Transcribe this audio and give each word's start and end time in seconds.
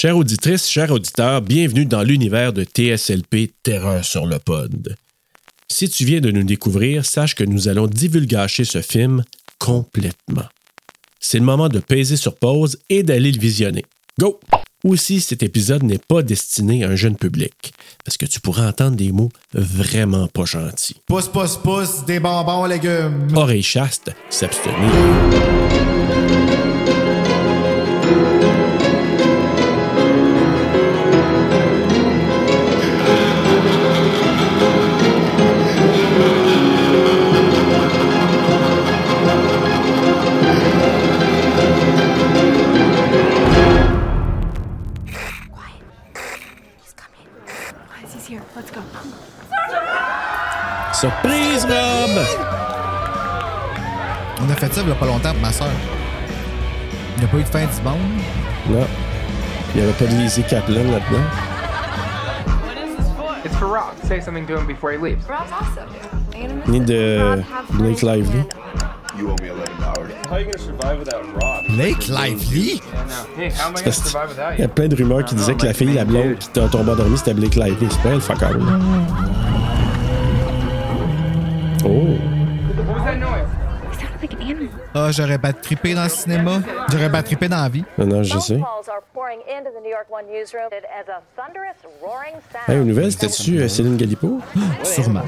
Chères 0.00 0.16
auditrices, 0.16 0.66
chers 0.66 0.90
auditeurs, 0.90 1.42
bienvenue 1.42 1.84
dans 1.84 2.02
l'univers 2.02 2.54
de 2.54 2.64
TSLP 2.64 3.52
Terreur 3.62 4.02
sur 4.02 4.24
le 4.24 4.38
pod. 4.38 4.96
Si 5.70 5.90
tu 5.90 6.06
viens 6.06 6.22
de 6.22 6.30
nous 6.30 6.42
découvrir, 6.42 7.04
sache 7.04 7.34
que 7.34 7.44
nous 7.44 7.68
allons 7.68 7.86
divulgacher 7.86 8.64
ce 8.64 8.80
film 8.80 9.22
complètement. 9.58 10.46
C'est 11.20 11.38
le 11.38 11.44
moment 11.44 11.68
de 11.68 11.80
peser 11.80 12.16
sur 12.16 12.34
pause 12.36 12.78
et 12.88 13.02
d'aller 13.02 13.30
le 13.30 13.38
visionner. 13.38 13.84
Go! 14.18 14.40
Aussi, 14.84 15.20
cet 15.20 15.42
épisode 15.42 15.82
n'est 15.82 15.98
pas 15.98 16.22
destiné 16.22 16.82
à 16.82 16.88
un 16.88 16.96
jeune 16.96 17.16
public, 17.16 17.74
parce 18.02 18.16
que 18.16 18.24
tu 18.24 18.40
pourras 18.40 18.70
entendre 18.70 18.96
des 18.96 19.12
mots 19.12 19.28
vraiment 19.52 20.28
pas 20.28 20.46
gentils. 20.46 20.96
Pousse, 21.04 21.28
pousse, 21.28 21.58
pousse, 21.58 22.06
des 22.06 22.20
bonbons, 22.20 22.64
légumes. 22.64 23.28
Oreille 23.36 23.62
chaste, 23.62 24.12
s'abstenir. 24.30 24.78
Surprise, 51.00 51.64
Rob! 51.64 52.10
On 54.42 54.50
a 54.50 54.54
fait 54.54 54.70
ça 54.70 54.82
il 54.82 54.88
y 54.90 54.92
a 54.92 54.94
pas 54.94 55.06
longtemps 55.06 55.32
pour 55.32 55.40
ma 55.40 55.50
soeur. 55.50 55.68
Il 57.16 57.20
n'y 57.20 57.24
a 57.24 57.28
pas 57.28 57.38
eu 57.38 57.42
de 57.42 57.48
fin 57.48 57.60
du 57.60 57.82
monde. 57.82 57.98
Non. 58.68 58.86
Il 59.74 59.80
n'y 59.80 59.88
avait 59.88 59.96
pas 59.96 60.04
de 60.04 60.16
Lizzie 60.18 60.42
Kaplan 60.42 60.84
là-dedans. 60.84 61.24
It's 63.46 63.56
for 63.56 63.68
Rob. 63.68 63.94
Say 64.06 64.20
something 64.20 64.46
to 64.46 64.58
him 64.58 64.66
before 64.66 64.92
he 64.92 64.98
leaves. 64.98 65.26
Rob's 65.26 65.50
awesome. 65.50 65.88
Animus. 66.34 66.68
Ni 66.68 66.80
de 66.80 67.42
Blake 67.70 68.02
Lively. 68.02 68.44
You 69.18 69.30
owe 69.30 69.36
me 69.40 69.48
eleven 69.48 69.80
dollars. 69.80 70.12
How 70.28 70.34
are 70.34 70.40
you 70.40 70.50
gonna 70.50 70.58
survive 70.58 70.98
without 70.98 71.24
Rob? 71.34 71.64
Blake 71.68 72.08
Lively? 72.10 72.74
Yeah, 72.74 73.04
no. 73.06 73.42
Hey, 73.42 73.48
how 73.48 73.68
am 73.68 73.76
I 73.76 73.80
gonna 73.80 73.92
survive 73.92 74.28
without 74.28 74.52
Il 74.52 74.60
y 74.60 74.62
a 74.64 74.66
you? 74.66 74.68
plein 74.68 74.88
de 74.88 74.96
rumeurs 74.96 75.24
qui 75.24 75.34
disaient 75.34 75.54
que 75.54 75.64
la 75.64 75.72
fille, 75.72 75.94
la 75.94 76.04
blonde, 76.04 76.36
qui 76.38 76.48
t'a 76.50 76.68
tombé 76.68 76.90
endormie, 76.92 77.16
c'était 77.16 77.32
Blake 77.32 77.54
Lively. 77.54 77.88
C'est 77.90 78.02
pas 78.02 78.10
elle, 78.10 78.20
fuck 78.20 78.42
all. 78.42 78.60
Animal. 81.84 82.18
Ah, 84.94 85.10
j'aurais 85.10 85.38
pas 85.38 85.52
trippé 85.52 85.94
dans 85.94 86.04
le 86.04 86.08
cinéma. 86.08 86.60
J'aurais 86.90 87.10
pas 87.10 87.22
trippé 87.22 87.48
dans 87.48 87.62
la 87.62 87.68
vie. 87.68 87.84
Non, 87.98 88.06
non, 88.06 88.22
je 88.22 88.38
sais. 88.38 88.60
Hey, 92.68 92.78
aux 92.78 92.84
nouvelles, 92.84 93.12
c'était-tu 93.12 93.58
euh, 93.58 93.68
Céline 93.68 93.96
Galipo? 93.96 94.40
Sûrement. 94.82 95.22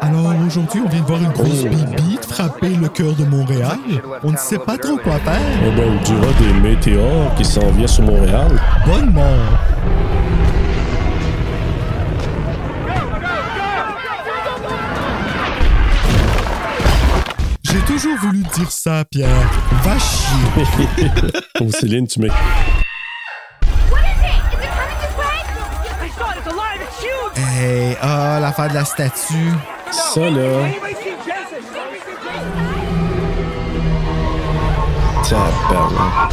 Alors 0.00 0.34
aujourd'hui, 0.46 0.82
on 0.84 0.88
vient 0.88 1.00
de 1.00 1.06
voir 1.06 1.20
une 1.20 1.32
grosse 1.32 1.64
bibite 1.64 2.24
frapper 2.26 2.70
le 2.70 2.88
cœur 2.88 3.14
de 3.14 3.24
Montréal. 3.24 3.78
On 4.22 4.32
ne 4.32 4.36
sait 4.36 4.58
pas 4.58 4.76
trop 4.76 4.96
quoi 4.96 5.18
faire. 5.18 5.40
Eh 5.64 5.70
ben, 5.76 5.98
on 5.98 6.02
dira 6.02 6.32
des 6.38 6.68
météores 6.68 7.34
qui 7.36 7.44
s'en 7.44 7.70
viennent 7.70 7.86
sur 7.86 8.04
Montréal. 8.04 8.50
Bonne 8.86 9.12
mort. 9.12 9.95
Toujours 17.96 18.16
voulu 18.18 18.42
dire 18.54 18.70
ça, 18.70 19.04
Pierre. 19.10 19.50
Va 19.82 19.98
chier. 19.98 21.10
Oh, 21.60 21.70
Céline, 21.70 22.06
tu. 22.06 22.20
It's 22.20 22.30
huge. 27.00 27.42
Hey, 27.58 27.96
ah, 28.02 28.38
l'affaire 28.40 28.68
de 28.68 28.74
la 28.74 28.84
statue. 28.84 29.52
Ça, 29.90 30.20
là. 30.20 30.68
Tabarnak. 35.26 36.32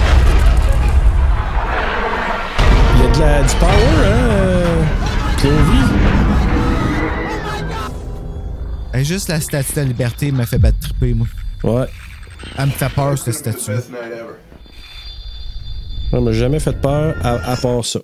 Il 2.96 3.02
y 3.02 3.06
a 3.06 3.12
de 3.12 3.20
la, 3.20 3.44
du 3.44 3.56
power, 3.56 3.72
hein, 3.72 4.04
euh, 4.04 4.84
Clovy? 5.38 5.84
Hey, 8.94 9.06
juste 9.06 9.30
la 9.30 9.40
statue 9.40 9.72
de 9.76 9.80
la 9.80 9.86
liberté 9.86 10.32
me 10.34 10.44
fait 10.46 10.58
battre 10.58 10.80
triper, 10.80 11.14
moi. 11.14 11.28
Ouais. 11.64 11.86
Elle 12.58 12.66
me 12.66 12.72
fait 12.72 12.94
peur, 12.94 13.18
cette 13.18 13.34
statue. 13.34 13.82
Ça 16.12 16.20
m'a 16.20 16.32
jamais 16.32 16.60
fait 16.60 16.80
peur 16.80 17.16
à, 17.24 17.52
à 17.52 17.58
part 17.58 17.84
ça. 17.86 18.00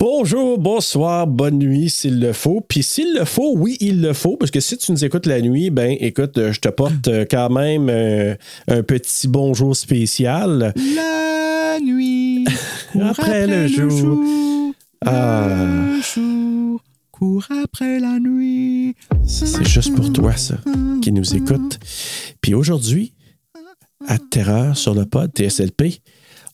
Bonjour, 0.00 0.58
bonsoir, 0.58 1.26
bonne 1.26 1.58
nuit 1.58 1.88
s'il 1.88 2.20
le 2.20 2.32
faut. 2.32 2.60
Puis 2.60 2.82
s'il 2.82 3.14
le 3.14 3.24
faut, 3.24 3.54
oui, 3.56 3.76
il 3.80 4.02
le 4.02 4.12
faut. 4.12 4.36
Parce 4.36 4.50
que 4.50 4.60
si 4.60 4.76
tu 4.76 4.90
nous 4.90 5.04
écoutes 5.04 5.26
la 5.26 5.40
nuit, 5.40 5.70
ben 5.70 5.96
écoute, 6.00 6.36
euh, 6.36 6.52
je 6.52 6.60
te 6.60 6.68
porte 6.68 7.08
euh, 7.08 7.24
quand 7.30 7.48
même 7.48 7.88
euh, 7.88 8.34
un 8.68 8.82
petit 8.82 9.28
bonjour 9.28 9.76
spécial. 9.76 10.74
La 10.96 11.78
nuit. 11.80 12.44
Après 13.00 13.46
le 13.46 13.66
jour. 13.68 14.74
Ah. 15.06 15.46
Le 15.48 16.02
jour. 16.02 16.80
Après 17.62 17.98
la 18.00 18.18
nuit. 18.18 18.94
C'est 19.26 19.64
juste 19.64 19.94
pour 19.94 20.12
toi, 20.12 20.36
ça, 20.36 20.56
qui 21.02 21.12
nous 21.12 21.34
écoute. 21.34 21.78
Puis 22.40 22.54
aujourd'hui, 22.54 23.12
à 24.06 24.18
Terreur 24.18 24.76
sur 24.76 24.94
le 24.94 25.06
pod 25.06 25.30
TSLP, 25.34 26.00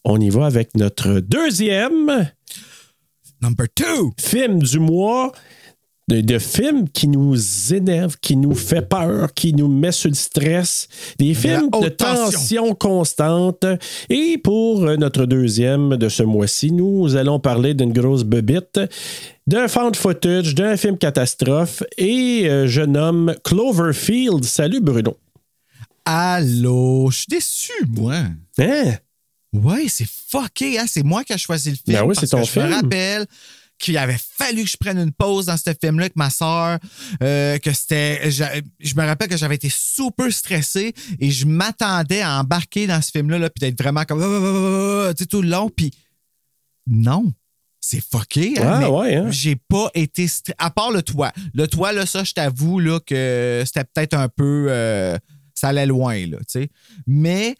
on 0.04 0.20
y 0.20 0.30
va 0.30 0.46
avec 0.46 0.74
notre 0.76 1.20
deuxième 1.20 2.30
Number 3.42 3.66
two. 3.74 4.12
film 4.18 4.60
du 4.60 4.78
mois. 4.78 5.32
De, 6.08 6.20
de 6.22 6.40
films 6.40 6.88
qui 6.88 7.06
nous 7.06 7.72
énervent, 7.72 8.16
qui 8.20 8.34
nous 8.34 8.56
fait 8.56 8.82
peur, 8.82 9.32
qui 9.32 9.52
nous 9.54 9.68
met 9.68 9.92
sur 9.92 10.08
le 10.08 10.16
stress. 10.16 10.88
Des 11.20 11.34
films 11.34 11.70
de 11.70 11.88
tension. 11.88 12.24
tension 12.32 12.74
constante. 12.74 13.64
Et 14.08 14.36
pour 14.38 14.80
notre 14.98 15.24
deuxième 15.24 15.96
de 15.96 16.08
ce 16.08 16.24
mois-ci, 16.24 16.72
nous 16.72 17.14
allons 17.14 17.38
parler 17.38 17.74
d'une 17.74 17.92
grosse 17.92 18.24
bebite, 18.24 18.80
d'un 19.50 19.66
found 19.66 19.96
footage, 19.96 20.54
d'un 20.54 20.76
film 20.76 20.96
catastrophe. 20.96 21.82
Et 21.98 22.48
euh, 22.48 22.68
je 22.68 22.82
nomme 22.82 23.34
Cloverfield. 23.42 24.44
Salut 24.44 24.80
Bruno. 24.80 25.18
Allô. 26.04 27.10
Je 27.10 27.16
suis 27.16 27.26
déçu, 27.28 27.72
moi. 27.88 28.22
Hein? 28.58 28.94
Ouais, 29.52 29.86
c'est 29.88 30.06
fucké, 30.08 30.78
hein? 30.78 30.84
C'est 30.86 31.02
moi 31.02 31.24
qui 31.24 31.32
ai 31.32 31.38
choisi 31.38 31.70
le 31.70 31.76
film. 31.76 31.98
Ben 31.98 32.04
oui, 32.04 32.14
c'est 32.18 32.28
ton 32.28 32.42
que 32.42 32.46
Je 32.48 32.60
me 32.60 32.66
film. 32.66 32.74
rappelle 32.80 33.26
qu'il 33.76 33.98
avait 33.98 34.18
fallu 34.20 34.62
que 34.62 34.70
je 34.70 34.76
prenne 34.76 34.98
une 34.98 35.10
pause 35.10 35.46
dans 35.46 35.56
ce 35.56 35.72
film-là 35.80 36.04
avec 36.04 36.14
ma 36.16 36.30
soeur, 36.30 36.78
que 37.18 37.72
c'était. 37.72 38.30
Je 38.30 38.94
me 38.94 39.04
rappelle 39.04 39.28
que 39.28 39.36
j'avais 39.36 39.56
été 39.56 39.68
super 39.68 40.30
stressé 40.32 40.94
et 41.18 41.30
je 41.30 41.44
m'attendais 41.46 42.20
à 42.20 42.38
embarquer 42.38 42.86
dans 42.86 43.02
ce 43.02 43.10
film-là, 43.10 43.38
là, 43.38 43.50
puis 43.50 43.60
d'être 43.60 43.82
vraiment 43.82 44.04
comme. 44.04 44.20
Tu 44.20 45.18
sais, 45.18 45.26
tout 45.26 45.42
le 45.42 45.48
long, 45.48 45.70
puis. 45.74 45.90
Non. 46.86 47.32
C'est 47.80 48.02
fucké, 48.02 48.54
hein? 48.58 48.70
Ah, 48.74 48.78
mais 48.80 48.86
ouais, 48.86 49.14
hein? 49.16 49.30
J'ai 49.30 49.56
pas 49.56 49.90
été. 49.94 50.26
À 50.58 50.70
part 50.70 50.90
le 50.90 51.02
toit. 51.02 51.32
Le 51.54 51.66
toit, 51.66 51.92
là, 51.92 52.04
ça, 52.06 52.24
je 52.24 52.32
t'avoue, 52.34 52.78
là, 52.78 53.00
que 53.00 53.62
c'était 53.64 53.84
peut-être 53.84 54.14
un 54.14 54.28
peu. 54.28 54.66
euh, 54.68 55.16
ça 55.54 55.68
allait 55.68 55.86
loin, 55.86 56.14
là, 56.26 56.36
tu 56.38 56.44
sais. 56.48 56.68
Mais. 57.06 57.54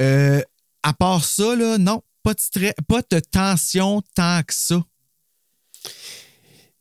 euh, 0.00 0.40
à 0.82 0.92
part 0.92 1.24
ça, 1.24 1.54
là, 1.54 1.78
non, 1.78 2.02
pas 2.24 2.34
de, 2.34 2.40
stress, 2.40 2.72
pas 2.88 3.02
de 3.10 3.20
tension 3.20 4.02
tant 4.14 4.40
que 4.46 4.52
ça. 4.52 4.82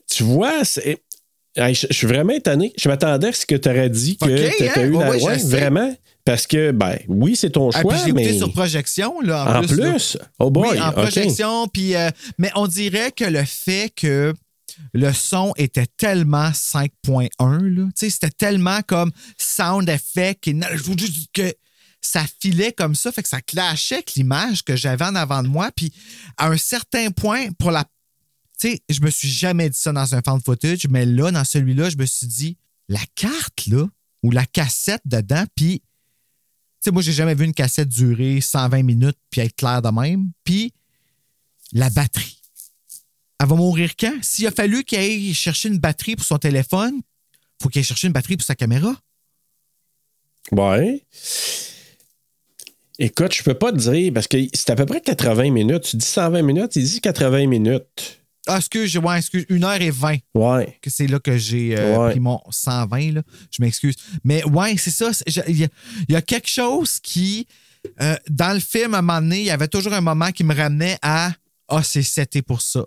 Tu 0.09 0.23
vois, 0.23 0.63
c'est. 0.65 1.01
Je 1.55 1.73
je 1.89 1.93
suis 1.93 2.07
vraiment 2.07 2.33
étonné. 2.33 2.73
Je 2.77 2.87
m'attendais 2.89 3.27
à 3.27 3.33
ce 3.33 3.45
que 3.45 3.55
tu 3.55 3.69
aurais 3.69 3.89
dit 3.89 4.17
que 4.17 4.25
tu 4.57 4.63
hein? 4.69 4.83
eu 4.85 4.95
Ouais, 4.95 5.17
la. 5.19 5.25
ouais, 5.25 5.37
vraiment. 5.37 5.95
Parce 6.25 6.45
que, 6.47 6.71
ben, 6.71 6.97
oui, 7.07 7.35
c'est 7.35 7.49
ton 7.51 7.69
Ah, 7.73 7.81
choix, 7.81 7.93
puis 7.93 8.01
j'ai 8.03 8.09
écouté 8.09 8.31
mais. 8.31 8.37
sur 8.37 8.51
projection, 8.53 9.21
là, 9.21 9.45
en, 9.59 9.63
En 9.63 9.67
plus. 9.67 9.77
là. 10.15 10.25
Oh 10.39 10.51
boy, 10.51 10.69
oui, 10.71 10.81
en 10.81 10.91
projection. 10.91 11.67
Puis, 11.67 11.95
euh, 11.95 12.09
mais 12.37 12.51
on 12.55 12.67
dirait 12.67 13.11
que 13.11 13.25
le 13.25 13.43
fait 13.43 13.91
que 13.95 14.33
le 14.93 15.13
son 15.13 15.53
était 15.57 15.87
tellement 15.97 16.51
5.1, 16.51 17.29
là, 17.39 17.85
tu 17.85 17.91
sais, 17.95 18.09
c'était 18.09 18.29
tellement 18.29 18.81
comme 18.87 19.11
sound 19.37 19.89
effect 19.89 20.47
et 20.47 20.55
que 21.33 21.53
ça 22.01 22.25
filait 22.39 22.71
comme 22.71 22.95
ça, 22.95 23.11
fait 23.11 23.21
que 23.21 23.29
ça 23.29 23.41
clashait 23.41 23.95
avec 23.95 24.13
l'image 24.15 24.63
que 24.63 24.75
j'avais 24.75 25.05
en 25.05 25.15
avant 25.15 25.43
de 25.43 25.47
moi. 25.47 25.71
Puis, 25.75 25.91
à 26.37 26.47
un 26.47 26.57
certain 26.57 27.11
point, 27.11 27.51
pour 27.59 27.71
la. 27.71 27.83
Tu 28.59 28.69
sais, 28.71 28.81
je 28.89 29.01
me 29.01 29.09
suis 29.09 29.27
jamais 29.29 29.69
dit 29.69 29.79
ça 29.79 29.91
dans 29.91 30.13
un 30.15 30.21
found 30.23 30.43
footage, 30.43 30.87
mais 30.89 31.05
là, 31.05 31.31
dans 31.31 31.43
celui-là, 31.43 31.89
je 31.89 31.97
me 31.97 32.05
suis 32.05 32.27
dit, 32.27 32.57
la 32.89 33.01
carte, 33.15 33.65
là, 33.67 33.85
ou 34.23 34.31
la 34.31 34.45
cassette 34.45 35.01
dedans, 35.05 35.43
puis 35.55 35.81
sais, 36.81 36.91
moi, 36.91 37.01
j'ai 37.01 37.13
jamais 37.13 37.35
vu 37.35 37.45
une 37.45 37.53
cassette 37.53 37.89
durer 37.89 38.41
120 38.41 38.83
minutes 38.83 39.17
puis 39.29 39.41
être 39.41 39.55
claire 39.55 39.81
de 39.81 39.89
même. 39.89 40.31
Puis 40.43 40.73
la 41.73 41.89
batterie. 41.89 42.41
Elle 43.39 43.47
va 43.47 43.55
mourir 43.55 43.95
quand? 43.97 44.13
S'il 44.21 44.45
a 44.47 44.51
fallu 44.51 44.83
qu'il 44.83 44.99
aille 44.99 45.33
chercher 45.33 45.69
une 45.69 45.79
batterie 45.79 46.15
pour 46.15 46.25
son 46.25 46.37
téléphone, 46.37 47.01
faut 47.61 47.69
qu'il 47.69 47.79
aille 47.79 47.85
chercher 47.85 48.07
une 48.07 48.13
batterie 48.13 48.37
pour 48.37 48.45
sa 48.45 48.55
caméra. 48.55 48.95
Ouais. 50.51 51.03
Écoute, 52.99 53.33
je 53.33 53.41
peux 53.41 53.55
pas 53.55 53.71
te 53.71 53.77
dire, 53.77 54.13
parce 54.13 54.27
que 54.27 54.37
c'est 54.53 54.69
à 54.69 54.75
peu 54.75 54.85
près 54.85 55.01
80 55.01 55.51
minutes. 55.51 55.83
Tu 55.83 55.97
dis 55.97 56.05
120 56.05 56.41
minutes, 56.43 56.75
il 56.75 56.83
dit 56.83 57.01
80 57.01 57.47
minutes. 57.47 58.20
Ah, 58.47 58.57
excuse, 58.57 58.97
ouais, 58.97 59.17
excuse, 59.19 59.45
1h20. 59.49 60.19
Ouais. 60.33 60.77
que 60.81 60.89
c'est 60.89 61.07
là 61.07 61.19
que 61.19 61.37
j'ai 61.37 61.77
euh, 61.77 61.97
Ouais. 61.97 62.11
pris 62.11 62.19
mon 62.19 62.39
120, 62.49 63.11
là. 63.13 63.21
Je 63.51 63.61
m'excuse. 63.61 63.95
Mais 64.23 64.43
ouais, 64.45 64.75
c'est 64.77 64.89
ça. 64.91 65.11
Il 65.27 65.35
y, 65.57 65.63
a- 65.63 65.67
il 66.07 66.13
y 66.13 66.15
a 66.15 66.21
quelque 66.21 66.49
chose 66.49 66.99
qui, 66.99 67.47
euh, 68.01 68.15
dans 68.29 68.53
le 68.53 68.59
film, 68.59 68.95
à 68.95 68.99
un 68.99 69.01
moment 69.01 69.21
donné, 69.21 69.39
il 69.41 69.45
y 69.45 69.51
avait 69.51 69.67
toujours 69.67 69.93
un 69.93 70.01
moment 70.01 70.31
qui 70.31 70.43
me 70.43 70.55
ramenait 70.55 70.97
à 71.01 71.33
Ah, 71.73 71.83
c'est 71.83 72.03
seté 72.03 72.41
pour 72.41 72.61
ça. 72.61 72.83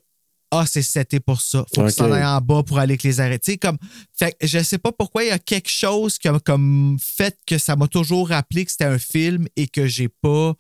Ah, 0.51 0.67
c'est 0.69 0.83
seté 0.83 1.19
pour 1.19 1.41
ça. 1.41 1.65
Faut 1.75 1.81
Ok. 1.81 1.87
que 1.87 1.93
s'en 1.95 2.13
ailles 2.13 2.25
en 2.25 2.41
bas 2.41 2.63
pour 2.63 2.79
aller 2.79 2.93
avec 2.93 3.03
les 3.03 3.19
sais, 3.43 3.57
comme. 3.57 3.79
Fait 4.13 4.37
que 4.39 4.47
je 4.47 4.63
sais 4.63 4.77
pas 4.79 4.93
pourquoi 4.93 5.25
il 5.25 5.29
y 5.29 5.33
a 5.33 5.39
quelque 5.39 5.71
chose 5.71 6.19
qui 6.19 6.29
a 6.29 6.39
comme 6.39 6.97
fait 7.01 7.37
que 7.47 7.57
ça 7.59 7.77
m'a 7.77 7.89
toujours 7.89 8.29
rappelé 8.29 8.65
que 8.65 8.71
c'était 8.71 8.85
un 8.85 8.99
film 8.99 9.47
et 9.57 9.69
que 9.69 9.87
j'ai 9.87 10.09
pas. 10.09 10.55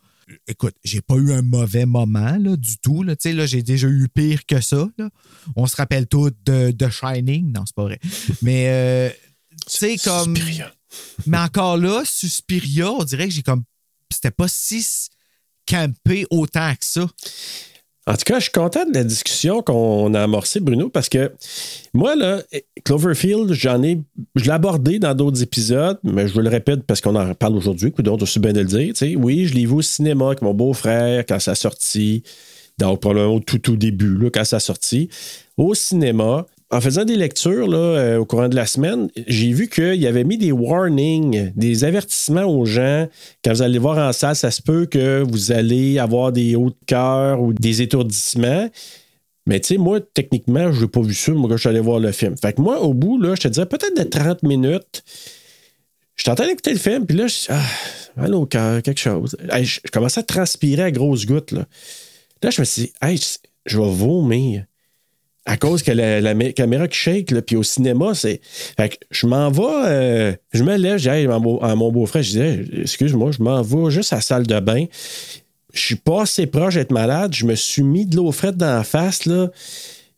Écoute, 0.46 0.74
j'ai 0.84 1.00
pas 1.00 1.16
eu 1.16 1.32
un 1.32 1.42
mauvais 1.42 1.86
moment 1.86 2.36
là, 2.38 2.56
du 2.56 2.78
tout. 2.78 3.02
Là. 3.02 3.16
Tu 3.16 3.30
sais, 3.30 3.34
là, 3.34 3.46
j'ai 3.46 3.62
déjà 3.62 3.88
eu 3.88 4.08
pire 4.08 4.46
que 4.46 4.60
ça. 4.60 4.88
là. 4.98 5.10
On 5.56 5.66
se 5.66 5.76
rappelle 5.76 6.06
tout 6.06 6.30
de, 6.44 6.70
de 6.70 6.88
Shining. 6.88 7.52
Non, 7.52 7.64
c'est 7.66 7.74
pas 7.74 7.84
vrai. 7.84 8.00
Mais 8.42 8.68
euh, 8.68 9.10
tu 9.66 9.78
sais, 9.78 9.96
comme. 9.98 10.36
Suspiria. 10.36 10.72
Mais 11.26 11.38
encore 11.38 11.76
là, 11.76 12.02
Suspiria, 12.04 12.90
on 12.90 13.04
dirait 13.04 13.28
que 13.28 13.34
j'ai 13.34 13.42
comme. 13.42 13.64
C'était 14.10 14.30
pas 14.30 14.48
si 14.48 14.86
campé 15.66 16.26
autant 16.30 16.72
que 16.74 16.84
ça. 16.84 17.06
En 18.06 18.12
tout 18.12 18.24
cas, 18.26 18.38
je 18.38 18.44
suis 18.44 18.52
content 18.52 18.84
de 18.84 18.92
la 18.92 19.02
discussion 19.02 19.62
qu'on 19.62 20.12
a 20.12 20.22
amorcée, 20.22 20.60
Bruno, 20.60 20.90
parce 20.90 21.08
que 21.08 21.32
moi, 21.94 22.14
là, 22.14 22.42
Cloverfield, 22.84 23.50
j'en 23.52 23.82
ai. 23.82 23.98
Je 24.34 24.44
l'ai 24.44 24.50
abordé 24.50 24.98
dans 24.98 25.14
d'autres 25.14 25.42
épisodes, 25.42 25.98
mais 26.02 26.28
je 26.28 26.34
vous 26.34 26.40
le 26.40 26.50
répète 26.50 26.82
parce 26.84 27.00
qu'on 27.00 27.16
en 27.16 27.34
parle 27.34 27.56
aujourd'hui, 27.56 27.92
donc 27.98 28.20
aussi 28.20 28.38
bien 28.40 28.52
de 28.52 28.60
le 28.60 28.66
dire. 28.66 28.88
tu 28.92 28.94
sais. 28.94 29.16
Oui, 29.16 29.46
je 29.46 29.54
l'ai 29.54 29.64
vu 29.64 29.72
au 29.72 29.82
cinéma 29.82 30.26
avec 30.26 30.42
mon 30.42 30.52
beau-frère 30.52 31.24
quand 31.26 31.38
ça 31.38 31.52
a 31.52 31.54
sorti. 31.54 32.22
Donc, 32.78 33.00
probablement 33.00 33.36
au 33.36 33.40
tout, 33.40 33.58
tout 33.58 33.76
début, 33.76 34.18
là, 34.18 34.28
quand 34.30 34.44
ça 34.44 34.56
a 34.56 34.60
sorti. 34.60 35.08
Au 35.56 35.74
cinéma, 35.74 36.46
en 36.74 36.80
faisant 36.80 37.04
des 37.04 37.14
lectures 37.14 37.68
là, 37.68 37.78
euh, 37.78 38.18
au 38.18 38.24
courant 38.24 38.48
de 38.48 38.56
la 38.56 38.66
semaine, 38.66 39.08
j'ai 39.28 39.52
vu 39.52 39.68
qu'il 39.68 40.04
avait 40.08 40.24
mis 40.24 40.38
des 40.38 40.50
warnings, 40.50 41.52
des 41.54 41.84
avertissements 41.84 42.46
aux 42.46 42.64
gens. 42.64 43.06
Quand 43.44 43.52
vous 43.52 43.62
allez 43.62 43.78
voir 43.78 43.96
en 43.96 44.12
salle, 44.12 44.34
ça 44.34 44.50
se 44.50 44.60
peut 44.60 44.86
que 44.86 45.22
vous 45.22 45.52
allez 45.52 46.00
avoir 46.00 46.32
des 46.32 46.56
hauts 46.56 46.70
de 46.70 46.76
cœur 46.86 47.40
ou 47.40 47.52
des 47.52 47.80
étourdissements. 47.80 48.68
Mais 49.46 49.60
tu 49.60 49.68
sais, 49.68 49.76
moi, 49.76 50.00
techniquement, 50.00 50.72
je 50.72 50.82
n'ai 50.82 50.88
pas 50.88 51.00
vu 51.00 51.14
ça, 51.14 51.30
moi, 51.30 51.48
quand 51.48 51.56
je 51.56 51.60
suis 51.60 51.68
allé 51.68 51.78
voir 51.78 52.00
le 52.00 52.10
film. 52.10 52.34
Fait 52.36 52.54
que 52.54 52.60
moi, 52.60 52.80
au 52.80 52.92
bout, 52.92 53.20
là, 53.20 53.36
je 53.36 53.42
te 53.42 53.48
dirais 53.48 53.66
peut-être 53.66 53.96
de 53.96 54.02
30 54.02 54.42
minutes, 54.42 55.04
je 56.16 56.24
t'entends 56.24 56.48
écouter 56.48 56.72
le 56.72 56.78
film, 56.78 57.06
puis 57.06 57.16
là, 57.16 57.28
je 57.28 57.36
ah, 57.50 57.62
mal 58.16 58.34
au 58.34 58.46
cœur, 58.46 58.82
quelque 58.82 59.00
chose. 59.00 59.36
Je, 59.62 59.78
commençais 59.92 60.20
à 60.20 60.24
transpirer 60.24 60.82
à 60.82 60.90
grosses 60.90 61.24
gouttes, 61.24 61.52
là. 61.52 61.66
Là, 62.42 62.50
je 62.50 62.60
me 62.60 62.64
suis 62.64 62.82
dit, 62.82 62.92
hey, 63.00 63.20
je 63.64 63.78
vais 63.78 63.90
vomir. 63.90 64.64
À 65.46 65.56
cause 65.58 65.82
que 65.82 65.92
la, 65.92 66.20
la 66.22 66.34
mé- 66.34 66.54
caméra 66.54 66.88
qui 66.88 66.98
shake, 66.98 67.30
là, 67.30 67.42
puis 67.42 67.56
au 67.56 67.62
cinéma, 67.62 68.14
c'est. 68.14 68.40
Fait 68.42 68.88
que 68.88 68.96
je 69.10 69.26
m'en 69.26 69.50
vais, 69.50 69.62
euh, 69.86 70.32
je 70.52 70.62
me 70.62 70.76
lève, 70.76 70.96
je 70.98 71.10
dis 71.10 71.26
à 71.62 71.74
mon 71.74 71.92
beau-frère, 71.92 72.22
je 72.22 72.28
disais, 72.30 72.64
excuse-moi, 72.80 73.30
je 73.32 73.42
m'en 73.42 73.60
vais 73.60 73.90
juste 73.90 74.12
à 74.12 74.16
la 74.16 74.22
salle 74.22 74.46
de 74.46 74.58
bain. 74.60 74.86
Je 75.74 75.80
suis 75.80 75.96
pas 75.96 76.22
assez 76.22 76.46
proche 76.46 76.76
d'être 76.76 76.92
malade. 76.92 77.34
Je 77.34 77.44
me 77.44 77.56
suis 77.56 77.82
mis 77.82 78.06
de 78.06 78.16
l'eau 78.16 78.30
frette 78.32 78.56
dans 78.56 78.74
la 78.76 78.84
face, 78.84 79.26
là. 79.26 79.50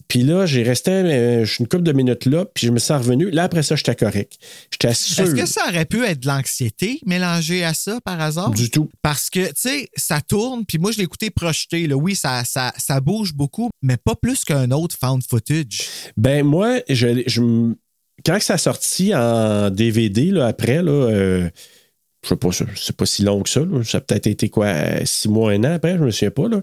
Puis 0.09 0.23
là, 0.23 0.47
j'ai 0.47 0.63
resté 0.63 0.91
euh, 0.93 1.45
une 1.59 1.67
couple 1.67 1.83
de 1.83 1.93
minutes 1.93 2.27
là, 2.27 2.45
puis 2.45 2.67
je 2.67 2.73
me 2.73 2.79
suis 2.79 2.93
revenu. 2.93 3.31
Là, 3.31 3.45
après 3.45 3.63
ça, 3.63 3.77
j'étais 3.77 3.95
correct. 3.95 4.35
J'étais 4.71 4.95
sûr. 4.95 5.25
Est-ce 5.25 5.35
que 5.35 5.47
ça 5.47 5.63
aurait 5.69 5.85
pu 5.85 6.05
être 6.05 6.21
de 6.21 6.29
l'anxiété 6.29 7.01
mélangée 7.05 7.65
à 7.65 7.75
ça 7.75 8.01
par 8.05 8.21
hasard? 8.21 8.51
Du 8.51 8.71
tout. 8.71 8.89
Parce 9.03 9.31
que, 9.31 9.47
tu 9.49 9.53
sais, 9.57 9.89
ça 9.97 10.21
tourne, 10.21 10.65
puis 10.65 10.79
moi, 10.79 10.93
je 10.93 10.99
l'ai 10.99 11.05
écouté 11.05 11.31
projeté. 11.31 11.87
Là. 11.87 11.97
Oui, 11.97 12.15
ça, 12.15 12.45
ça, 12.45 12.73
ça 12.77 13.01
bouge 13.01 13.35
beaucoup, 13.35 13.71
mais 13.83 13.97
pas 13.97 14.15
plus 14.15 14.45
qu'un 14.45 14.71
autre 14.71 14.97
found 14.99 15.23
footage. 15.29 15.81
Ben 16.17 16.45
moi, 16.45 16.81
je, 16.89 17.23
je 17.27 17.75
quand 18.25 18.41
ça 18.41 18.55
a 18.55 18.59
sorti 18.59 19.15
en 19.15 19.71
DVD 19.71 20.31
là, 20.31 20.47
après, 20.47 20.83
là, 20.83 20.91
euh, 20.91 21.49
je 22.23 22.29
sais 22.29 22.37
pas, 22.37 22.49
c'est 22.75 22.97
pas 22.97 23.07
si 23.07 23.23
long 23.23 23.43
que 23.43 23.49
ça. 23.49 23.61
là. 23.61 23.85
Ça 23.85 23.99
a 23.99 24.01
peut-être 24.01 24.27
été 24.27 24.49
quoi, 24.49 24.75
six 25.05 25.29
mois, 25.29 25.53
un 25.53 25.65
an 25.65 25.75
après, 25.75 25.97
je 25.97 26.03
me 26.03 26.11
souviens 26.11 26.31
pas. 26.31 26.49
Là. 26.49 26.63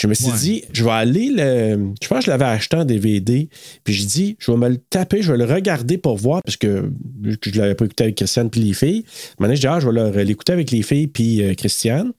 Je 0.00 0.06
me 0.06 0.14
suis 0.14 0.26
Ouais. 0.30 0.38
dit, 0.38 0.64
je 0.72 0.82
vais 0.82 0.90
aller 0.92 1.28
le. 1.28 1.90
Je 2.02 2.08
pense 2.08 2.20
que 2.20 2.24
je 2.24 2.30
l'avais 2.30 2.46
acheté 2.46 2.74
en 2.76 2.86
DVD. 2.86 3.50
Puis 3.84 3.92
je 3.92 4.06
dis, 4.06 4.36
je 4.38 4.50
vais 4.50 4.56
me 4.56 4.68
le 4.70 4.78
taper, 4.78 5.20
je 5.20 5.30
vais 5.30 5.36
le 5.36 5.44
regarder 5.44 5.98
pour 5.98 6.16
voir, 6.16 6.40
parce 6.42 6.56
que 6.56 6.90
je 7.22 7.60
l'avais 7.60 7.74
pas 7.74 7.84
écouté 7.84 8.04
avec 8.04 8.16
Christiane 8.16 8.48
puis 8.48 8.62
les 8.62 8.72
filles. 8.72 9.04
Maintenant, 9.38 9.54
je 9.56 9.60
dis, 9.60 9.66
ah, 9.66 9.78
je 9.78 9.88
vais 9.88 10.24
l'écouter 10.24 10.54
avec 10.54 10.70
les 10.70 10.82
filles 10.82 11.06
puis 11.08 11.42
euh, 11.42 11.52
Christiane. 11.54 12.12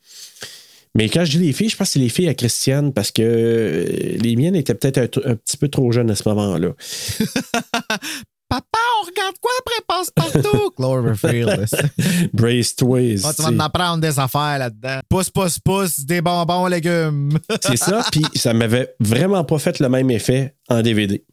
Mais 0.93 1.07
quand 1.09 1.23
je 1.25 1.37
dis 1.37 1.45
les 1.45 1.53
filles, 1.53 1.69
je 1.69 1.77
pense 1.77 1.87
que 1.87 1.93
c'est 1.93 1.99
les 1.99 2.09
filles 2.09 2.27
à 2.27 2.33
Christiane 2.35 2.91
parce 2.93 3.11
que 3.11 3.21
euh, 3.23 4.17
les 4.21 4.35
miennes 4.35 4.55
étaient 4.57 4.75
peut-être 4.75 4.99
un, 5.25 5.31
un 5.31 5.35
petit 5.35 5.57
peu 5.57 5.69
trop 5.69 5.91
jeunes 5.91 6.11
à 6.11 6.15
ce 6.15 6.27
moment-là. 6.29 6.73
Papa, 8.51 8.79
on 9.01 9.05
regarde 9.07 9.35
quoi 9.39 9.51
après? 9.61 9.81
Passe-partout? 9.87 10.71
Cloverfield. 10.75 11.65
Brace 12.33 12.75
Twist. 12.75 13.25
Ah, 13.25 13.33
tu 13.33 13.41
vas 13.43 13.47
en 13.47 13.59
apprendre 13.59 14.01
des 14.01 14.19
affaires 14.19 14.59
là-dedans. 14.59 14.99
Pousse, 15.07 15.29
pousse, 15.29 15.57
pousse, 15.57 16.01
des 16.01 16.19
bonbons, 16.21 16.67
légumes. 16.67 17.37
C'est 17.61 17.77
ça, 17.77 18.03
puis 18.11 18.25
ça 18.35 18.53
m'avait 18.53 18.93
vraiment 18.99 19.45
pas 19.45 19.57
fait 19.57 19.79
le 19.79 19.87
même 19.87 20.11
effet 20.11 20.53
en 20.67 20.81
DVD. 20.81 21.23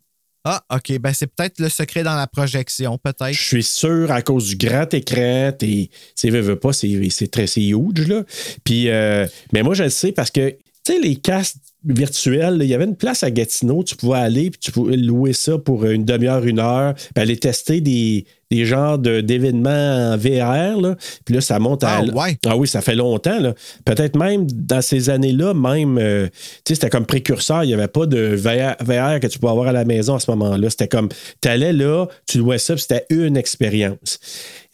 ah, 0.44 0.62
OK. 0.72 0.96
Ben, 1.00 1.12
c'est 1.12 1.26
peut-être 1.26 1.58
le 1.58 1.68
secret 1.68 2.04
dans 2.04 2.14
la 2.14 2.28
projection, 2.28 2.96
peut-être. 2.98 3.32
Je 3.32 3.42
suis 3.42 3.64
sûr, 3.64 4.12
à 4.12 4.22
cause 4.22 4.50
du 4.50 4.56
grand 4.56 4.94
écran, 4.94 5.50
t'es- 5.58 5.90
tu 5.90 5.98
sais, 6.14 6.30
veux, 6.30 6.40
veux 6.40 6.58
pas, 6.58 6.72
c'est 6.72 7.10
c'est 7.10 7.32
très 7.32 7.48
c'est 7.48 7.62
huge, 7.66 8.06
là. 8.06 8.22
Puis, 8.62 8.88
euh, 8.90 9.26
mais 9.52 9.64
moi, 9.64 9.74
je 9.74 9.82
le 9.82 9.90
sais 9.90 10.12
parce 10.12 10.30
que, 10.30 10.50
tu 10.84 10.92
sais, 10.92 11.00
les 11.00 11.16
casques 11.16 11.56
virtuels, 11.84 12.58
là, 12.58 12.64
il 12.64 12.70
y 12.70 12.75
avait 12.75 12.84
une 12.84 12.96
place 12.96 13.22
à 13.22 13.30
Gatineau, 13.30 13.82
tu 13.84 13.96
pouvais 13.96 14.19
aller, 14.19 14.50
puis 14.50 14.58
tu 14.60 14.72
pouvais 14.72 14.96
louer 14.96 15.32
ça 15.32 15.58
pour 15.58 15.84
une 15.84 16.04
demi-heure, 16.04 16.44
une 16.44 16.58
heure, 16.58 16.94
puis 16.94 17.22
aller 17.22 17.36
tester 17.36 17.80
des, 17.80 18.26
des 18.50 18.64
genres 18.64 18.98
de- 18.98 19.20
d'événements 19.20 20.12
en 20.12 20.16
VR, 20.16 20.80
là. 20.80 20.96
Puis 21.25 21.34
là, 21.34 21.40
ça 21.40 21.58
monte 21.58 21.84
à... 21.84 21.98
Ah, 21.98 22.02
ouais. 22.02 22.36
Ah 22.46 22.56
oui, 22.56 22.66
ça 22.66 22.80
fait 22.80 22.96
longtemps, 22.96 23.38
là. 23.38 23.54
Peut-être 23.84 24.16
même 24.16 24.46
dans 24.50 24.82
ces 24.82 25.08
années-là, 25.08 25.54
même, 25.54 25.98
euh, 25.98 26.26
tu 26.26 26.34
sais, 26.69 26.75
c'était 26.75 26.90
comme 26.90 27.06
précurseur. 27.06 27.62
Il 27.62 27.69
n'y 27.69 27.75
avait 27.75 27.88
pas 27.88 28.06
de 28.06 28.34
VR, 28.34 28.75
VR 28.80 29.20
que 29.20 29.26
tu 29.28 29.38
pouvais 29.38 29.52
avoir 29.52 29.69
à 29.69 29.72
la 29.72 29.84
maison 29.84 30.16
à 30.16 30.20
ce 30.20 30.30
moment-là. 30.32 30.70
C'était 30.70 30.88
comme, 30.88 31.08
tu 31.40 31.48
allais 31.48 31.72
là, 31.72 32.06
tu 32.26 32.38
louais 32.38 32.58
ça, 32.58 32.75
puis 32.75 32.82
c'était 32.88 33.06
une 33.10 33.36
expérience. 33.36 34.19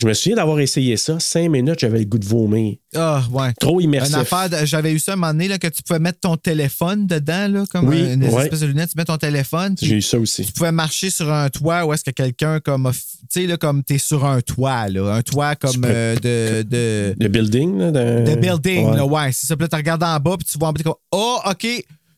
Je 0.05 0.09
me 0.11 0.13
souviens 0.13 0.37
d'avoir 0.37 0.61
essayé 0.61 0.99
ça. 0.99 1.19
Cinq 1.19 1.49
minutes, 1.49 1.79
j'avais 1.79 1.99
le 2.01 2.05
goût 2.05 2.19
de 2.19 2.27
vomir. 2.27 2.77
Ah, 2.95 3.23
ouais. 3.33 3.55
Trop 3.59 3.81
immersif. 3.81 4.15
Une 4.15 4.21
affaire, 4.21 4.51
de- 4.51 4.67
j'avais 4.67 4.93
eu 4.93 4.99
ça 4.99 5.15
un 5.15 5.17
moment 5.17 5.33
donné, 5.33 5.49
là, 5.49 5.59
que 5.59 5.67
tu 5.69 5.83
pouvais 5.83 5.99
mettre 5.99 6.21
ton 6.21 6.37
téléphone 6.37 7.07
dedans, 7.07 7.49
là, 7.49 7.65
comme 7.71 7.89
Oui, 7.89 8.13
une 8.13 8.23
ouais. 8.25 8.43
espèce 8.45 8.61
de 8.61 8.67
lunette, 8.67 8.91
tu 8.91 8.99
mets 8.99 9.07
ton 9.07 9.17
téléphone. 9.17 9.75
J'ai 9.81 9.97
eu 9.97 10.03
ça 10.03 10.19
aussi. 10.19 10.45
tu 10.45 10.53
pouvais 10.53 10.73
marcher 10.73 11.09
sur 11.09 11.33
un 11.33 11.49
toit 11.49 11.87
où 11.87 11.95
est-ce 11.95 12.05
que 12.05 12.11
quelqu'un 12.11 12.61
comme 12.61 12.91
tu 12.93 13.41
sais 13.41 13.47
là 13.47 13.57
comme 13.57 13.83
t'es 13.83 13.97
sur 13.97 14.27
un 14.27 14.43
toit 14.43 14.89
là 14.91 15.15
un 15.15 15.23
toit 15.23 15.57
comme 15.57 15.83
euh, 15.87 16.15
de 16.17 16.63
de, 16.63 17.15
Le 17.19 17.29
building, 17.29 17.79
là. 17.79 17.91
dans- 17.91 18.25
de 18.25 18.35
building 18.37 18.91
Ouais. 18.91 18.97
là 18.97 19.07
ouais 19.07 19.33
c'est 19.33 19.47
ça 19.47 19.57
puis 19.57 19.63
là 19.65 19.69
tu 19.69 19.77
regardes 19.77 20.03
en 20.03 20.19
bas 20.21 20.37
puis 20.37 20.47
tu 20.51 20.59
vois 20.59 20.69
en 20.69 20.73
bas 20.75 20.83
comme 20.83 20.95
oh 21.13 21.39
ok 21.51 21.67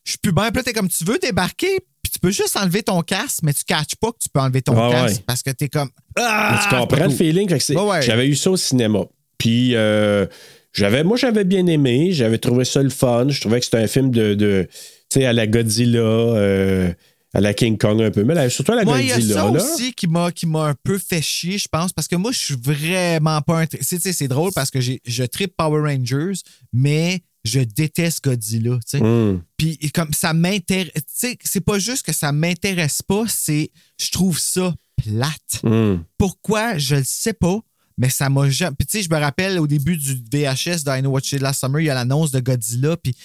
je 0.06 0.12
suis 0.12 0.18
plus 0.18 0.32
bien 0.32 0.48
puis 0.50 0.56
là 0.56 0.62
t'es 0.62 0.72
comme 0.72 0.88
tu 0.88 1.04
veux 1.04 1.18
débarquer 1.18 1.80
puis 2.02 2.12
tu 2.12 2.18
peux 2.18 2.30
juste 2.30 2.56
enlever 2.56 2.82
ton 2.82 3.02
casque 3.02 3.40
mais 3.42 3.52
tu 3.52 3.64
catches 3.64 3.96
pas 4.00 4.12
que 4.12 4.18
tu 4.22 4.28
peux 4.32 4.40
enlever 4.40 4.62
ton 4.62 4.74
casque 4.90 5.16
ouais. 5.16 5.24
parce 5.26 5.42
que 5.42 5.50
t'es 5.50 5.68
comme 5.68 5.90
Mais 6.16 6.22
ah 6.24 6.60
tu 6.62 6.74
comprends 6.74 7.04
le 7.04 7.10
feeling? 7.10 7.48
C'est- 7.58 7.76
Ouais, 7.76 7.82
ouais. 7.82 8.02
J'avais 8.02 8.26
eu 8.26 8.36
ça 8.36 8.50
au 8.52 8.56
cinéma. 8.56 9.00
Puis, 9.38 9.74
euh, 9.74 10.24
j'avais, 10.72 11.04
moi, 11.04 11.16
j'avais 11.16 11.44
bien 11.44 11.66
aimé. 11.66 12.12
J'avais 12.12 12.38
trouvé 12.38 12.64
ça 12.64 12.82
le 12.82 12.88
fun. 12.90 13.28
Je 13.28 13.40
trouvais 13.40 13.58
que 13.58 13.64
c'était 13.66 13.78
un 13.78 13.86
film 13.86 14.10
de, 14.10 14.34
de 14.34 14.66
tu 15.10 15.20
sais, 15.20 15.26
à 15.26 15.32
la 15.32 15.46
Godzilla, 15.46 15.98
euh, 15.98 16.90
à 17.34 17.40
la 17.40 17.52
King 17.52 17.76
Kong 17.76 18.00
un 18.00 18.10
peu. 18.10 18.24
Mais 18.24 18.34
là, 18.34 18.48
surtout 18.48 18.72
à 18.72 18.76
la 18.76 18.84
moi, 18.84 19.00
il 19.00 19.08
y 19.08 19.12
a 19.12 19.16
Godzilla. 19.16 19.34
ça 19.34 19.50
là. 19.50 19.62
aussi 19.62 19.92
qui 19.92 20.06
m'a, 20.06 20.32
qui 20.32 20.46
m'a 20.46 20.68
un 20.68 20.74
peu 20.82 20.98
fait 20.98 21.20
chier, 21.20 21.58
je 21.58 21.68
pense, 21.68 21.92
parce 21.92 22.08
que 22.08 22.16
moi, 22.16 22.32
je 22.32 22.38
suis 22.38 22.56
vraiment 22.58 23.42
pas 23.42 23.60
un. 23.60 23.66
tu 23.66 23.76
sais, 23.82 23.96
tu 23.96 24.02
sais, 24.02 24.12
c'est 24.12 24.28
drôle 24.28 24.52
parce 24.54 24.70
que 24.70 24.80
j'ai, 24.80 25.00
je 25.04 25.24
tripe 25.24 25.54
Power 25.56 25.80
Rangers, 25.80 26.40
mais 26.72 27.20
je 27.46 27.60
déteste 27.60 28.24
Godzilla. 28.24 28.78
Hum. 28.94 29.42
Puis 29.56 29.78
comme 29.94 30.12
ça 30.12 30.32
m'intéresse, 30.32 30.92
c'est 31.14 31.60
pas 31.60 31.78
juste 31.78 32.04
que 32.04 32.12
ça 32.12 32.32
m'intéresse 32.32 33.02
pas, 33.02 33.24
c'est 33.28 33.70
je 33.98 34.10
trouve 34.10 34.38
ça 34.38 34.74
plate. 34.96 35.60
Hum. 35.62 36.04
Pourquoi? 36.18 36.78
Je 36.78 36.96
le 36.96 37.04
sais 37.04 37.32
pas, 37.32 37.60
mais 37.96 38.10
ça 38.10 38.28
m'a 38.28 38.50
jamais. 38.50 38.74
Puis 38.78 38.86
tu 38.86 38.98
sais, 38.98 39.04
je 39.04 39.10
me 39.10 39.18
rappelle 39.18 39.58
au 39.58 39.66
début 39.66 39.96
du 39.96 40.14
VHS 40.14 40.84
de 40.84 40.98
I 40.98 41.00
Know 41.00 41.10
What 41.10 41.20
You 41.20 41.38
Did 41.38 41.42
Last 41.42 41.60
Summer, 41.60 41.80
il 41.80 41.86
y 41.86 41.90
a 41.90 41.94
l'annonce 41.94 42.30
de 42.30 42.40
Godzilla, 42.40 42.96
puis 42.96 43.16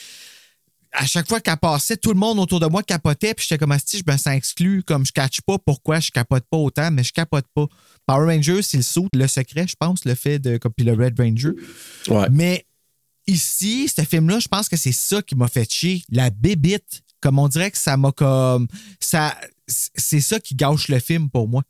à 0.94 1.06
chaque 1.06 1.28
fois 1.28 1.40
qu'elle 1.40 1.58
passait, 1.58 1.98
tout 1.98 2.12
le 2.12 2.20
monde 2.20 2.40
autour 2.40 2.60
de 2.60 2.68
moi 2.68 2.84
capotait, 2.84 3.34
puis 3.34 3.46
j'étais 3.48 3.58
comme 3.58 3.75
si 3.84 4.00
je 4.00 4.12
me 4.12 4.18
sens 4.18 4.34
exclu, 4.34 4.84
comme 4.84 5.06
je 5.06 5.12
catch 5.12 5.42
pas 5.42 5.58
pourquoi 5.58 6.00
je 6.00 6.12
capote 6.12 6.44
pas 6.50 6.58
autant, 6.58 6.92
mais 6.92 7.04
je 7.04 7.13
capote 7.13 7.46
pas. 7.54 7.66
Power 8.06 8.34
Rangers, 8.34 8.62
c'est 8.62 8.78
le 8.78 8.84
saut, 8.84 9.08
le 9.13 9.28
secret, 9.28 9.68
je 9.68 9.75
pense, 9.80 10.06
le 10.06 10.16
fait 10.16 10.40
de 10.40 10.58
comme 10.58 10.74
puis 10.74 10.86
le 10.86 10.94
Red 10.94 11.18
Ranger. 11.18 11.51
Ouais. 12.10 12.28
Mais 12.32 12.66
ici, 13.28 13.88
ce 13.88 14.04
film-là, 14.04 14.40
je 14.40 14.48
pense 14.48 14.70
que 14.70 14.78
c'est 14.78 14.92
ça 14.92 15.22
qui 15.22 15.36
m'a 15.36 15.48
fait 15.48 15.72
chier. 15.72 16.04
La 16.10 16.30
bébite 16.30 17.01
Comme 17.22 17.40
on 17.40 17.48
dirait 17.48 17.72
que 17.72 17.78
ça 17.78 17.98
m'a 17.98 18.12
comme. 18.12 18.68
ça 19.00 19.36
C'est 19.96 20.20
ça 20.20 20.38
qui 20.40 20.54
gâche 20.56 20.90
le 20.90 21.00
film 21.00 21.30
pour 21.30 21.48
moi. 21.48 21.62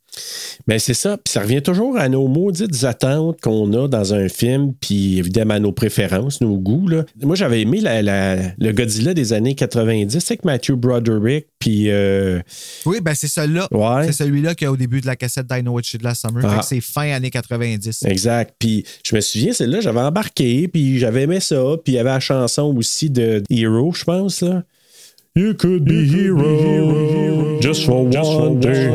Ben 0.66 0.78
c'est 0.80 0.92
ça. 0.94 1.16
Puis 1.18 1.30
ça 1.32 1.40
revient 1.42 1.62
toujours 1.62 1.96
à 1.96 2.08
nos 2.08 2.26
maudites 2.26 2.82
attentes 2.84 3.40
qu'on 3.40 3.72
a 3.74 3.86
dans 3.86 4.12
un 4.12 4.28
film, 4.28 4.72
puis 4.74 5.18
évidemment 5.18 5.54
à 5.54 5.60
nos 5.60 5.70
préférences, 5.72 6.40
nos 6.40 6.56
goûts. 6.58 6.88
Là. 6.88 7.04
Moi, 7.22 7.36
j'avais 7.36 7.60
aimé 7.60 7.80
la- 7.80 8.02
la- 8.02 8.36
le 8.58 8.72
Godzilla 8.72 9.14
des 9.14 9.32
années 9.32 9.54
90 9.54 10.16
avec 10.30 10.44
Matthew 10.44 10.72
Broderick, 10.72 11.46
puis. 11.60 11.90
euh, 11.90 12.40
Oui, 12.86 13.00
ben 13.00 13.14
c'est 13.14 13.28
celui-là. 13.28 13.68
Ouais. 13.70 14.06
C'est 14.06 14.24
celui-là 14.24 14.56
qui 14.56 14.64
est 14.64 14.68
au 14.68 14.76
début 14.76 15.00
de 15.00 15.06
la 15.06 15.14
cassette 15.14 15.46
Dino 15.46 15.72
Witch 15.74 15.94
de 15.96 16.02
la 16.04 16.14
Summer. 16.16 16.42
Ah. 16.44 16.60
C'est 16.62 16.80
fin 16.80 17.08
années 17.12 17.30
90. 17.30 18.02
Exact. 18.06 18.54
Puis 18.58 18.84
je 19.06 19.14
me 19.14 19.20
souviens, 19.20 19.52
celle-là, 19.52 19.80
j'avais 19.80 20.00
embarqué, 20.00 20.66
puis 20.66 20.98
j'avais 20.98 21.22
aimé 21.22 21.38
ça. 21.38 21.62
Puis 21.84 21.92
il 21.92 21.96
y 21.96 21.98
avait 22.00 22.10
la 22.10 22.20
chanson 22.20 22.74
aussi 22.76 23.10
de 23.10 23.42
Hero, 23.48 23.92
je 23.92 24.02
pense, 24.04 24.40
là. 24.40 24.64
You 25.34 25.54
could 25.54 25.84
be 25.84 26.04
hero 26.12 27.58
just 27.60 27.84
for 27.86 28.04
one 28.04 28.60
day. 28.60 28.90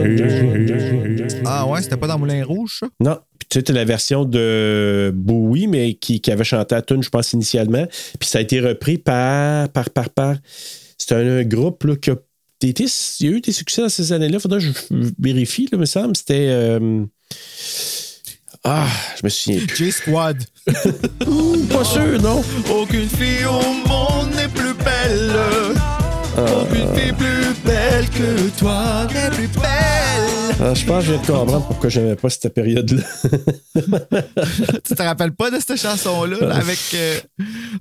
Ah 1.46 1.66
ouais, 1.66 1.82
c'était 1.82 1.98
pas 1.98 2.06
dans 2.08 2.20
Moulin 2.20 2.44
Rouge, 2.46 2.78
ça? 2.82 2.88
Non. 3.00 3.18
Puis 3.40 3.48
tu 3.50 3.58
sais, 3.60 3.64
t'as 3.64 3.74
la 3.74 3.86
version 3.86 4.24
de 4.26 5.12
Bowie, 5.16 5.66
mais 5.68 5.96
qui, 5.96 6.22
qui 6.22 6.32
avait 6.32 6.44
chanté 6.44 6.76
à 6.76 6.82
tune, 6.84 7.02
je 7.02 7.10
pense, 7.10 7.34
initialement. 7.34 7.88
Puis 8.20 8.30
ça 8.30 8.38
a 8.38 8.42
été 8.42 8.60
repris 8.60 8.98
par. 9.00 9.70
par, 9.70 9.90
par, 9.90 10.10
par. 10.12 10.36
C'est 11.00 11.14
un, 11.16 11.40
un 11.40 11.44
groupe 11.44 11.84
là, 11.86 11.96
qui 11.96 12.12
a 12.12 12.16
été. 12.62 12.86
Il 13.20 13.26
y 13.26 13.30
a 13.30 13.38
eu 13.38 13.42
des 13.42 13.52
succès 13.52 13.82
dans 13.82 13.90
ces 13.90 14.12
années-là. 14.14 14.40
Faudrait 14.40 14.60
que 14.60 14.66
je 14.66 14.72
vérifie, 15.20 15.68
là, 15.72 15.78
me 15.80 15.86
semble. 15.86 16.16
C'était. 16.16 16.48
euh, 16.52 17.04
Ah, 18.64 18.88
je 19.20 19.22
me 19.24 19.30
souviens 19.30 19.66
plus. 19.66 19.86
J-Squad. 19.86 20.38
Pas 20.68 21.84
sûr, 21.84 22.22
non? 22.22 22.44
Aucune 22.70 23.08
fille 23.10 23.46
au 23.46 23.88
monde 23.90 24.36
n'est 24.36 24.50
plus 24.50 24.74
belle. 24.76 25.32
Plus 26.38 27.56
belle 27.66 28.08
que 28.12 28.60
toi 28.60 29.08
plus 29.32 29.48
belle. 29.48 30.56
Ah, 30.60 30.74
je 30.76 30.86
pense 30.86 31.00
que 31.06 31.06
je 31.08 31.12
viens 31.14 31.22
de 31.22 31.26
comprendre 31.28 31.66
pourquoi 31.66 31.90
j'aimais 31.90 32.16
pas 32.16 32.30
cette 32.30 32.54
période-là. 32.54 33.02
tu 34.86 34.96
te 34.96 35.02
rappelles 35.02 35.32
pas 35.32 35.50
de 35.50 35.58
cette 35.60 35.78
chanson-là 35.80 36.38
là, 36.48 36.56
avec. 36.58 36.78
euh, 36.94 37.18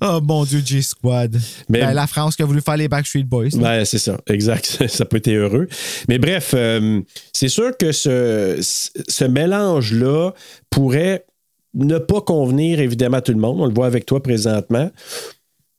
Oh 0.00 0.20
mon 0.22 0.44
Dieu, 0.44 0.62
J-Squad. 0.64 1.38
Mais- 1.68 1.80
Ben, 1.80 1.92
la 1.92 2.06
France 2.06 2.34
qui 2.34 2.42
a 2.42 2.46
voulu 2.46 2.62
faire 2.62 2.78
les 2.78 2.88
Backstreet 2.88 3.24
Boys. 3.24 3.50
Ben, 3.56 3.84
c'est 3.84 3.98
ça, 3.98 4.16
exact. 4.26 4.84
Ça 4.88 5.04
peut 5.04 5.18
être 5.18 5.28
heureux. 5.28 5.68
Mais 6.08 6.18
bref, 6.18 6.52
euh, 6.54 7.00
c'est 7.34 7.48
sûr 7.48 7.76
que 7.76 7.92
ce, 7.92 8.58
ce 9.06 9.24
mélange-là 9.24 10.30
pourrait 10.70 11.26
ne 11.74 11.98
pas 11.98 12.22
convenir 12.22 12.80
évidemment 12.80 13.18
à 13.18 13.22
tout 13.22 13.32
le 13.32 13.38
monde. 13.38 13.60
On 13.60 13.66
le 13.66 13.74
voit 13.74 13.86
avec 13.86 14.06
toi 14.06 14.22
présentement. 14.22 14.90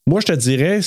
Moi, 0.05 0.21
je 0.21 0.27
te 0.27 0.33
dirais, 0.33 0.79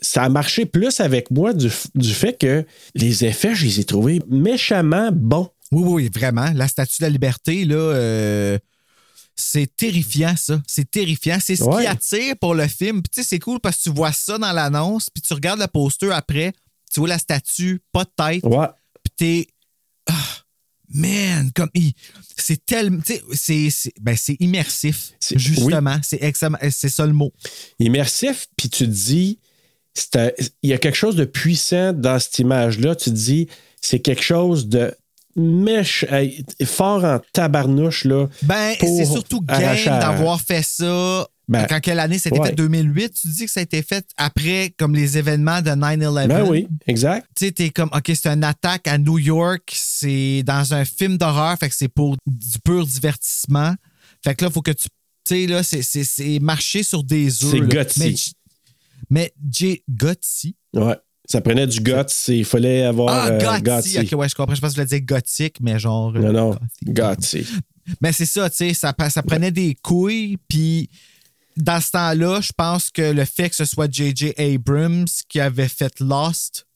ça 0.00 0.22
a 0.24 0.28
marché 0.28 0.66
plus 0.66 1.00
avec 1.00 1.30
moi 1.30 1.52
du, 1.52 1.70
du 1.94 2.12
fait 2.14 2.38
que 2.38 2.64
les 2.94 3.24
effets, 3.24 3.54
je 3.54 3.64
les 3.66 3.80
ai 3.80 3.84
trouvés 3.84 4.20
méchamment 4.28 5.10
bons. 5.12 5.50
Oui, 5.72 5.82
oui, 5.86 6.10
vraiment. 6.14 6.50
La 6.54 6.66
statue 6.68 6.98
de 7.00 7.04
la 7.04 7.10
liberté, 7.10 7.64
là, 7.64 7.76
euh, 7.76 8.58
c'est 9.36 9.74
terrifiant, 9.76 10.34
ça. 10.36 10.60
C'est 10.66 10.90
terrifiant. 10.90 11.38
C'est 11.40 11.56
ce 11.56 11.62
Ouais. 11.64 11.82
qui 11.82 11.86
attire 11.86 12.34
pour 12.40 12.54
le 12.54 12.66
film. 12.66 13.02
Puis, 13.02 13.10
tu 13.14 13.22
sais, 13.22 13.28
c'est 13.28 13.38
cool 13.38 13.60
parce 13.60 13.76
que 13.78 13.82
tu 13.84 13.90
vois 13.90 14.12
ça 14.12 14.36
dans 14.38 14.52
l'annonce, 14.52 15.08
puis 15.10 15.22
tu 15.22 15.32
regardes 15.32 15.60
le 15.60 15.66
poster 15.68 16.10
après, 16.12 16.52
tu 16.92 17.00
vois 17.00 17.08
la 17.10 17.18
statue, 17.18 17.80
pas 17.92 18.04
de 18.04 18.10
tête, 18.16 18.44
Ouais. 18.44 18.66
puis 19.04 19.12
t'es. 19.16 19.46
Ah, 20.06 20.14
man, 20.92 21.50
comme. 21.54 21.70
il- 21.74 21.92
C'est 22.36 22.64
tellement. 22.66 23.00
Tu 23.04 23.14
sais, 23.14 23.22
c'est- 23.34 23.70
c'est 23.70 23.92
ben, 24.00 24.16
c'est 24.16 24.36
immersif. 24.40 25.12
Justement. 25.36 25.98
C'est 26.02 26.88
ça 26.88 27.06
le 27.06 27.12
mot. 27.12 27.32
immersif, 27.78 28.46
puis 28.56 28.68
tu 28.70 28.84
te 28.86 28.90
dis, 28.90 29.38
il 30.62 30.70
y 30.70 30.72
a 30.72 30.78
quelque 30.78 30.96
chose 30.96 31.16
de 31.16 31.24
puissant 31.24 31.92
dans 31.92 32.18
cette 32.18 32.38
image-là. 32.38 32.94
Tu 32.96 33.10
te 33.10 33.14
dis, 33.14 33.48
c'est 33.80 34.00
quelque 34.00 34.22
chose 34.22 34.68
de 34.68 34.94
mèche, 35.36 36.04
fort 36.64 37.04
en 37.04 37.20
tabarnouche, 37.32 38.04
là. 38.04 38.28
Ben, 38.42 38.74
c'est 38.80 39.04
surtout 39.04 39.42
à- 39.48 39.74
d'avoir 40.00 40.40
fait 40.40 40.62
ça. 40.62 41.26
Ben, 41.48 41.66
quand 41.68 41.80
quelle 41.80 41.98
année? 41.98 42.18
C'était 42.18 42.38
ouais. 42.38 42.50
fait? 42.50 42.54
2008, 42.54 43.12
tu 43.22 43.28
dis 43.28 43.44
que 43.46 43.50
ça 43.50 43.58
a 43.58 43.62
été 43.64 43.82
fait 43.82 44.06
après 44.16 44.72
comme 44.78 44.94
les 44.94 45.18
événements 45.18 45.60
de 45.62 45.70
9-11. 45.70 46.28
Ben 46.28 46.46
oui, 46.48 46.68
exact. 46.86 47.26
Tu 47.36 47.46
sais, 47.46 47.52
t'es 47.52 47.70
comme, 47.70 47.90
OK, 47.92 48.12
c'est 48.14 48.28
une 48.28 48.44
attaque 48.44 48.86
à 48.86 48.98
New 48.98 49.18
York, 49.18 49.72
c'est 49.74 50.44
dans 50.44 50.74
un 50.74 50.84
film 50.84 51.16
d'horreur, 51.18 51.58
fait 51.58 51.68
que 51.68 51.74
c'est 51.74 51.88
pour 51.88 52.16
du 52.26 52.58
pur 52.64 52.86
divertissement. 52.86 53.74
Fait 54.22 54.34
que 54.36 54.44
là, 54.44 54.50
faut 54.50 54.62
que 54.62 54.70
tu. 54.70 54.86
Tu 55.26 55.34
sais, 55.34 55.46
là, 55.46 55.62
c'est- 55.64 56.38
marcher 56.40 56.82
sur 56.84 57.02
des 57.02 57.44
œufs. 57.44 57.50
C'est. 57.88 58.14
Mais, 59.10 59.32
J- 59.50 59.66
mais 59.66 59.74
J. 59.76 59.82
Gutsy. 59.88 60.56
Ouais. 60.74 60.96
Ça 61.26 61.40
prenait 61.40 61.66
du 61.66 61.80
c'est- 62.08 62.38
il 62.38 62.44
fallait 62.44 62.82
avoir 62.84 63.08
Ah, 63.14 63.28
euh. 63.28 63.60
Gotti. 63.60 63.98
Ok, 64.00 64.18
ouais, 64.18 64.28
je 64.28 64.34
comprends. 64.34 64.54
Je 64.54 64.60
pense 64.60 64.70
que 64.70 64.76
je 64.76 64.82
voulais 64.86 64.98
dire 64.98 65.06
gothique, 65.06 65.56
mais 65.60 65.78
genre. 65.78 66.12
Non, 66.12 66.24
euh, 66.26 66.32
non, 66.32 66.50
gothique. 66.50 67.44
Gotti. 67.44 67.46
Mais 68.00 68.12
c'est 68.12 68.26
ça, 68.26 68.48
tu 68.50 68.56
sais, 68.56 68.74
ça, 68.74 68.94
ça 69.10 69.22
prenait 69.22 69.50
des 69.52 69.74
couilles, 69.80 70.38
puis 70.48 70.90
dans 71.56 71.80
ce 71.80 71.90
temps-là, 71.92 72.40
je 72.40 72.52
pense 72.56 72.90
que 72.90 73.02
le 73.02 73.24
fait 73.24 73.50
que 73.50 73.56
ce 73.56 73.64
soit 73.64 73.90
J.J. 73.92 74.32
Abrams 74.38 75.06
qui 75.28 75.40
avait 75.40 75.68
fait 75.68 75.98
Lost, 76.00 76.66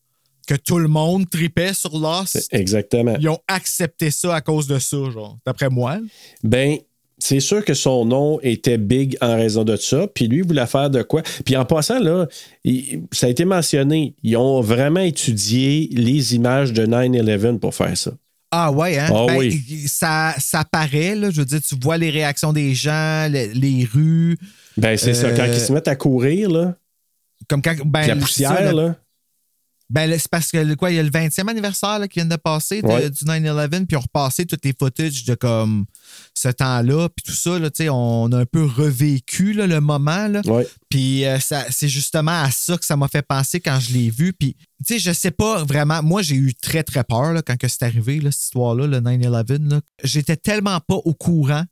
que 0.46 0.54
tout 0.54 0.78
le 0.78 0.88
monde 0.88 1.28
tripait 1.30 1.72
sur 1.72 1.96
Lost, 1.98 2.46
Exactement. 2.52 3.16
ils 3.18 3.28
ont 3.28 3.38
accepté 3.48 4.10
ça 4.10 4.34
à 4.36 4.40
cause 4.40 4.66
de 4.66 4.78
ça, 4.78 5.10
genre, 5.10 5.38
d'après 5.46 5.68
moi. 5.70 5.98
Ben, 6.42 6.78
c'est 7.26 7.40
sûr 7.40 7.64
que 7.64 7.72
son 7.72 8.04
nom 8.04 8.38
était 8.42 8.76
big 8.76 9.16
en 9.22 9.34
raison 9.34 9.64
de 9.64 9.76
ça. 9.76 10.06
Puis 10.14 10.28
lui, 10.28 10.38
il 10.38 10.46
voulait 10.46 10.66
faire 10.66 10.90
de 10.90 11.00
quoi. 11.02 11.22
Puis 11.46 11.56
en 11.56 11.64
passant, 11.64 11.98
là, 11.98 12.26
il- 12.64 13.00
ça 13.12 13.28
a 13.28 13.30
été 13.30 13.46
mentionné. 13.46 14.14
Ils 14.22 14.36
ont 14.36 14.60
vraiment 14.60 15.00
étudié 15.00 15.88
les 15.92 16.34
images 16.34 16.74
de 16.74 16.84
9-11 16.84 17.58
pour 17.60 17.74
faire 17.74 17.96
ça. 17.96 18.10
Ah 18.50 18.70
ouais, 18.70 18.98
hein? 18.98 19.06
Ah 19.08 19.24
Ben, 19.28 19.36
oui. 19.38 19.58
ça, 19.86 20.34
ça 20.38 20.64
paraît, 20.70 21.14
là, 21.14 21.30
je 21.30 21.38
veux 21.40 21.46
dire, 21.46 21.62
tu 21.66 21.76
vois 21.82 21.96
les 21.96 22.10
réactions 22.10 22.52
des 22.52 22.74
gens, 22.74 23.26
le- 23.30 23.52
les 23.54 23.88
rues, 23.90 24.36
Ben, 24.76 24.96
c'est 24.98 25.14
ça. 25.14 25.28
Euh, 25.28 25.36
Quand 25.36 25.46
ils 25.46 25.58
se 25.60 25.72
mettent 25.72 25.88
à 25.88 25.96
courir, 25.96 26.50
là, 26.50 26.76
comme 27.48 27.62
quand... 27.62 27.74
Ben, 27.86 28.06
la 28.06 28.16
poussière, 28.16 28.50
ça, 28.54 28.72
là. 28.72 28.96
Ben, 29.94 30.10
c'est 30.18 30.28
parce 30.28 30.50
que 30.50 30.74
quoi, 30.74 30.90
il 30.90 30.96
y 30.96 30.98
a 30.98 31.02
le 31.04 31.08
20e 31.10 31.48
anniversaire 31.48 32.00
là, 32.00 32.08
qui 32.08 32.18
vient 32.18 32.26
de 32.28 32.34
passer 32.36 32.80
Ouais. 32.82 33.08
du 33.10 33.24
9-11, 33.24 33.86
puis 33.86 33.96
on 33.96 34.00
repassé 34.00 34.44
toutes 34.44 34.64
les 34.64 34.74
footage 34.76 35.24
de 35.24 35.36
comme 35.36 35.86
ce 36.34 36.48
temps-là, 36.48 37.08
puis 37.10 37.22
tout 37.24 37.32
ça, 37.32 37.58
là, 37.60 37.70
on 37.92 38.30
a 38.32 38.38
un 38.40 38.44
peu 38.44 38.64
revécu 38.64 39.52
là, 39.52 39.68
le 39.68 39.80
moment. 39.80 40.26
Là. 40.26 40.40
Ouais. 40.46 40.66
Puis 40.88 41.24
euh, 41.24 41.38
ça- 41.38 41.66
c'est 41.70 41.88
justement 41.88 42.42
à 42.42 42.50
ça 42.50 42.76
que 42.76 42.84
ça 42.84 42.96
m'a 42.96 43.06
fait 43.06 43.22
penser 43.22 43.60
quand 43.60 43.78
je 43.78 43.92
l'ai 43.92 44.10
vu. 44.10 44.32
Puis, 44.32 44.56
tu 44.84 44.94
sais, 44.94 44.98
je 44.98 45.12
sais 45.12 45.30
pas 45.30 45.62
vraiment. 45.62 46.02
Moi, 46.02 46.22
j'ai 46.22 46.34
eu 46.34 46.54
très, 46.54 46.82
très 46.82 47.04
peur 47.04 47.32
là, 47.32 47.42
quand 47.42 47.54
c'est 47.62 47.82
arrivé, 47.84 48.18
là, 48.20 48.32
cette 48.32 48.42
histoire-là, 48.44 48.88
le 48.88 48.98
9-11. 49.00 49.68
là. 49.70 49.80
J'étais 50.02 50.36
tellement 50.36 50.80
pas 50.80 50.96
au 50.96 51.14
courant 51.14 51.64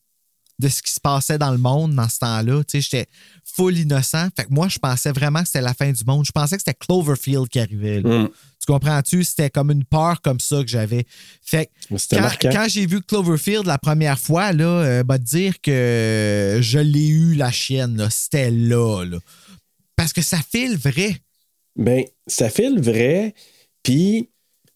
de 0.59 0.69
ce 0.69 0.81
qui 0.81 0.93
se 0.93 1.01
passait 1.01 1.39
dans 1.39 1.51
le 1.51 1.59
monde 1.59 1.95
dans 1.97 2.09
ce 2.09 2.19
temps-là. 2.21 2.63
Tu 2.63 2.81
sais, 2.81 2.81
j'étais 2.83 3.07
full 3.55 3.79
innocent. 3.79 4.29
Fait 4.37 4.45
que 4.45 4.53
moi, 4.53 4.69
je 4.69 4.79
pensais 4.79 5.13
vraiment 5.13 5.41
que 5.41 5.47
c'était 5.47 5.61
la 5.61 5.75
fin 5.75 5.91
du 5.91 6.05
monde. 6.05 6.25
Je 6.25 6.33
pensais 6.33 6.57
que 6.57 6.63
c'était 6.65 6.79
Cloverfield 6.79 7.49
qui 7.49 7.61
arrivait. 7.61 8.01
là. 8.01 8.25
Mm. 8.25 8.29
Tu 8.61 8.67
comprends-tu? 8.67 9.25
C'était 9.25 9.51
comme 9.51 9.71
une 9.71 9.85
peur 9.85 10.23
comme 10.23 10.39
ça 10.39 10.63
que 10.63 10.69
j'avais. 10.69 11.05
Fait 11.43 11.69
que 11.89 12.53
quand, 12.53 12.69
j'ai 12.69 12.87
vu 12.87 13.03
Cloverfield 13.03 13.67
la 13.67 13.79
première 13.79 14.19
fois, 14.19 14.53
là, 14.53 14.65
euh, 14.65 15.03
bah, 15.03 15.19
dire 15.19 15.61
que 15.61 16.59
je 16.61 16.79
l'ai 16.79 17.09
eu, 17.09 17.35
la 17.35 17.51
chienne. 17.51 18.07
C'était 18.11 18.51
là, 18.51 19.05
là. 19.05 19.19
Parce 19.97 20.13
que 20.13 20.23
ça 20.23 20.39
file 20.39 20.77
vrai. 20.77 21.17
Ben, 21.77 22.05
ça 22.27 22.51
fait 22.51 22.71
le 22.71 22.81
vrai. 22.81 23.35
Puis, 23.83 24.31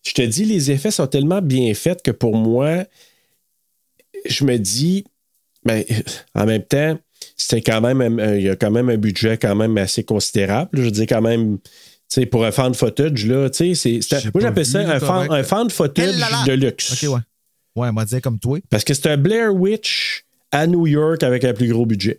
je 0.04 0.12
te 0.12 0.22
dis, 0.22 0.44
les 0.44 0.70
effets 0.70 0.90
sont 0.90 1.06
tellement 1.06 1.42
bien 1.42 1.72
faits 1.74 2.02
que 2.02 2.10
pour 2.10 2.36
moi, 2.36 2.84
je 4.28 4.44
me 4.44 4.58
dis, 4.58 5.04
ben, 5.64 5.84
en 6.34 6.44
même 6.44 6.64
temps, 6.64 6.98
c'était 7.36 7.60
quand 7.62 7.80
même, 7.80 8.00
un- 8.00 8.34
il 8.36 8.42
y 8.44 8.48
a 8.48 8.56
quand 8.56 8.70
même 8.70 8.88
un 8.88 8.96
budget 8.96 9.36
quand 9.38 9.54
même 9.54 9.76
assez 9.78 10.02
considérable. 10.04 10.70
Je 10.74 10.82
veux 10.82 10.90
dire, 10.90 11.06
quand 11.08 11.20
même, 11.22 11.58
tu 11.58 11.64
sais, 12.08 12.26
pour 12.26 12.44
un 12.44 12.50
fan 12.52 12.74
footage, 12.74 13.26
là, 13.26 13.50
tu 13.50 13.74
sais, 13.74 14.00
c'est- 14.00 14.24
moi, 14.34 14.40
j'appelle 14.42 14.66
ça 14.66 14.80
un 14.80 14.98
fan, 15.00 15.30
un 15.30 15.42
fan 15.42 15.70
footage 15.70 16.14
de 16.46 16.52
luxe. 16.52 16.92
OK, 17.04 17.10
ouais. 17.14 17.20
Ouais, 17.76 17.88
on 17.88 17.92
m'a 17.92 18.04
dit 18.06 18.20
comme 18.22 18.38
toi. 18.38 18.58
Parce 18.70 18.84
que 18.84 18.94
c'est 18.94 19.06
un 19.10 19.18
Blair 19.18 19.54
Witch 19.54 20.24
à 20.50 20.66
New 20.66 20.86
York 20.86 21.22
avec 21.22 21.44
un 21.44 21.52
plus 21.52 21.68
gros 21.68 21.84
budget. 21.84 22.18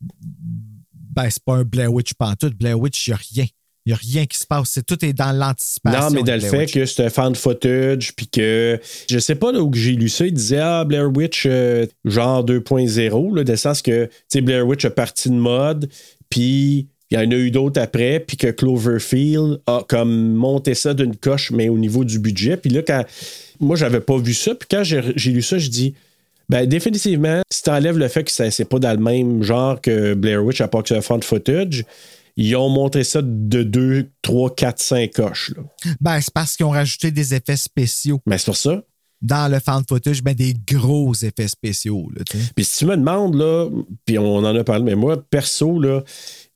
Ben, 0.00 1.28
c'est 1.28 1.42
pas 1.42 1.56
un 1.56 1.64
Blair 1.64 1.92
Witch 1.92 2.14
pantoute. 2.14 2.54
Blair 2.54 2.78
Witch, 2.78 3.06
il 3.06 3.10
n'y 3.10 3.14
a 3.14 3.18
rien. 3.34 3.46
N'y 3.88 3.94
a 3.94 3.96
rien 3.96 4.26
qui 4.26 4.36
se 4.38 4.46
passe. 4.46 4.68
C'est, 4.70 4.84
tout 4.84 5.02
est 5.04 5.12
dans 5.14 5.32
l'anticipation. 5.32 6.00
Non, 6.00 6.10
mais 6.10 6.18
dans 6.22 6.26
de 6.26 6.32
le 6.32 6.38
Blair 6.38 6.50
fait 6.50 6.58
Witch. 6.58 6.74
que 6.74 6.84
c'est 6.86 7.04
un 7.04 7.10
fan 7.10 7.34
footage, 7.34 8.14
puis 8.14 8.28
que 8.28 8.78
je 9.10 9.18
sais 9.18 9.34
pas 9.34 9.50
là 9.50 9.60
où 9.62 9.72
j'ai 9.72 9.92
lu 9.92 10.08
ça, 10.08 10.26
il 10.26 10.34
disait 10.34 10.58
ah 10.60 10.84
Blair 10.84 11.08
Witch 11.14 11.44
euh, 11.46 11.86
genre 12.04 12.44
2.0, 12.44 13.34
là, 13.36 13.44
de 13.44 13.56
sens 13.56 13.80
que 13.82 14.08
Blair 14.36 14.66
Witch 14.66 14.84
a 14.84 14.90
parti 14.90 15.30
de 15.30 15.34
mode, 15.34 15.88
puis 16.28 16.86
il 17.10 17.14
y 17.14 17.16
en 17.16 17.30
a 17.30 17.34
eu 17.34 17.50
d'autres 17.50 17.80
après, 17.80 18.20
puis 18.20 18.36
que 18.36 18.48
Cloverfield 18.48 19.60
a 19.66 19.82
comme 19.88 20.34
monté 20.34 20.74
ça 20.74 20.92
d'une 20.92 21.16
coche, 21.16 21.50
mais 21.50 21.70
au 21.70 21.78
niveau 21.78 22.04
du 22.04 22.18
budget. 22.18 22.58
Puis 22.58 22.70
là, 22.70 22.82
quand 22.86 23.02
moi 23.60 23.76
j'avais 23.76 24.00
pas 24.00 24.18
vu 24.18 24.34
ça, 24.34 24.54
puis 24.54 24.68
quand 24.70 24.84
j'ai 24.84 25.00
j'ai 25.16 25.30
lu 25.32 25.40
ça, 25.42 25.56
je 25.56 25.68
dis 25.70 25.94
ben, 26.50 26.66
définitivement, 26.66 27.40
si 27.50 27.62
tu 27.62 27.70
enlèves 27.70 27.98
le 27.98 28.08
fait 28.08 28.24
que 28.24 28.30
ça- 28.30 28.50
c'est 28.50 28.64
pas 28.66 28.78
dans 28.78 28.92
le 28.92 28.98
même 29.02 29.42
genre 29.42 29.80
que 29.80 30.14
Blair 30.14 30.44
Witch, 30.44 30.60
à 30.60 30.68
part 30.68 30.82
que 30.82 30.88
c'est 30.88 30.96
un 30.96 31.00
fan 31.02 31.22
footage, 31.22 31.84
ils 32.38 32.54
ont 32.54 32.68
montré 32.68 33.02
ça 33.02 33.20
de 33.20 33.64
2, 33.64 34.12
3, 34.22 34.54
4, 34.54 34.80
5 34.80 35.12
coches. 35.12 35.52
Là. 35.56 35.62
Ben, 36.00 36.20
c'est 36.20 36.32
parce 36.32 36.56
qu'ils 36.56 36.66
ont 36.66 36.70
rajouté 36.70 37.10
des 37.10 37.34
effets 37.34 37.56
spéciaux. 37.56 38.20
Mais 38.26 38.38
c'est 38.38 38.44
pour 38.46 38.56
ça. 38.56 38.80
Dans 39.20 39.50
le 39.50 39.58
fan 39.58 39.82
footage, 39.88 40.22
ben, 40.22 40.34
des 40.34 40.54
gros 40.54 41.12
effets 41.14 41.48
spéciaux. 41.48 42.08
Puis 42.54 42.64
si 42.64 42.78
tu 42.78 42.86
me 42.86 42.96
demandes, 42.96 43.34
là, 43.34 43.68
puis 44.06 44.18
on 44.20 44.36
en 44.36 44.54
a 44.54 44.62
parlé, 44.62 44.84
mais 44.84 44.94
moi, 44.94 45.20
perso, 45.20 45.80
là, 45.80 46.04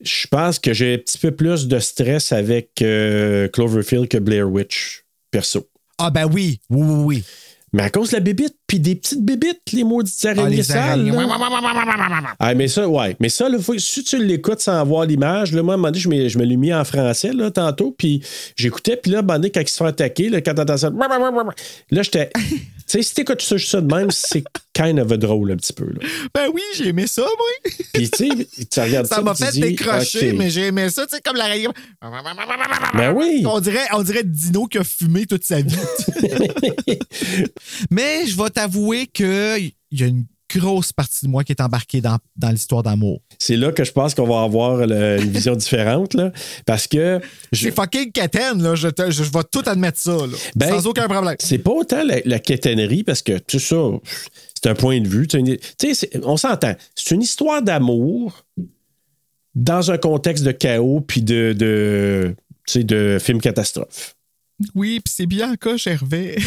je 0.01 0.29
pense 0.29 0.61
que 0.61 0.73
j'ai 0.73 0.95
un 0.95 0.99
petit 0.99 1.19
peu 1.19 1.33
plus 1.33 1.67
de 1.67 1.81
stress 1.81 2.31
avec 2.31 2.81
euh, 2.81 3.49
Cloverfield 3.49 4.07
que 4.07 4.19
Blair 4.19 4.49
Witch, 4.49 5.05
perso. 5.33 5.69
Ah, 5.99 6.11
ben 6.11 6.31
oui, 6.33 6.61
oui, 6.71 6.87
oui, 6.87 7.05
oui. 7.05 7.25
Mais 7.73 7.83
à 7.83 7.91
cause 7.91 8.11
de 8.11 8.17
la 8.17 8.21
bébite, 8.21 8.57
puis 8.73 8.81
des 8.81 8.95
petites 8.95 9.23
bébites, 9.23 9.61
les 9.75 9.85
maudites 9.85 10.25
araignées 10.25 10.45
Ah, 10.47 10.49
les 10.49 10.63
sales, 10.63 10.79
araignées. 10.79 11.11
ouais. 11.11 11.25
Ah, 12.39 12.55
mais 12.55 12.69
ça, 12.69 12.89
ouais. 12.89 13.15
Mais 13.21 13.29
ça, 13.29 13.47
là, 13.51 13.59
faut- 13.59 13.77
si 13.79 14.03
tu 14.03 14.25
l'écoutes 14.25 14.61
sans 14.63 14.83
voir 14.87 15.05
l'image, 15.05 15.53
moi, 15.53 15.61
à 15.61 15.75
un 15.75 15.77
moment 15.77 15.89
donné, 15.89 15.99
je 15.99 16.09
me, 16.09 16.27
je 16.27 16.39
me 16.39 16.45
l'ai 16.47 16.57
mis 16.57 16.73
en 16.73 16.83
français, 16.83 17.35
là, 17.35 17.51
tantôt, 17.51 17.95
puis 17.97 18.23
j'écoutais, 18.57 18.97
puis 18.97 19.11
là, 19.11 19.19
à 19.19 19.21
un 19.21 19.25
moment 19.25 19.35
donné, 19.35 19.51
quand 19.51 19.61
ils 19.61 19.69
se 19.69 19.77
font 19.77 19.85
attaquer, 19.85 20.31
là, 20.31 20.41
quand 20.41 20.55
t'entends 20.55 20.79
ça, 20.79 20.89
là, 20.89 22.03
j'étais. 22.03 22.31
tu 22.35 22.59
sais, 22.87 23.03
si 23.03 23.13
t'écoutes 23.15 23.43
ça, 23.43 23.59
ça 23.59 23.83
de 23.83 23.95
même, 23.95 24.11
c'est 24.11 24.43
kind 24.73 24.99
of 24.99 25.13
a 25.13 25.19
drôle, 25.19 25.53
un 25.53 25.57
petit 25.57 25.75
peu, 25.75 25.85
là. 25.85 26.01
Ben 26.35 26.47
oui, 26.51 26.63
j'ai 26.75 26.89
aimé 26.89 27.07
ça, 27.07 27.21
moi. 27.21 27.73
Puis, 27.93 28.11
tu 28.11 28.27
sais, 28.27 28.65
tu 28.71 28.81
regardes 28.81 29.07
ça, 29.07 29.17
Ça 29.17 29.21
m'a 29.23 29.35
fait 29.35 29.53
décrocher, 29.61 30.33
mais 30.33 30.49
j'ai 30.49 30.69
aimé 30.69 30.89
ça, 30.89 31.07
tu 31.07 31.15
sais, 31.15 31.21
comme 31.23 31.37
la 31.37 31.45
rayon. 31.45 31.75
Ben 32.95 33.13
oui. 33.15 33.43
On 33.47 33.61
dirait, 33.61 33.85
on 33.93 34.03
dirait 34.03 34.23
Dino 34.25 34.67
qui 34.67 34.79
a 34.79 34.85
fumé 34.85 35.27
toute 35.27 35.45
sa 35.45 35.61
vie. 35.61 35.77
mais 37.91 38.27
je 38.27 38.37
vais 38.37 38.51
t'avouer 38.67 39.07
qu'il 39.07 39.73
y 39.91 40.03
a 40.03 40.07
une 40.07 40.25
grosse 40.55 40.93
partie 40.93 41.25
de 41.25 41.31
moi 41.31 41.45
qui 41.45 41.53
est 41.53 41.61
embarquée 41.63 42.01
dans, 42.03 42.19
dans 42.37 42.51
l'histoire 42.51 42.83
d'amour. 42.83 43.23
C'est 43.39 43.57
là 43.57 43.73
que 43.73 43.85
je 43.85 43.91
pense 43.93 44.15
qu'on 44.15 44.27
va 44.27 44.43
avoir 44.43 44.87
le- 44.87 45.21
une 45.21 45.31
vision 45.31 45.57
différente, 45.57 46.13
là, 46.15 46.31
parce 46.67 46.87
que. 46.87 47.21
je- 47.53 47.65
C'est 47.65 47.75
fucking 47.75 48.13
quétaine, 48.13 48.63
là. 48.63 48.75
Je, 48.75 48.89
te- 48.89 49.11
je, 49.11 49.25
je 49.25 49.33
vais 49.33 49.45
tout 49.51 49.63
admettre 49.67 49.99
ça, 49.99 50.13
là. 50.13 50.37
Ben, 50.55 50.69
Sans 50.69 50.87
aucun 50.87 51.09
problème. 51.09 51.37
C'est 51.41 51.59
pas 51.59 51.71
autant 51.73 52.05
la, 52.05 52.17
la 52.25 52.39
quétainerie, 52.39 53.03
parce 53.03 53.23
que 53.23 53.39
tout 53.39 53.59
ça, 53.59 53.77
c'est 54.55 54.69
un 54.71 54.75
point 54.75 55.01
de 55.01 55.09
vue. 55.09 55.27
Une- 55.33 55.57
on 56.23 56.37
s'entend. 56.37 56.75
C'est 56.95 57.15
une 57.15 57.23
histoire 57.23 57.63
d'amour 57.63 58.45
dans 59.55 59.91
un 59.91 59.99
contexte 59.99 60.45
de 60.45 60.53
chaos 60.53 61.01
puis 61.01 61.23
de, 61.23 61.55
de, 61.59 62.35
tu 62.67 62.73
sais, 62.75 62.85
de 62.85 63.19
film 63.21 63.41
catastrophe. 63.41 64.15
Oui, 64.75 65.01
puis 65.01 65.13
c'est 65.17 65.27
Bianca 65.27 65.77
Gervais. 65.77 66.37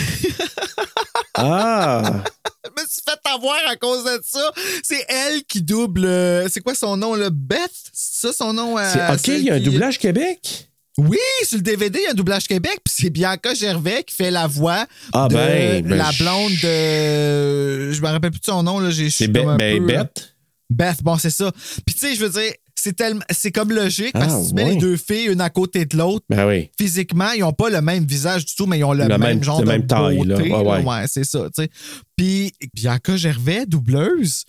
Ah! 1.36 2.24
Je 2.66 2.82
me 2.82 2.88
suis 2.88 3.02
fait 3.08 3.20
avoir 3.32 3.58
à 3.70 3.76
cause 3.76 4.04
de 4.04 4.20
ça. 4.26 4.52
C'est 4.84 5.06
elle 5.08 5.44
qui 5.44 5.62
double. 5.62 6.06
euh, 6.06 6.48
C'est 6.50 6.62
quoi 6.62 6.74
son 6.76 6.98
nom, 6.98 7.14
là? 7.16 7.30
Beth? 7.32 7.60
C'est 7.94 8.28
ça 8.28 8.34
son 8.34 8.54
nom? 8.54 8.78
euh, 8.78 8.90
C'est- 8.92 9.32
OK, 9.34 9.38
il 9.40 9.44
y 9.46 9.50
a 9.52 9.56
un 9.56 9.60
doublage 9.60 10.00
Québec? 10.00 10.70
Oui, 10.98 11.18
sur 11.44 11.58
le 11.58 11.62
DVD, 11.64 12.00
il 12.00 12.04
y 12.04 12.08
a 12.08 12.12
un 12.12 12.14
doublage 12.14 12.48
Québec, 12.48 12.80
puis 12.84 12.94
c'est 12.98 13.10
Bianca 13.10 13.54
Gervais 13.54 14.04
qui 14.04 14.16
fait 14.16 14.32
la 14.32 14.48
voix 14.48 14.86
Ah, 15.14 15.28
de 15.28 15.34
ben, 15.36 15.86
ben, 15.86 15.98
la 15.98 16.10
blonde 16.18 16.54
de. 16.54 17.92
Je 17.92 18.02
me 18.02 18.08
rappelle 18.08 18.32
plus 18.32 18.40
de 18.40 18.46
son 18.46 18.64
nom, 18.64 18.80
là. 18.80 18.90
C'est 19.10 19.28
Be- 19.28 19.58
ben, 19.58 19.86
Beth? 19.86 20.34
Beth, 20.70 21.04
bon, 21.04 21.18
c'est 21.18 21.30
ça. 21.30 21.52
Puis 21.86 21.96
tu 21.96 22.00
sais, 22.08 22.16
je 22.16 22.22
veux 22.26 22.30
dire, 22.30 22.52
c'est 22.76 22.94
tellement. 22.96 23.24
C'est 23.32 23.52
comme 23.52 23.72
logique, 23.72 24.14
parce 24.14 24.34
Ah, 24.34 24.38
que 24.38 24.44
si 24.44 24.50
tu 24.50 24.56
mets 24.56 24.64
ouais. 24.66 24.72
les 24.74 24.78
deux 24.78 24.98
filles, 24.98 25.26
une 25.32 25.42
à 25.42 25.50
côté 25.50 25.86
de 25.86 25.98
l'autre, 25.98 26.26
Ben 26.30 26.48
oui. 26.48 26.70
physiquement, 26.78 27.32
ils 27.32 27.40
n'ont 27.42 27.54
pas 27.54 27.70
le 27.70 27.82
même 27.82 28.06
visage 28.06 28.46
du 28.46 28.56
tout, 28.56 28.66
mais 28.66 28.80
ils 28.80 28.84
ont 28.84 28.94
le, 28.94 29.04
Le 29.04 29.10
même, 29.10 29.22
même- 29.22 29.44
genre 29.44 29.62
de 29.62 29.66
même 29.66 29.88
taille, 29.88 30.18
là. 30.26 30.36
beauté, 30.38 30.52
Ouais, 30.52 30.84
ouais. 30.84 31.06
c'est 31.08 31.24
ça, 31.24 31.46
tu 31.56 31.64
sais. 31.64 31.70
Puis 32.18 32.54
Bianca 32.74 33.16
Gervais, 33.18 33.66
doubleuse, 33.66 34.44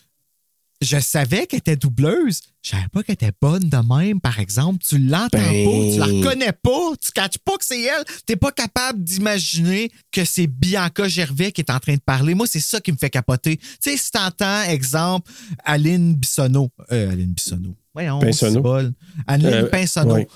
je 0.82 0.98
savais 1.00 1.46
qu'elle 1.46 1.58
était 1.60 1.76
doubleuse. 1.76 2.40
Je 2.62 2.70
savais 2.70 2.88
pas 2.92 3.02
qu'elle 3.02 3.14
était 3.14 3.32
bonne 3.40 3.62
de 3.70 3.76
même, 3.96 4.20
par 4.20 4.38
exemple. 4.40 4.84
Tu 4.86 4.98
l'entends 4.98 5.28
Ben- 5.38 5.64
pas, 5.64 5.92
tu 5.92 5.98
la 5.98 6.04
reconnais 6.06 6.52
pas, 6.52 6.90
tu 7.00 7.12
catches 7.12 7.38
pas 7.38 7.56
que 7.56 7.64
c'est 7.64 7.80
elle. 7.80 8.04
T'es 8.26 8.36
pas 8.36 8.50
capable 8.52 9.02
d'imaginer 9.02 9.90
que 10.12 10.24
c'est 10.26 10.46
Bianca 10.48 11.08
Gervais 11.08 11.52
qui 11.52 11.60
est 11.62 11.70
en 11.70 11.78
train 11.78 11.94
de 11.94 12.00
parler. 12.04 12.34
Moi, 12.34 12.46
c'est 12.46 12.60
ça 12.60 12.80
qui 12.80 12.92
me 12.92 12.96
fait 12.98 13.08
capoter. 13.08 13.56
Tu 13.56 13.66
sais, 13.80 13.96
si 13.96 14.10
t'entends, 14.10 14.64
exemple, 14.64 15.30
Aline 15.64 16.14
Bissonneau. 16.14 16.68
Euh, 16.92 17.10
Aline 17.12 17.32
Bissonneau. 17.32 17.74
Voyons, 17.96 18.18
Pinsonneau. 18.20 18.92
Aline 19.26 19.46
Euh, 19.46 19.68
Pinsonneau. 19.70 20.14
ouais. 20.16 20.28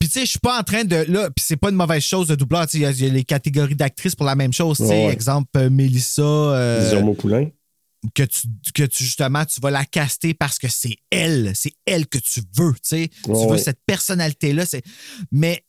Puis, 0.00 0.08
tu 0.08 0.14
sais, 0.14 0.20
je 0.26 0.30
suis 0.30 0.38
pas 0.38 0.58
en 0.58 0.62
train 0.62 0.84
de. 0.84 0.96
Là, 1.08 1.30
puis 1.30 1.44
c'est 1.46 1.56
pas 1.56 1.68
une 1.70 1.76
mauvaise 1.76 2.02
chose 2.02 2.26
de 2.28 2.34
doubleur. 2.34 2.66
Il 2.74 2.80
y, 2.80 2.86
a- 2.86 2.90
il 2.90 3.04
y 3.04 3.06
a 3.06 3.12
les 3.12 3.24
catégories 3.24 3.76
d'actrices 3.76 4.14
pour 4.16 4.26
la 4.26 4.34
même 4.34 4.52
chose. 4.52 4.80
Ouais, 4.80 5.06
ouais. 5.06 5.12
exemple, 5.12 5.48
euh, 5.58 5.70
Mélissa. 5.70 6.22
euh, 6.22 7.14
Poulain. 7.14 7.48
que 8.14 8.22
tu, 8.22 8.46
que 8.74 8.82
tu 8.84 9.04
justement 9.04 9.44
tu 9.44 9.60
vas 9.60 9.70
la 9.70 9.84
caster 9.84 10.32
parce 10.34 10.58
que 10.58 10.68
c'est 10.68 10.96
elle, 11.10 11.52
c'est 11.54 11.72
elle 11.86 12.06
que 12.06 12.18
tu 12.18 12.40
veux, 12.56 12.72
tu 12.74 12.78
sais, 12.82 13.10
tu 13.24 13.30
Ouais, 13.30 13.48
veux 13.50 13.58
cette 13.58 13.80
personnalité 13.86 14.52
là, 14.52 14.64
c'est 14.66 14.82
mais 15.32 15.64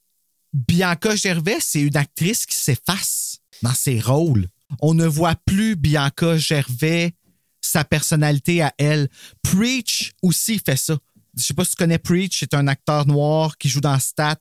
Bianca 0.54 1.16
Gervais, 1.16 1.58
c'est 1.60 1.82
une 1.82 1.98
actrice 1.98 2.46
qui 2.46 2.56
s'efface 2.56 3.40
dans 3.64 3.74
ses 3.74 4.00
rôles. 4.00 4.48
On 4.82 4.94
ne 4.94 5.06
voit 5.08 5.36
plus 5.46 5.76
Bianca 5.76 6.38
Gervais 6.38 7.14
sa 7.62 7.84
personnalité 7.84 8.62
à 8.62 8.74
elle. 8.78 9.08
Preach 9.42 10.12
aussi 10.22 10.60
fait 10.64 10.78
ça. 10.78 10.98
Je 11.38 11.44
sais 11.44 11.54
pas 11.54 11.64
si 11.64 11.72
tu 11.72 11.76
connais 11.78 11.98
Preach, 12.00 12.40
c'est 12.40 12.54
un 12.54 12.68
acteur 12.68 13.06
noir 13.06 13.58
qui 13.58 13.70
joue 13.70 13.82
dans 13.82 14.00
Stat. 14.00 14.38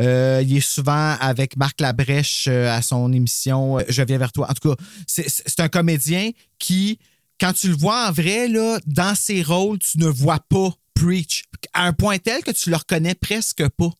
Euh, 0.00 0.42
il 0.44 0.56
est 0.56 0.60
souvent 0.60 1.16
avec 1.20 1.56
Marc 1.56 1.80
Labrèche 1.80 2.46
euh, 2.48 2.70
à 2.74 2.80
son 2.82 3.12
émission 3.12 3.78
euh, 3.78 3.82
Je 3.88 4.02
viens 4.02 4.18
vers 4.18 4.32
toi. 4.32 4.50
En 4.50 4.54
tout 4.54 4.70
cas, 4.74 4.82
c'est- 5.06 5.60
un 5.60 5.68
comédien 5.68 6.30
qui, 6.58 6.98
quand 7.40 7.52
tu 7.52 7.68
le 7.68 7.76
vois 7.76 8.08
en 8.08 8.12
vrai, 8.12 8.48
là, 8.48 8.78
dans 8.86 9.14
ses 9.14 9.42
rôles, 9.42 9.78
tu 9.78 9.98
ne 9.98 10.06
vois 10.06 10.40
pas 10.48 10.70
Preach. 10.94 11.44
À 11.74 11.86
un 11.86 11.92
point 11.92 12.18
tel 12.18 12.42
que 12.42 12.50
tu 12.50 12.70
le 12.70 12.76
reconnais 12.76 13.14
presque 13.14 13.68
pas. 13.68 13.90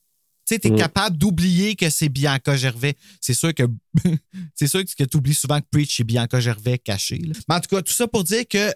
Tu 0.46 0.54
sais, 0.54 0.60
es 0.64 0.74
capable 0.74 1.18
d'oublier 1.18 1.76
que 1.76 1.90
c'est 1.90 2.08
Bianca 2.08 2.56
Gervais. 2.56 2.96
C'est 3.20 3.34
sûr 3.34 3.52
que 3.52 3.64
c'est 4.54 4.66
sûr 4.66 4.82
que 4.84 5.04
tu 5.04 5.16
oublies 5.18 5.34
souvent 5.34 5.60
que 5.60 5.66
Preach 5.70 5.94
c'est 5.98 6.04
Bianca 6.04 6.40
Gervais 6.40 6.78
caché. 6.78 7.18
là. 7.18 7.34
Mais 7.48 7.56
en 7.56 7.60
tout 7.60 7.68
cas, 7.76 7.82
tout 7.82 7.92
ça 7.92 8.08
pour 8.08 8.24
dire 8.24 8.44
que 8.48 8.72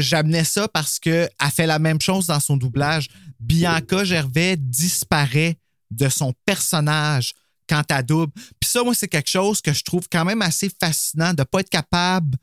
j'amenais 0.00 0.44
ça 0.44 0.68
parce 0.68 0.98
qu'elle 0.98 1.30
fait 1.52 1.66
la 1.66 1.78
même 1.78 2.00
chose 2.00 2.26
dans 2.26 2.40
son 2.40 2.56
doublage. 2.56 3.08
Bianca 3.38 4.04
Gervais 4.04 4.56
disparaît 4.56 5.56
de 5.90 6.08
son 6.08 6.32
personnage 6.44 7.34
quand 7.68 7.82
elle 7.90 8.04
double. 8.04 8.32
Puis 8.60 8.70
ça, 8.70 8.82
moi, 8.82 8.94
c'est 8.94 9.08
quelque 9.08 9.30
chose 9.30 9.60
que 9.60 9.72
je 9.72 9.82
trouve 9.84 10.08
quand 10.10 10.24
même 10.24 10.42
assez 10.42 10.70
fascinant 10.80 11.32
de 11.32 11.42
ne 11.42 11.44
pas 11.44 11.60
être 11.60 11.70
capable 11.70 12.36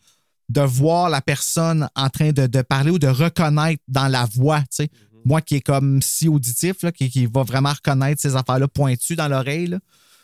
de 0.49 0.61
voir 0.61 1.09
la 1.09 1.21
personne 1.21 1.89
en 1.95 2.09
train 2.09 2.31
de, 2.31 2.47
de 2.47 2.61
parler 2.61 2.91
ou 2.91 2.99
de 2.99 3.07
reconnaître 3.07 3.83
dans 3.87 4.07
la 4.07 4.25
voix. 4.25 4.61
tu 4.61 4.67
sais. 4.71 4.89
Moi 5.25 5.41
qui 5.41 5.55
est 5.55 5.61
comme 5.61 6.01
si 6.01 6.29
auditif, 6.29 6.83
là, 6.83 6.91
qui, 6.93 7.09
qui 7.09 7.25
va 7.25 7.43
vraiment 7.43 7.73
reconnaître 7.73 8.21
ces 8.21 8.37
affaires-là 8.37 8.69
pointues 8.69 9.17
dans 9.17 9.27
l'oreille. 9.27 9.77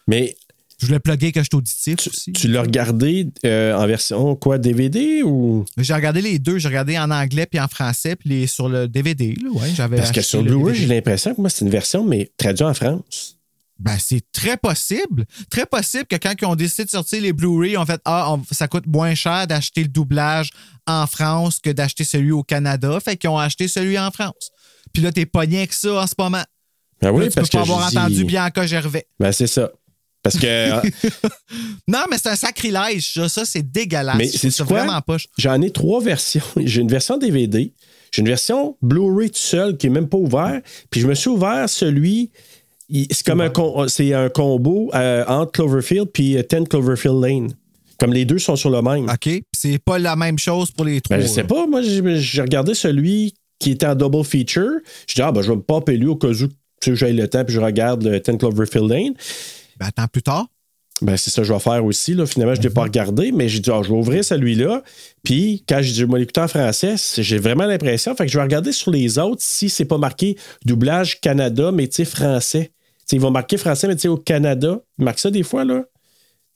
Mais 0.08 0.36
Je 0.84 0.88
voulais 0.88 1.00
plugger 1.00 1.32
que 1.32 1.40
je 1.40 1.46
suis 1.46 1.56
auditif 1.58 1.96
tu, 1.96 2.10
aussi. 2.10 2.34
tu 2.34 2.50
l'as 2.50 2.62
regardé 2.62 3.28
euh, 3.46 3.74
en 3.74 3.88
version 3.88 4.36
quoi, 4.36 4.58
DVD 4.58 5.24
ou? 5.24 5.64
J'ai 5.78 5.94
regardé 5.94 6.22
les 6.22 6.40
deux. 6.40 6.58
J'ai 6.58 6.68
regardé 6.68 7.00
en 7.00 7.10
anglais 7.10 7.46
puis 7.46 7.58
en 7.60 7.70
français, 7.70 8.18
puis 8.18 8.30
les, 8.30 8.48
sur 8.48 8.68
le 8.68 8.90
DVD. 8.90 9.34
Là, 9.42 9.50
ouais, 9.50 9.70
j'avais 9.74 9.96
Parce 9.96 10.12
que 10.12 10.22
sur 10.22 10.42
le 10.44 10.50
Blu-ray, 10.52 10.76
j'ai 10.76 10.88
l'impression 10.88 11.34
que 11.34 11.40
moi, 11.40 11.50
c'est 11.50 11.64
une 11.64 11.72
version, 11.72 12.04
mais 12.04 12.30
traduite 12.38 12.64
en 12.68 12.74
France. 12.74 13.38
Ben, 13.80 13.98
c'est 13.98 14.22
très 14.34 14.58
possible. 14.58 15.26
Très 15.50 15.66
possible 15.66 16.06
que 16.06 16.16
quand 16.18 16.34
ils 16.42 16.46
ont 16.46 16.56
décidé 16.56 16.84
de 16.86 16.90
sortir 16.90 17.22
les 17.22 17.32
Blu-ray, 17.34 17.72
ils 17.72 17.78
ont 17.78 17.86
fait 17.86 18.02
Ah, 18.04 18.34
on- 18.34 18.44
ça 18.52 18.68
coûte 18.68 18.86
moins 18.86 19.16
cher 19.16 19.48
d'acheter 19.48 19.84
le 19.84 19.88
doublage 19.90 20.52
en 20.86 21.08
France 21.08 21.60
que 21.60 21.70
d'acheter 21.70 22.04
celui 22.04 22.32
au 22.32 22.44
Canada. 22.44 23.00
Fait 23.00 23.16
qu'ils 23.16 23.30
ont 23.30 23.38
acheté 23.38 23.68
celui 23.70 23.98
en 23.98 24.12
France. 24.12 24.52
Puis 24.94 25.02
là, 25.02 25.12
t'es 25.14 25.26
pogné 25.26 25.60
avec 25.60 25.72
ça 25.74 25.94
en 26.04 26.08
ce 26.08 26.14
moment. 26.20 26.44
Ben 27.02 27.12
oui, 27.12 27.24
Là, 27.24 27.30
tu 27.30 27.36
parce 27.36 27.50
peux 27.50 27.58
que 27.58 27.64
pas 27.66 27.72
avoir 27.74 27.86
je 27.88 27.92
dis- 27.92 27.98
entendu 27.98 28.26
Bianca 28.26 28.66
Gervais. 28.68 29.08
Ben, 29.20 29.32
c'est 29.32 29.48
ça. 29.48 29.72
Parce 30.24 30.38
que 30.38 30.46
euh, 30.48 30.82
Non, 31.88 32.06
mais 32.10 32.18
c'est 32.18 32.30
un 32.30 32.36
sacrilège, 32.36 33.14
ça. 33.14 33.30
Ça, 33.30 33.46
c'est 33.46 33.62
dégueulasse. 33.70 34.16
Mais 34.18 34.28
c'est 34.28 34.58
vraiment 34.62 35.00
poche. 35.02 35.28
j'en 35.38 35.62
ai 35.62 35.70
trois 35.70 36.02
versions. 36.02 36.42
J'ai 36.58 36.82
une 36.82 36.88
version 36.90 37.18
DVD, 37.18 37.74
j'ai 38.12 38.22
une 38.22 38.28
version 38.28 38.78
Blu-ray 38.82 39.30
tout 39.32 39.38
seul 39.38 39.76
qui 39.78 39.88
est 39.88 39.90
même 39.90 40.08
pas 40.08 40.18
ouvert, 40.18 40.62
puis 40.90 41.02
je 41.02 41.08
me 41.08 41.14
suis 41.16 41.30
ouvert 41.30 41.68
celui. 41.68 42.32
C'est 43.12 43.26
comme 43.26 43.42
un, 43.42 43.50
com- 43.50 43.88
c'est 43.90 44.14
un 44.14 44.30
combo 44.30 44.92
euh, 44.94 45.26
entre 45.28 45.52
Cloverfield 45.54 46.10
puis 46.14 46.38
euh, 46.38 46.44
10 46.48 46.68
Cloverfield 46.70 47.20
Lane. 47.22 47.54
Comme 48.00 48.14
les 48.14 48.26
deux 48.26 48.38
sont 48.40 48.56
sur 48.56 48.70
le 48.70 48.82
même. 48.82 49.10
OK? 49.10 49.30
C'est 49.56 49.80
pas 49.80 49.98
la 49.98 50.16
même 50.16 50.38
chose 50.38 50.70
pour 50.72 50.86
les 50.86 51.02
trois. 51.02 51.18
Ben, 51.18 51.24
je 51.24 51.28
sais 51.28 51.44
pas. 51.44 51.66
Moi, 51.66 51.82
j'ai 51.82 52.42
regardé 52.42 52.74
celui 52.76 53.34
qui 53.60 53.72
était 53.72 53.88
en 53.88 53.96
double 53.96 54.24
feature. 54.26 54.80
Je 55.08 55.16
dis, 55.16 55.22
ah, 55.22 55.32
ben, 55.32 55.42
je 55.42 55.50
vais 55.50 55.56
me 55.56 55.62
popper 55.62 55.96
lui 55.98 56.08
au 56.08 56.16
cas 56.16 56.28
où 56.28 56.36
tu 56.36 56.50
sais, 56.82 56.96
j'ai 56.96 57.14
le 57.14 57.28
temps 57.28 57.46
puis 57.46 57.56
je 57.56 57.60
regarde 57.62 58.04
le 58.04 58.20
10 58.20 58.38
Cloverfield 58.38 58.90
Lane. 58.90 59.14
Ben, 59.80 59.88
attends 59.88 60.08
plus 60.08 60.22
tard. 60.24 60.48
Ben, 61.02 61.18
c'est 61.18 61.32
ça 61.32 61.42
que 61.42 61.48
je 61.48 61.54
vais 61.54 61.60
faire 61.60 61.84
aussi. 61.84 62.14
Là. 62.14 62.26
Finalement, 62.26 62.54
je 62.56 62.60
ne 62.62 62.64
l'ai 62.68 62.70
pas 62.74 62.84
regardé, 62.84 63.32
mais 63.32 63.50
j'ai 63.50 63.60
dit, 63.60 63.70
ah, 63.72 63.82
je 63.84 63.90
vais 63.90 63.96
ouvrir 63.98 64.24
celui-là. 64.24 64.84
Puis, 65.24 65.64
quand 65.68 65.80
j'ai 65.82 65.92
dit, 65.92 66.00
je 66.00 66.06
vais 66.06 66.20
l'écouter 66.20 66.42
en 66.42 66.48
français, 66.48 66.96
j'ai 67.18 67.40
vraiment 67.40 67.66
l'impression. 67.66 68.16
Fait 68.16 68.26
que 68.26 68.32
je 68.32 68.38
vais 68.38 68.44
regarder 68.44 68.72
sur 68.72 68.92
les 68.92 69.18
autres 69.20 69.42
si 69.42 69.70
c'est 69.70 69.86
pas 69.86 69.98
marqué 69.98 70.38
doublage 70.66 71.20
Canada, 71.20 71.72
mais 71.72 71.88
tu 71.88 71.96
sais, 71.96 72.06
français. 72.06 72.72
Tu 72.72 73.04
sais, 73.08 73.16
ils 73.18 73.22
vont 73.22 73.32
marquer 73.32 73.58
français, 73.58 73.88
mais 73.88 73.96
tu 73.96 74.04
sais, 74.04 74.08
au 74.08 74.18
Canada. 74.18 74.80
Ils 75.00 75.06
marquent 75.06 75.20
ça 75.20 75.32
des 75.32 75.44
fois, 75.44 75.66
là. 75.66 75.84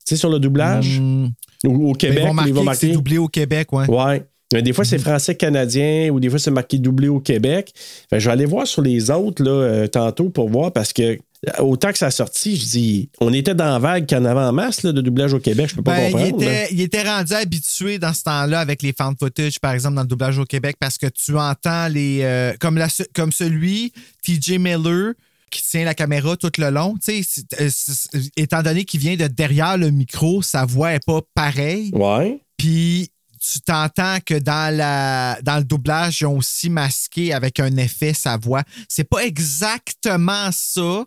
Tu 0.05 0.15
sais, 0.15 0.15
sur 0.15 0.29
le 0.29 0.39
doublage. 0.39 0.99
Hmm. 0.99 1.27
Ou 1.65 1.89
au 1.89 1.93
Ben, 1.93 1.97
Québec, 1.97 2.19
ils 2.19 2.27
vont 2.27 2.33
marquer 2.33 2.51
que 2.51 2.57
c'est 2.57 2.63
marquer. 2.63 2.91
doublé 2.93 3.17
au 3.17 3.27
Québec, 3.27 3.73
ouais. 3.73 3.89
Ouais. 3.89 4.23
Mais 4.53 4.61
des 4.61 4.71
fois, 4.73 4.85
c'est 4.85 4.97
français-canadien 4.99 6.09
ou 6.09 6.19
des 6.19 6.29
fois, 6.29 6.39
c'est 6.39 6.51
marqué 6.51 6.77
doublé 6.77 7.07
au 7.07 7.19
Québec. 7.19 7.73
Fait 8.09 8.19
je 8.19 8.25
vais 8.25 8.31
aller 8.31 8.45
voir 8.45 8.65
sur 8.67 8.81
les 8.81 9.11
autres 9.11 9.43
là, 9.43 9.51
euh, 9.51 9.87
tantôt 9.87 10.29
pour 10.29 10.49
voir 10.49 10.71
parce 10.71 10.93
que 10.93 11.01
euh, 11.49 11.61
autant 11.61 11.91
que 11.91 11.97
ça 11.97 12.07
a 12.07 12.11
sorti, 12.11 12.55
je 12.55 12.65
dis, 12.65 13.09
on 13.19 13.31
était 13.33 13.53
dans 13.53 13.65
la 13.65 13.77
vague 13.79 14.05
qu'il 14.05 14.17
y 14.17 14.21
en 14.21 14.25
avait 14.25 14.39
en 14.39 14.53
masse 14.53 14.83
là, 14.83 14.91
de 14.91 15.01
doublage 15.01 15.33
au 15.33 15.39
Québec, 15.39 15.67
je 15.69 15.75
peux 15.75 15.83
pas 15.83 15.95
Ben, 15.97 16.07
il, 16.07 16.11
comprendre. 16.13 16.43
là. 16.45 16.63
était, 16.63 16.73
il 16.73 16.81
était 16.81 17.03
rendu 17.03 17.33
habitué 17.33 17.99
dans 17.99 18.13
ce 18.13 18.23
temps-là 18.23 18.59
avec 18.59 18.81
les 18.81 18.93
found 18.97 19.17
footage, 19.19 19.59
par 19.59 19.73
exemple, 19.73 19.95
dans 19.95 20.01
le 20.01 20.07
doublage 20.07 20.39
au 20.39 20.45
Québec, 20.45 20.77
parce 20.79 20.97
que 20.97 21.07
tu 21.07 21.37
entends 21.37 21.87
les. 21.89 22.21
euh, 22.23 22.53
comme, 22.59 22.77
la, 22.77 22.87
comme 23.13 23.31
celui, 23.31 23.91
TJ 24.23 24.53
Miller, 24.59 25.13
qui 25.51 25.61
tient 25.61 25.85
la 25.85 25.93
caméra 25.93 26.35
tout 26.37 26.51
le 26.57 26.69
long. 26.71 26.95
Tu 27.03 27.23
sais, 27.23 27.41
euh, 27.61 27.69
étant 28.35 28.63
donné 28.63 28.83
qu'il 28.85 28.99
vient 28.99 29.15
de 29.15 29.27
derrière 29.27 29.77
le 29.77 29.91
micro, 29.91 30.41
sa 30.41 30.65
voix 30.65 30.93
est 30.93 31.05
pas 31.05 31.19
pareille. 31.35 31.91
Ouais. 31.93 32.39
Puis 32.57 33.11
tu 33.53 33.59
t'entends 33.61 34.17
que 34.25 34.33
dans, 34.35 34.75
la, 34.75 35.39
dans 35.43 35.57
le 35.57 35.63
doublage, 35.63 36.21
ils 36.21 36.25
ont 36.25 36.37
aussi 36.37 36.69
masqué 36.69 37.33
avec 37.33 37.59
un 37.59 37.75
effet 37.77 38.13
sa 38.13 38.37
voix. 38.37 38.63
C'est 38.89 39.03
pas 39.09 39.25
exactement 39.25 40.49
ça. 40.51 41.05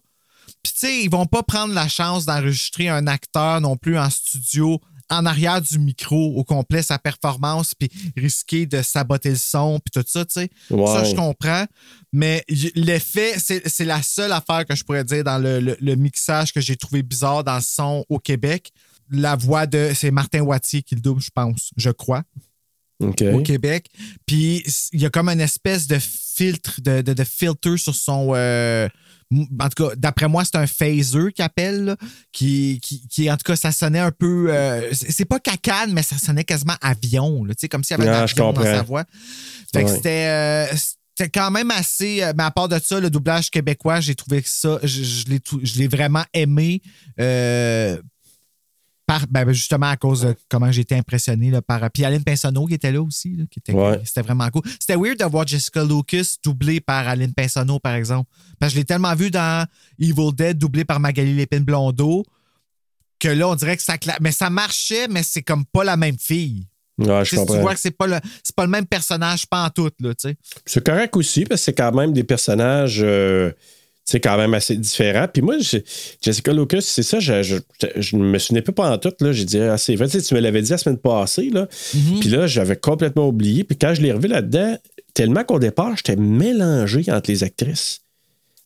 Puis 0.63 0.73
tu 0.73 0.79
sais, 0.79 1.03
ils 1.05 1.11
vont 1.11 1.27
pas 1.27 1.43
prendre 1.43 1.73
la 1.75 1.89
chance 1.89 2.27
d'enregistrer 2.27 2.89
un 2.89 3.07
acteur 3.07 3.61
non 3.61 3.77
plus 3.77 3.99
en 3.99 4.11
studio 4.11 4.81
en 5.13 5.27
arrière 5.27 5.61
du 5.61 5.79
micro 5.81 6.35
au 6.37 6.45
complet 6.45 6.83
sa 6.83 6.97
performance 6.99 7.75
puis 7.75 7.91
risquer 8.17 8.67
de 8.67 8.81
saboter 8.81 9.31
le 9.31 9.37
son 9.37 9.81
puis 9.81 9.91
tout 9.91 10.07
ça, 10.09 10.25
tu 10.25 10.33
sais. 10.35 10.51
Ça, 10.87 11.03
je 11.05 11.17
comprends. 11.17 11.65
Mais 12.13 12.45
l'effet, 12.77 13.35
c'est 13.39 13.69
c'est 13.69 13.85
la 13.85 14.03
seule 14.03 14.31
affaire 14.33 14.65
que 14.67 14.77
je 14.77 14.85
pourrais 14.85 15.03
dire 15.05 15.25
dans 15.25 15.39
le, 15.39 15.59
le- 15.61 15.77
le 15.81 15.95
mixage 15.97 16.53
que 16.53 16.61
j'ai 16.61 16.77
trouvé 16.77 17.03
bizarre 17.03 17.43
dans 17.43 17.57
le 17.57 17.61
son 17.63 18.05
au 18.09 18.19
Québec. 18.21 18.71
La 19.11 19.37
voix 19.37 19.67
de. 19.67 19.91
C'est 19.95 20.11
Martin 20.11 20.41
Wattier 20.41 20.83
qui 20.83 20.95
le 20.95 21.01
double, 21.01 21.21
je 21.21 21.31
pense, 21.35 21.71
je 21.77 21.91
crois, 21.91 22.23
au 23.35 23.43
Québec. 23.43 23.87
Puis 24.27 24.63
il 24.93 25.01
y 25.01 25.07
a 25.07 25.11
comme 25.11 25.29
une 25.29 25.41
espèce 25.41 25.87
de 25.87 25.99
filtre, 25.99 26.81
de, 26.83 27.03
de, 27.03 27.13
de 27.13 27.25
filter 27.25 27.77
sur 27.77 27.95
son. 27.95 28.33
euh, 28.35 28.89
en 29.33 29.69
tout 29.69 29.85
cas, 29.89 29.95
d'après 29.97 30.27
moi, 30.29 30.45
c'est 30.45 30.57
un 30.57 30.67
phaser 30.67 31.33
qu'il 31.33 31.45
appelle, 31.45 31.85
là, 31.85 31.97
qui, 32.33 32.81
qui, 32.83 33.07
qui, 33.09 33.31
en 33.31 33.37
tout 33.37 33.45
cas, 33.45 33.55
ça 33.57 33.71
sonnait 33.73 34.01
un 34.01 34.11
peu. 34.11 34.47
euh, 34.51 34.89
c'est 34.93 35.25
pas 35.25 35.39
cacane, 35.39 35.93
mais 35.93 36.03
ça 36.03 36.19
sonnait 36.19 36.43
quasiment 36.45 36.75
avion, 36.81 37.45
là, 37.45 37.55
tu 37.55 37.61
sais, 37.61 37.69
comme 37.69 37.85
s'il 37.85 37.97
y 37.97 38.01
avait 38.01 38.09
un 38.11 38.21
Ah, 38.21 38.23
avion 38.25 38.53
dans 38.53 38.61
sa 38.77 38.83
voix. 38.83 39.05
Fait 39.73 39.85
que 39.85 39.91
c'était. 39.97 40.27
euh, 40.27 40.77
c'était 41.17 41.31
quand 41.39 41.51
même 41.51 41.71
assez. 41.71 42.23
Mais 42.37 42.43
à 42.45 42.51
part 42.51 42.69
de 42.69 42.79
ça, 42.83 42.99
le 42.99 43.11
doublage 43.11 43.51
québécois, 43.51 44.01
j'ai 44.01 44.15
trouvé 44.15 44.41
que 44.43 44.49
ça. 44.49 44.79
Je, 44.83 45.03
je 45.63 45.79
l'ai 45.79 45.87
vraiment 45.89 46.25
aimé. 46.33 46.81
euh, 47.21 48.01
par, 49.11 49.27
ben, 49.29 49.51
justement 49.53 49.89
à 49.89 49.97
cause 49.97 50.21
de 50.21 50.37
comment 50.49 50.71
j'ai 50.71 50.83
été 50.83 50.95
impressionné 50.95 51.51
là, 51.51 51.61
par. 51.61 51.91
Puis 51.91 52.05
Aline 52.05 52.23
Pinsonneau 52.23 52.67
qui 52.67 52.75
était 52.75 52.93
là 52.93 53.03
aussi. 53.03 53.31
là, 53.37 53.45
qui 53.51 53.59
était, 53.59 53.73
Ouais. 53.73 54.01
C'était 54.05 54.23
vraiment 54.23 54.49
cool. 54.51 54.63
C'était 54.79 54.95
weird 54.95 55.19
de 55.19 55.25
voir 55.25 55.45
Jessica 55.45 55.83
Lucas 55.83 56.37
doublée 56.45 56.81
par 56.81 57.09
Aline 57.09 57.35
Pinsonneau, 57.35 57.81
par 57.81 57.95
exemple. 57.95 58.31
Parce 58.61 58.71
que 58.73 58.75
je 58.77 58.81
l'ai 58.81 58.85
tellement 58.85 59.15
vu 59.17 59.33
dans 59.33 59.67
Evil 59.99 60.33
Dead 60.33 60.57
doublée 60.57 60.85
par 60.85 61.01
Magali 61.01 61.35
Lépine 61.35 61.65
Blondeau 61.65 62.25
que 63.19 63.29
là, 63.29 63.49
on 63.49 63.57
dirait 63.57 63.77
que 63.77 63.83
ça 63.83 63.97
cla- 63.97 64.17
Mais 64.21 64.31
ça 64.33 64.49
marchait, 64.49 65.09
mais 65.09 65.23
c'est 65.25 65.43
comme 65.43 65.65
pas 65.67 65.83
la 65.83 65.97
même 65.97 66.17
fille. 66.19 66.69
Ouais, 66.99 67.25
je 67.25 67.35
sais, 67.37 67.47
tu 67.47 67.59
vois 67.59 67.75
que 67.75 67.81
c'est 67.81 67.91
pas 67.91 68.07
le, 68.07 68.19
c'est 68.45 68.55
pas 68.55 68.65
le 68.65 68.71
même 68.71 68.87
personnage, 68.87 69.47
pas 69.47 69.65
en 69.65 69.71
tout, 69.71 69.91
là, 70.01 70.15
tu 70.15 70.29
sais. 70.29 70.37
C'est 70.67 70.85
correct 70.87 71.17
aussi 71.17 71.45
parce 71.47 71.61
que 71.63 71.65
c'est 71.65 71.75
quand 71.75 71.93
même 71.93 72.13
des 72.13 72.25
personnages 72.25 73.01
euh, 73.03 73.51
sais, 74.11 74.21
quand 74.21 74.37
même 74.37 74.55
assez 74.55 74.77
différents. 74.77 75.27
Puis 75.33 75.43
moi, 75.43 75.59
je- 75.59 75.79
Jessica 76.23 76.53
Lucas, 76.53 76.81
c'est 76.81 77.03
ça, 77.03 77.21
je, 77.21 77.43
je, 77.43 77.57
je 77.97 78.17
me 78.17 78.39
souvenais 78.39 78.63
pas 78.63 78.91
en 78.93 78.99
tout. 78.99 79.13
Là, 79.21 79.33
j'ai 79.33 79.45
dit, 79.45 79.59
ah, 79.61 79.77
c'est 79.79 79.95
vrai, 79.97 80.09
tu 80.09 80.21
sais, 80.21 80.27
tu 80.27 80.35
me 80.35 80.41
l'avais 80.41 80.63
dit 80.63 80.71
la 80.71 80.79
semaine 80.79 80.99
passée. 80.99 81.51
Là. 81.53 81.69
Puis 82.21 82.29
là, 82.29 82.47
j'avais 82.47 82.77
complètement 82.77 83.29
oublié. 83.29 83.65
Puis 83.65 83.77
quand 83.77 83.95
je 83.95 84.03
l'ai 84.03 84.13
revu 84.13 84.29
là-dedans, 84.29 84.77
tellement 85.15 85.45
qu'au 85.45 85.59
départ, 85.59 85.97
j'étais 85.97 86.17
mélangé 86.17 87.05
entre 87.09 87.31
les 87.31 87.43
actrices. 87.45 88.01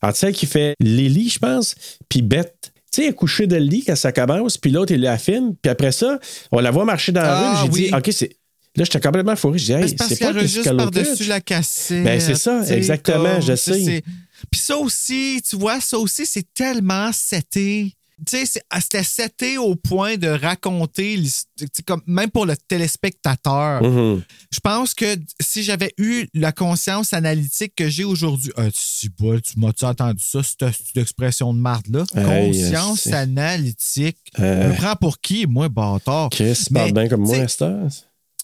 Entre 0.01 0.17
celle 0.17 0.33
qui 0.33 0.45
fait 0.45 0.75
Lily, 0.79 1.29
je 1.29 1.39
pense, 1.39 1.75
puis 2.09 2.21
Bette. 2.21 2.71
Tu 2.91 3.01
sais, 3.01 3.03
elle 3.03 3.09
est 3.09 3.13
couchée 3.13 3.47
dans 3.47 3.57
le 3.57 3.63
lit 3.63 3.83
quand 3.85 3.95
ça 3.95 4.11
commence, 4.11 4.57
puis 4.57 4.71
l'autre, 4.71 4.93
il 4.93 5.01
la 5.01 5.17
filme, 5.17 5.53
puis 5.61 5.69
après 5.69 5.91
ça, 5.91 6.19
on 6.51 6.59
la 6.59 6.71
voit 6.71 6.85
marcher 6.85 7.11
dans 7.11 7.21
la 7.21 7.37
Ah, 7.37 7.61
rue, 7.63 7.67
j'ai 7.67 7.73
oui. 7.83 7.87
dit, 7.89 7.95
OK, 7.95 8.09
c'est. 8.11 8.29
Là, 8.77 8.83
j'étais 8.83 8.99
complètement 8.99 9.35
fourré. 9.37 9.57
Je 9.57 9.65
dis, 9.65 9.71
hey, 9.71 9.83
c'est 9.89 10.01
c'est 10.03 10.19
pas 10.19 10.33
qu'elle 10.33 10.75
par-dessus 10.77 11.23
la 11.29 11.39
cassette. 11.41 12.03
Ben, 12.03 12.19
c'est 12.19 12.35
ça, 12.35 12.61
exactement, 12.75 13.39
je 13.41 13.53
tu 13.53 13.57
sais. 13.57 14.03
Puis 14.51 14.61
ça 14.61 14.77
aussi, 14.77 15.41
tu 15.47 15.55
vois, 15.55 15.79
ça 15.81 15.97
aussi, 15.97 16.25
c'est 16.25 16.53
tellement 16.53 17.11
seté. 17.11 17.93
Tu 18.25 18.45
sais, 18.45 18.61
ah, 18.69 18.79
c'était 18.79 19.03
seté 19.03 19.57
au 19.57 19.75
point 19.75 20.15
de 20.15 20.29
raconter, 20.29 21.21
tu 21.57 21.83
comme, 21.83 22.01
même 22.07 22.31
pour 22.31 22.45
le 22.45 22.55
téléspectateur. 22.55 23.83
Mhm. 23.83 24.23
Je 24.53 24.59
pense 24.61 24.93
que 24.93 25.17
si 25.41 25.63
j'avais 25.63 25.93
eu 25.97 26.25
la 26.33 26.53
conscience 26.53 27.11
analytique 27.11 27.73
que 27.75 27.89
j'ai 27.89 28.05
aujourd'hui, 28.05 28.53
ah, 28.55 28.67
tu 28.71 29.09
bol, 29.09 29.41
tu 29.41 29.59
m'as-tu 29.59 29.83
entendu 29.83 30.23
ça, 30.23 30.41
cette, 30.43 30.95
expression 30.95 31.53
de 31.53 31.59
marde-là? 31.59 32.05
Hey, 32.15 32.51
conscience 32.51 33.07
analytique. 33.07 34.17
Euh. 34.39 34.63
Je 34.63 34.67
me 34.69 34.75
prends 34.75 34.95
pour 34.95 35.19
qui, 35.19 35.45
moi, 35.45 35.67
bâtard? 35.67 36.29
Chris 36.29 36.67
parle 36.73 36.93
bien 36.93 37.09
comme 37.09 37.21
moi, 37.21 37.45
tu 37.45 37.65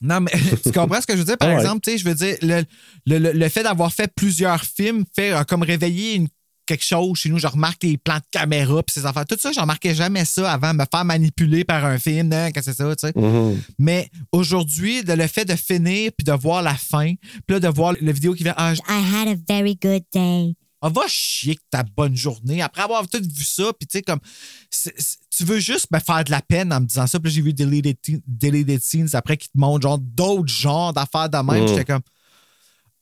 non, 0.01 0.19
mais 0.21 0.31
tu 0.63 0.71
comprends 0.71 0.99
ce 1.01 1.07
que 1.07 1.13
je 1.13 1.19
veux 1.19 1.25
dire? 1.25 1.37
Par 1.37 1.49
Ah 1.49 1.53
ouais. 1.53 1.59
exemple, 1.61 1.81
tu 1.81 1.91
sais, 1.91 1.97
je 1.97 2.05
veux 2.05 2.15
dire, 2.15 2.35
le, 2.41 2.63
le- 3.05 3.19
le- 3.19 3.31
le 3.33 3.49
fait 3.49 3.63
d'avoir 3.63 3.93
fait 3.93 4.11
plusieurs 4.15 4.63
films 4.63 5.03
fait 5.15 5.31
a 5.31 5.45
comme 5.45 5.63
réveiller 5.63 6.15
une- 6.15 6.27
quelque 6.65 6.83
chose 6.85 7.17
chez 7.17 7.27
nous. 7.29 7.37
Je 7.39 7.47
remarque 7.47 7.83
les 7.83 7.97
plans 7.97 8.17
de 8.17 8.23
caméra 8.31 8.81
puis 8.83 8.93
ces 8.93 9.05
affaires. 9.05 9.25
Tout 9.25 9.35
ça, 9.39 9.51
je 9.51 9.59
remarquais 9.59 9.93
jamais 9.93 10.23
ça 10.25 10.51
avant, 10.53 10.73
me 10.73 10.85
faire 10.89 11.03
manipuler 11.03 11.63
par 11.65 11.83
un 11.83 11.97
film, 11.99 12.31
hein, 12.31 12.51
que 12.51 12.61
c'est 12.61 12.73
ça, 12.73 12.95
tu 12.95 13.07
sais. 13.07 13.13
Mhm. 13.15 13.61
Mais 13.77 14.09
aujourd'hui, 14.31 15.03
de- 15.03 15.13
le 15.13 15.27
fait 15.27 15.43
de 15.45 15.55
finir 15.55 16.11
puis 16.17 16.23
de 16.23 16.31
voir 16.31 16.61
la 16.61 16.75
fin, 16.75 17.13
puis 17.45 17.55
là, 17.55 17.59
de 17.59 17.67
voir 17.67 17.93
le 17.99 18.11
vidéo 18.13 18.33
qui 18.33 18.43
vient, 18.43 18.53
ah, 18.57 18.73
je- 18.73 18.79
I 18.87 19.15
had 19.15 19.27
a 19.27 19.35
very 19.53 19.75
good 19.75 20.03
day. 20.13 20.55
ah, 20.81 20.89
va 20.89 21.01
chier 21.07 21.55
que 21.55 21.61
ta 21.69 21.83
bonne 21.83 22.15
journée. 22.15 22.61
Après 22.61 22.81
avoir 22.83 23.05
tout 23.07 23.21
vu 23.21 23.43
ça, 23.43 23.71
puis 23.77 23.85
tu 23.87 23.97
sais, 23.97 24.01
comme, 24.01 24.19
tu 25.35 25.45
veux 25.45 25.59
juste 25.59 25.87
me 25.91 25.99
faire 25.99 26.23
de 26.25 26.31
la 26.31 26.41
peine 26.41 26.71
en 26.73 26.81
me 26.81 26.85
disant 26.85 27.07
ça. 27.07 27.19
Puis 27.19 27.31
j'ai 27.31 27.41
vu 27.41 27.53
Deleted, 27.53 28.01
Te- 28.01 28.21
Deleted 28.27 28.81
Scenes 28.83 29.09
après 29.13 29.37
qui 29.37 29.47
te 29.47 29.57
montrent 29.57 29.81
genre 29.83 29.97
d'autres 29.97 30.51
genres 30.51 30.91
d'affaires 30.93 31.29
de 31.29 31.37
même. 31.37 31.63
Mm. 31.63 31.67
J'étais 31.69 31.85
comme, 31.85 32.01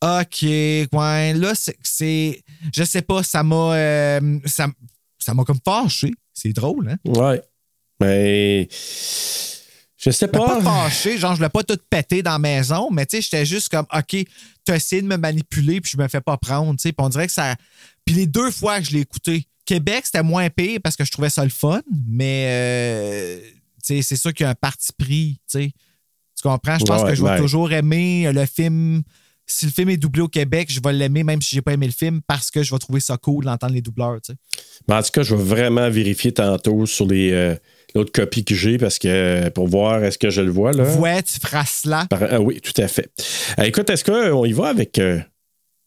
OK, 0.01 0.41
ouais, 0.43 1.33
là, 1.33 1.53
c'est-. 1.55 2.43
Je 2.73 2.83
sais 2.83 3.01
pas, 3.01 3.23
ça 3.23 3.43
m'a. 3.43 3.73
euh, 3.75 4.39
ça 4.45 4.67
ça 5.17 5.33
m'a 5.33 5.43
comme 5.43 5.59
fâché. 5.63 6.13
C'est 6.33 6.53
drôle, 6.53 6.89
hein? 6.89 6.97
Ouais. 7.05 7.41
Mais. 7.99 8.69
Je 10.01 10.11
sais 10.11 10.27
Ben, 10.27 10.39
pas. 10.39 10.61
pas 10.61 10.61
fâché, 10.61 11.17
genre, 11.17 11.31
je 11.33 11.37
voulais 11.37 11.49
pas 11.49 11.63
tout 11.63 11.77
péter 11.89 12.23
dans 12.23 12.31
la 12.31 12.39
maison, 12.39 12.89
mais 12.89 13.05
tu 13.05 13.17
sais, 13.17 13.21
j'étais 13.21 13.45
juste 13.45 13.67
comme, 13.67 13.85
OK, 13.93 14.15
t'as 14.63 14.77
essayé 14.77 15.01
de 15.01 15.07
me 15.07 15.17
manipuler, 15.17 15.81
puis 15.81 15.91
je 15.93 16.01
me 16.01 16.07
fais 16.07 16.21
pas 16.21 16.37
prendre, 16.37 16.71
tu 16.77 16.83
sais. 16.83 16.93
Puis 16.93 17.05
on 17.05 17.09
dirait 17.09 17.27
que 17.27 17.33
ça. 17.33 17.55
Puis 18.05 18.15
les 18.15 18.25
deux 18.25 18.49
fois 18.51 18.79
que 18.79 18.85
je 18.85 18.91
l'ai 18.91 19.01
écouté, 19.01 19.45
Québec, 19.69 20.01
c'était 20.05 20.23
moins 20.23 20.49
pire 20.49 20.79
parce 20.83 20.95
que 20.95 21.05
je 21.05 21.11
trouvais 21.11 21.29
ça 21.29 21.43
le 21.43 21.49
fun, 21.51 21.81
mais 22.07 22.45
euh, 22.49 23.39
c'est 23.81 24.01
sûr 24.15 24.33
qu'il 24.33 24.43
y 24.43 24.47
a 24.47 24.49
un 24.51 24.55
parti 24.55 24.89
pris, 24.97 25.39
tu 25.51 25.71
comprends? 26.41 26.79
Je 26.79 26.85
pense 26.85 27.03
Ouais, 27.03 27.09
que 27.09 27.15
je 27.15 27.23
vais 27.23 27.29
ouais. 27.31 27.37
toujours 27.37 27.71
aimer 27.71 28.31
le 28.33 28.45
film. 28.45 29.03
Si 29.45 29.65
le 29.65 29.71
film 29.71 29.89
est 29.89 29.97
doublé 29.97 30.21
au 30.21 30.27
Québec, 30.27 30.71
je 30.71 30.79
vais 30.83 30.93
l'aimer 30.93 31.23
même 31.23 31.41
si 31.41 31.55
j'ai 31.55 31.61
pas 31.61 31.73
aimé 31.73 31.85
le 31.87 31.91
film 31.91 32.21
parce 32.27 32.51
que 32.51 32.61
je 32.63 32.71
vais 32.73 32.77
trouver 32.79 32.99
ça 32.99 33.17
cool 33.17 33.45
d'entendre 33.45 33.73
les 33.73 33.81
doubleurs. 33.81 34.19
Mais 34.87 34.93
en 34.95 35.01
tout 35.01 35.09
cas, 35.11 35.23
je 35.23 35.33
vais 35.35 35.43
vraiment 35.43 35.89
vérifier 35.89 36.31
tantôt 36.31 36.85
sur 36.85 37.07
les 37.07 37.31
euh, 37.31 37.55
l'autre 37.95 38.11
copie 38.11 38.45
que 38.45 38.53
j'ai 38.55 38.77
parce 38.77 38.99
que 38.99 39.49
pour 39.49 39.67
voir 39.67 40.03
est-ce 40.03 40.17
que 40.19 40.29
je 40.29 40.41
le 40.41 40.51
vois 40.51 40.71
là? 40.71 40.95
Ouais, 40.97 41.21
tu 41.23 41.39
feras 41.39 41.65
cela. 41.65 42.05
Par- 42.09 42.23
ah 42.29 42.39
oui, 42.39 42.61
tout 42.61 42.79
à 42.81 42.87
fait. 42.87 43.09
Euh, 43.59 43.63
écoute, 43.63 43.89
est-ce 43.89 44.03
qu'on 44.03 44.45
y 44.45 44.53
va 44.53 44.67
avec 44.67 44.97
euh, 44.99 45.19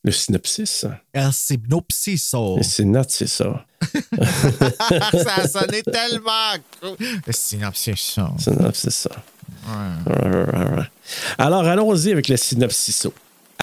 le 0.04 0.10
synopsis? 0.10 0.86
El 1.12 1.32
Synopsiso. 1.32 2.56
Le 2.56 2.62
synopsis, 2.62 3.18
c'est 3.18 3.26
ça. 3.28 3.64
sonné 5.48 5.82
tellement 5.92 6.56
cool. 6.80 6.96
Le 7.26 7.32
Synopsiso. 7.32 8.22
Synopsis, 8.38 8.82
c'est 8.82 8.90
ça. 9.08 9.10
Alors, 11.38 11.64
allons-y 11.64 12.10
avec 12.12 12.28
le 12.28 12.36
synopsis. 12.36 13.06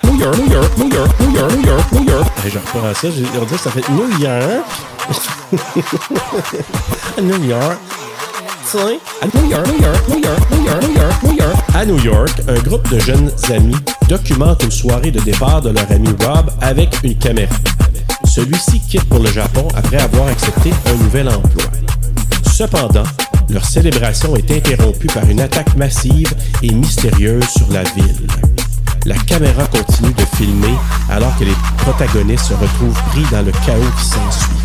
New 0.04 0.18
York, 0.18 0.38
New 0.38 0.52
York, 0.52 0.78
New 0.78 0.90
York, 0.94 1.20
New 1.20 1.32
York, 1.36 1.52
New 1.52 1.66
York, 1.66 1.92
New 1.92 2.04
York. 2.10 2.28
Hey, 2.44 2.52
je 2.52 2.58
reprends 2.58 2.94
ça, 2.94 3.08
on 3.08 3.12
dirait 3.12 3.46
que 3.46 3.58
ça 3.58 3.72
fait 3.72 3.90
New 3.90 4.20
York. 4.20 4.66
À 8.72 8.76
New 9.26 9.50
York, 9.50 9.68
New 9.68 9.82
York, 9.82 10.10
New 10.10 10.20
York, 10.20 10.52
New 10.52 10.64
York, 10.64 10.84
New 10.84 10.94
York, 10.94 11.24
New 11.24 11.34
York. 11.38 11.56
À 11.74 11.86
New 11.88 11.98
York, 12.04 12.42
un 12.48 12.60
groupe 12.62 12.88
de 12.92 13.00
jeunes 13.00 13.32
amis 13.52 13.76
documente 14.08 14.62
une 14.64 14.70
soirée 14.70 15.10
de 15.10 15.20
départ 15.22 15.60
de 15.64 15.72
leur 15.72 15.92
ami 15.92 16.10
Rob 16.24 16.52
avec 16.62 16.96
une 17.02 17.16
caméra. 17.16 17.56
Celui-ci 18.26 18.80
quitte 18.82 19.06
pour 19.06 19.18
le 19.18 19.32
Japon 19.32 19.68
après 19.76 19.98
avoir 19.98 20.28
accepté 20.28 20.72
un 20.86 21.04
nouvel 21.04 21.30
emploi. 21.30 21.64
Cependant, 22.46 23.06
leur 23.50 23.66
célébration 23.66 24.36
est 24.36 24.52
interrompue 24.52 25.08
par 25.08 25.28
une 25.28 25.42
attaque 25.42 25.76
massive 25.76 26.32
et 26.62 26.72
mystérieuse 26.72 27.48
sur 27.48 27.72
la 27.72 27.82
ville. 27.82 28.28
La 29.08 29.16
caméra 29.16 29.66
continue 29.66 30.14
de 30.14 30.26
filmer 30.38 30.78
alors 31.10 31.36
que 31.40 31.46
les 31.46 31.56
protagonistes 31.80 32.46
se 32.46 32.54
retrouvent 32.54 33.02
pris 33.10 33.24
dans 33.32 33.42
le 33.42 33.52
chaos 33.66 33.92
qui 33.98 34.06
s'ensuit 34.06 34.60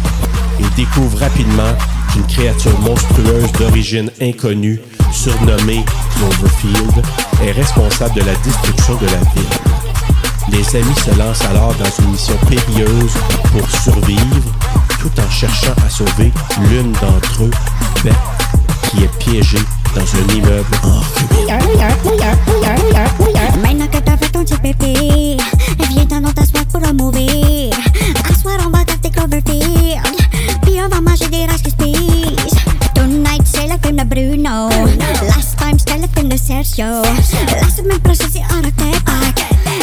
et 0.60 0.76
découvrent 0.76 1.20
rapidement 1.20 1.72
qu'une 2.14 2.27
créature 2.27 2.79
monstrueuse 2.81 3.50
d'origine 3.53 4.11
inconnue 4.20 4.81
surnommé 5.12 5.85
Cloverfield, 6.16 7.03
est 7.42 7.53
responsable 7.53 8.14
de 8.14 8.20
la 8.20 8.35
destruction 8.37 8.94
de 8.96 9.07
la 9.07 9.18
ville. 9.35 9.55
Les 10.50 10.77
amis 10.77 10.94
se 10.96 11.18
lancent 11.18 11.44
alors 11.46 11.74
dans 11.74 12.05
une 12.05 12.12
mission 12.12 12.37
périlleuse 12.48 13.14
pour 13.53 13.68
survivre, 13.70 14.53
tout 15.00 15.11
en 15.20 15.31
cherchant 15.31 15.74
à 15.85 15.90
sauver 15.90 16.33
l'une 16.70 16.92
d'entre 16.92 17.44
eux, 17.44 17.50
Beth, 18.05 18.14
qui 18.90 19.05
est 19.05 19.18
piégée 19.18 19.64
dans 19.94 20.03
un 20.03 20.35
immeuble 20.37 20.77
enfumé. 20.83 21.46
Bruno. 34.14 34.68
Last 35.27 35.59
time, 35.59 35.77
c'était 35.77 35.98
le 35.98 36.07
film 36.14 36.29
de 36.29 36.37
Sergio. 36.37 37.03
La 37.03 37.68
semaine 37.68 37.98
prochaine, 37.98 38.29
c'est 38.33 38.42
Arcade. 38.42 39.03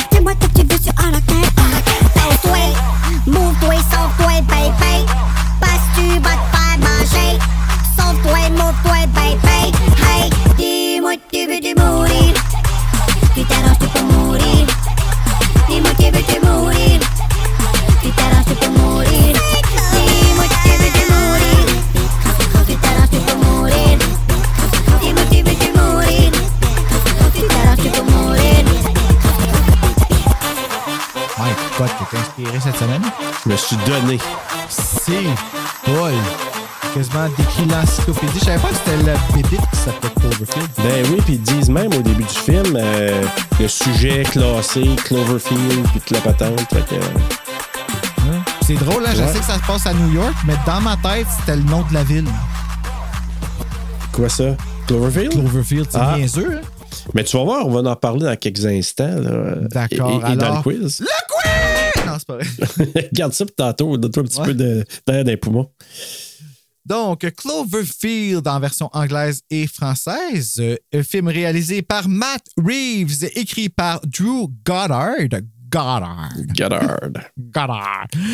Dis-moi 0.09 0.33
que 0.35 0.45
tu 0.57 0.65
veux 0.65 0.81
sur 0.81 0.93
Arcade. 0.97 1.51
Sauve-toi, 2.15 2.65
move-toi, 3.25 3.75
sauve-toi, 3.91 4.35
baby. 4.47 5.05
Parce 5.59 5.85
que 5.93 5.99
tu 5.99 6.05
vas 6.21 6.37
te 6.39 6.45
faire 6.55 6.77
manger. 6.79 7.31
Sauve-toi, 7.97 8.41
move-toi, 8.51 8.99
baby. 9.13 9.61
Hey, 9.99 10.29
dis-moi 10.57 11.15
que 11.15 11.23
tu 11.29 11.41
veux 11.47 11.59
te 11.59 11.71
mourir. 11.77 12.30
Tu 12.30 12.30
cette 32.61 32.77
semaine? 32.77 33.01
Je 33.45 33.51
me 33.51 33.55
suis 33.57 33.75
donné. 33.87 34.17
C'est 34.69 35.23
Paul. 35.85 36.11
Quasiment 36.93 37.27
décrit 37.37 37.65
l'encyclopédie. 37.67 38.39
Je 38.39 38.45
savais 38.45 38.59
pas 38.59 38.67
que 38.67 38.75
c'était 38.75 38.97
le 38.97 39.33
bébé 39.41 39.57
qui 39.71 39.77
s'appelait 39.79 40.09
Cloverfield. 40.19 40.69
Ben 40.77 41.05
oui, 41.11 41.21
puis 41.23 41.33
ils 41.35 41.41
disent 41.41 41.69
même 41.69 41.93
au 41.93 42.01
début 42.01 42.23
du 42.23 42.27
film 42.29 42.75
euh, 42.75 43.21
le 43.59 43.67
sujet 43.69 44.23
classé, 44.23 44.83
Cloverfield, 45.05 45.87
puis 45.91 46.01
toute 46.01 46.11
la 46.11 46.19
patente. 46.21 46.59
Fait 46.73 46.85
que, 46.85 46.95
Ouais. 46.95 48.37
C'est 48.65 48.75
drôle, 48.75 49.03
hein? 49.05 49.11
Je 49.13 49.23
sais 49.25 49.39
que 49.39 49.45
ça 49.45 49.55
se 49.55 49.65
passe 49.65 49.87
à 49.87 49.93
New 49.93 50.13
York, 50.13 50.33
mais 50.45 50.53
dans 50.65 50.79
ma 50.81 50.95
tête, 50.97 51.25
c'était 51.39 51.55
le 51.55 51.63
nom 51.63 51.81
de 51.89 51.93
la 51.93 52.03
ville. 52.03 52.27
quoi 54.11 54.29
ça? 54.29 54.43
Cloverfield? 54.87 55.31
Cloverfield, 55.31 55.87
c'est 55.89 55.97
Ah. 55.99 56.15
niaiseux, 56.17 56.57
hein? 56.57 56.67
Mais 57.15 57.23
tu 57.23 57.35
vas 57.37 57.43
voir, 57.43 57.65
on 57.65 57.71
va 57.81 57.89
en 57.89 57.95
parler 57.95 58.25
dans 58.25 58.35
quelques 58.35 58.65
instants. 58.65 59.05
là. 59.17 59.55
D'accord, 59.71 60.11
Et, 60.11 60.13
et- 60.13 60.33
et 60.33 60.35
dans 60.35 60.45
le 60.45 60.51
alors- 60.51 60.63
quiz. 60.63 60.99
Le 60.99 61.05
quiz! 61.07 61.07
Non, 62.11 62.17
c'est 62.19 62.27
pas 62.27 62.37
vrai. 62.37 63.09
Garde 63.13 63.33
ça 63.33 63.45
pour 63.45 63.55
tantôt, 63.55 63.97
donne-toi 63.97 64.23
un 64.23 64.25
petit 64.25 64.39
Ouais. 64.39 64.45
peu 64.47 64.53
d'air 64.53 64.83
dans 65.05 65.23
les 65.27 65.37
poumons. 65.37 65.69
Donc, 66.85 67.29
Cloverfield 67.35 68.47
en 68.47 68.59
version 68.59 68.89
anglaise 68.91 69.41
et 69.51 69.67
française, 69.67 70.55
euh, 70.59 70.75
un 70.93 71.03
film 71.03 71.27
réalisé 71.27 71.83
par 71.83 72.09
Matt 72.09 72.43
Reeves, 72.57 73.23
écrit 73.35 73.69
par 73.69 74.01
Drew 74.01 74.47
Goddard. 74.65 75.13
Goddard. 75.71 76.29
Goddard. 76.55 77.09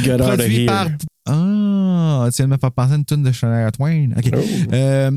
Goddard. 0.04 0.30
Of 0.30 0.38
Produit 0.38 0.66
par. 0.66 0.88
Ah, 1.30 2.28
tu 2.32 2.38
viens 2.38 2.46
de 2.48 2.52
me 2.52 2.58
faire 2.58 2.72
penser 2.72 2.94
à 2.94 2.96
une 2.96 3.06
tune 3.06 3.24
de 3.24 3.32
Shania 3.32 3.72
Twain. 3.72 4.10
OK. 4.18 4.32
Oh. 4.34 4.38
Euh, 4.74 5.12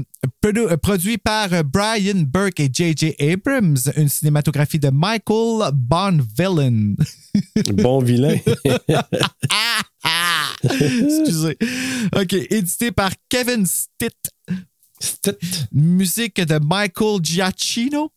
euh, 0.44 0.77
produit 0.77 1.18
par 1.18 1.53
euh, 1.53 1.62
Brian 1.62 2.23
Burke 2.27 2.61
et 2.61 2.70
J.J. 2.73 3.14
Abrams, 3.20 3.77
une 3.96 4.09
cinématographie 4.09 4.79
de 4.79 4.90
Michael 4.90 5.70
Bonvillain. 5.73 6.94
Bon 7.75 8.01
vilain. 8.01 8.37
Excusez. 10.64 11.57
OK. 12.16 12.33
Édité 12.51 12.90
par 12.92 13.12
Kevin 13.29 13.66
Stitt. 13.66 14.14
C'était- 14.99 15.38
Musique 15.73 16.40
de 16.40 16.59
Michael 16.59 17.20
Giacchino. 17.23 18.11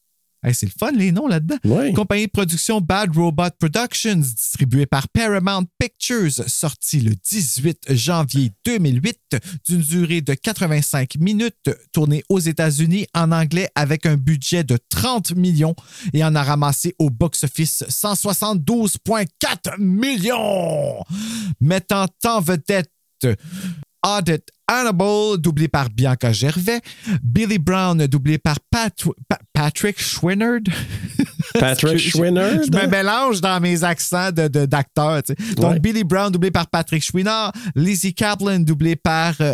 Hey, 0.46 0.54
c'est 0.54 0.66
le 0.66 0.74
fun, 0.78 0.92
les 0.92 1.14
noms 1.14 1.28
là-dedans. 1.28 1.56
Compagnie 1.96 2.26
de 2.26 2.32
production 2.32 2.82
Bad 2.82 3.16
Robot 3.16 3.52
Productions, 3.58 4.18
distribuée 4.18 4.86
par 4.86 5.08
Paramount 5.08 5.66
Pictures, 5.80 6.34
sorti 6.48 7.00
le 7.00 7.12
18 7.16 7.94
janvier 7.94 8.52
2008, 8.66 9.38
d'une 9.70 9.82
durée 9.82 10.20
de 10.20 10.34
85 10.34 11.16
minutes, 11.16 11.70
tournée 11.94 12.26
aux 12.28 12.40
États-Unis 12.40 13.08
en 13.14 13.32
anglais 13.32 13.70
avec 13.76 14.06
un 14.06 14.18
budget 14.18 14.66
de 14.66 14.78
30 14.90 15.34
millions 15.36 15.76
et 16.12 16.26
en 16.26 16.36
a 16.36 16.44
ramassé 16.44 16.94
au 17.00 17.10
box-office 17.10 17.86
172,4 17.88 19.80
millions, 19.80 21.06
mettant 21.62 22.08
en 22.26 22.42
vedette 22.42 22.92
Audit 24.06 24.42
Hannibal, 24.68 25.38
doublé 25.38 25.68
par 25.68 25.90
Bianca 25.90 26.32
Gervais. 26.32 26.82
Billy 27.22 27.58
Brown, 27.60 28.06
doublé 28.08 28.38
par 28.38 28.58
Pat- 28.72 29.04
Pa- 29.28 29.40
Patrick 29.54 30.02
Schwinnard. 30.02 30.60
Patrick 31.60 31.98
je- 31.98 32.10
Schwinnard. 32.10 32.64
Je 32.66 32.72
me 32.78 32.88
mélange 32.88 33.42
dans 33.42 33.60
mes 33.60 33.84
accents 33.84 34.32
de- 34.32 34.48
de- 34.48 34.66
d'acteurs. 34.66 35.22
tu 35.24 35.34
sais. 35.38 35.56
Donc, 35.56 35.74
Ouais. 35.74 35.80
Billy 35.80 36.04
Brown, 36.04 36.32
doublé 36.32 36.52
par 36.52 36.68
Patrick 36.68 37.04
Schwinnard. 37.04 37.52
Lizzie 37.76 38.14
Kaplan, 38.14 38.60
doublé 38.60 38.96
par 38.96 39.36
euh, 39.42 39.54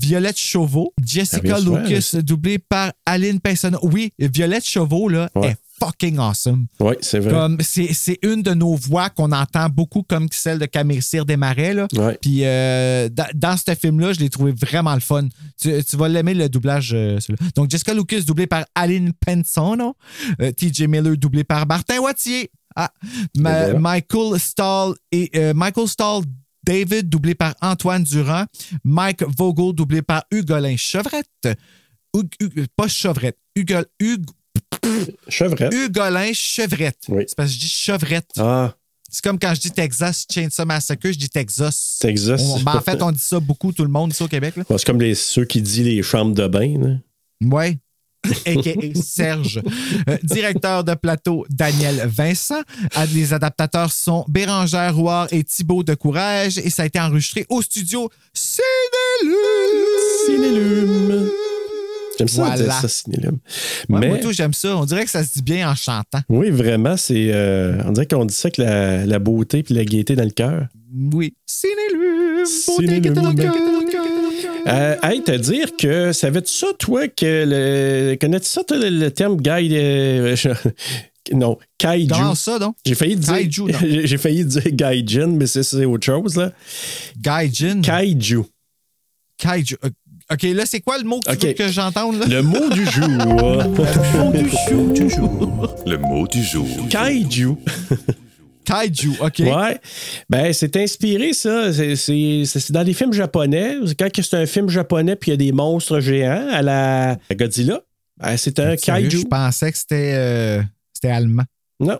Violette 0.00 0.38
Chauveau. 0.38 0.92
Jessica 1.04 1.54
revient 1.56 1.64
souvent, 1.64 1.78
Lucas, 1.82 2.22
doublé 2.22 2.58
par 2.58 2.92
Aline 3.06 3.40
Payson. 3.40 3.72
Oui, 3.82 4.12
Violette 4.18 4.68
Chauveau 4.68 5.08
là, 5.08 5.30
Ouais. 5.36 5.50
est 5.50 5.56
fucking 5.84 6.18
awesome. 6.18 6.66
Oui, 6.80 6.94
c'est 7.00 7.18
vrai. 7.18 7.30
Comme 7.30 7.58
c'est, 7.60 7.92
c'est 7.92 8.18
une 8.22 8.42
de 8.42 8.54
nos 8.54 8.74
voix 8.74 9.10
qu'on 9.10 9.32
entend 9.32 9.68
beaucoup 9.68 10.02
comme 10.02 10.28
celle 10.30 10.58
de 10.58 10.66
Camille 10.66 11.02
Cyr 11.02 11.24
Desmarais. 11.24 11.74
Là. 11.74 11.86
Ouais. 11.96 12.18
Puis 12.20 12.40
euh, 12.44 13.08
dans, 13.08 13.26
dans 13.34 13.56
ce 13.56 13.74
film-là, 13.74 14.12
je 14.12 14.20
l'ai 14.20 14.30
trouvé 14.30 14.52
vraiment 14.52 14.94
le 14.94 15.00
fun. 15.00 15.28
Tu, 15.60 15.82
tu 15.84 15.96
vas 15.96 16.08
l'aimer 16.08 16.34
le 16.34 16.48
doublage. 16.48 16.92
euh. 16.94 17.18
Donc 17.54 17.70
Jessica 17.70 17.94
Lucas 17.94 18.20
doublé 18.20 18.46
par 18.46 18.64
Aline 18.74 19.12
Pensono. 19.14 19.96
Euh, 20.40 20.52
TJ 20.52 20.82
Miller 20.82 21.16
doublé 21.16 21.44
par 21.44 21.66
Martin 21.66 21.98
Wattier. 22.00 22.50
Ah, 22.76 22.90
Ma- 23.36 23.64
voilà. 23.64 23.78
Michael 23.78 24.38
Stahl 24.40 24.94
et 25.10 25.30
Michael 25.54 25.88
Stahl 25.88 26.22
David 26.64 27.08
doublé 27.08 27.34
par 27.34 27.54
Antoine 27.60 28.04
Durand. 28.04 28.44
Mike 28.84 29.24
Vogel 29.36 29.74
doublé 29.74 30.00
par 30.00 30.22
Hugolin 30.30 30.76
Chevrette. 30.76 31.26
Pas 32.76 32.88
Chevrette. 32.88 33.38
Hugol, 33.56 33.84
Hug- 34.00 34.24
Chevrette. 35.28 35.72
Hugolin 35.72 36.32
Chevrette. 36.32 36.98
Oui. 37.08 37.24
C'est 37.26 37.36
parce 37.36 37.48
que 37.50 37.54
je 37.54 37.60
dis 37.60 37.68
chevrette. 37.68 38.30
Ah, 38.38 38.74
C'est 39.10 39.22
comme 39.22 39.38
quand 39.38 39.54
je 39.54 39.60
dis 39.60 39.70
Texas 39.70 40.26
Chainsaw 40.30 40.64
Massacre, 40.64 41.10
je 41.12 41.18
dis 41.18 41.28
Texas. 41.28 41.98
Texas. 42.00 42.40
On- 42.42 42.60
ben, 42.60 42.74
en 42.76 42.80
fait, 42.80 43.00
on 43.02 43.12
dit 43.12 43.20
ça 43.20 43.38
beaucoup, 43.40 43.72
tout 43.72 43.84
le 43.84 43.90
monde 43.90 44.12
ici 44.12 44.22
au 44.22 44.28
Québec. 44.28 44.54
Bon, 44.68 44.76
c'est 44.78 44.84
comme 44.86 45.00
les, 45.00 45.14
ceux 45.14 45.44
qui 45.44 45.60
disent 45.62 45.84
les 45.84 46.02
chambres 46.02 46.34
de 46.34 46.46
bain. 46.46 46.98
Ouais. 47.42 47.78
A.K.A. 48.46 48.94
Serge. 49.02 49.60
Euh, 50.08 50.16
directeur 50.22 50.84
de 50.84 50.94
plateau, 50.94 51.44
Daniel 51.50 52.06
Vincent. 52.06 52.62
Ah, 52.94 53.04
Les 53.06 53.32
adaptateurs 53.32 53.90
sont 53.92 54.24
Bérangère 54.28 54.94
Rouard 54.94 55.26
et 55.32 55.42
Thibaut 55.42 55.82
de 55.82 55.94
Courage. 55.94 56.56
Et 56.58 56.70
ça 56.70 56.84
a 56.84 56.86
été 56.86 57.00
enregistré 57.00 57.46
au 57.48 57.62
studio 57.62 58.08
Cinélume. 58.32 59.34
Cinélume. 60.26 61.30
J'aime 62.22 62.28
ça 62.28 62.42
Voilà. 62.44 62.62
dire 62.62 62.72
ça, 62.72 62.88
Cinélume. 62.88 63.38
Ouais, 63.88 64.00
Mais 64.00 64.08
Moi, 64.08 64.18
tout, 64.18 64.32
j'aime 64.32 64.52
ça. 64.52 64.76
On 64.76 64.84
dirait 64.84 65.04
que 65.04 65.10
ça 65.10 65.24
se 65.24 65.34
dit 65.34 65.42
bien 65.42 65.70
en 65.70 65.74
chantant. 65.74 66.20
oui, 66.28 66.50
vraiment, 66.50 66.96
c'est. 66.96 67.30
euh, 67.32 67.80
on 67.86 67.92
dirait 67.92 68.06
qu'on 68.06 68.24
dit 68.24 68.34
ça 68.34 68.46
avec 68.46 68.56
la, 68.58 69.04
la 69.06 69.18
beauté 69.18 69.62
puis 69.62 69.74
la 69.74 69.84
gaieté 69.84 70.14
dans 70.16 70.24
le 70.24 70.30
cœur. 70.30 70.66
Oui. 71.12 71.34
Cinélume. 71.46 72.44
Beauté 72.66 73.00
qui 73.00 73.08
est 73.08 73.10
dans 73.12 73.30
le 73.30 73.34
cœur. 73.34 73.54
Euh, 74.68 74.96
hey, 75.02 75.22
te 75.22 75.32
dire 75.32 75.68
que 75.76 76.12
savais-tu 76.12 76.52
ça, 76.52 76.68
toi, 76.78 77.08
que 77.08 77.44
le. 77.46 78.16
Connais-tu 78.20 78.46
ça, 78.46 78.62
toi, 78.64 78.76
le, 78.78 78.90
le 78.90 79.10
terme 79.10 79.36
guy. 79.36 79.70
euh, 79.72 80.36
non, 81.32 81.58
kaiju? 81.78 82.08
Comment 82.12 82.34
ça, 82.36 82.58
donc? 82.58 82.76
J'ai 82.86 82.94
failli 82.94 83.16
dire. 83.16 83.34
Kaiju, 83.34 83.62
non. 83.72 83.78
J'ai 84.04 84.18
failli 84.18 84.44
dire 84.44 84.62
gaijin, 84.72 85.28
mais 85.28 85.46
c'est- 85.46 85.62
c'est 85.64 85.84
autre 85.84 86.04
chose, 86.04 86.36
là. 86.36 86.52
Gaijin. 87.20 87.80
Kaiju. 87.80 88.44
Kaiju. 89.38 89.76
OK, 90.32 90.42
là, 90.42 90.64
c'est 90.66 90.80
quoi 90.80 90.98
le 90.98 91.04
mot 91.04 91.20
que 91.20 91.30
tu 91.32 91.36
OK. 91.36 91.44
veux 91.44 91.52
que 91.52 91.68
j'entende? 91.68 92.18
Là? 92.20 92.26
Le 92.26 92.42
mot 92.42 92.68
du 92.70 92.84
jour. 92.86 93.08
Le 95.86 95.96
mot 95.98 96.26
du 96.26 96.42
jour. 96.42 96.66
Kaiju. 96.88 97.56
Kaiju, 98.64 99.10
OK. 99.20 99.38
Ouais. 99.40 99.78
Ben, 100.30 100.52
c'est 100.52 100.76
inspiré, 100.76 101.32
ça. 101.32 101.72
C'est- 101.72 101.96
C'est 101.96 102.44
c'est 102.46 102.72
dans 102.72 102.84
des 102.84 102.94
films 102.94 103.12
japonais. 103.12 103.76
Quand 103.98 104.08
c'est 104.14 104.34
un 104.36 104.46
film 104.46 104.68
japonais 104.68 105.16
puis 105.16 105.30
il 105.30 105.32
y 105.32 105.34
a 105.34 105.36
des 105.36 105.52
monstres 105.52 106.00
géants 106.00 106.48
à 106.50 106.62
la 106.62 107.16
Godzilla, 107.34 107.80
ben, 108.18 108.36
c'est 108.36 108.58
un 108.60 108.76
kaiju. 108.76 109.18
Je 109.18 109.26
pensais 109.26 109.72
que 109.72 109.78
c'était 109.78 110.12
euh, 110.14 110.62
c'était 110.92 111.10
allemand. 111.10 111.44
Non. 111.80 111.98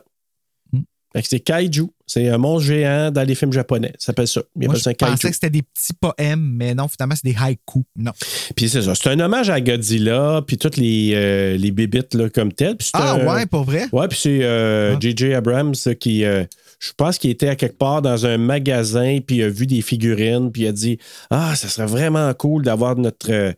C'est 1.21 1.39
kaiju. 1.39 1.87
C'est 2.07 2.27
un 2.29 2.37
monstre 2.37 2.67
géant 2.67 3.11
dans 3.11 3.23
les 3.23 3.35
films 3.35 3.53
japonais. 3.53 3.93
Ça 3.99 4.07
s'appelle 4.07 4.27
ça. 4.27 4.41
Il 4.59 4.65
Moi, 4.67 4.75
je 4.75 4.81
ça 4.81 4.93
pensais 4.93 5.29
que 5.29 5.33
c'était 5.33 5.49
des 5.49 5.61
petits 5.61 5.93
poèmes, 5.93 6.53
mais 6.57 6.73
non, 6.75 6.87
finalement, 6.87 7.15
c'est 7.15 7.27
des 7.31 7.35
haïkus. 7.39 7.83
Non. 7.95 8.11
Puis 8.55 8.67
c'est 8.69 8.81
ça. 8.81 8.93
C'est 8.95 9.09
un 9.09 9.19
hommage 9.19 9.49
à 9.49 9.61
Godzilla, 9.61 10.41
puis 10.45 10.57
toutes 10.57 10.77
les, 10.77 11.11
euh, 11.13 11.55
les 11.57 11.71
bébites 11.71 12.13
là, 12.13 12.29
comme 12.29 12.51
telles. 12.51 12.77
Ah 12.93 13.13
un- 13.13 13.25
ouais, 13.35 13.45
pour 13.45 13.63
vrai? 13.63 13.85
Ouais, 13.91 14.07
puis 14.07 14.19
c'est 14.21 14.39
euh, 14.41 14.93
Ah. 14.95 14.97
J.J. 14.99 15.33
Abrams 15.33 15.73
qui, 15.99 16.25
euh, 16.25 16.43
je 16.79 16.91
pense 16.97 17.17
qu'il 17.17 17.29
était 17.29 17.47
à 17.49 17.55
quelque 17.55 17.77
part 17.77 18.01
dans 18.01 18.25
un 18.25 18.37
magasin, 18.37 19.19
puis 19.25 19.37
il 19.37 19.43
a 19.43 19.49
vu 19.49 19.65
des 19.67 19.81
figurines, 19.81 20.51
puis 20.51 20.63
il 20.63 20.67
a 20.67 20.71
dit 20.71 20.97
Ah, 21.29 21.55
ça 21.55 21.67
serait 21.69 21.87
vraiment 21.87 22.33
cool 22.33 22.63
d'avoir 22.63 22.95
notre, 22.97 23.31
euh, 23.31 23.53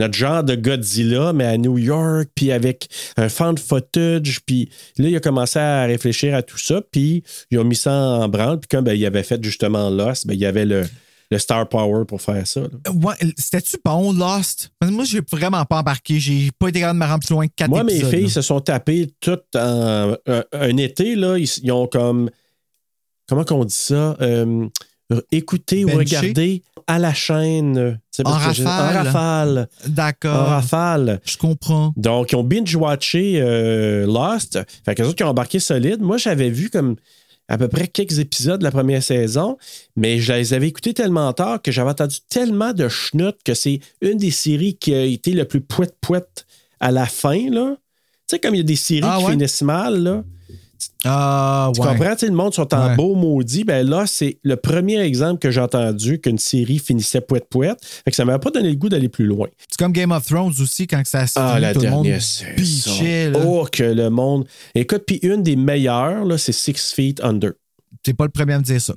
notre 0.00 0.14
genre 0.14 0.42
de 0.42 0.56
Godzilla, 0.56 1.32
mais 1.32 1.44
à 1.44 1.56
New 1.56 1.78
York, 1.78 2.28
puis 2.34 2.50
avec 2.50 2.88
un 3.16 3.28
fan 3.28 3.56
footage. 3.56 4.40
Puis 4.44 4.68
là, 4.98 5.08
il 5.08 5.16
a 5.16 5.20
commencé 5.20 5.58
à 5.58 5.84
réfléchir 5.84 6.34
à 6.34 6.42
tout 6.42 6.58
ça, 6.58 6.82
puis 6.90 7.22
ils 7.50 7.58
ont 7.58 7.64
mis 7.64 7.76
ça 7.76 7.92
en 7.92 8.28
branle. 8.28 8.58
Puis 8.58 8.68
comme 8.68 8.84
ben, 8.84 8.94
il 8.94 9.06
avait 9.06 9.22
fait 9.22 9.42
justement 9.44 9.90
Lost, 9.90 10.26
ben, 10.26 10.34
il 10.34 10.40
y 10.40 10.46
avait 10.46 10.64
le, 10.64 10.82
le 11.30 11.38
Star 11.38 11.68
Power 11.68 12.04
pour 12.06 12.20
faire 12.20 12.46
ça. 12.46 12.62
là. 12.62 12.68
Ouais, 12.92 13.14
c'était-tu 13.36 13.76
bon, 13.84 14.12
Lost? 14.12 14.72
Moi, 14.82 15.04
j'ai 15.04 15.20
vraiment 15.30 15.64
pas 15.64 15.78
embarqué. 15.78 16.18
J'ai 16.18 16.50
pas 16.58 16.68
été 16.68 16.80
capable 16.80 16.98
de 16.98 17.04
me 17.04 17.08
rendre 17.08 17.24
plus 17.24 17.32
loin 17.34 17.46
que 17.46 17.52
quatre 17.54 17.70
Moi, 17.70 17.84
mes 17.84 18.02
filles 18.02 18.22
là. 18.22 18.28
se 18.28 18.42
sont 18.42 18.60
tapées 18.60 19.10
toutes 19.20 19.54
en 19.54 20.16
un, 20.26 20.44
un 20.52 20.76
été, 20.76 21.14
là, 21.14 21.38
ils, 21.38 21.48
ils 21.62 21.70
ont 21.72 21.86
comme. 21.86 22.30
Comment 23.28 23.44
qu'on 23.44 23.64
dit 23.64 23.74
ça? 23.74 24.16
Euh, 24.20 24.66
écouter 25.30 25.84
ou 25.84 25.88
regarder 25.88 26.62
à 26.90 26.98
la 26.98 27.14
chaîne. 27.14 28.00
En 28.24 28.30
rafale. 28.32 28.66
En 28.66 29.04
rafale. 29.04 29.68
En 29.86 29.88
D'accord. 29.88 30.46
rafale. 30.46 31.20
Je 31.24 31.36
comprends. 31.36 31.92
Donc, 31.96 32.32
ils 32.32 32.36
ont 32.36 32.42
binge-watché 32.44 33.40
euh, 33.40 34.06
Lost. 34.06 34.58
Fait 34.84 34.94
que 34.94 35.02
les 35.02 35.08
autres 35.08 35.16
qui 35.16 35.24
ont 35.24 35.28
embarqué 35.28 35.60
solide. 35.60 36.00
Moi, 36.00 36.16
j'avais 36.16 36.50
vu 36.50 36.68
comme 36.68 36.96
à 37.48 37.58
peu 37.58 37.68
près 37.68 37.86
quelques 37.88 38.18
épisodes 38.18 38.58
de 38.60 38.64
la 38.64 38.70
première 38.70 39.02
saison, 39.02 39.56
mais 39.96 40.18
je 40.20 40.32
les 40.32 40.52
avais 40.54 40.68
écoutés 40.68 40.94
tellement 40.94 41.32
tard 41.32 41.60
que 41.62 41.72
j'avais 41.72 41.90
entendu 41.90 42.18
tellement 42.28 42.72
de 42.72 42.88
schnout 42.88 43.36
que 43.44 43.54
c'est 43.54 43.80
une 44.02 44.18
des 44.18 44.30
séries 44.30 44.76
qui 44.76 44.94
a 44.94 45.02
été 45.02 45.32
le 45.32 45.44
plus 45.44 45.60
poète-poète 45.60 46.46
à 46.80 46.90
la 46.92 47.06
fin, 47.06 47.50
là. 47.50 47.74
Tu 48.28 48.36
sais, 48.36 48.38
comme 48.38 48.54
il 48.54 48.58
y 48.58 48.60
a 48.60 48.64
des 48.64 48.76
séries 48.76 49.02
Ah 49.04 49.16
qui 49.18 49.24
ouais? 49.26 49.32
finissent 49.32 49.62
mal, 49.62 50.00
là. 50.02 50.22
Ah, 51.04 51.70
Tu 51.74 51.80
ouais. 51.80 51.86
comprends? 51.88 52.12
Tu 52.14 52.18
sais, 52.20 52.26
le 52.26 52.32
monde 52.34 52.54
sont 52.54 52.72
en 52.74 52.88
Ouais. 52.90 52.96
beau 52.96 53.14
maudit. 53.14 53.64
Ben 53.64 53.86
là, 53.88 54.06
c'est 54.06 54.38
le 54.42 54.56
premier 54.56 54.98
exemple 55.00 55.38
que 55.38 55.50
j'ai 55.50 55.60
entendu 55.60 56.20
qu'une 56.20 56.38
série 56.38 56.78
finissait 56.78 57.20
poète-poète. 57.20 57.78
Fait 58.04 58.10
que 58.10 58.16
ça 58.16 58.24
m'a 58.24 58.38
pas 58.38 58.50
donné 58.50 58.70
le 58.70 58.76
goût 58.76 58.88
d'aller 58.88 59.08
plus 59.08 59.26
loin. 59.26 59.48
C'est 59.68 59.78
comme 59.78 59.92
Game 59.92 60.12
of 60.12 60.24
Thrones 60.26 60.54
aussi, 60.60 60.86
quand 60.86 61.02
ça 61.06 61.26
se 61.26 61.34
Ah, 61.38 61.58
la 61.60 61.72
tout 61.72 61.80
le 61.80 61.90
monde 61.90 62.04
dernière 62.04 62.54
bitchait, 62.56 63.30
là. 63.30 63.40
Oh, 63.46 63.66
que 63.70 63.82
le 63.82 64.10
monde. 64.10 64.46
Écoute, 64.74 65.04
puis 65.06 65.16
une 65.22 65.42
des 65.42 65.56
meilleures, 65.56 66.24
là, 66.24 66.38
c'est 66.38 66.52
Six 66.52 66.92
Feet 66.92 67.20
Under. 67.22 67.52
T'es 68.02 68.14
pas 68.14 68.24
le 68.24 68.30
premier 68.30 68.54
à 68.54 68.58
me 68.58 68.64
dire 68.64 68.80
ça. 68.80 68.94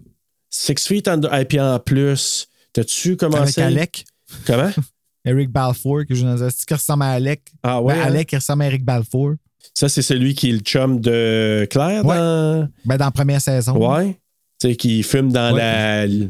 Six 0.50 0.86
Feet 0.88 1.08
Under. 1.08 1.34
Et 1.34 1.46
puis 1.46 1.60
en 1.60 1.80
plus, 1.80 2.48
t'as-tu 2.74 3.17
commencé? 3.17 3.62
Avec 3.62 3.78
Alec. 3.78 4.06
Comment? 4.46 4.72
Eric 5.26 5.50
Balfour, 5.52 6.02
que 6.08 6.13
je 6.15 6.65
qui 6.65 6.74
ressemble 6.74 7.04
à 7.04 7.12
Alec. 7.12 7.41
Ah 7.63 7.82
ouais. 7.82 7.93
Ben, 7.93 8.02
hein? 8.02 8.06
Alec, 8.08 8.32
il 8.32 8.36
ressemble 8.36 8.63
à 8.63 8.65
Eric 8.67 8.84
Balfour. 8.84 9.36
Ça, 9.74 9.90
c'est 9.90 10.02
celui 10.02 10.36
qui 10.36 10.50
est 10.50 10.54
le 10.54 10.60
chum 10.60 11.00
de 11.00 11.68
Claire 11.70 12.06
Ouais. 12.06 12.16
dans. 12.16 12.70
Ben, 12.86 12.98
dans 12.98 13.06
la 13.06 13.12
première 13.12 13.42
saison. 13.42 13.76
Ouais. 13.76 14.20
Tu 14.62 14.70
sais, 14.70 14.76
qui 14.76 15.02
fume 15.04 15.32
dans 15.32 15.54
Ouais. 15.54 15.60
la. 15.60 16.28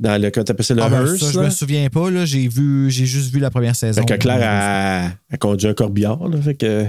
Dans 0.00 0.20
le. 0.20 0.30
Comment 0.30 0.44
t'appelles 0.44 0.64
ça, 0.64 0.74
le 0.74 0.82
Ah, 0.82 0.88
ben, 0.88 1.06
hearse, 1.06 1.18
ça, 1.20 1.30
je 1.32 1.40
me 1.40 1.50
souviens 1.50 1.88
pas. 1.90 2.10
Là. 2.10 2.24
J'ai, 2.24 2.48
vu, 2.48 2.90
j'ai 2.90 3.06
juste 3.06 3.32
vu 3.32 3.40
la 3.40 3.50
première 3.50 3.76
saison. 3.76 4.00
Fait 4.00 4.06
que 4.06 4.14
Claire 4.22 4.40
a, 4.42 5.06
a 5.32 5.36
conduit 5.38 5.68
un 5.68 5.74
corbillard, 5.74 6.28
là. 6.28 6.40
Fait 6.40 6.54
que. 6.54 6.86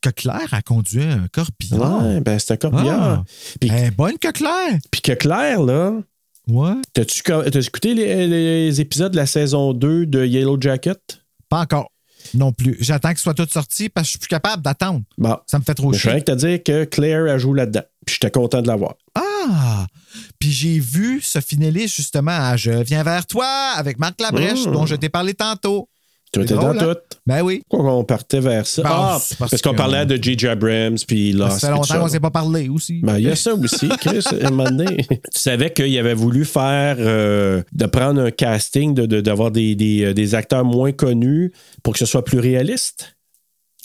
Que 0.00 0.10
Claire 0.10 0.48
a 0.52 0.62
conduit 0.62 1.02
un 1.02 1.26
corbillard? 1.32 2.06
Ouais, 2.06 2.20
ben 2.20 2.38
c'est 2.38 2.52
un 2.52 2.56
corbillard. 2.56 3.02
Ah. 3.02 3.24
Puis, 3.60 3.68
est 3.68 3.90
bonne 3.90 4.16
que 4.16 4.30
Claire. 4.30 4.78
puis 4.92 5.00
que 5.00 5.10
Claire, 5.12 5.60
là, 5.62 5.92
Ouais. 6.48 6.74
t'as-tu 6.94 7.20
t'as 7.24 7.42
écouté 7.60 7.94
les, 7.94 8.26
les 8.28 8.80
épisodes 8.80 9.10
de 9.10 9.16
la 9.16 9.26
saison 9.26 9.72
2 9.72 10.06
de 10.06 10.24
Yellow 10.24 10.56
Jacket? 10.60 11.20
Pas 11.48 11.60
encore. 11.62 11.90
Non 12.34 12.52
plus. 12.52 12.76
J'attends 12.80 13.08
qu'il 13.10 13.18
soit 13.18 13.34
tout 13.34 13.46
sorti 13.50 13.88
parce 13.88 14.04
que 14.04 14.08
je 14.08 14.10
suis 14.12 14.18
plus 14.18 14.28
capable 14.28 14.62
d'attendre. 14.62 15.02
Bon. 15.16 15.36
Ça 15.46 15.58
me 15.58 15.64
fait 15.64 15.74
trop 15.74 15.92
Je 15.92 15.98
chier. 15.98 16.10
viens 16.10 16.18
de 16.20 16.24
te 16.24 16.32
dire 16.32 16.62
que 16.62 16.84
Claire 16.84 17.24
a 17.32 17.38
joué 17.38 17.58
là-dedans. 17.58 17.82
Puis 18.06 18.14
j'étais 18.20 18.30
content 18.30 18.62
de 18.62 18.66
l'avoir. 18.68 18.94
Ah! 19.14 19.86
Puis 20.38 20.50
j'ai 20.50 20.78
vu 20.78 21.20
ce 21.22 21.40
finaliste 21.40 21.96
justement 21.96 22.32
à 22.32 22.56
Je 22.56 22.70
viens 22.70 23.02
vers 23.02 23.26
toi 23.26 23.46
avec 23.76 23.98
Marc 23.98 24.20
Labrèche, 24.20 24.66
Mm. 24.66 24.72
dont 24.72 24.86
je 24.86 24.94
t'ai 24.96 25.08
parlé 25.08 25.34
tantôt. 25.34 25.88
Tu 26.32 26.40
étais 26.42 26.54
dans 26.54 26.68
hein? 26.70 26.74
tout. 26.78 26.98
Ben 27.26 27.42
oui. 27.42 27.62
Pourquoi 27.70 27.94
on 27.94 28.04
partait 28.04 28.40
vers 28.40 28.66
ça? 28.66 28.82
Ben, 28.82 28.90
ah, 28.92 29.08
parce, 29.12 29.34
parce 29.50 29.62
qu'on 29.62 29.74
parlait 29.74 30.04
de 30.04 30.22
J.J. 30.22 30.48
Abrams, 30.48 30.96
puis 31.06 31.32
Ça 31.32 31.38
Lost. 31.38 31.60
fait 31.60 31.66
puis 31.66 31.66
tout 31.68 31.72
longtemps 31.74 31.84
ça. 31.84 31.98
qu'on 31.98 32.04
ne 32.04 32.10
s'est 32.10 32.20
pas 32.20 32.30
parlé 32.30 32.68
aussi. 32.68 33.00
Ben, 33.02 33.18
il 33.18 33.24
y 33.24 33.30
a 33.30 33.36
ça 33.36 33.54
aussi, 33.54 33.88
Chris, 34.00 34.24
à 34.42 34.46
un 34.46 34.50
moment 34.50 34.70
donné. 34.70 35.06
Tu 35.08 35.16
savais 35.32 35.72
qu'il 35.72 35.96
avait 35.98 36.14
voulu 36.14 36.44
faire, 36.44 36.96
euh, 36.98 37.62
de 37.72 37.86
prendre 37.86 38.20
un 38.22 38.30
casting, 38.30 38.92
de- 38.94 39.06
de- 39.06 39.20
d'avoir 39.22 39.50
des, 39.50 39.74
des, 39.74 40.04
euh, 40.04 40.12
des 40.14 40.34
acteurs 40.34 40.64
moins 40.64 40.92
connus 40.92 41.52
pour 41.82 41.94
que 41.94 41.98
ce 41.98 42.06
soit 42.06 42.24
plus 42.24 42.38
réaliste? 42.40 43.14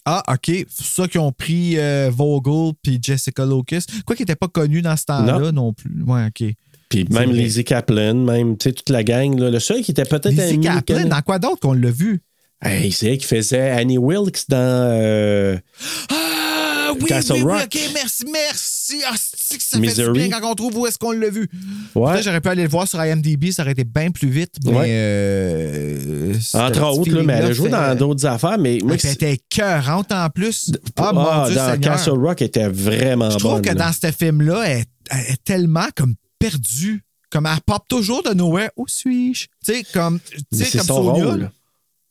Ah, 0.06 0.22
OK. 0.30 0.48
C'est 0.48 0.66
ça 0.86 1.08
qu'ils 1.08 1.22
ont 1.22 1.32
pris 1.32 1.78
euh, 1.80 2.12
Vogel 2.14 2.74
puis 2.82 3.00
Jessica 3.02 3.46
Locus. 3.46 3.86
Quoi 4.06 4.18
qu'ils 4.18 4.24
n'étaient 4.24 4.36
pas 4.36 4.50
connus 4.50 4.82
dans 4.82 4.98
ce 4.98 5.06
temps-là 5.06 5.52
non. 5.54 5.72
plus. 5.72 6.04
Ouais, 6.06 6.26
OK. 6.28 6.44
Puis 6.90 7.06
même. 7.10 7.32
Lizzie 7.32 7.64
Kaplan, 7.64 8.14
même, 8.16 8.58
tu 8.58 8.66
sais, 8.70 8.74
toute 8.74 8.90
la 8.90 9.04
gang. 9.04 9.40
là. 9.40 9.50
le 9.50 9.60
seul 9.60 9.82
qui 9.82 9.92
était 9.92 10.04
peut-être 10.04 10.28
Lizzie 10.30 10.56
un 10.68 10.76
Kaplan, 10.82 10.98
mini- 11.00 11.10
dans 11.10 11.22
quoi 11.22 11.40
d'autre 11.40 11.60
qu'on 11.62 11.72
l'a 11.74 11.90
vu? 11.90 12.22
Hey, 12.64 12.92
c'est 12.92 13.08
elle 13.12 13.18
qui 13.18 13.26
faisait 13.28 13.70
Annie 13.72 13.98
Wilkes 13.98 14.46
dans. 14.48 14.58
euh, 14.58 15.58
Ah, 16.10 16.92
oui, 17.00 17.06
Castle 17.08 17.34
oui, 17.34 17.42
oui, 17.44 17.52
Rock. 17.52 17.64
OK, 17.66 17.80
merci, 17.94 18.24
merci. 18.32 19.02
Ah, 19.08 19.14
c'est 19.18 19.58
que 19.58 19.64
ça 19.64 19.80
fait 19.80 20.04
du 20.06 20.12
bien 20.12 20.30
quand 20.30 20.50
on 20.52 20.56
trouve 20.56 20.78
où 20.78 20.88
est-ce 20.88 20.98
qu'on 20.98 21.12
l'a 21.12 21.30
vu? 21.30 21.50
Ouais. 21.96 22.22
J'aurais 22.22 22.40
pu 22.42 22.50
aller 22.50 22.64
le 22.64 22.70
voir 22.70 22.88
sur 22.88 23.04
IMDb, 23.04 23.52
ça 23.52 23.64
aurait 23.64 23.72
été 23.74 23.84
bien 23.84 24.12
plus 24.12 24.30
vite. 24.30 24.56
Mais, 24.64 24.72
Ouais. 24.72 24.86
euh, 24.90 26.34
Entre 26.54 26.82
autres, 26.84 27.12
là, 27.12 27.24
mais 27.24 27.34
elle 27.34 27.46
a 27.46 27.54
joué 27.54 27.70
dans 27.70 27.96
d'autres 27.98 28.26
affaires, 28.26 28.58
mais 28.58 28.80
moi, 28.84 28.96
Ah, 28.96 29.02
elle 29.04 29.12
était 29.12 29.34
écœurante 29.34 30.12
en 30.12 30.30
plus. 30.30 30.72
Ah, 30.98 31.08
ah, 31.10 31.14
mon 31.14 31.46
Dieu 31.48 31.56
dans 31.56 31.72
Seigneur. 31.72 31.92
Castle 31.96 32.12
Rock, 32.12 32.42
elle 32.42 32.48
était 32.48 32.68
vraiment 32.68 33.30
Je 33.30 33.38
trouve 33.38 33.54
bonne. 33.54 33.62
que 33.62 33.70
là. 33.70 33.76
dans 33.76 33.92
ce 33.92 34.12
film-là, 34.12 34.64
elle, 34.66 34.86
elle 35.10 35.34
est 35.34 35.44
tellement 35.44 35.88
comme 35.96 36.16
perdue. 36.40 37.04
Comme 37.30 37.48
elle 37.48 37.62
pop 37.66 37.82
toujours 37.90 38.22
de 38.22 38.32
nowhere. 38.36 38.70
Où 38.78 38.86
suis-je? 38.88 39.46
Tu 39.66 39.74
sais, 39.74 39.84
comme, 39.92 40.20
tu 40.20 40.38
Mais 40.52 40.58
sais, 40.60 40.66
c'est 40.66 40.78
comme 40.80 40.88
son 40.88 41.04
Sonia. 41.16 41.26
rôle. 41.26 41.52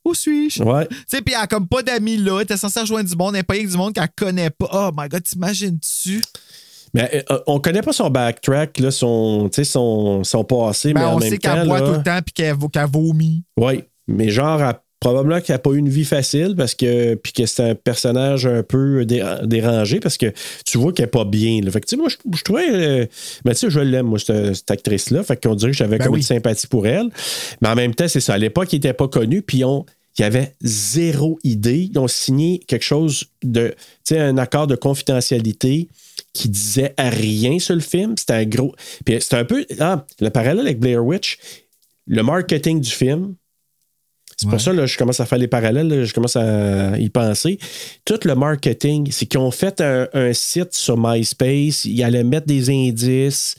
Où 0.05 0.15
suis-je? 0.15 0.63
Ouais. 0.63 0.87
Tu 0.89 0.97
sais, 1.07 1.23
puis 1.23 1.35
elle 1.37 1.43
a 1.43 1.47
comme 1.47 1.69
pas 1.69 1.83
d'amis 1.83 2.17
là. 2.17 2.37
Elle 2.39 2.43
était 2.45 2.57
censée 2.57 2.81
rejoindre 2.81 3.09
du 3.09 3.17
monde. 3.17 3.35
Elle 3.35 3.41
n'est 3.41 3.43
pas 3.45 3.55
avec 3.55 3.69
du 3.69 3.77
monde 3.77 3.93
qu'elle 3.95 4.09
connaît 4.17 4.51
pas. 4.51 4.69
Oh 4.73 4.91
my 4.97 5.09
God, 5.09 5.23
t'imagines-tu? 5.23 6.23
Mais 6.95 7.25
euh, 7.31 7.39
on 7.47 7.59
connaît 7.61 7.81
pas 7.83 7.93
son 7.95 8.11
backtrack, 8.11 8.79
là, 8.79 8.91
son, 8.91 9.49
tu 9.51 9.57
sais, 9.57 9.65
son, 9.65 10.25
son 10.25 10.45
passé, 10.45 10.93
Ben, 10.93 11.01
mais 11.01 11.07
en 11.07 11.17
on 11.17 11.19
même 11.21 11.31
sait 11.31 11.39
qu'elle 11.39 11.67
boit 11.67 11.81
tout 11.81 11.93
le 11.93 12.03
temps 12.03 12.19
puis 12.23 12.33
qu'elle 12.35 12.57
qu'elle 12.71 12.87
vomit. 12.87 13.45
Oui, 13.57 13.85
mais 14.07 14.29
genre, 14.29 14.61
elle- 14.63 14.75
probablement 15.03 15.41
qu'elle 15.41 15.55
n'a 15.55 15.59
pas 15.59 15.71
eu 15.73 15.79
une 15.79 15.89
vie 15.89 16.05
facile 16.05 16.55
parce 16.57 16.77
que 16.77 17.15
puis 17.17 17.33
que 17.33 17.45
c'est 17.45 17.71
un 17.71 17.75
personnage 17.75 18.47
un 18.47 18.63
peu 18.63 19.05
dé- 19.05 19.25
dérangé 19.43 19.99
parce 19.99 20.17
que 20.17 20.33
tu 20.65 20.79
vois 20.79 20.93
qu'elle 20.93 21.07
n'est 21.07 21.11
pas 21.11 21.25
bien. 21.25 21.61
là. 21.61 21.73
Fait 21.73 21.81
que, 21.81 21.97
moi, 21.97 22.09
je, 22.09 22.17
je 22.37 22.43
trouvais. 22.45 22.71
euh, 22.71 23.07
mais 23.45 23.53
tu 23.55 23.59
sais, 23.61 23.71
je 23.71 23.81
l'aime, 23.81 24.07
moi, 24.07 24.21
cette, 24.21 24.55
cette 24.55 24.71
actrice-là. 24.71 25.25
Fait 25.25 25.43
qu'on 25.43 25.57
dirait 25.57 25.73
que 25.73 25.77
j'avais 25.77 25.99
Ben 25.99 26.05
comme 26.05 26.15
oui. 26.15 26.21
une 26.21 26.25
sympathie 26.27 26.69
pour 26.69 26.87
elle. 26.87 27.09
Mais 27.61 27.69
en 27.69 27.75
même 27.75 27.95
temps, 27.97 28.07
c'est 28.07 28.21
ça. 28.21 28.35
À 28.35 28.39
l'époque, 28.39 28.73
il 28.73 28.77
n'était 28.77 28.93
pas 28.93 29.09
connu, 29.09 29.43
puis 29.43 29.65
on. 29.65 29.85
Il 30.19 30.23
y 30.23 30.25
avait 30.25 30.55
zéro 30.61 31.39
idée. 31.43 31.89
Ils 31.91 31.99
ont 31.99 32.07
signé 32.07 32.61
quelque 32.69 32.85
chose 32.85 33.25
de. 33.43 33.69
Tu 34.05 34.15
sais, 34.15 34.21
un 34.21 34.39
accord 34.39 34.67
de 34.69 34.77
confidentialité 34.77 35.89
qui 36.33 36.49
disait 36.49 36.95
à 36.97 37.11
rien 37.11 37.59
sur 37.59 37.75
le 37.75 37.81
film. 37.81 38.15
C'était 38.17 38.35
un 38.35 38.45
gros. 38.45 38.75
Puis 39.05 39.17
c'était 39.21 39.37
un 39.37 39.45
peu. 39.45 39.65
Ah, 39.81 40.07
le 40.21 40.31
parallèle 40.31 40.67
avec 40.67 40.79
Blair 40.79 41.05
Witch, 41.05 41.39
le 42.07 42.23
marketing 42.23 42.81
du 42.81 42.91
film, 42.91 43.35
c'est 44.43 44.49
pour 44.51 44.61
ça 44.61 44.73
que 44.73 44.87
je 44.87 44.99
commence 44.99 45.21
à 45.21 45.27
faire 45.27 45.39
les 45.39 45.49
parallèles, 45.49 45.89
là, 45.89 46.05
je 46.05 46.13
commence 46.13 46.37
à 46.37 46.99
y 46.99 47.09
penser. 47.09 47.59
Tout 48.05 48.19
le 48.25 48.35
marketing, 48.35 49.09
c'est 49.11 49.27
qu'ils 49.27 49.41
ont 49.41 49.51
fait 49.51 49.81
un, 49.81 50.09
un 50.13 50.33
site 50.33 50.75
sur 50.75 50.97
MySpace, 50.99 51.85
ils 51.85 52.03
allaient 52.03 52.25
mettre 52.25 52.47
des 52.47 52.71
indices. 52.71 53.55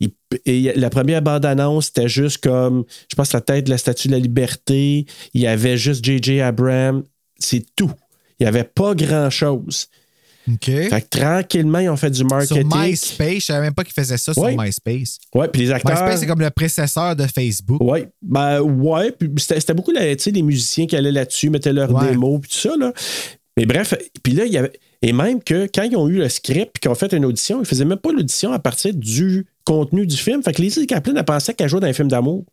Ils- 0.00 0.10
et 0.46 0.72
la 0.74 0.90
première 0.90 1.22
bande-annonce, 1.22 1.86
c'était 1.86 2.08
juste 2.08 2.38
comme, 2.42 2.84
je 3.08 3.14
pense, 3.14 3.32
la 3.32 3.40
tête 3.40 3.66
de 3.66 3.70
la 3.70 3.78
Statue 3.78 4.08
de 4.08 4.12
la 4.14 4.18
Liberté. 4.18 5.06
Il 5.34 5.40
y 5.40 5.46
avait 5.46 5.76
juste 5.76 6.04
J.J. 6.04 6.40
Abrams. 6.40 7.02
C'est 7.38 7.64
tout. 7.76 7.90
Il 8.40 8.44
n'y 8.44 8.48
avait 8.48 8.64
pas 8.64 8.94
grand-chose. 8.94 9.86
OK. 10.50 10.64
Fait 10.64 11.02
que 11.08 11.18
tranquillement, 11.18 11.78
ils 11.78 11.88
ont 11.88 11.96
fait 11.96 12.10
du 12.10 12.18
Sur 12.18 12.26
marketing. 12.26 12.66
MySpace, 12.74 13.34
je 13.34 13.44
savais 13.46 13.60
même 13.66 13.74
pas 13.74 13.84
qu'ils 13.84 13.92
faisaient 13.94 14.16
ça 14.18 14.32
Ouais. 14.36 14.52
sur 14.52 14.60
MySpace. 14.62 15.18
Ouais, 15.34 15.48
puis 15.48 15.62
les 15.62 15.70
acteurs. 15.70 15.92
MySpace, 15.92 16.20
c'est 16.20 16.26
comme 16.26 16.40
le 16.40 16.50
précesseur 16.50 17.14
de 17.14 17.26
Facebook. 17.26 17.80
Oui, 17.80 18.00
ben 18.20 18.60
ouais, 18.60 19.12
puis 19.12 19.30
c'était 19.38 19.74
beaucoup 19.74 19.92
sais, 19.94 20.30
les 20.30 20.42
musiciens 20.42 20.86
qui 20.86 20.96
allaient 20.96 21.12
là-dessus, 21.12 21.48
mettaient 21.50 21.72
leurs 21.72 21.92
Ouais. 21.94 22.10
démos, 22.10 22.40
puis 22.40 22.50
tout 22.50 22.56
ça. 22.68 22.76
Là. 22.76 22.92
Mais 23.56 23.66
bref, 23.66 23.94
puis 24.22 24.32
là, 24.32 24.44
il 24.46 24.52
y 24.52 24.56
avait. 24.58 24.72
Et 25.02 25.12
même 25.12 25.42
que 25.42 25.68
quand 25.72 25.82
ils 25.82 25.96
ont 25.96 26.08
eu 26.08 26.18
le 26.18 26.28
script 26.28 26.72
puis 26.74 26.80
qu'ils 26.80 26.90
ont 26.90 26.94
fait 26.94 27.12
une 27.12 27.24
audition, 27.24 27.60
ils 27.60 27.66
faisaient 27.66 27.84
même 27.84 27.98
pas 27.98 28.12
l'audition 28.12 28.52
à 28.52 28.58
partir 28.58 28.94
du 28.94 29.46
contenu 29.64 30.06
du 30.06 30.16
film. 30.16 30.42
Fait 30.42 30.52
que 30.52 30.62
Lizzie 30.62 30.86
Kaplan, 30.86 31.14
elle 31.16 31.24
pensait 31.24 31.52
qu'elle 31.54 31.68
jouait 31.68 31.80
dans 31.80 31.88
un 31.88 31.92
film 31.92 32.08
d'amour. 32.08 32.44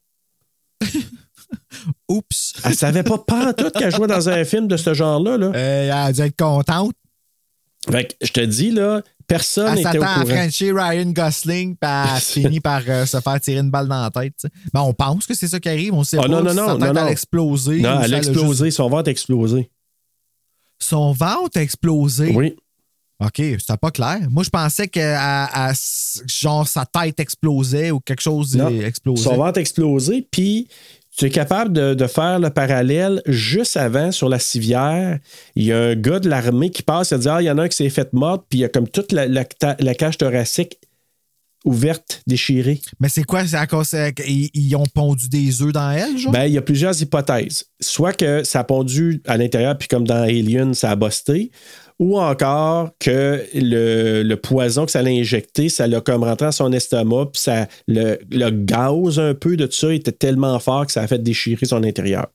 Oups. 2.10 2.54
Elle 2.64 2.76
savait 2.76 3.04
pas 3.04 3.18
pantoute 3.20 3.74
qu'elle 3.74 3.94
jouait 3.94 4.08
dans 4.08 4.30
un 4.30 4.44
film 4.46 4.68
de 4.68 4.78
ce 4.78 4.94
genre-là. 4.94 5.38
Là. 5.38 5.52
Euh, 5.56 5.84
elle 5.86 5.92
a 5.92 6.12
dû 6.12 6.22
être 6.22 6.36
contente. 6.38 6.94
Fait 7.90 8.06
que 8.06 8.26
je 8.26 8.32
te 8.32 8.42
dis, 8.42 8.72
là, 8.72 9.02
Personne 9.28 9.68
Elle 9.68 9.76
n'était 9.76 9.90
au 9.90 10.02
s'attend 10.02 10.06
à 10.22 10.24
courant. 10.24 10.26
Frenchie 10.36 10.72
Ryan 10.72 11.06
Gosling, 11.12 11.76
puis 11.78 11.90
elle 11.90 12.20
finit 12.20 12.60
par 12.60 12.82
euh, 12.88 13.06
se 13.06 13.20
faire 13.22 13.40
tirer 13.40 13.60
une 13.60 13.70
balle 13.70 13.88
dans 13.88 14.02
la 14.02 14.10
tête. 14.10 14.48
Ben, 14.74 14.82
on 14.82 14.92
pense 14.94 15.28
que 15.28 15.36
c'est 15.36 15.48
ça 15.48 15.60
qui 15.60 15.70
arrive. 15.70 15.94
On 15.94 16.04
sait 16.04 16.18
Ah, 16.18 16.24
pas 16.24 16.28
non, 16.28 16.42
non, 16.44 16.50
si 16.50 16.56
non, 16.56 16.78
non, 16.80 16.94
non. 16.94 17.08
explosé. 17.08 17.80
Non, 17.80 18.02
elle 18.02 18.14
a 18.16 18.18
juste- 18.18 18.30
explosé. 18.30 18.72
Son 18.72 18.90
ventre 18.90 19.08
a 19.08 19.12
explosé. 19.12 19.70
Son 20.80 21.12
ventre 21.12 21.58
a 21.58 21.62
explosé? 21.62 22.32
Oui. 22.36 22.56
OK, 23.22 23.36
c'était 23.36 23.78
pas 23.80 23.92
clair. 23.92 24.20
Moi, 24.30 24.44
je 24.44 24.50
pensais 24.50 24.88
que 24.88 25.00
à- 25.00 25.70
à- 25.70 25.74
genre 26.26 26.66
sa 26.68 26.86
tête 26.86 27.20
explosait 27.20 27.92
ou 27.92 28.00
quelque 28.00 28.22
chose 28.22 28.58
explosait. 28.82 29.24
Son 29.24 29.36
ventre 29.36 29.58
a 29.58 29.62
explosé, 29.62 30.26
puis 30.32 30.70
tu 31.20 31.26
es 31.26 31.30
capable 31.30 31.74
de, 31.74 31.95
de 31.95 32.07
faire 32.07 32.39
le 32.39 32.49
parallèle 32.49 33.22
juste 33.26 33.76
avant 33.76 34.09
sur 34.13 34.30
la 34.30 34.39
civière. 34.39 35.20
Il 35.55 35.65
y 35.65 35.74
a 35.74 35.78
un 35.78 35.95
gars 35.95 36.22
de 36.22 36.30
l'armée 36.30 36.70
qui 36.70 36.82
passe 36.82 37.11
et 37.11 37.17
dit 37.17 37.28
Ah, 37.28 37.41
il 37.41 37.45
y 37.45 37.51
en 37.51 37.57
a 37.57 37.63
un 37.63 37.67
qui 37.67 37.76
s'est 37.76 37.89
fait 37.89 38.13
mort, 38.13 38.45
puis 38.49 38.59
il 38.59 38.61
y 38.61 38.65
a 38.65 38.70
comme 38.70 38.88
toute 38.88 39.11
la, 39.11 39.28
la, 39.28 39.43
la 39.80 39.95
cage 39.95 40.17
thoracique 40.17 40.80
ouverte, 41.65 42.22
déchirée. 42.26 42.80
Mais 43.01 43.09
c'est 43.09 43.24
quoi? 43.24 43.45
C'est 43.45 43.57
à 43.57 43.67
cause 43.67 43.88
c'est- 43.88 44.13
ils, 44.26 44.49
ils 44.53 44.74
ont 44.78 44.86
pondu 44.86 45.28
des 45.28 45.61
œufs 45.61 45.74
dans 45.74 45.91
elle, 45.91 46.17
genre? 46.17 46.32
Ben, 46.32 46.45
il 46.45 46.53
y 46.53 46.57
a 46.57 46.61
plusieurs 46.61 46.99
hypothèses. 47.01 47.65
Soit 47.82 48.13
que 48.13 48.45
ça 48.45 48.61
a 48.61 48.63
pondu 48.63 49.22
à 49.28 49.36
l'intérieur, 49.36 49.78
puis 49.78 49.89
comme 49.89 50.07
dans 50.07 50.22
Alien, 50.24 50.74
ça 50.74 50.91
a 50.91 50.95
busté, 50.95 51.51
ou 52.00 52.20
encore 52.20 52.91
que 53.00 53.45
le, 53.54 54.24
le 54.24 54.36
poison 54.38 54.86
que 54.86 54.91
ça 54.91 55.02
l'a 55.02 55.10
injecté, 55.10 55.68
ça 55.70 55.86
l'a 55.86 56.02
comme 56.02 56.24
rentré 56.24 56.47
dans 56.47 56.52
son 56.52 56.72
estomac, 56.72 57.28
puis 57.34 57.41
ça, 57.41 57.68
le, 57.88 58.18
le 58.32 58.50
gaz 58.50 59.20
un 59.20 59.34
peu 59.34 59.58
de 59.58 59.66
tout 59.66 59.76
ça 59.76 59.93
était 59.93 60.14
tellement 60.14 60.58
fort 60.60 60.86
que 60.86 60.91
ça 60.93 61.02
a 61.02 61.08
fait 61.08 61.22
déchirer 61.22 61.66
son 61.66 61.84
intérieur. 61.84 62.28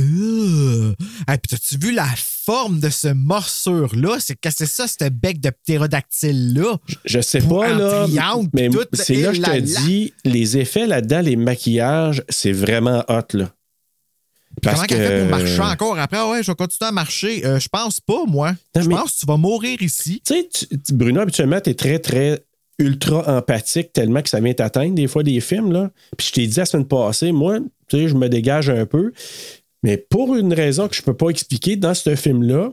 Euh. 0.00 0.94
Hey, 1.26 1.38
puis 1.38 1.50
t'as-tu 1.50 1.76
vu 1.76 1.92
la 1.92 2.06
forme 2.16 2.78
de 2.78 2.88
ce 2.88 3.08
morsure-là? 3.08 4.18
C'est 4.20 4.36
que 4.36 4.48
c'est 4.50 4.66
ça, 4.66 4.86
ce 4.86 5.08
bec 5.08 5.40
de 5.40 5.50
ptérodactyle-là? 5.50 6.78
Je 7.04 7.20
sais 7.20 7.40
Pour 7.40 7.60
pas, 7.60 7.74
là, 7.74 8.04
triangle, 8.04 8.48
mais 8.52 8.70
c'est 8.92 9.16
là 9.16 9.30
que 9.30 9.36
je 9.36 9.42
te 9.42 9.58
dis, 9.58 10.14
les 10.24 10.56
effets 10.58 10.86
là-dedans, 10.86 11.20
les 11.20 11.36
maquillages, 11.36 12.22
c'est 12.28 12.52
vraiment 12.52 13.04
hot, 13.08 13.36
là. 13.36 13.50
Parce 14.62 14.76
Comment 14.76 14.86
qu'elle 14.86 15.06
fait 15.06 15.20
pour 15.20 15.30
marcher 15.38 15.60
encore 15.60 15.98
après? 15.98 16.18
Ah 16.18 16.30
ouais, 16.30 16.42
je 16.42 16.50
vais 16.50 16.54
continuer 16.56 16.88
à 16.88 16.92
marcher. 16.92 17.44
Euh, 17.46 17.58
je 17.60 17.68
pense 17.68 18.00
pas, 18.00 18.24
moi. 18.26 18.52
Non, 18.74 18.82
je 18.82 18.88
mais- 18.88 18.94
pense 18.96 19.12
que 19.14 19.18
tu 19.20 19.26
vas 19.26 19.36
mourir 19.36 19.80
ici. 19.82 20.22
Tu 20.26 20.34
sais, 20.34 20.68
Bruno, 20.92 21.20
habituellement, 21.20 21.60
tu 21.60 21.70
es 21.70 21.74
très, 21.74 21.98
très 21.98 22.40
ultra 22.78 23.38
empathique 23.38 23.92
tellement 23.92 24.22
que 24.22 24.28
ça 24.28 24.40
vient 24.40 24.54
t'atteindre 24.54 24.94
des 24.94 25.08
fois 25.08 25.22
des 25.24 25.40
films. 25.40 25.72
Là. 25.72 25.90
Puis 26.16 26.28
je 26.28 26.32
t'ai 26.32 26.46
dit 26.46 26.56
la 26.58 26.64
semaine 26.66 26.86
passée, 26.86 27.32
moi, 27.32 27.58
tu 27.88 27.96
sais, 27.98 28.08
je 28.08 28.14
me 28.14 28.28
dégage 28.28 28.70
un 28.70 28.86
peu. 28.86 29.12
Mais 29.82 29.96
pour 29.96 30.34
une 30.36 30.52
raison 30.54 30.88
que 30.88 30.94
je 30.96 31.02
peux 31.02 31.14
pas 31.16 31.28
expliquer, 31.30 31.76
dans 31.76 31.94
ce 31.94 32.14
film-là, 32.16 32.70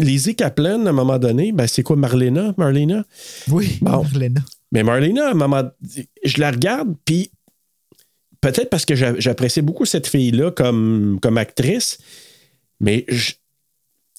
Lizzie 0.00 0.36
Kaplan, 0.36 0.86
à 0.86 0.90
un 0.90 0.92
moment 0.92 1.18
donné, 1.18 1.52
ben, 1.52 1.66
c'est 1.66 1.82
quoi 1.82 1.96
Marlena? 1.96 2.54
Marlena? 2.56 3.04
Oui, 3.48 3.78
Bon. 3.80 4.02
Marlena. 4.04 4.40
Mais 4.70 4.82
Marlena, 4.82 5.28
à 5.28 5.30
un 5.32 5.34
moment, 5.34 5.64
je 6.24 6.40
la 6.40 6.50
regarde, 6.52 6.94
puis 7.04 7.30
peut-être 8.40 8.70
parce 8.70 8.84
que 8.84 8.94
j'a- 8.94 9.18
j'appréciais 9.18 9.62
beaucoup 9.62 9.84
cette 9.84 10.06
fille-là 10.06 10.50
comme, 10.50 11.18
comme 11.22 11.38
actrice, 11.38 11.98
mais 12.80 13.04
je- 13.08 13.32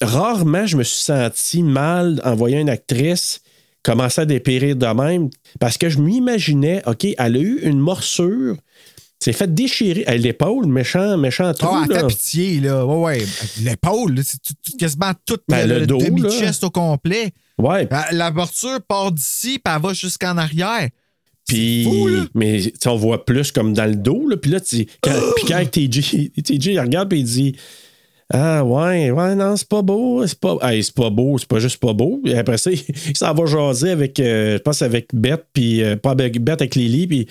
rarement 0.01 0.65
je 0.65 0.77
me 0.77 0.83
suis 0.83 1.03
senti 1.03 1.63
mal 1.63 2.21
en 2.23 2.35
voyant 2.35 2.59
une 2.59 2.69
actrice 2.69 3.41
commencer 3.83 4.21
à 4.21 4.25
dépérir 4.25 4.75
de 4.75 4.85
même, 4.87 5.29
parce 5.59 5.77
que 5.77 5.89
je 5.89 5.99
m'imaginais, 5.99 6.81
OK, 6.85 7.05
elle 7.17 7.35
a 7.37 7.39
eu 7.39 7.59
une 7.63 7.79
morsure, 7.79 8.57
s'est 9.21 9.31
fait 9.33 9.53
déchirer 9.53 10.05
à 10.05 10.15
l'épaule, 10.17 10.65
méchant, 10.67 11.17
méchant 11.17 11.53
trou, 11.53 11.69
Ah, 11.71 11.83
à 11.83 11.87
ta 11.87 12.07
pitié, 12.07 12.59
là. 12.59 12.85
Ouais, 12.85 13.19
ouais. 13.19 13.25
L'épaule, 13.61 14.19
c'est 14.23 14.41
tout- 14.41 14.53
tout- 14.63 14.77
quasiment 14.77 15.11
tout 15.25 15.37
Ben, 15.47 15.65
le, 15.67 15.79
le 15.79 15.87
dos, 15.87 15.97
demi-chest 15.97 16.63
au 16.65 16.69
complet. 16.69 17.31
Ouais, 17.57 17.87
La, 17.89 18.07
la 18.11 18.31
morsure 18.31 18.79
part 18.85 19.11
d'ici, 19.13 19.59
puis 19.63 19.73
elle 19.73 19.81
va 19.81 19.93
jusqu'en 19.93 20.37
arrière. 20.37 20.89
Puis, 21.49 21.87
mais 22.35 22.61
on 22.85 22.95
voit 22.95 23.25
plus 23.25 23.51
comme 23.51 23.73
dans 23.73 23.85
le 23.85 23.95
dos. 23.95 24.27
Là, 24.27 24.37
puis 24.37 24.51
là, 24.51 24.59
tu, 24.59 24.85
quand, 25.01 25.11
puis 25.35 25.45
quand 25.47 25.63
TJ, 25.65 26.31
TJ 26.43 26.67
il 26.67 26.79
regarde 26.79 27.11
et 27.13 27.17
il 27.17 27.23
dit 27.23 27.55
Ah, 28.31 28.63
ouais, 28.63 29.09
ouais, 29.09 29.33
non, 29.33 29.55
c'est 29.57 29.67
pas 29.67 29.81
beau. 29.81 30.25
C'est 30.27 30.39
pas, 30.39 30.55
Hey, 30.61 30.83
c'est 30.83 30.93
pas 30.93 31.09
beau, 31.09 31.39
c'est 31.39 31.47
pas 31.47 31.57
juste 31.57 31.77
pas 31.77 31.93
beau. 31.93 32.21
Et 32.25 32.37
après 32.37 32.59
ça, 32.59 32.69
il, 32.71 33.17
s'en 33.17 33.33
va 33.33 33.45
jaser 33.47 33.89
avec, 33.89 34.19
euh, 34.19 34.57
je 34.57 34.61
pense, 34.61 34.83
avec 34.83 35.07
Beth, 35.13 35.45
puis 35.51 35.81
euh, 35.81 35.95
pas 35.95 36.11
avec 36.11 36.39
Beth, 36.39 36.61
avec 36.61 36.75
Lily. 36.75 37.07
Puis, 37.07 37.27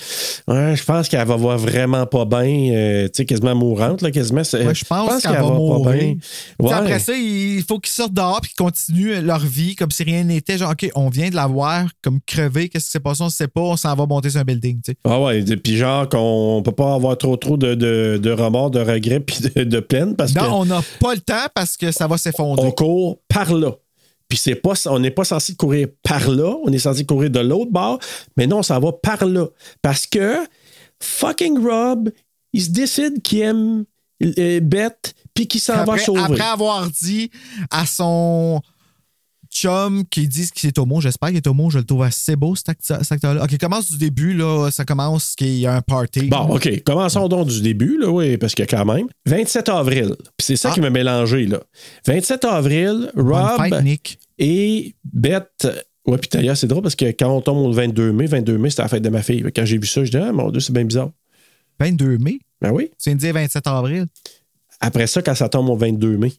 ouais, 0.48 0.74
je 0.74 0.84
pense 0.84 1.08
qu'elle 1.08 1.24
va 1.24 1.36
voir 1.36 1.56
vraiment 1.56 2.04
pas 2.06 2.24
bien, 2.24 2.72
euh, 2.72 3.04
tu 3.04 3.10
sais, 3.14 3.24
quasiment 3.26 3.54
mourante, 3.54 4.02
là, 4.02 4.10
quasiment. 4.10 4.40
Ouais, 4.40 4.74
je 4.74 4.84
pense 4.84 5.22
qu'elle 5.22 5.32
va 5.32 5.42
pas 5.42 5.48
mourir. 5.50 5.94
bien. 5.94 6.14
Puis 6.58 6.68
Ouais. 6.68 6.72
Après 6.72 6.98
ça, 6.98 7.12
il 7.14 7.62
faut 7.62 7.78
qu'ils 7.78 7.92
sortent 7.92 8.14
dehors 8.14 8.40
et 8.42 8.46
qu'ils 8.48 8.56
continuent 8.56 9.20
leur 9.20 9.38
vie 9.38 9.76
comme 9.76 9.92
si 9.92 10.02
rien 10.02 10.24
n'était. 10.24 10.58
Genre, 10.58 10.72
OK, 10.72 10.90
on 10.96 11.08
vient 11.10 11.30
de 11.30 11.36
la 11.36 11.46
voir 11.46 11.86
comme 12.02 12.18
crever. 12.26 12.68
Qu'est-ce 12.68 12.86
qui 12.86 12.90
s'est 12.90 13.00
passé? 13.00 13.22
On 13.22 13.26
ne 13.26 13.30
sait 13.30 13.46
pas. 13.46 13.60
On 13.60 13.76
s'en 13.76 13.94
va 13.94 14.04
monter 14.06 14.30
sur 14.30 14.40
un 14.40 14.44
building. 14.44 14.80
tu 14.82 14.92
sais. 14.92 14.98
Ah 15.04 15.20
ouais, 15.20 15.44
puis 15.44 15.76
genre 15.76 16.08
qu'on 16.08 16.60
peut 16.64 16.72
pas 16.72 16.94
avoir 16.94 17.16
trop 17.16 17.36
trop 17.36 17.56
de, 17.56 17.74
de, 17.74 18.18
de 18.20 18.30
remords, 18.32 18.70
de 18.72 18.80
regrets, 18.80 19.20
puis 19.26 19.38
de, 19.54 19.62
de 19.62 19.80
peine 19.80 20.16
parce 20.16 20.32
que. 20.32 20.40
Non, 20.40 20.60
on 20.60 20.64
n'a 20.64 20.82
pas 21.00 21.14
le 21.14 21.20
temps 21.20 21.46
parce 21.54 21.76
que 21.76 21.90
ça 21.92 22.06
va 22.06 22.18
s'effondrer. 22.18 22.66
on 22.66 22.70
court 22.72 23.20
par 23.28 23.52
là. 23.52 23.72
Puis 24.28 24.36
c'est 24.36 24.54
pas, 24.54 24.74
on 24.86 24.98
n'est 24.98 25.10
pas 25.10 25.24
censé 25.24 25.54
courir 25.54 25.88
par 26.02 26.28
là, 26.28 26.54
on 26.62 26.70
est 26.70 26.78
censé 26.78 27.06
courir 27.06 27.30
de 27.30 27.40
l'autre 27.40 27.70
bord, 27.70 27.98
mais 28.36 28.46
non, 28.46 28.62
ça 28.62 28.78
va 28.78 28.92
par 28.92 29.24
là. 29.24 29.46
Parce 29.80 30.06
que 30.06 30.36
fucking 31.00 31.58
Rob, 31.66 32.10
il 32.52 32.62
se 32.62 32.70
décide 32.70 33.22
qu'il 33.22 33.40
aime 33.40 33.84
euh, 34.22 34.60
Beth, 34.60 35.14
puis 35.32 35.46
qu'il 35.46 35.60
s'en 35.60 35.84
va 35.84 35.96
sauver. 35.96 36.20
après 36.20 36.42
avoir 36.42 36.90
dit 36.90 37.30
à 37.70 37.86
son 37.86 38.60
chum 39.52 40.04
qui 40.10 40.28
dit 40.28 40.50
qu'il 40.50 40.68
est 40.68 40.78
homo, 40.78 41.00
j'espère 41.00 41.28
qu'il 41.30 41.38
est 41.38 41.46
homo, 41.46 41.70
je 41.70 41.78
le 41.78 41.84
trouve 41.84 42.02
assez 42.02 42.36
beau 42.36 42.54
cet, 42.56 42.68
acte- 42.70 42.82
cet 43.02 43.12
acteur-là. 43.12 43.44
OK, 43.44 43.58
commence 43.58 43.90
du 43.90 43.98
début, 43.98 44.32
là, 44.34 44.70
ça 44.70 44.84
commence 44.84 45.34
qu'il 45.34 45.58
y 45.58 45.66
a 45.66 45.74
un 45.74 45.80
party. 45.82 46.28
Bon, 46.28 46.54
OK. 46.56 46.82
Commençons 46.84 47.28
donc 47.28 47.48
du 47.48 47.60
début, 47.62 47.98
là, 47.98 48.08
oui, 48.10 48.36
parce 48.36 48.54
que 48.54 48.62
quand 48.62 48.84
même. 48.84 49.06
27 49.26 49.68
avril. 49.68 50.14
Puis 50.36 50.44
c'est 50.46 50.56
ça 50.56 50.70
Ah. 50.70 50.74
qui 50.74 50.80
m'a 50.80 50.90
mélangé, 50.90 51.46
là. 51.46 51.60
27 52.06 52.44
avril, 52.44 53.10
Rob 53.16 53.82
Nick. 53.82 54.18
et 54.38 54.94
Beth. 55.04 55.66
Ouais, 56.06 56.16
puis 56.18 56.30
d'ailleurs, 56.32 56.56
c'est 56.56 56.66
drôle 56.68 56.82
parce 56.82 56.96
que 56.96 57.04
quand 57.06 57.28
on 57.30 57.40
tombe 57.42 57.58
au 57.58 57.72
22 57.72 58.12
mai, 58.12 58.26
22 58.26 58.56
mai, 58.56 58.70
c'était 58.70 58.82
la 58.82 58.88
fête 58.88 59.02
de 59.02 59.10
ma 59.10 59.22
fille. 59.22 59.44
Quand 59.54 59.64
j'ai 59.66 59.76
vu 59.78 59.86
ça, 59.86 60.02
je 60.04 60.10
dis, 60.10 60.16
ah, 60.16 60.32
mon 60.32 60.50
Dieu, 60.50 60.60
c'est 60.60 60.72
bien 60.72 60.84
bizarre. 60.84 61.10
22 61.80 62.16
mai? 62.18 62.38
Ben 62.60 62.70
oui. 62.72 62.90
Tu 63.02 63.10
viens 63.10 63.14
de 63.14 63.20
dire 63.20 63.34
27 63.34 63.66
avril. 63.66 64.06
Après 64.80 65.06
ça, 65.06 65.20
quand 65.22 65.34
ça 65.34 65.48
tombe 65.48 65.68
au 65.68 65.76
22 65.76 66.16
mai. 66.16 66.32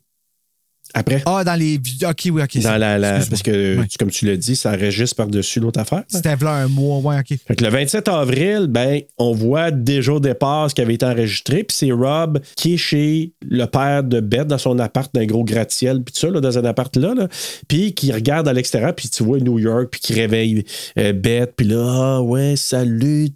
Après? 0.93 1.21
Ah, 1.25 1.43
dans 1.43 1.55
les. 1.55 1.79
OK, 2.07 2.29
oui, 2.31 2.41
OK. 2.41 2.59
dans 2.61 2.77
la, 2.77 2.97
la- 2.97 3.19
parce 3.29 3.43
que, 3.43 3.77
comme 3.97 4.09
tu 4.09 4.25
l'as 4.25 4.37
dit, 4.37 4.55
ça 4.55 4.71
enregistre 4.71 5.15
par-dessus 5.15 5.59
l'autre 5.59 5.79
affaire. 5.79 6.03
C'était 6.07 6.35
là 6.35 6.51
un 6.51 6.67
mois, 6.67 6.97
ouais, 6.99 7.19
OK. 7.19 7.37
Fait 7.47 7.55
que 7.55 7.63
le 7.63 7.69
27 7.69 8.07
avril, 8.07 8.67
ben, 8.69 9.01
on 9.17 9.33
voit 9.33 9.71
déjà 9.71 10.13
au 10.13 10.19
départ 10.19 10.69
ce 10.69 10.75
qui 10.75 10.81
avait 10.81 10.95
été 10.95 11.05
enregistré. 11.05 11.63
Puis 11.63 11.77
c'est 11.77 11.91
Rob 11.91 12.39
qui 12.55 12.73
est 12.73 12.77
chez 12.77 13.33
le 13.47 13.65
père 13.65 14.03
de 14.03 14.19
Beth 14.19 14.47
dans 14.47 14.57
son 14.57 14.79
appart 14.79 15.13
d'un 15.13 15.25
gros 15.25 15.43
gratte-ciel, 15.43 16.01
puis 16.03 16.13
tout 16.13 16.19
ça, 16.19 16.29
là, 16.29 16.41
dans 16.41 16.57
un 16.57 16.65
appart 16.65 16.95
là. 16.97 17.13
là. 17.13 17.27
Puis 17.67 17.93
qui 17.93 18.11
regarde 18.11 18.47
à 18.47 18.53
l'extérieur, 18.53 18.95
puis 18.95 19.09
tu 19.09 19.23
vois 19.23 19.39
New 19.39 19.59
York, 19.59 19.89
puis 19.91 19.99
qui 20.01 20.13
réveille 20.13 20.63
euh, 20.97 21.13
Beth. 21.13 21.53
Puis 21.55 21.67
là, 21.67 21.85
ah 22.17 22.21
ouais, 22.21 22.55
salut, 22.55 23.29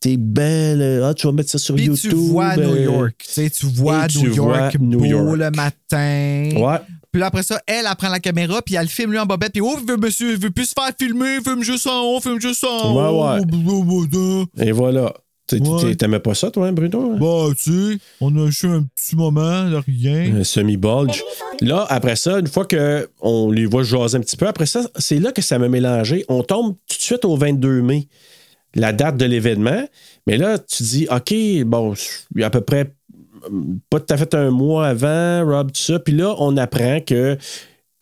t'es 0.00 0.16
belle. 0.16 1.02
Ah, 1.04 1.14
tu 1.14 1.26
vas 1.26 1.32
mettre 1.32 1.50
ça 1.50 1.58
sur 1.58 1.78
YouTube. 1.78 2.10
tu 2.10 2.16
vois 2.16 2.56
New 2.56 2.74
euh, 2.74 2.84
York. 2.84 3.14
Tu 3.18 3.32
sais, 3.32 3.50
tu 3.50 3.66
vois 3.66 4.06
tu 4.06 4.18
New 4.18 4.32
vois 4.34 4.58
York 4.58 4.76
New 4.80 5.04
York. 5.04 5.36
le 5.38 5.50
matin. 5.50 6.50
Ouais. 6.56 6.73
Puis 7.14 7.20
là, 7.20 7.26
après 7.26 7.44
ça, 7.44 7.62
elle, 7.68 7.86
elle 7.88 7.96
prend 7.96 8.08
la 8.08 8.18
caméra, 8.18 8.60
puis 8.60 8.74
elle 8.74 8.88
filme 8.88 9.12
lui 9.12 9.20
en 9.20 9.24
bobette, 9.24 9.52
puis 9.52 9.60
oh, 9.62 9.76
il 9.80 9.86
veut, 9.88 9.96
monsieur, 9.96 10.32
il 10.32 10.36
veut 10.40 10.50
plus 10.50 10.64
se 10.64 10.72
faire 10.76 10.90
filmer, 11.00 11.38
filme 11.44 11.62
juste 11.62 11.86
en 11.86 12.02
haut, 12.02 12.20
filme 12.20 12.40
juste 12.40 12.64
en 12.64 12.92
Ouais, 12.92 13.08
haut. 13.08 13.24
ouais. 14.58 14.66
Et 14.66 14.72
voilà. 14.72 15.14
Ouais. 15.52 15.94
T'aimais 15.94 16.18
pas 16.18 16.34
ça, 16.34 16.50
toi, 16.50 16.66
hein, 16.66 16.72
Bruno? 16.72 17.16
Bah, 17.16 17.54
tu 17.56 17.92
sais, 17.92 17.98
on 18.20 18.36
a 18.44 18.46
juste 18.46 18.64
un 18.64 18.82
petit 18.96 19.14
moment 19.14 19.64
rien. 19.86 20.40
Un 20.40 20.42
semi-bulge. 20.42 21.22
Là, 21.60 21.86
après 21.88 22.16
ça, 22.16 22.40
une 22.40 22.48
fois 22.48 22.66
qu'on 22.66 23.52
les 23.52 23.66
voit 23.66 23.84
jaser 23.84 24.16
un 24.18 24.20
petit 24.20 24.36
peu, 24.36 24.48
après 24.48 24.66
ça, 24.66 24.82
c'est 24.98 25.20
là 25.20 25.30
que 25.30 25.40
ça 25.40 25.60
m'a 25.60 25.68
mélangé. 25.68 26.24
On 26.28 26.42
tombe 26.42 26.74
tout 26.90 26.96
de 26.96 27.00
suite 27.02 27.24
au 27.24 27.36
22 27.36 27.80
mai, 27.80 28.08
la 28.74 28.92
date 28.92 29.18
de 29.18 29.24
l'événement. 29.26 29.86
Mais 30.26 30.36
là, 30.36 30.58
tu 30.58 30.82
dis, 30.82 31.06
OK, 31.08 31.32
bon, 31.64 31.94
il 32.34 32.40
y 32.40 32.42
a 32.42 32.48
à 32.48 32.50
peu 32.50 32.62
près 32.62 32.92
pas 33.90 34.00
tout 34.00 34.12
à 34.12 34.16
fait 34.16 34.34
un 34.34 34.50
mois 34.50 34.86
avant, 34.88 35.44
Rob, 35.44 35.72
tout 35.72 35.80
ça. 35.80 35.98
Puis 35.98 36.14
là, 36.14 36.34
on 36.38 36.56
apprend 36.56 37.00
que 37.00 37.36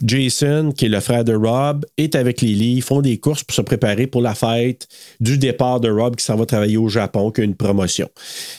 Jason, 0.04 0.72
qui 0.76 0.86
est 0.86 0.88
le 0.88 1.00
frère 1.00 1.24
de 1.24 1.34
Rob, 1.34 1.86
est 1.96 2.14
avec 2.14 2.40
Lily. 2.40 2.76
Ils 2.76 2.82
font 2.82 3.00
des 3.00 3.18
courses 3.18 3.44
pour 3.44 3.54
se 3.54 3.60
préparer 3.60 4.06
pour 4.06 4.20
la 4.20 4.34
fête 4.34 4.88
du 5.20 5.38
départ 5.38 5.80
de 5.80 5.90
Rob 5.90 6.16
qui 6.16 6.24
s'en 6.24 6.36
va 6.36 6.44
travailler 6.44 6.76
au 6.76 6.88
Japon, 6.88 7.30
qui 7.30 7.40
a 7.40 7.44
une 7.44 7.54
promotion. 7.54 8.08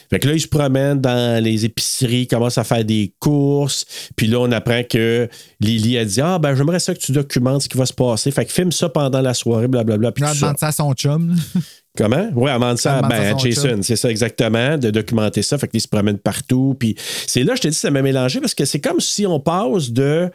Fait 0.10 0.20
que 0.20 0.28
là, 0.28 0.36
ils 0.36 0.42
se 0.42 0.48
promènent 0.48 1.02
dans 1.02 1.44
les 1.44 1.66
épiceries, 1.66 2.28
commencent 2.28 2.58
à 2.58 2.64
faire 2.64 2.86
des 2.86 3.14
courses. 3.20 3.86
Puis 4.16 4.28
là, 4.28 4.40
on 4.40 4.52
apprend 4.52 4.84
que 4.90 5.28
Lily 5.60 5.98
a 5.98 6.06
dit 6.06 6.22
Ah, 6.22 6.40
ben, 6.40 6.56
j'aimerais 6.56 6.80
ça 6.80 6.94
que 6.94 7.00
tu 7.00 7.12
documentes 7.12 7.64
ce 7.64 7.70
qui 7.70 7.78
va 7.78 7.86
se 7.86 7.94
passer. 7.94 8.32
Fait 8.32 8.46
que 8.46 8.52
filme 8.52 8.72
ça 8.72 8.90
pendant 8.90 9.22
la 9.22 9.34
soirée, 9.34 9.68
blablabla. 9.68 10.12
Puis 10.14 10.24
ça. 10.24 10.34
demande 10.34 10.58
ça 10.60 10.68
à 10.68 10.72
son 10.72 10.94
chum. 10.94 11.36
Comment? 11.98 12.30
Oui, 12.36 12.52
demande 12.52 12.78
ça 12.80 12.98
à, 12.98 13.02
ben, 13.08 13.38
Jason, 13.38 13.80
c'est 13.84 13.96
ça 13.96 14.10
exactement, 14.10 14.78
de 14.80 14.90
documenter 14.90 15.44
ça. 15.44 15.58
Fait 15.60 15.68
qu'ils 15.68 15.82
se 15.82 15.88
promènent 15.88 16.18
partout. 16.18 16.76
Puis 16.80 16.96
c'est 17.28 17.44
là, 17.44 17.54
je 17.56 17.62
te 17.62 17.68
dis, 17.68 17.74
ça 17.76 17.92
m'a 17.92 18.02
mélangé 18.02 18.40
parce 18.40 18.56
que 18.56 18.66
c'est 18.66 18.80
comme 18.82 19.00
si 19.00 19.28
on 19.28 19.40
passe 19.40 19.92
de 19.92 20.32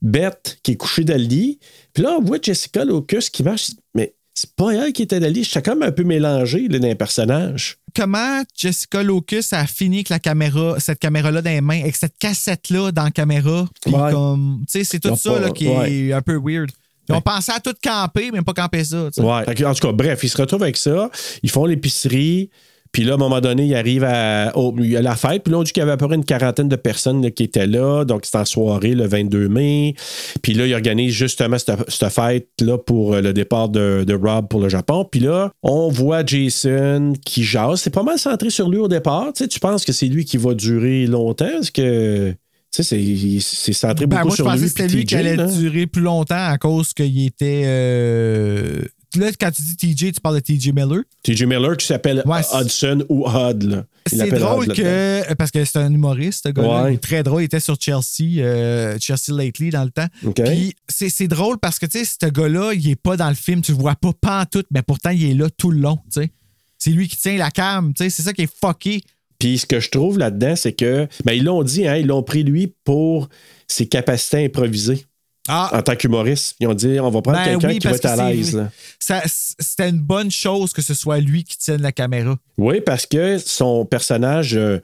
Beth 0.00 0.58
qui 0.62 0.72
est 0.72 0.76
couchée 0.76 1.04
dans 1.04 1.18
le 1.18 1.24
lit. 1.24 1.58
Puis 1.92 2.02
là, 2.02 2.16
on 2.18 2.22
voit 2.22 2.38
Jessica 2.40 2.84
Locus 2.84 3.28
qui 3.28 3.42
marche. 3.42 3.72
Mais 3.94 4.14
c'est 4.34 4.50
pas 4.56 4.70
elle 4.70 4.92
qui 4.94 5.02
était 5.02 5.20
dans 5.20 5.26
le 5.26 5.32
lit. 5.32 5.44
J'étais 5.44 5.60
comme 5.62 5.82
un 5.82 5.92
peu 5.92 6.02
mélangé 6.02 6.66
là, 6.68 6.78
dans 6.78 6.88
les 6.88 6.94
personnages. 6.94 7.76
Comment 7.94 8.42
Jessica 8.56 9.02
Locus 9.02 9.52
a 9.52 9.66
fini 9.66 9.96
avec 9.98 10.08
la 10.08 10.18
caméra, 10.18 10.76
cette 10.80 10.98
caméra-là 10.98 11.42
dans 11.42 11.50
les 11.50 11.60
mains, 11.60 11.82
avec 11.82 11.94
cette 11.94 12.16
cassette-là 12.18 12.90
dans 12.90 13.04
la 13.04 13.10
caméra. 13.10 13.68
Puis 13.84 13.94
Ouais. 13.94 14.10
comme, 14.12 14.64
tu 14.66 14.78
sais, 14.78 14.84
c'est 14.84 14.98
tout 14.98 15.14
ça 15.14 15.32
pas- 15.34 15.40
là, 15.40 15.50
qui 15.50 15.68
ouais. 15.68 15.92
est 15.92 16.12
un 16.14 16.22
peu 16.22 16.40
weird. 16.42 16.70
Ils 17.08 17.14
ont 17.14 17.20
pensé 17.20 17.52
à 17.52 17.60
tout 17.60 17.74
camper, 17.82 18.30
mais 18.32 18.42
pas 18.42 18.52
camper 18.52 18.84
ça. 18.84 19.08
Ouais. 19.18 19.64
En 19.64 19.74
tout 19.74 19.86
cas, 19.86 19.92
bref, 19.92 20.20
ils 20.22 20.28
se 20.28 20.36
retrouvent 20.36 20.62
avec 20.62 20.76
ça. 20.76 21.10
Ils 21.42 21.50
font 21.50 21.66
l'épicerie. 21.66 22.50
Puis 22.92 23.04
là, 23.04 23.12
à 23.12 23.14
un 23.14 23.18
moment 23.18 23.40
donné, 23.40 23.64
ils 23.64 23.74
arrivent 23.74 24.04
à, 24.04 24.52
la 24.54 25.16
fête. 25.16 25.44
Puis 25.44 25.52
là, 25.52 25.58
on 25.58 25.62
dit 25.62 25.72
qu'il 25.72 25.80
y 25.80 25.82
avait 25.82 25.92
à 25.92 25.96
peu 25.96 26.06
près 26.06 26.16
une 26.16 26.26
quarantaine 26.26 26.68
de 26.68 26.76
personnes 26.76 27.22
là, 27.22 27.30
qui 27.30 27.44
étaient 27.44 27.66
là. 27.66 28.04
Donc, 28.04 28.26
c'est 28.26 28.36
en 28.36 28.44
soirée 28.44 28.94
le 28.94 29.06
22 29.06 29.48
mai. 29.48 29.94
Puis 30.42 30.52
là, 30.52 30.66
ils 30.66 30.74
organisent 30.74 31.14
justement 31.14 31.56
cette, 31.56 31.90
cette 31.90 32.12
fête-là 32.12 32.76
pour 32.76 33.14
euh, 33.14 33.22
le 33.22 33.32
départ 33.32 33.70
de, 33.70 34.04
de 34.06 34.14
Rob 34.14 34.48
pour 34.48 34.60
le 34.60 34.68
Japon. 34.68 35.08
Puis 35.10 35.20
là, 35.20 35.50
on 35.62 35.88
voit 35.88 36.22
Jason 36.24 37.14
qui 37.24 37.44
jase. 37.44 37.80
C'est 37.80 37.94
pas 37.94 38.02
mal 38.02 38.18
centré 38.18 38.50
sur 38.50 38.68
lui 38.68 38.78
au 38.78 38.88
départ. 38.88 39.32
Tu 39.34 39.44
sais, 39.44 39.48
tu 39.48 39.58
penses 39.58 39.86
que 39.86 39.92
c'est 39.92 40.08
lui 40.08 40.26
qui 40.26 40.36
va 40.36 40.52
durer 40.52 41.06
longtemps? 41.06 41.48
Parce 41.50 41.70
que, 41.70 42.34
tu 42.72 42.82
sais, 42.82 42.96
c'est- 42.98 43.40
c'est 43.40 43.72
centré 43.72 44.06
Ben, 44.06 44.16
beaucoup 44.16 44.28
moi, 44.28 44.30
je 44.32 44.36
sur 44.36 44.44
pensais 44.46 44.58
lui. 44.58 44.64
que 44.64 44.68
c'était 44.82 44.88
lui 44.96 45.04
qui 45.04 45.14
allait 45.14 45.36
durer 45.36 45.86
plus 45.86 46.02
longtemps 46.02 46.46
à 46.48 46.58
cause 46.58 46.92
qu'il 46.94 47.26
était. 47.26 47.62
euh, 47.66 48.82
Là, 49.14 49.28
quand 49.38 49.50
tu 49.50 49.60
dis 49.60 49.76
TJ, 49.76 50.12
tu 50.12 50.20
parles 50.22 50.36
de 50.36 50.40
TJ 50.40 50.72
Miller. 50.72 51.02
TJ 51.22 51.42
Miller 51.44 51.76
qui 51.76 51.84
s'appelle 51.84 52.22
Ouais, 52.24 52.40
Hudson 52.54 53.04
ou 53.10 53.26
Hud. 53.28 53.84
C'est 54.06 54.30
drôle 54.30 54.68
que. 54.68 55.34
Parce 55.34 55.50
que 55.50 55.62
c'est 55.66 55.76
un 55.78 55.92
humoriste, 55.92 56.44
ce 56.46 56.48
gars-là. 56.48 56.84
Ouais. 56.84 56.92
Il 56.92 56.94
est 56.94 56.98
très 56.98 57.22
drôle. 57.22 57.42
Il 57.42 57.44
était 57.44 57.60
sur 57.60 57.76
Chelsea, 57.78 58.38
euh, 58.40 58.96
Chelsea 58.98 59.28
Lately 59.36 59.68
dans 59.68 59.84
le 59.84 59.90
temps. 59.90 60.06
Puis 60.46 60.74
c'est 60.88 61.10
c'est 61.10 61.28
drôle 61.28 61.58
parce 61.58 61.78
que, 61.78 61.84
tu 61.84 62.02
sais, 62.02 62.16
ce 62.22 62.26
gars-là, 62.30 62.72
il 62.72 62.88
est 62.88 62.96
pas 62.96 63.18
dans 63.18 63.28
le 63.28 63.34
film. 63.34 63.60
Tu 63.60 63.72
le 63.72 63.78
vois 63.78 63.96
pas 63.96 64.12
pantoute, 64.18 64.66
mais 64.70 64.80
pourtant, 64.80 65.10
il 65.10 65.22
est 65.30 65.34
là 65.34 65.48
tout 65.50 65.70
le 65.70 65.80
long, 65.80 65.98
tu 66.10 66.22
sais. 66.22 66.30
C'est 66.78 66.90
lui 66.90 67.06
qui 67.06 67.18
tient 67.18 67.36
la 67.36 67.50
cam, 67.50 67.92
tu 67.92 68.04
sais. 68.04 68.08
C'est 68.10 68.22
ça 68.22 68.32
qui 68.32 68.42
est 68.42 68.50
fucké. 68.50 69.02
Puis 69.42 69.58
ce 69.58 69.66
que 69.66 69.80
je 69.80 69.90
trouve 69.90 70.18
là-dedans, 70.18 70.54
c'est 70.54 70.72
que, 70.72 71.08
ben, 71.24 71.32
ils 71.32 71.42
l'ont 71.42 71.64
dit, 71.64 71.84
hein, 71.88 71.96
ils 71.96 72.06
l'ont 72.06 72.22
pris 72.22 72.44
lui 72.44 72.72
pour 72.84 73.28
ses 73.66 73.86
capacités 73.88 74.36
à 74.36 74.40
improviser 74.42 75.04
Ah, 75.48 75.68
en 75.76 75.82
tant 75.82 75.96
qu'humoriste. 75.96 76.54
Ils 76.60 76.68
ont 76.68 76.74
dit, 76.74 77.00
on 77.00 77.10
va 77.10 77.22
prendre 77.22 77.38
Ben 77.38 77.44
quelqu'un 77.58 77.68
oui, 77.70 77.78
qui 77.80 77.88
va 77.88 77.96
être 77.96 78.06
à 78.06 78.30
l'aise. 78.30 78.64
c'était 79.00 79.88
une 79.88 79.98
bonne 79.98 80.30
chose 80.30 80.72
que 80.72 80.80
ce 80.80 80.94
soit 80.94 81.18
lui 81.18 81.42
qui 81.42 81.58
tienne 81.58 81.82
la 81.82 81.90
caméra. 81.90 82.36
Oui, 82.56 82.80
parce 82.80 83.04
que 83.04 83.38
son 83.38 83.84
personnage. 83.84 84.54
euh, 84.56 84.78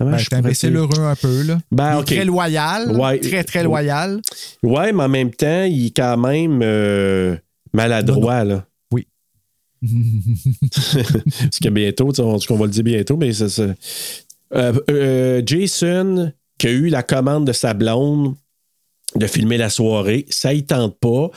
Ben, 0.00 0.16
je 0.18 0.24
un 0.24 0.26
pourrais 0.26 0.38
imbécile 0.40 0.70
dire? 0.70 0.80
heureux 0.80 1.04
un 1.04 1.14
peu, 1.14 1.42
là. 1.42 1.58
Ben, 1.70 1.98
il 1.98 2.00
est 2.00 2.16
très 2.16 2.24
loyal. 2.24 2.90
Ouais. 2.96 3.20
Très, 3.20 3.44
très 3.44 3.62
loyal. 3.62 4.20
Ouais, 4.64 4.92
mais 4.92 5.04
en 5.04 5.08
même 5.08 5.30
temps, 5.30 5.62
il 5.62 5.86
est 5.86 5.96
quand 5.96 6.16
même 6.16 6.58
euh, 6.64 7.36
maladroit. 7.72 8.42
Là. 8.42 8.66
Parce 11.40 11.58
que 11.62 11.68
bientôt, 11.68 12.12
on, 12.20 12.56
va 12.56 12.64
le 12.64 12.70
dire 12.70 12.84
bientôt, 12.84 13.16
mais 13.16 13.32
ça. 13.32 13.48
ça- 13.48 13.74
Euh, 14.54 14.72
euh, 14.88 15.42
Jason, 15.44 16.32
qui 16.58 16.66
a 16.68 16.70
eu 16.70 16.88
la 16.88 17.02
commande 17.02 17.44
de 17.46 17.52
sa 17.52 17.74
blonde 17.74 18.34
de 19.16 19.26
filmer 19.26 19.56
la 19.56 19.68
soirée, 19.70 20.26
ça 20.28 20.52
y 20.54 20.64
tente 20.64 20.96
pas. 21.00 21.30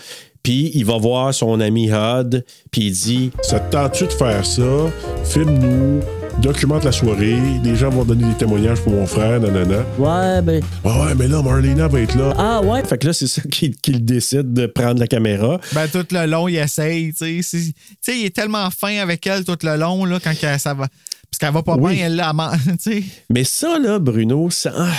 Puis 0.43 0.71
il 0.75 0.85
va 0.85 0.97
voir 0.97 1.33
son 1.33 1.59
ami 1.59 1.89
Hud, 1.89 2.45
puis 2.71 2.87
il 2.87 2.91
dit 2.91 3.31
Ça 3.41 3.59
te 3.59 3.71
tente-tu 3.71 4.05
de 4.05 4.11
faire 4.11 4.45
ça? 4.45 4.91
Filme-nous, 5.23 6.01
documente 6.41 6.83
la 6.85 6.91
soirée, 6.91 7.35
les 7.63 7.75
gens 7.75 7.89
vont 7.89 8.03
donner 8.05 8.25
des 8.25 8.35
témoignages 8.35 8.79
pour 8.81 8.93
mon 8.93 9.05
frère, 9.05 9.39
nanana. 9.39 9.79
Ouais, 9.97 10.41
ben. 10.41 10.63
Ouais, 10.83 10.91
ouais, 11.05 11.15
mais 11.15 11.27
là, 11.27 11.41
Marlena 11.41 11.87
va 11.87 11.99
être 12.01 12.15
là. 12.15 12.33
Ah 12.37 12.61
ouais? 12.61 12.83
Fait 12.85 12.97
que 12.97 13.07
là, 13.07 13.13
c'est 13.13 13.27
ça 13.27 13.41
qu'il 13.49 14.05
décide 14.05 14.53
de 14.53 14.65
prendre 14.67 14.99
la 14.99 15.07
caméra. 15.07 15.59
Ben, 15.73 15.87
tout 15.87 16.05
le 16.11 16.25
long, 16.25 16.47
il 16.47 16.57
essaye. 16.57 17.13
Tu 17.13 17.41
sais, 17.41 17.41
C'est- 17.41 17.73
tu 17.73 17.73
sais, 18.01 18.19
il 18.19 18.25
est 18.25 18.35
tellement 18.35 18.69
fin 18.69 18.97
avec 18.97 19.25
elle 19.27 19.43
tout 19.43 19.57
le 19.63 19.75
long, 19.77 20.05
là, 20.05 20.19
quand 20.23 20.35
qu'elle- 20.37 20.59
ça 20.59 20.73
va. 20.73 20.87
Parce 21.29 21.39
qu'elle 21.39 21.53
va 21.53 21.63
pas 21.63 21.75
Oui. 21.77 21.95
bien, 21.95 22.05
elle, 22.05 22.15
là, 22.15 22.33
elle 22.67 22.77
tu 22.77 22.91
sais. 23.01 23.03
Mais 23.29 23.43
ça, 23.43 23.79
là, 23.79 23.99
Bruno, 23.99 24.49
ça. 24.49 24.71
ah, 24.77 24.91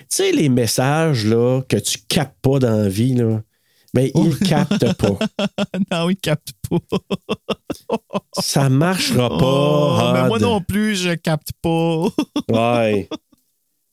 tu 0.00 0.06
sais, 0.08 0.32
les 0.32 0.48
messages 0.48 1.24
là, 1.26 1.60
que 1.68 1.76
tu 1.76 1.98
captes 2.08 2.40
pas 2.42 2.58
dans 2.58 2.76
la 2.82 2.88
vie, 2.88 3.14
là, 3.14 3.40
ben, 3.96 4.10
ils 4.14 4.28
le 4.28 4.46
captent 4.46 4.92
pas. 4.98 5.18
non, 5.90 6.10
il 6.10 6.16
capte 6.16 6.52
pas. 6.68 6.78
Ça 8.40 8.68
marchera 8.68 9.30
pas. 9.30 9.38
Oh, 9.40 10.12
mais 10.12 10.28
moi 10.28 10.38
non 10.38 10.60
plus, 10.60 10.96
je 10.96 11.14
capte 11.14 11.52
pas. 11.62 12.04
Ouais. 12.48 13.08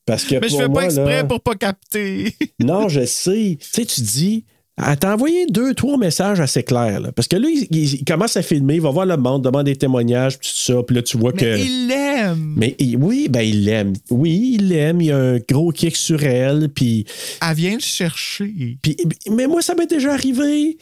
Parce 0.05 0.25
que 0.25 0.35
mais 0.35 0.49
je 0.49 0.57
fais 0.57 0.67
moi, 0.67 0.81
pas 0.81 0.85
exprès 0.85 1.17
là, 1.17 1.23
pour 1.23 1.39
pas 1.39 1.55
capter. 1.55 2.35
Non, 2.59 2.89
je 2.89 3.05
sais. 3.05 3.57
Tu 3.61 3.67
sais, 3.69 3.85
tu 3.85 4.01
dis. 4.01 4.45
Elle 4.75 4.97
t'a 4.97 5.13
envoyé 5.13 5.45
deux, 5.45 5.75
trois 5.75 5.97
messages 5.97 6.39
assez 6.39 6.63
clairs. 6.63 6.99
Là. 6.99 7.11
Parce 7.11 7.27
que 7.27 7.35
là, 7.35 7.47
il, 7.47 8.03
commence 8.05 8.35
à 8.37 8.41
filmer, 8.41 8.75
il 8.75 8.81
va 8.81 8.89
voir 8.89 9.05
le 9.05 9.17
monde, 9.17 9.43
demande 9.43 9.65
des 9.67 9.75
témoignages, 9.75 10.39
puis 10.39 10.49
tout 10.49 10.73
ça. 10.73 10.81
Puis 10.81 10.95
là, 10.95 11.01
tu 11.03 11.15
vois 11.17 11.31
Mais 11.35 11.41
que. 11.41 11.57
il 11.59 11.87
l'aime. 11.87 12.53
Mais 12.57 12.75
il- 12.79 12.97
oui, 12.97 13.27
ben 13.29 13.41
il 13.41 13.65
l'aime. 13.65 13.93
Oui, 14.09 14.55
il 14.59 14.69
l'aime. 14.69 14.99
Il 14.99 15.07
y 15.07 15.11
a 15.11 15.17
un 15.17 15.37
gros 15.47 15.71
kick 15.71 15.95
sur 15.95 16.23
elle. 16.23 16.69
Puis, 16.69 17.05
Elle 17.47 17.55
vient 17.55 17.73
le 17.75 17.79
chercher. 17.81 18.77
puis, 18.81 18.97
mais 19.29 19.45
moi, 19.45 19.61
ça 19.61 19.75
m'est 19.75 19.85
déjà 19.85 20.13
arrivé. 20.13 20.77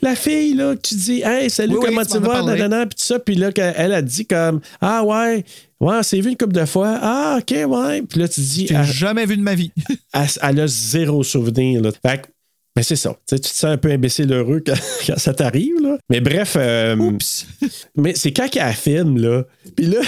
La 0.00 0.16
fille, 0.16 0.54
là, 0.54 0.74
tu 0.76 0.94
dis, 0.94 1.20
hey, 1.22 1.50
salut, 1.50 1.74
Oui, 1.74 1.80
comment 1.84 2.04
tu 2.04 2.18
vas, 2.18 2.42
nanana, 2.42 2.86
puis 2.86 2.96
tout 2.96 3.04
ça. 3.04 3.18
Puis 3.18 3.34
là, 3.34 3.52
qu'elle- 3.52 3.74
elle 3.76 3.92
a 3.92 4.00
dit 4.00 4.24
comme, 4.24 4.60
ah 4.80 5.04
ouais, 5.04 5.44
ouais, 5.80 5.96
on 5.98 6.02
s'est 6.02 6.20
vu 6.20 6.30
une 6.30 6.36
couple 6.38 6.54
de 6.54 6.64
fois. 6.64 6.98
Ah, 7.02 7.38
ok, 7.40 7.54
ouais. 7.68 8.02
Puis 8.08 8.20
là, 8.20 8.26
tu 8.28 8.40
dis, 8.40 8.66
l'ai 8.68 8.84
jamais 8.84 9.26
vu 9.26 9.36
de 9.36 9.42
ma 9.42 9.54
vie. 9.54 9.70
elle, 10.14 10.26
elle 10.40 10.60
a 10.60 10.66
zéro 10.66 11.22
souvenir. 11.22 11.82
Là. 11.82 11.90
Fait 12.04 12.22
que, 12.22 12.26
mais 12.76 12.82
c'est 12.82 12.96
ça. 12.96 13.16
Tu 13.28 13.38
te 13.38 13.46
sens 13.46 13.64
un 13.64 13.76
peu 13.76 13.90
imbécile 13.90 14.32
heureux 14.32 14.62
quand, 14.64 14.74
quand 15.06 15.18
ça 15.18 15.32
t'arrive. 15.34 15.74
Là. 15.82 15.96
Mais 16.10 16.20
bref, 16.20 16.54
euh, 16.58 16.96
Oups. 16.96 17.46
mais 17.96 18.14
c'est 18.14 18.32
quand 18.32 18.48
qu'elle 18.48 18.72
filme, 18.72 19.18
là. 19.18 19.44
Puis 19.76 19.86
là, 19.86 20.00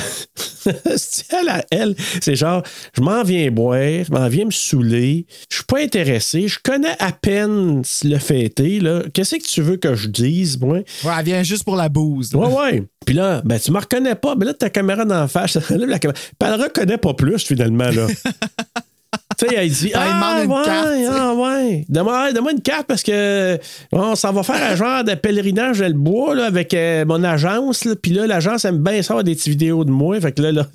elle, 0.67 1.49
à 1.49 1.65
elle, 1.71 1.95
c'est 2.21 2.35
genre, 2.37 2.63
je 2.97 3.01
m'en 3.03 3.23
viens 3.23 3.51
boire, 3.51 4.05
je 4.05 4.11
m'en 4.13 4.29
viens 4.29 4.47
me 4.47 4.51
saouler, 4.51 5.27
je 5.51 5.57
suis 5.57 5.65
pas 5.65 5.81
intéressé, 5.81 6.49
je 6.49 6.59
connais 6.63 6.95
à 6.99 7.13
peine 7.13 7.83
le 8.05 8.19
fêté, 8.19 8.81
là. 8.81 9.03
Qu'est-ce 9.15 9.37
que 9.37 9.43
tu 9.45 9.63
veux 9.63 9.77
que 9.77 9.95
je 9.95 10.09
dise, 10.09 10.59
moi? 10.59 10.79
Ouais, 11.05 11.13
elle 11.19 11.25
vient 11.25 11.43
juste 11.43 11.65
pour 11.65 11.77
la 11.77 11.89
bouse. 11.89 12.33
là. 12.33 12.41
Ouais, 12.41 12.55
ouais. 12.55 12.83
Puis 13.05 13.15
là, 13.15 13.41
ben, 13.45 13.59
tu 13.61 13.71
me 13.71 13.79
reconnais 13.79 14.17
pas. 14.17 14.35
Mais 14.35 14.45
là, 14.45 14.55
ta 14.55 14.69
caméra 14.69 15.05
d'en 15.05 15.29
face, 15.29 15.55
la 15.71 15.99
caméra- 16.01 16.13
Puis 16.13 16.49
elle 16.49 16.61
reconnaît 16.61 16.99
pas 16.99 17.15
plus, 17.15 17.45
finalement, 17.45 17.89
là. 17.91 18.09
Tu 19.39 19.47
sais, 19.49 19.55
elle 19.55 19.71
dit 19.71 19.91
Elle 19.95 20.01
Ah, 20.03 20.43
une 20.45 20.51
ouais, 20.51 20.65
carte, 20.65 20.89
ah, 21.11 21.35
ouais. 21.35 21.85
Donne-moi 21.89 22.33
donne-moi 22.33 22.53
une 22.53 22.63
carte 22.63 22.87
parce 22.87 23.03
que 23.03 23.59
on 23.93 24.15
s'en 24.15 24.33
va 24.33 24.43
faire 24.43 24.63
un 24.63 24.77
genre 24.77 25.05
de 25.05 25.15
pèlerinage 25.15 25.79
dans 25.81 25.87
le 25.89 25.93
bois 25.95 26.35
là, 26.35 26.47
avec 26.47 26.73
euh, 26.75 27.05
mon 27.05 27.23
agence. 27.25 27.85
là. 27.85 27.95
Puis 28.01 28.13
là, 28.13 28.27
l'agence 28.27 28.65
aime 28.65 28.79
bien 28.83 29.03
ça, 29.03 29.13
avoir 29.15 29.25
des 29.25 29.35
petites 29.35 29.49
vidéos 29.49 29.85
de 29.85 29.91
moi. 29.91 30.21
Fait 30.21 30.33
que 30.33 30.43
là, 30.43 30.53
là, 30.53 30.67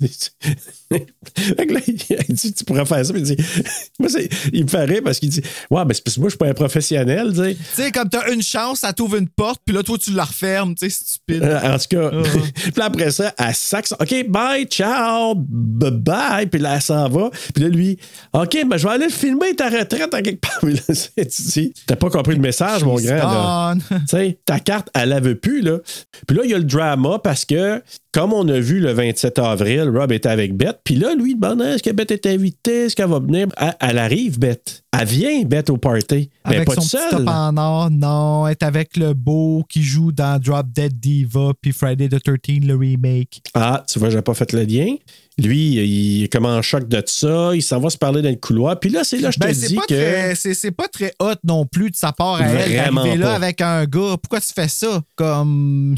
fait 0.92 1.66
que 1.66 1.74
là, 1.74 1.80
il 1.86 2.34
dit 2.34 2.52
Tu 2.52 2.64
pourrais 2.64 2.84
faire 2.84 3.04
ça. 3.04 3.12
Puis 3.12 3.22
il 3.22 3.36
dit 3.36 3.44
moi, 3.98 4.08
Il 4.52 4.64
me 4.64 4.68
fait 4.68 4.84
rire 4.84 5.00
parce 5.04 5.18
qu'il 5.18 5.28
dit 5.30 5.42
Ouais, 5.70 5.84
ben, 5.84 5.94
c'est 5.94 6.04
parce 6.04 6.16
que 6.16 6.20
moi, 6.20 6.28
je 6.28 6.32
suis 6.32 6.38
pas 6.38 6.48
un 6.48 6.54
professionnel, 6.54 7.32
tu 7.34 7.56
sais. 7.74 7.90
Comme 7.92 8.08
t'as 8.08 8.30
une 8.32 8.42
chance, 8.42 8.80
ça 8.80 8.92
t'ouvre 8.92 9.16
une 9.16 9.28
porte, 9.28 9.60
puis 9.64 9.74
là, 9.74 9.82
toi, 9.82 9.96
tu 9.98 10.12
la 10.12 10.24
refermes. 10.24 10.74
Tu 10.74 10.88
sais, 10.90 10.96
stupide. 11.04 11.42
Euh, 11.42 11.74
en 11.74 11.78
tout 11.78 11.86
cas, 11.90 12.10
Uh-huh. 12.12 12.52
puis 12.74 12.82
après 12.82 13.10
ça, 13.10 13.32
elle 13.38 13.54
sac. 13.54 13.86
OK, 13.98 14.28
bye, 14.28 14.64
ciao, 14.66 15.34
bye 15.36 15.90
bye. 15.90 16.46
Puis 16.46 16.60
là, 16.60 16.74
elle 16.76 16.82
s'en 16.82 17.08
va. 17.08 17.30
Puis 17.54 17.62
là, 17.64 17.68
lui, 17.70 17.98
OK, 18.32 18.51
ben, 18.66 18.76
je 18.76 18.86
vais 18.86 18.94
aller 18.94 19.08
filmer 19.08 19.54
ta 19.54 19.68
retraite 19.68 20.14
en 20.14 20.22
quelque 20.22 20.40
part. 20.40 20.60
Là, 20.62 21.24
tu 21.24 21.72
t'as 21.86 21.96
pas 21.96 22.10
compris 22.10 22.34
le 22.34 22.40
message, 22.40 22.84
mon 22.84 22.96
grand. 22.96 23.74
Tu 23.78 23.94
sais, 24.08 24.38
ta 24.44 24.60
carte, 24.60 24.88
elle 24.94 25.10
la 25.10 25.20
veut 25.20 25.34
plus, 25.34 25.60
là. 25.62 25.78
Puis 26.26 26.36
là, 26.36 26.42
il 26.44 26.50
y 26.50 26.54
a 26.54 26.58
le 26.58 26.64
drama 26.64 27.18
parce 27.22 27.44
que, 27.44 27.82
comme 28.12 28.32
on 28.32 28.46
a 28.48 28.58
vu 28.60 28.80
le 28.80 28.92
27 28.92 29.38
avril, 29.38 29.90
Rob 29.94 30.12
était 30.12 30.28
avec 30.28 30.56
Beth. 30.56 30.80
Puis 30.84 30.94
là, 30.94 31.14
lui, 31.14 31.32
il 31.32 31.34
demande 31.40 31.62
est-ce 31.62 31.82
que 31.82 31.90
Beth 31.90 32.10
est 32.10 32.26
invitée, 32.26 32.86
est-ce 32.86 32.96
qu'elle 32.96 33.08
va 33.08 33.18
venir? 33.18 33.48
Elle, 33.56 33.74
elle 33.80 33.98
arrive, 33.98 34.38
Beth. 34.38 34.81
Elle 34.94 35.08
vient, 35.08 35.42
Beth, 35.44 35.70
au 35.70 35.78
party. 35.78 36.28
Mais 36.46 36.56
Avec 36.56 36.66
pas 36.66 36.74
son 36.74 36.82
toute 36.82 36.90
petit 36.90 37.10
top 37.10 37.26
en 37.26 37.56
or, 37.56 37.90
non. 37.90 38.46
Elle 38.46 38.52
est 38.52 38.62
avec 38.62 38.98
le 38.98 39.14
beau 39.14 39.64
qui 39.66 39.82
joue 39.82 40.12
dans 40.12 40.38
Drop 40.38 40.66
Dead 40.70 41.00
Diva 41.00 41.52
puis 41.60 41.72
Friday 41.72 42.10
the 42.10 42.22
13, 42.22 42.60
le 42.64 42.76
remake. 42.76 43.40
Ah, 43.54 43.82
tu 43.88 43.98
vois, 43.98 44.10
j'ai 44.10 44.20
pas 44.20 44.34
fait 44.34 44.52
le 44.52 44.64
lien. 44.64 44.96
Lui, 45.38 45.76
il 45.76 46.24
est 46.24 46.28
comme 46.28 46.44
en 46.44 46.60
choc 46.60 46.86
de 46.88 47.02
ça. 47.06 47.52
Il 47.54 47.62
s'en 47.62 47.80
va 47.80 47.88
se 47.88 47.96
parler 47.96 48.20
dans 48.20 48.28
le 48.28 48.36
couloir. 48.36 48.78
Puis 48.78 48.90
là, 48.90 49.02
c'est 49.02 49.16
là, 49.16 49.30
je 49.30 49.38
te 49.38 49.46
Ben, 49.46 49.54
c'est 49.54 49.68
dis 49.68 49.76
pas, 49.76 49.86
que. 49.88 50.34
c'est, 50.34 50.70
pas 50.70 50.88
très 50.88 51.14
hot 51.20 51.36
non 51.42 51.64
plus 51.64 51.90
de 51.90 51.96
sa 51.96 52.12
part 52.12 52.34
à 52.34 52.46
elle 52.46 53.18
là 53.18 53.32
avec 53.32 53.62
un 53.62 53.86
gars. 53.86 54.16
Pourquoi 54.22 54.42
tu 54.42 54.52
fais 54.54 54.68
ça? 54.68 55.00
Comme. 55.14 55.96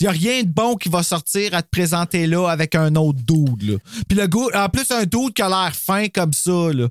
Il 0.00 0.02
n'y 0.02 0.06
a 0.08 0.10
rien 0.10 0.42
de 0.42 0.48
bon 0.48 0.74
qui 0.74 0.88
va 0.88 1.04
sortir 1.04 1.54
à 1.54 1.62
te 1.62 1.68
présenter 1.70 2.26
là 2.26 2.48
avec 2.48 2.74
un 2.74 2.96
autre 2.96 3.20
dude. 3.22 3.62
Là. 3.62 3.78
Puis 4.08 4.18
le 4.18 4.26
gars, 4.26 4.64
en 4.64 4.68
plus, 4.68 4.90
un 4.90 5.04
dude 5.04 5.34
qui 5.34 5.42
a 5.42 5.48
l'air 5.48 5.72
fin 5.72 6.08
comme 6.08 6.32
ça. 6.32 6.72
Là. 6.72 6.88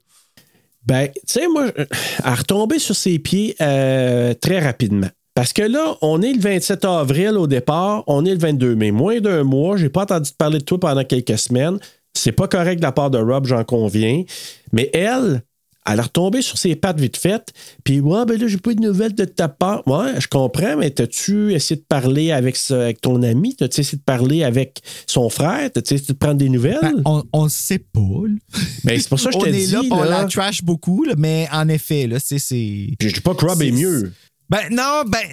Ben, 0.87 1.09
tu 1.13 1.19
sais, 1.25 1.47
moi, 1.49 1.65
à 2.23 2.33
retomber 2.33 2.79
sur 2.79 2.95
ses 2.95 3.19
pieds 3.19 3.55
euh, 3.61 4.33
très 4.33 4.59
rapidement. 4.59 5.09
Parce 5.35 5.53
que 5.53 5.61
là, 5.61 5.97
on 6.01 6.21
est 6.21 6.33
le 6.33 6.39
27 6.39 6.85
avril 6.85 7.37
au 7.37 7.45
départ, 7.45 8.03
on 8.07 8.25
est 8.25 8.31
le 8.31 8.39
22 8.39 8.75
mai. 8.75 8.91
Moins 8.91 9.19
d'un 9.19 9.43
mois, 9.43 9.77
j'ai 9.77 9.89
pas 9.89 10.03
entendu 10.03 10.31
te 10.31 10.35
parler 10.35 10.59
de 10.59 10.63
toi 10.63 10.79
pendant 10.79 11.03
quelques 11.03 11.37
semaines. 11.37 11.77
C'est 12.13 12.31
pas 12.31 12.47
correct 12.47 12.77
de 12.77 12.83
la 12.83 12.91
part 12.91 13.11
de 13.11 13.19
Rob, 13.19 13.45
j'en 13.45 13.63
conviens. 13.63 14.23
Mais 14.71 14.89
elle, 14.93 15.43
elle 15.87 15.99
est 15.99 16.01
retombée 16.01 16.41
sur 16.41 16.57
ses 16.57 16.75
pattes 16.75 16.99
vite 16.99 17.17
fait. 17.17 17.53
Puis, 17.83 17.99
ouais, 17.99 18.25
ben 18.25 18.39
là, 18.39 18.47
j'ai 18.47 18.57
pas 18.57 18.71
eu 18.71 18.75
de 18.75 18.81
nouvelles 18.81 19.15
de 19.15 19.25
ta 19.25 19.47
part. 19.47 19.87
Ouais, 19.87 20.19
je 20.19 20.27
comprends, 20.27 20.75
mais 20.77 20.89
t'as-tu 20.91 21.53
essayé 21.53 21.79
de 21.79 21.85
parler 21.87 22.31
avec, 22.31 22.57
ton 23.01 23.21
ami? 23.23 23.55
T'as-tu 23.55 23.81
essayé 23.81 23.97
de 23.97 24.03
parler 24.03 24.43
avec 24.43 24.81
son 25.05 25.29
frère? 25.29 25.71
T'as-tu 25.71 25.93
essayé 25.93 26.07
de 26.13 26.17
prendre 26.17 26.35
des 26.35 26.49
nouvelles? 26.49 26.79
Ben, 26.81 27.01
on, 27.05 27.23
on 27.33 27.49
sait 27.49 27.79
pas. 27.79 27.99
là. 28.01 28.59
Ben, 28.83 28.99
c'est 28.99 29.09
pour 29.09 29.19
ça 29.19 29.29
que 29.31 29.39
je 29.39 29.45
est 29.49 29.51
dis. 29.51 29.71
là, 29.71 29.81
on 29.91 30.03
la 30.03 30.25
trash 30.25 30.63
beaucoup, 30.63 31.03
là, 31.03 31.13
mais 31.17 31.47
en 31.51 31.67
effet, 31.69 32.07
là, 32.07 32.17
c'est. 32.19 32.39
c'est- 32.39 32.89
je 32.99 33.07
dis 33.07 33.21
pas 33.21 33.33
que 33.35 33.45
Rob 33.45 33.61
est 33.61 33.71
mieux. 33.71 34.11
Ben 34.49 34.69
non, 34.71 35.03
ben 35.05 35.23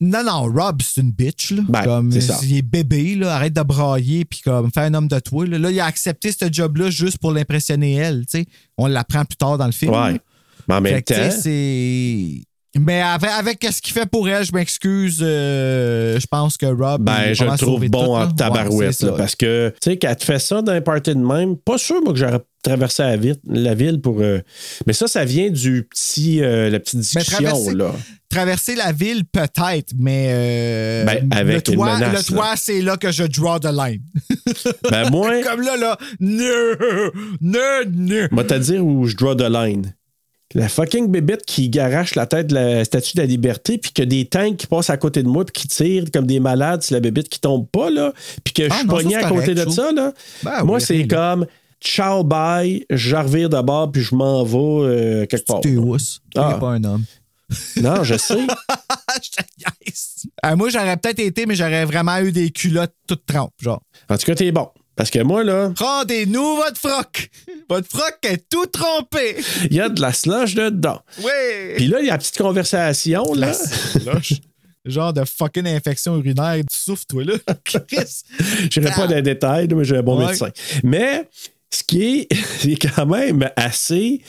non, 0.00 0.24
non, 0.24 0.42
Rob, 0.52 0.82
c'est 0.82 1.00
une 1.00 1.12
bitch. 1.12 1.52
Là. 1.52 1.62
Ben, 1.68 1.84
comme, 1.84 2.20
ça. 2.20 2.40
Il 2.42 2.56
est 2.56 2.62
bébé, 2.62 3.14
là, 3.14 3.36
arrête 3.36 3.52
de 3.52 3.62
brailler, 3.62 4.24
puis 4.24 4.40
comme, 4.40 4.70
fais 4.72 4.80
un 4.80 4.94
homme 4.94 5.08
de 5.08 5.18
toi. 5.20 5.46
Là, 5.46 5.58
Là, 5.58 5.70
il 5.70 5.78
a 5.78 5.86
accepté 5.86 6.32
ce 6.32 6.52
job-là 6.52 6.90
juste 6.90 7.18
pour 7.18 7.32
l'impressionner 7.32 7.94
elle. 7.94 8.24
sais. 8.28 8.46
On 8.76 8.86
l'apprend 8.86 9.24
plus 9.24 9.36
tard 9.36 9.58
dans 9.58 9.66
le 9.66 9.72
film. 9.72 9.92
Ouais. 9.92 10.20
Mais 10.68 10.74
en 10.74 10.80
même 10.80 11.02
temps. 11.02 11.30
c'est. 11.30 12.42
Mais 12.78 13.00
avec, 13.02 13.30
avec 13.30 13.66
ce 13.70 13.80
qu'il 13.80 13.92
fait 13.92 14.06
pour 14.06 14.28
elle, 14.28 14.44
je 14.44 14.52
m'excuse. 14.52 15.20
euh, 15.22 16.18
je 16.18 16.26
pense 16.26 16.56
que 16.56 16.66
Rob. 16.66 17.02
Ben, 17.04 17.32
je 17.32 17.44
le 17.44 17.56
trouve 17.56 17.86
bon 17.88 18.04
tout, 18.04 18.10
en 18.10 18.20
là. 18.24 18.32
tabarouette, 18.36 19.00
Ouais, 19.00 19.06
là, 19.10 19.14
parce 19.16 19.36
que, 19.36 19.68
tu 19.80 19.90
sais, 19.90 19.96
qu'elle 19.96 20.16
te 20.16 20.24
fait 20.24 20.38
ça 20.40 20.60
dans 20.60 20.72
un 20.72 20.80
party 20.80 21.10
de 21.14 21.20
même, 21.20 21.56
pas 21.56 21.78
sûr, 21.78 22.02
moi, 22.02 22.12
que 22.12 22.18
j'aurais 22.18 22.40
traversé 22.62 23.02
la, 23.04 23.16
ville- 23.16 23.38
la 23.46 23.74
ville 23.74 24.00
pour. 24.00 24.20
euh, 24.20 24.40
Mais 24.86 24.92
ça, 24.92 25.06
ça 25.06 25.24
vient 25.24 25.50
du 25.50 25.86
petit, 25.88 26.42
euh, 26.42 26.68
la 26.70 26.80
petite 26.80 26.94
Mais 26.94 27.00
discussion, 27.02 27.36
traverser, 27.42 27.74
là. 27.74 27.92
traverser 28.28 28.74
la 28.74 28.90
ville, 28.92 29.24
peut-être, 29.24 29.92
mais 29.96 30.26
euh, 30.30 31.04
Ben, 31.04 31.28
avec 31.30 31.68
le 31.68 31.74
toit, 31.76 31.94
menace, 31.98 32.28
le 32.28 32.34
toit, 32.34 32.54
c'est 32.56 32.80
là 32.80 32.96
que 32.96 33.12
je 33.12 33.24
draw 33.24 33.58
the 33.60 33.70
line. 33.72 34.00
Ben, 34.90 35.10
moi, 35.10 35.30
Comme 35.42 35.60
là, 35.62 35.76
là, 35.76 35.96
non, 36.20 36.42
non, 37.40 37.60
non. 37.92 38.28
moi, 38.32 38.44
te 38.44 38.54
dire 38.54 38.84
où 38.84 39.06
je 39.06 39.14
draw 39.16 39.34
the 39.34 39.48
line. 39.48 39.94
La 40.54 40.68
fucking 40.68 41.08
bébête 41.10 41.44
qui 41.46 41.68
garache 41.68 42.14
la 42.14 42.26
tête 42.26 42.48
de 42.48 42.54
la 42.54 42.84
statue 42.84 43.16
de 43.16 43.22
la 43.22 43.26
liberté, 43.26 43.78
puis 43.78 43.92
que 43.92 44.02
des 44.02 44.26
tanks 44.26 44.56
qui 44.56 44.66
passent 44.66 44.90
à 44.90 44.96
côté 44.96 45.22
de 45.22 45.28
moi, 45.28 45.44
puis 45.44 45.62
qui 45.62 45.68
tirent 45.68 46.04
comme 46.12 46.26
des 46.26 46.38
malades, 46.38 46.82
c'est 46.82 46.94
la 46.94 47.00
bébête 47.00 47.28
qui 47.28 47.40
tombe 47.40 47.66
pas, 47.68 47.90
là, 47.90 48.12
puis 48.44 48.54
que 48.54 48.64
je 48.64 48.68
Ah, 48.70 48.78
suis 48.78 48.86
non, 48.86 48.96
ça, 48.96 49.02
pogné 49.02 49.16
à 49.16 49.28
côté 49.28 49.54
de 49.54 49.64
je 49.64 49.70
ça, 49.70 49.90
là. 49.92 50.12
Ben 50.44 50.62
moi, 50.64 50.76
oui, 50.78 50.84
c'est 50.86 50.98
là. 50.98 51.06
comme 51.08 51.46
ciao, 51.80 52.22
bye, 52.22 52.84
je 52.90 53.16
revire 53.16 53.48
d'abord, 53.48 53.90
puis 53.90 54.02
je 54.02 54.14
m'en 54.14 54.44
vais 54.44 54.58
euh, 54.58 55.26
quelque 55.26 55.44
part. 55.46 55.60
Ousse. 55.64 56.20
T'es 56.32 56.40
Ah. 56.40 56.56
pas 56.60 56.68
un 56.70 56.84
homme. 56.84 57.04
Non, 57.76 58.04
je 58.04 58.16
sais. 58.16 58.34
Je 59.22 59.42
niaise. 59.58 60.24
Euh, 60.44 60.56
moi, 60.56 60.70
j'aurais 60.70 60.96
peut-être 60.96 61.18
été, 61.20 61.46
mais 61.46 61.54
j'aurais 61.54 61.84
vraiment 61.84 62.18
eu 62.18 62.32
des 62.32 62.50
culottes 62.50 62.94
toutes 63.06 63.24
trempes, 63.26 63.52
genre. 63.60 63.80
En 64.08 64.16
tout 64.16 64.26
cas, 64.26 64.34
t'es 64.34 64.50
bon. 64.50 64.68
Parce 64.96 65.10
que 65.10 65.18
moi, 65.20 65.42
là, 65.42 65.72
Rendez-nous 65.76 66.56
votre 66.56 66.78
froc. 66.78 67.28
Votre 67.68 67.88
froc 67.88 68.16
est 68.22 68.48
tout 68.48 68.66
trompé. 68.66 69.36
il 69.70 69.74
y 69.76 69.80
a 69.80 69.88
de 69.88 70.00
la 70.00 70.12
slush 70.12 70.54
dedans. 70.54 71.00
Oui. 71.18 71.30
Puis 71.76 71.86
là, 71.88 71.98
il 72.00 72.06
y 72.06 72.10
a 72.10 72.12
la 72.12 72.18
petite 72.18 72.38
conversation, 72.38 73.34
là. 73.34 73.52
Genre 74.84 75.12
de 75.14 75.24
fucking 75.24 75.66
infection 75.66 76.16
urinaire. 76.18 76.56
Tu 76.70 76.76
souffres, 76.76 77.06
toi, 77.06 77.24
là. 77.24 77.34
Chris. 77.64 78.22
Je 78.70 78.80
n'irai 78.80 78.92
pas 78.94 79.06
dans 79.06 79.14
les 79.16 79.22
détails, 79.22 79.66
mais 79.74 79.84
j'ai 79.84 79.96
un 79.96 80.02
bon 80.02 80.18
Ouais. 80.18 80.26
médecin. 80.26 80.50
Mais 80.82 81.28
ce 81.70 81.82
qui 81.82 82.02
est, 82.04 82.28
c'est 82.60 82.76
quand 82.76 83.06
même 83.06 83.48
assez 83.56 84.20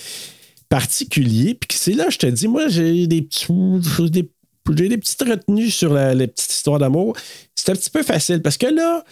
particulier. 0.69 1.55
Puis 1.55 1.77
c'est 1.77 1.93
là, 1.93 2.09
je 2.09 2.17
te 2.17 2.25
dis, 2.27 2.47
moi, 2.47 2.67
j'ai 2.69 3.05
des 3.07 3.21
petits. 3.21 3.47
Des, 4.09 4.29
j'ai 4.75 4.89
des 4.89 4.97
petites 4.97 5.21
retenues 5.21 5.69
sur 5.69 5.93
la, 5.93 6.13
les 6.13 6.27
petites 6.27 6.51
histoires 6.51 6.79
d'amour. 6.79 7.15
C'est 7.55 7.69
un 7.71 7.75
petit 7.75 7.89
peu 7.89 8.01
facile 8.03 8.41
parce 8.41 8.57
que 8.57 8.67
là, 8.67 9.03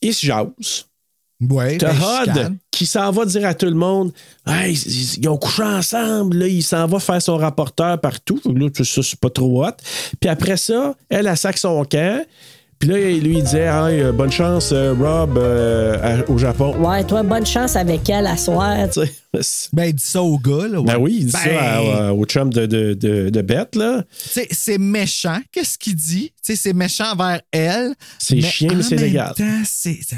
ils 0.00 0.14
se 0.14 0.24
jasent. 0.24 0.86
Ouais. 1.50 1.78
T'as 1.78 1.92
ben, 1.92 2.42
Hod 2.46 2.56
qui 2.70 2.86
s'en 2.86 3.10
va 3.10 3.24
dire 3.24 3.46
à 3.46 3.54
tout 3.54 3.66
le 3.66 3.74
monde 3.74 4.12
Hey, 4.46 4.74
ils, 4.74 5.18
ils 5.22 5.28
ont 5.28 5.36
couché 5.36 5.62
ensemble, 5.62 6.38
là, 6.38 6.46
il 6.46 6.62
s'en 6.62 6.86
va 6.86 6.98
faire 6.98 7.20
son 7.20 7.36
rapporteur 7.36 8.00
partout. 8.00 8.40
Là, 8.44 8.68
tout 8.70 8.84
ça, 8.84 9.02
c'est 9.02 9.18
pas 9.18 9.30
trop 9.30 9.64
hot. 9.64 9.70
Puis 10.20 10.30
après 10.30 10.56
ça, 10.56 10.94
elle, 11.08 11.26
elle 11.26 11.36
sac 11.36 11.58
son 11.58 11.84
camp. 11.84 12.24
Puis 12.78 12.88
là, 12.90 12.98
il 12.98 13.22
lui 13.22 13.40
disait 13.42 13.66
Hey, 13.66 14.00
euh, 14.00 14.12
bonne 14.12 14.32
chance, 14.32 14.70
euh, 14.72 14.92
Rob, 14.98 15.38
euh, 15.38 16.22
à- 16.24 16.30
au 16.30 16.36
Japon. 16.38 16.74
Ouais, 16.78 17.04
toi, 17.04 17.22
bonne 17.22 17.46
chance 17.46 17.76
avec 17.76 18.08
elle 18.10 18.26
à 18.26 18.36
soir. 18.36 18.76
Tu 18.92 19.04
sais, 19.04 19.12
Ben, 19.72 19.84
il 19.86 19.94
dit 19.94 20.04
ça 20.04 20.22
au 20.22 20.38
gars, 20.38 20.68
là. 20.68 20.78
ouais. 20.80 20.84
Ben 20.86 20.98
oui, 20.98 21.16
il 21.20 21.26
dit 21.26 21.32
Ben, 21.32 21.38
ça 21.38 21.60
à- 21.62 22.06
à- 22.08 22.12
au 22.12 22.24
chum 22.26 22.52
de, 22.52 22.66
de, 22.66 22.92
de, 22.92 23.30
de 23.30 23.42
Bette, 23.42 23.76
là. 23.76 24.04
c'est 24.50 24.78
méchant, 24.78 25.40
qu'est-ce 25.50 25.78
qu'il 25.78 25.94
dit? 25.94 26.32
C'est 26.42 26.72
méchant 26.74 27.12
envers 27.12 27.40
elle. 27.50 27.94
C'est 28.18 28.40
chiant, 28.42 28.74
mais 28.74 28.82
c'est 28.82 28.96
légal. 28.96 29.32
temps, 29.34 29.62
C'est 29.64 29.98
ça. 30.02 30.16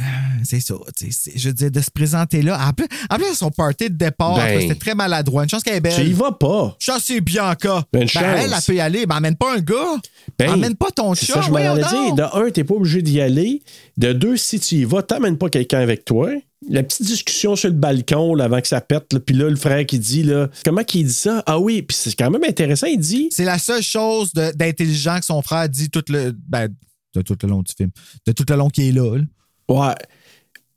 Je 1.36 1.48
veux 1.48 1.52
dire, 1.54 1.70
de 1.70 1.80
se 1.80 1.90
présenter 1.90 2.42
là. 2.42 2.58
En 2.68 2.72
plus, 2.72 2.86
en 3.10 3.16
plus 3.16 3.34
son 3.34 3.50
party 3.50 3.90
de 3.90 3.94
départ, 3.94 4.36
Ben. 4.36 4.60
c'était 4.60 4.74
très 4.74 4.94
maladroit. 4.94 5.44
Une 5.44 5.48
chance 5.48 5.62
qu'elle 5.62 5.76
est 5.76 5.80
belle. 5.80 5.94
Tu 5.94 6.08
y 6.10 6.12
vas 6.12 6.32
pas. 6.32 6.74
Chance, 6.78 7.02
c'est 7.06 7.20
Bianca. 7.20 7.84
Ben, 7.92 8.00
Ben, 8.00 8.02
une 8.02 8.08
chance. 8.08 8.22
elle, 8.24 8.50
elle 8.52 8.62
peut 8.66 8.74
y 8.74 8.80
aller. 8.80 9.04
Mais 9.08 9.14
emmène 9.14 9.36
pas 9.36 9.54
un 9.54 9.60
gars. 9.60 10.00
Ben, 10.38 10.50
emmène 10.54 10.74
pas 10.76 10.90
ton 10.90 11.14
chat. 11.14 11.34
ça, 11.34 11.40
je 11.42 11.50
m'en. 11.50 12.14
De 12.14 12.22
un, 12.46 12.50
t'es 12.50 12.64
pas 12.64 12.74
obligé 12.74 13.02
d'y 13.02 13.20
aller. 13.20 13.62
De 13.96 14.12
deux, 14.12 14.36
si 14.36 14.58
tu 14.60 14.76
y 14.76 14.84
vas, 14.84 15.02
t'amènes 15.02 15.38
pas 15.38 15.48
quelqu'un 15.50 15.78
avec 15.80 16.04
toi. 16.04 16.30
La 16.68 16.82
petite 16.82 17.02
discussion 17.02 17.56
sur 17.56 17.68
le 17.68 17.74
balcon 17.74 18.34
là, 18.34 18.44
avant 18.44 18.60
que 18.60 18.68
ça 18.68 18.80
pète, 18.80 19.12
là, 19.12 19.20
puis 19.20 19.36
là, 19.36 19.50
le 19.50 19.56
frère 19.56 19.84
qui 19.84 19.98
dit 19.98 20.22
là, 20.22 20.48
comment 20.64 20.82
qu'il 20.82 21.06
dit 21.06 21.12
ça? 21.12 21.42
Ah 21.46 21.58
oui, 21.58 21.82
puis 21.82 21.96
c'est 21.96 22.14
quand 22.14 22.30
même 22.30 22.44
intéressant, 22.44 22.86
il 22.86 22.98
dit. 22.98 23.28
C'est 23.30 23.44
la 23.44 23.58
seule 23.58 23.82
chose 23.82 24.32
d'intelligent 24.32 25.18
que 25.18 25.24
son 25.24 25.42
frère 25.42 25.68
dit 25.68 25.90
tout 25.90 26.04
le. 26.08 26.32
Ben, 26.48 26.68
de 27.14 27.22
tout 27.22 27.36
le 27.42 27.48
long 27.48 27.62
du 27.62 27.72
film. 27.76 27.90
De 28.26 28.32
tout 28.32 28.44
le 28.48 28.56
long 28.56 28.68
qu'il 28.68 28.88
est 28.88 28.92
là. 28.92 29.16
là. 29.16 29.24
Ouais. 29.68 29.94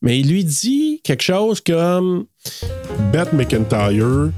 Mais 0.01 0.19
il 0.19 0.29
lui 0.29 0.43
dit 0.43 1.01
quelque 1.03 1.23
chose 1.23 1.61
comme 1.61 2.25
Beth 3.11 3.33
McIntyre, 3.33 4.31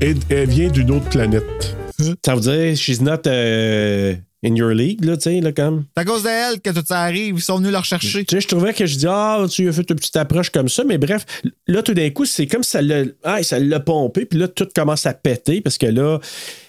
elle, 0.00 0.18
elle 0.28 0.48
vient 0.48 0.70
d'une 0.70 0.90
autre 0.90 1.08
planète. 1.08 1.76
Ça 2.24 2.34
veut 2.34 2.40
dire 2.40 2.76
she's 2.76 3.00
not 3.00 3.26
euh, 3.26 4.14
in 4.46 4.54
your 4.54 4.70
league, 4.70 5.04
là, 5.04 5.16
tu 5.16 5.24
sais, 5.24 5.40
là, 5.40 5.52
comme. 5.52 5.84
C'est 5.96 6.02
à 6.02 6.04
cause 6.04 6.22
d'elle 6.22 6.60
que 6.60 6.70
tout 6.70 6.84
ça 6.86 7.00
arrive. 7.02 7.34
Ils 7.36 7.42
sont 7.42 7.58
venus 7.58 7.72
le 7.72 7.78
rechercher. 7.78 8.24
Tu 8.24 8.36
sais, 8.36 8.40
je 8.40 8.48
trouvais 8.48 8.72
que 8.72 8.86
je 8.86 8.96
dis, 8.96 9.06
ah, 9.08 9.44
tu 9.50 9.62
lui 9.62 9.68
as 9.68 9.72
fait 9.72 9.88
une 9.90 9.96
petite 9.96 10.16
approche 10.16 10.50
comme 10.50 10.68
ça, 10.68 10.84
mais 10.84 10.98
bref, 10.98 11.24
là, 11.66 11.82
tout 11.82 11.94
d'un 11.94 12.10
coup, 12.10 12.24
c'est 12.24 12.46
comme 12.46 12.62
si 12.62 12.70
ça 12.70 12.82
l'a 12.82 13.02
ah, 13.24 13.42
ça 13.42 13.58
l'a 13.58 13.80
pompé, 13.80 14.24
puis 14.26 14.38
là, 14.38 14.48
tout 14.48 14.68
commence 14.74 15.06
à 15.06 15.14
péter 15.14 15.60
parce 15.60 15.78
que 15.78 15.86
là, 15.86 16.18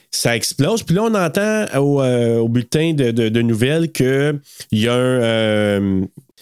ça 0.10 0.36
explose. 0.36 0.84
Puis 0.84 0.96
là, 0.96 1.04
on 1.04 1.14
entend 1.14 1.66
au, 1.80 2.02
euh, 2.02 2.38
au 2.38 2.48
bulletin 2.50 2.94
de, 2.94 3.12
de- 3.12 3.30
de 3.30 3.42
nouvelles 3.42 3.92
qu'il 3.92 4.40
y 4.72 4.88
a 4.88 4.94
un. 4.94 4.98
euh, 5.22 6.02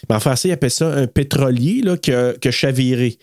en 0.10 0.20
français, 0.20 0.50
il 0.50 0.52
appelle 0.52 0.72
ça 0.72 0.94
un 0.94 1.08
pétrolier 1.08 1.82
là, 1.84 1.98
qui, 1.98 2.12
a, 2.14 2.34
qui 2.34 2.48
a 2.48 2.52
chaviré 2.52 3.18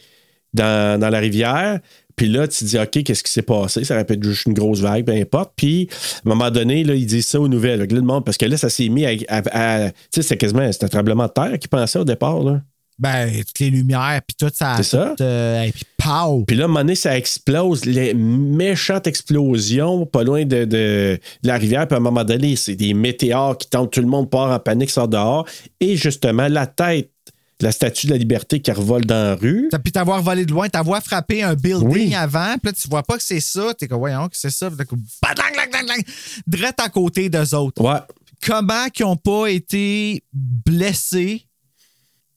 dans, 0.53 0.99
dans 1.01 1.09
la 1.11 1.19
rivière. 1.21 1.79
Puis 2.17 2.29
là, 2.29 2.47
tu 2.49 2.59
te 2.59 2.65
dis, 2.65 2.79
OK, 2.79 3.03
qu'est-ce 3.05 3.23
qui 3.23 3.33
s'est 3.33 3.43
passé? 3.43 3.85
Ça 3.85 3.95
aurait 3.95 4.05
pu 4.05 4.15
être 4.15 4.23
juste 4.25 4.47
une 4.47 4.55
grosse 4.55 4.81
vague, 4.81 5.05
peu 5.05 5.13
importe. 5.13 5.53
Puis, 5.57 5.89
à 5.91 6.29
un 6.29 6.35
moment 6.35 6.51
donné, 6.51 6.85
là, 6.85 6.95
ils 6.95 7.07
disent 7.07 7.27
ça 7.29 7.41
aux 7.41 7.49
nouvelles. 7.49 7.81
Là, 7.81 7.87
le 7.91 8.01
monde, 8.03 8.25
parce 8.25 8.37
que 8.39 8.47
là, 8.47 8.57
ça 8.57 8.69
s'est 8.71 8.89
mis 8.89 9.05
à. 9.07 9.11
à- 9.29 9.43
à- 9.87 9.91
tu 9.91 9.97
sais, 10.15 10.23
c'est 10.23 10.37
quasiment 10.37 10.61
un 10.63 10.71
tremblement 10.89 11.27
de 11.27 11.33
terre 11.33 11.59
qui 11.59 11.69
pensait 11.69 11.99
au 11.99 12.05
départ. 12.05 12.43
Là. 12.43 12.61
Ben, 12.99 13.31
toutes 13.39 13.59
les 13.59 13.71
lumières, 13.71 14.21
puis 14.27 14.37
tout 14.39 14.55
ça. 14.55 14.75
C'est 14.77 14.83
ça. 14.85 15.15
tout, 15.17 15.25
euh, 15.25 15.63
et 15.63 15.73
puis, 15.73 15.85
pow! 15.97 16.45
Puis 16.47 16.57
là, 16.57 16.65
à 16.65 16.67
un 16.67 16.69
moment 16.69 16.81
donné, 16.81 16.95
ça 16.95 17.17
explose. 17.17 17.85
Les 17.85 18.13
méchantes 18.15 19.07
explosions 19.07 20.07
pas 20.07 20.23
loin 20.23 20.45
de, 20.45 20.65
de- 20.65 21.19
de 21.43 21.49
la 21.49 21.57
rivière. 21.57 21.89
Puis 21.89 21.95
à 21.95 21.99
un 21.99 22.03
moment 22.03 22.23
donné, 22.25 22.55
c'est 22.57 22.77
des 22.77 22.95
météores 22.95 23.57
qui 23.59 23.69
tombent. 23.69 23.91
Tout 23.91 24.01
le 24.03 24.07
monde 24.07 24.31
part 24.31 24.51
en 24.51 24.59
panique, 24.59 24.91
sort 24.91 25.09
dehors. 25.09 25.47
Et 25.81 25.97
justement, 25.97 26.49
la 26.49 26.67
tête 26.67 27.11
la 27.65 27.73
statue 27.73 28.07
de 28.07 28.13
la 28.13 28.19
liberté 28.19 28.61
qui 28.61 28.71
revole 28.71 29.05
dans 29.05 29.15
la 29.15 29.35
rue. 29.35 29.69
T'as 29.71 29.79
pu 29.79 29.93
t'avoir 29.93 30.23
volé 30.23 30.45
de 30.47 30.51
loin, 30.53 30.69
t'avoir 30.69 31.03
frappé 31.03 31.43
un 31.43 31.55
building 31.55 31.89
Oui. 31.89 32.15
avant, 32.15 32.55
puis 32.63 32.71
là, 32.71 32.73
tu 32.73 32.89
vois 32.89 33.03
pas 33.03 33.17
que 33.17 33.23
c'est 33.23 33.41
ça. 33.41 33.75
T'es 33.75 33.89
comme, 33.89 33.99
voyons 33.99 34.29
que 34.29 34.37
c'est 34.37 34.51
ça. 34.51 34.71
Puis 34.71 34.87
Drette 36.47 36.81
à 36.81 36.89
côté 36.89 37.29
d'eux 37.29 37.55
autres. 37.55 37.83
Ouais. 37.83 38.01
Comment 38.45 38.89
qu'ils 38.89 39.07
ont 39.07 39.17
pas 39.17 39.47
été 39.49 40.25
blessés? 40.33 41.47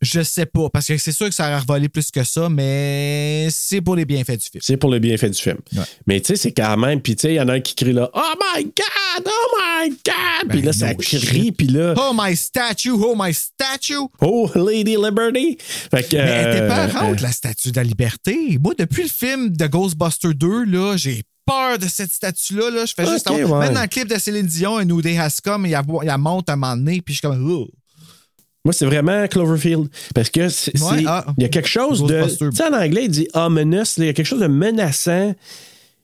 Je 0.06 0.22
sais 0.22 0.46
pas, 0.46 0.70
parce 0.70 0.86
que 0.88 0.98
c'est 0.98 1.12
sûr 1.12 1.28
que 1.30 1.34
ça 1.34 1.46
aurait 1.48 1.60
revolé 1.60 1.90
plus 1.90 2.12
que 2.12 2.24
ça, 2.24 2.48
mais 2.48 3.48
c'est 3.50 3.82
pour 3.82 3.96
les 3.96 4.06
bienfaits 4.06 4.38
du 4.38 4.46
film. 4.52 4.62
C'est 4.62 4.78
pour 4.78 4.92
le 4.92 5.00
bienfait 5.00 5.30
du 5.30 5.42
film. 5.42 5.58
Ouais. 5.76 5.84
Mais 6.06 6.22
tu 6.22 6.28
sais, 6.28 6.36
c'est 6.36 6.52
quand 6.52 6.78
même. 6.78 7.02
Puis 7.02 7.16
tu 7.16 7.22
sais, 7.24 7.34
il 7.34 7.38
y 7.38 7.42
en 7.42 7.48
a 7.50 7.54
un 7.54 7.60
qui 7.60 7.74
crie 7.74 7.94
là 7.94 8.10
Oh 8.14 8.34
my 8.56 8.64
God! 8.64 9.26
Oh 9.28 9.58
my 9.58 9.90
God! 9.90 10.50
puis 10.50 10.62
là, 10.62 10.74
ça 10.74 10.88
Ben, 10.94 10.98
crie. 10.98 11.52
Puis 11.52 11.68
là, 11.68 11.94
Oh 11.98 12.12
my 12.16 12.36
statue, 12.36 12.92
oh 12.92 13.16
my 13.18 13.34
statue! 13.34 13.96
Oh, 14.22 14.50
Lady 14.56 14.96
Liberty! 14.96 15.58
Fait 15.60 16.04
que. 16.08 16.16
Mais 16.18 16.22
elle 16.22 16.50
était 16.56 16.62
euh, 16.62 16.88
peurante, 16.88 17.22
la 17.22 17.32
statue 17.32 17.72
de 17.72 17.78
la 17.78 17.84
liberté. 17.84 18.60
Moi, 18.62 18.74
depuis 18.78 19.04
le 19.04 19.10
film 19.10 19.50
de 19.50 19.66
Ghostbusters 19.68 20.36
2, 20.36 20.66
là, 20.66 20.98
j'ai 20.98 21.24
peur 21.46 21.80
de 21.80 21.88
cette 21.88 22.12
statue-là. 22.12 22.70
Là. 22.70 22.86
Je 22.86 22.94
fais 22.94 23.06
juste 23.06 23.30
Ok, 23.30 23.40
avoir- 23.40 23.60
ouais. 23.62 23.66
Même 23.68 23.76
dans 23.76 23.82
le 23.82 23.88
clip 23.88 24.08
de 24.08 24.18
Céline 24.20 24.46
Dion, 24.46 24.78
un 24.78 24.86
Day 24.86 25.18
Has 25.18 25.38
Come, 25.44 25.66
il 25.66 25.72
y 25.72 25.76
a, 25.76 25.84
il 26.04 26.06
y 26.06 26.10
a 26.10 26.18
monte 26.18 26.50
à 26.50 26.54
un 26.54 26.56
moment 26.58 26.76
donné, 26.76 27.02
puis 27.02 27.14
je 27.16 27.20
suis 27.20 27.28
comme. 27.28 27.50
Oh. 27.52 27.68
Moi, 28.66 28.74
c'est 28.74 28.86
vraiment 28.86 29.26
Cloverfield. 29.28 29.88
Parce 30.14 30.30
que 30.30 30.50
c'est. 30.50 30.78
Ouais, 30.82 30.98
c'est- 31.00 31.04
ah. 31.08 31.26
il 31.38 31.44
y 31.44 31.46
a 31.46 31.50
quelque 31.50 31.70
chose 31.70 32.04
de. 32.04 32.24
Tu 32.52 32.52
sais, 32.52 32.64
en 32.68 32.74
anglais, 32.74 33.04
il 33.06 33.10
dit 33.12 33.28
ominous. 33.34 33.98
Il 33.98 34.06
y 34.06 34.10
a 34.10 34.14
quelque 34.14 34.26
chose 34.26 34.42
de 34.42 34.48
menaçant. 34.48 35.34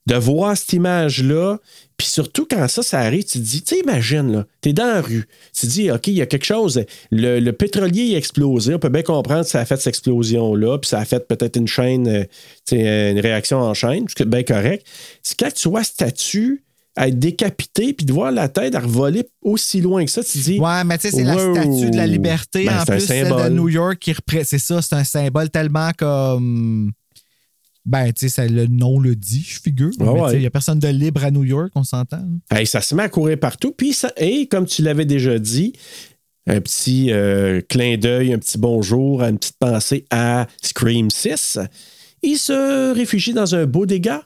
de 0.08 0.16
voir 0.16 0.58
cette 0.58 0.74
image-là, 0.74 1.60
puis 1.96 2.08
surtout 2.08 2.48
quand 2.50 2.68
ça, 2.68 2.82
ça 2.82 3.00
arrive, 3.02 3.24
tu 3.24 3.38
te 3.38 3.44
dis, 3.44 3.62
tu 3.62 3.76
sais, 3.76 3.82
imagine, 3.82 4.32
là, 4.32 4.46
t'es 4.60 4.74
dans 4.74 4.88
la 4.88 5.00
rue, 5.00 5.28
tu 5.56 5.68
te 5.68 5.72
dis, 5.72 5.92
OK, 5.92 6.08
il 6.08 6.16
y 6.16 6.22
a 6.24 6.26
quelque 6.26 6.44
chose, 6.44 6.84
le, 7.12 7.40
le 7.40 7.54
pétrolier 7.54 8.14
est 8.14 8.18
explosé, 8.18 8.74
on 8.74 8.80
peut 8.80 8.90
bien 8.90 9.04
comprendre 9.04 9.44
que 9.44 9.50
ça 9.52 9.60
a 9.60 9.66
fait 9.66 9.78
cette 9.78 9.86
explosion-là, 9.88 10.80
puis 10.80 10.90
ça 10.90 10.98
a 10.98 11.06
fait 11.06 11.28
peut-être 11.28 11.56
une 11.56 11.68
chaîne, 11.68 12.08
euh, 12.08 13.12
une 13.12 13.20
réaction 13.20 13.60
en 13.60 13.76
chaîne, 13.76 14.06
c'est 14.18 14.28
bien 14.28 14.42
correct. 14.42 14.88
C'est 15.22 15.38
quand 15.40 15.54
tu 15.54 15.70
vois 15.70 15.84
statue 15.84 16.64
à 16.96 17.08
être 17.08 17.20
décapité, 17.20 17.94
puis 17.94 18.06
de 18.06 18.12
voir 18.12 18.32
la 18.32 18.50
tête 18.50 18.76
à 18.76 18.80
revoler 18.80 19.24
aussi 19.42 19.80
loin 19.82 20.04
que 20.04 20.12
ça, 20.12 20.24
tu 20.24 20.38
dis, 20.40 20.60
Ouais, 20.60 20.84
mais 20.84 20.98
tu 20.98 21.10
sais, 21.10 21.18
c'est 21.18 21.24
la 21.24 21.38
statue 21.38 21.90
de 21.90 21.96
la 21.96 22.08
liberté, 22.08 22.66
Ben, 22.66 22.80
en 22.80 22.86
c'est 22.86 22.92
un 22.92 22.96
plus, 22.98 23.06
celle 23.06 23.24
de 23.24 23.30
symbole. 23.30 23.54
New 23.54 23.70
York 23.70 23.98
qui 24.00 24.14
représente. 24.14 24.48
C'est 24.48 24.60
ça, 24.60 24.82
c'est 24.82 24.96
un 24.96 25.04
symbole 25.04 25.50
tellement 25.50 25.92
comme. 25.98 26.92
Ben, 27.84 28.12
tu 28.12 28.30
sais, 28.30 28.48
le 28.48 28.68
nom 28.68 29.00
le 29.00 29.16
dit, 29.16 29.44
je 29.48 29.60
figure. 29.60 29.90
Ouais. 30.00 30.34
il 30.34 30.40
n'y 30.40 30.46
a 30.46 30.52
personne 30.52 30.78
de 30.78 30.88
libre 30.88 31.24
à 31.24 31.32
New 31.32 31.44
York, 31.44 31.72
on 31.76 31.84
s'entend. 31.84 32.24
Hey, 32.52 32.68
ça 32.68 32.82
se 32.82 32.94
met 32.94 33.04
à 33.04 33.10
courir 33.10 33.40
partout. 33.40 33.72
Puis 33.72 33.94
ça, 33.94 34.12
et 34.18 34.48
comme 34.48 34.66
tu 34.66 34.84
l'avais 34.84 35.06
déjà 35.06 35.40
dit, 35.40 35.74
un 36.46 36.62
petit 36.62 37.12
euh, 37.12 37.62
clin 37.70 37.98
d'œil, 37.98 38.34
un 38.34 38.38
petit 38.38 38.58
bonjour, 38.58 39.24
une 39.24 39.38
petite 39.38 39.58
pensée 39.58 40.06
à 40.12 40.48
Scream 40.62 41.10
6. 41.10 41.60
Il 42.24 42.38
se 42.38 42.94
réfugie 42.94 43.34
dans 43.34 43.56
un 43.56 43.66
beau 43.66 43.86
dégât. 43.86 44.24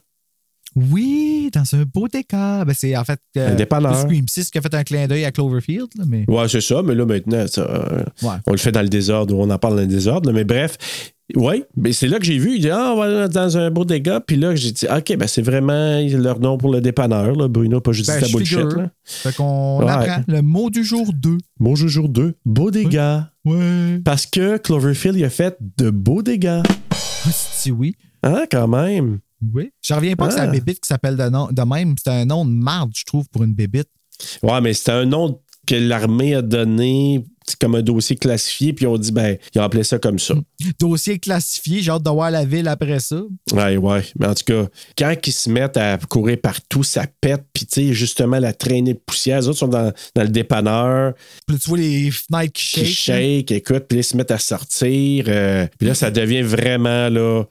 Oui, 0.75 1.49
dans 1.53 1.63
un 1.75 1.83
beau 1.85 2.07
décor. 2.07 2.65
Ben, 2.65 2.73
c'est 2.77 2.95
en 2.97 3.03
fait 3.05 3.19
euh, 3.37 3.57
Scream 4.01 4.27
6 4.27 4.51
qui 4.51 4.57
a 4.57 4.61
fait 4.61 4.73
un 4.73 4.83
clin 4.83 5.07
d'œil 5.07 5.23
à 5.25 5.31
Cloverfield. 5.31 5.87
là, 5.97 6.03
mais... 6.07 6.25
Ouais, 6.27 6.47
c'est 6.49 6.61
ça, 6.61 6.81
mais 6.83 6.95
là 6.95 7.05
maintenant, 7.05 7.45
ça, 7.47 7.61
euh, 7.61 8.03
Ouais. 8.23 8.35
on 8.45 8.51
le 8.51 8.57
fait 8.57 8.71
dans 8.71 8.81
le 8.81 8.89
désordre, 8.89 9.37
on 9.37 9.49
en 9.49 9.57
parle 9.57 9.75
dans 9.75 9.81
le 9.81 9.87
désordre. 9.87 10.29
là, 10.29 10.33
mais 10.35 10.43
bref, 10.43 10.77
oui, 11.35 11.63
mais 11.75 11.91
c'est 11.93 12.07
là 12.07 12.19
que 12.19 12.25
j'ai 12.25 12.37
vu. 12.37 12.55
Il 12.55 12.61
dit 12.61 12.69
Ah, 12.69 12.93
on 12.93 12.97
va 12.99 13.27
dans 13.27 13.57
un 13.57 13.71
beau 13.71 13.83
dégât. 13.83 14.19
Puis 14.19 14.35
là, 14.35 14.53
j'ai 14.55 14.71
dit 14.71 14.85
OK, 14.85 15.17
ben 15.17 15.27
c'est 15.27 15.41
vraiment 15.41 15.99
leur 16.07 16.39
nom 16.39 16.57
pour 16.57 16.71
le 16.71 16.81
dépanneur. 16.81 17.35
Là. 17.35 17.47
Bruno, 17.47 17.81
pas 17.81 17.93
juste 17.93 18.11
Ben, 18.11 18.19
ta 18.19 18.27
je 18.27 18.33
bullshit. 18.33 18.59
Là. 18.59 18.91
Fait 19.03 19.33
qu'on 19.35 19.79
Ouais. 19.83 19.89
apprend 19.91 20.23
le 20.27 20.41
mot 20.43 20.69
du 20.69 20.83
jour 20.83 21.11
2. 21.13 21.37
Bonjour 21.59 21.87
jour 21.89 22.09
2, 22.09 22.35
beau 22.45 22.69
dégât. 22.69 23.31
Ouais. 23.43 23.99
Parce 24.05 24.27
que 24.27 24.57
Cloverfield, 24.57 25.15
il 25.17 25.23
a 25.25 25.29
fait 25.31 25.57
de 25.77 25.89
beaux 25.89 26.21
dégâts. 26.21 26.61
Si 27.31 27.71
oui. 27.71 27.95
Hein, 28.21 28.43
quand 28.51 28.67
même. 28.67 29.17
Oui. 29.53 29.71
Je 29.81 29.93
reviens 29.93 30.15
pas 30.15 30.27
que 30.27 30.33
c'est 30.33 30.39
Ah. 30.39 30.45
la 30.45 30.51
bébite 30.51 30.79
qui 30.81 30.87
s'appelle 30.87 31.17
de, 31.17 31.29
nom- 31.29 31.49
de 31.51 31.61
même. 31.61 31.95
C'est 32.01 32.09
un 32.11 32.25
nom 32.25 32.45
de 32.45 32.51
marde, 32.51 32.91
je 32.95 33.03
trouve, 33.05 33.27
pour 33.29 33.43
une 33.43 33.53
bébite. 33.53 33.89
Ouais, 34.43 34.61
mais 34.61 34.73
c'était 34.73 34.91
un 34.93 35.05
nom 35.05 35.39
que 35.67 35.75
l'armée 35.75 36.35
a 36.35 36.41
donné 36.41 37.25
c'est 37.47 37.59
comme 37.59 37.75
un 37.75 37.83
dossier 37.83 38.15
classifié, 38.15 38.73
puis 38.73 38.87
on 38.87 38.97
dit, 38.97 39.11
ben, 39.11 39.37
ils 39.53 39.61
ont 39.61 39.63
appelé 39.63 39.83
ça 39.83 39.99
comme 39.99 40.17
ça. 40.17 40.33
Dossier 40.79 41.19
classifié, 41.19 41.79
j'ai 41.83 41.91
hâte 41.91 42.01
de 42.01 42.09
voir 42.09 42.31
la 42.31 42.43
ville 42.43 42.67
après 42.67 42.99
ça. 42.99 43.21
Ouais, 43.53 43.77
ouais. 43.77 44.03
Mais 44.17 44.25
en 44.25 44.33
tout 44.33 44.45
cas, 44.45 44.65
quand 44.97 45.13
ils 45.27 45.31
se 45.31 45.47
mettent 45.51 45.77
à 45.77 45.99
courir 46.09 46.39
partout, 46.41 46.81
ça 46.81 47.05
pète, 47.21 47.43
puis 47.53 47.67
tu 47.67 47.73
sais, 47.89 47.93
justement, 47.93 48.39
la 48.39 48.51
traînée 48.51 48.93
de 48.95 48.99
poussière, 49.05 49.39
les 49.41 49.47
autres 49.47 49.59
sont 49.59 49.67
dans, 49.67 49.93
dans 50.15 50.23
le 50.23 50.29
dépanneur, 50.29 51.13
Puis 51.45 51.59
tu 51.59 51.69
vois 51.69 51.77
les 51.77 52.09
fenêtres 52.09 52.53
qui 52.53 52.65
qui 52.83 52.85
shake. 52.87 53.47
shake, 53.47 53.51
écoute, 53.51 53.83
puis 53.87 53.97
là, 53.97 54.01
ils 54.01 54.03
se 54.03 54.17
mettent 54.17 54.31
à 54.31 54.39
sortir, 54.39 55.25
euh, 55.27 55.67
puis 55.77 55.87
là, 55.87 55.93
ça 55.93 56.09
devient 56.09 56.41
vraiment, 56.41 57.09
là, 57.09 57.43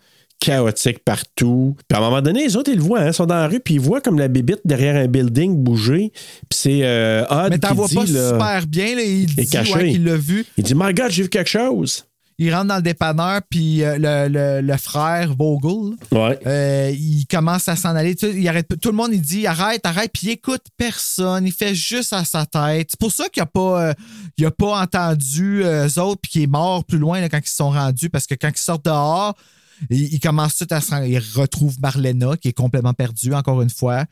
chaotique 0.45 0.99
partout. 1.05 1.77
Puis 1.89 1.97
à 1.97 2.01
un 2.01 2.05
moment 2.05 2.21
donné, 2.23 2.45
les 2.45 2.57
autres, 2.57 2.71
ils 2.71 2.77
le 2.77 2.83
voient, 2.83 3.01
hein, 3.01 3.09
ils 3.09 3.15
sont 3.15 3.27
dans 3.27 3.35
la 3.37 3.49
rue, 3.49 3.61
puis 3.61 3.75
ils 3.75 3.81
voient 3.81 4.01
comme 4.01 4.19
la 4.19 4.29
bébite 4.29 4.61
derrière 4.65 4.97
un 4.97 5.07
building 5.07 5.57
bouger, 5.57 6.13
puis 6.49 6.59
c'est 6.59 6.81
euh, 6.83 7.25
Odd 7.31 7.51
Mais 7.51 7.59
t'en 7.59 7.75
vois 7.75 7.89
dit, 7.89 7.95
pas 7.95 8.05
là, 8.05 8.29
super 8.31 8.67
bien. 8.67 8.95
Là, 8.97 9.03
il 9.03 9.23
est 9.23 9.27
dit 9.45 9.49
caché. 9.49 9.75
ouais, 9.75 9.91
qu'il 9.93 10.05
l'a 10.05 10.17
vu. 10.17 10.45
il 10.57 10.65
dit, 10.65 10.75
My 10.75 10.93
God, 10.93 11.11
j'ai 11.11 11.23
vu 11.25 11.29
quelque 11.29 11.51
chose. 11.51 12.05
Il 12.37 12.53
rentre 12.53 12.67
dans 12.67 12.77
le 12.77 12.83
dépanneur, 12.83 13.43
puis 13.49 13.85
euh, 13.85 13.97
le, 13.97 14.29
le- 14.29 14.61
le 14.61 14.77
frère 14.77 15.33
Vogel, 15.39 15.95
Ouais. 16.11 16.37
euh, 16.47 16.91
il 16.93 17.25
commence 17.31 17.69
à 17.69 17.77
s'en 17.77 17.95
aller. 17.95 18.17
Tu 18.17 18.27
sais, 18.27 18.35
il 18.37 18.49
arrête, 18.49 18.67
tout 18.83 18.89
le 18.89 18.97
monde, 18.97 19.11
il 19.13 19.21
dit 19.23 19.47
arrête, 19.47 19.87
arrête, 19.87 20.11
puis 20.13 20.27
il 20.27 20.31
écoute 20.31 20.63
personne. 20.77 21.47
Il 21.47 21.53
fait 21.53 21.77
juste 21.77 22.13
à 22.13 22.25
sa 22.25 22.45
tête. 22.45 22.89
C'est 22.91 22.99
pour 22.99 23.13
ça 23.13 23.29
qu'il 23.29 23.41
n'a 23.41 23.47
pas, 23.47 23.91
euh, 23.91 23.93
il 24.37 24.45
a 24.47 24.51
pas 24.51 24.81
entendu 24.83 25.63
euh, 25.65 25.87
eux 25.87 26.01
autres, 26.01 26.21
puis 26.23 26.33
qu'il 26.33 26.43
est 26.43 26.47
mort 26.49 26.85
plus 26.85 26.99
loin 26.99 27.21
là, 27.21 27.29
quand 27.29 27.39
ils 27.39 27.49
se 27.49 27.55
sont 27.55 27.71
rendus, 27.71 28.11
parce 28.11 28.27
que 28.27 28.35
quand 28.35 28.51
ils 28.53 28.59
sortent 28.59 28.85
dehors, 28.85 29.35
il, 29.91 30.15
il 30.15 30.21
commence 30.21 30.57
tout 30.57 30.67
à 30.71 30.81
se 30.81 30.91
rendre- 30.91 31.07
Il 31.07 31.19
retrouve 31.19 31.79
Marlena, 31.81 32.37
qui 32.37 32.49
est 32.49 32.53
complètement 32.53 32.95
perdue, 32.95 33.33
encore 33.35 33.63
une 33.63 33.71
fois. 33.71 34.05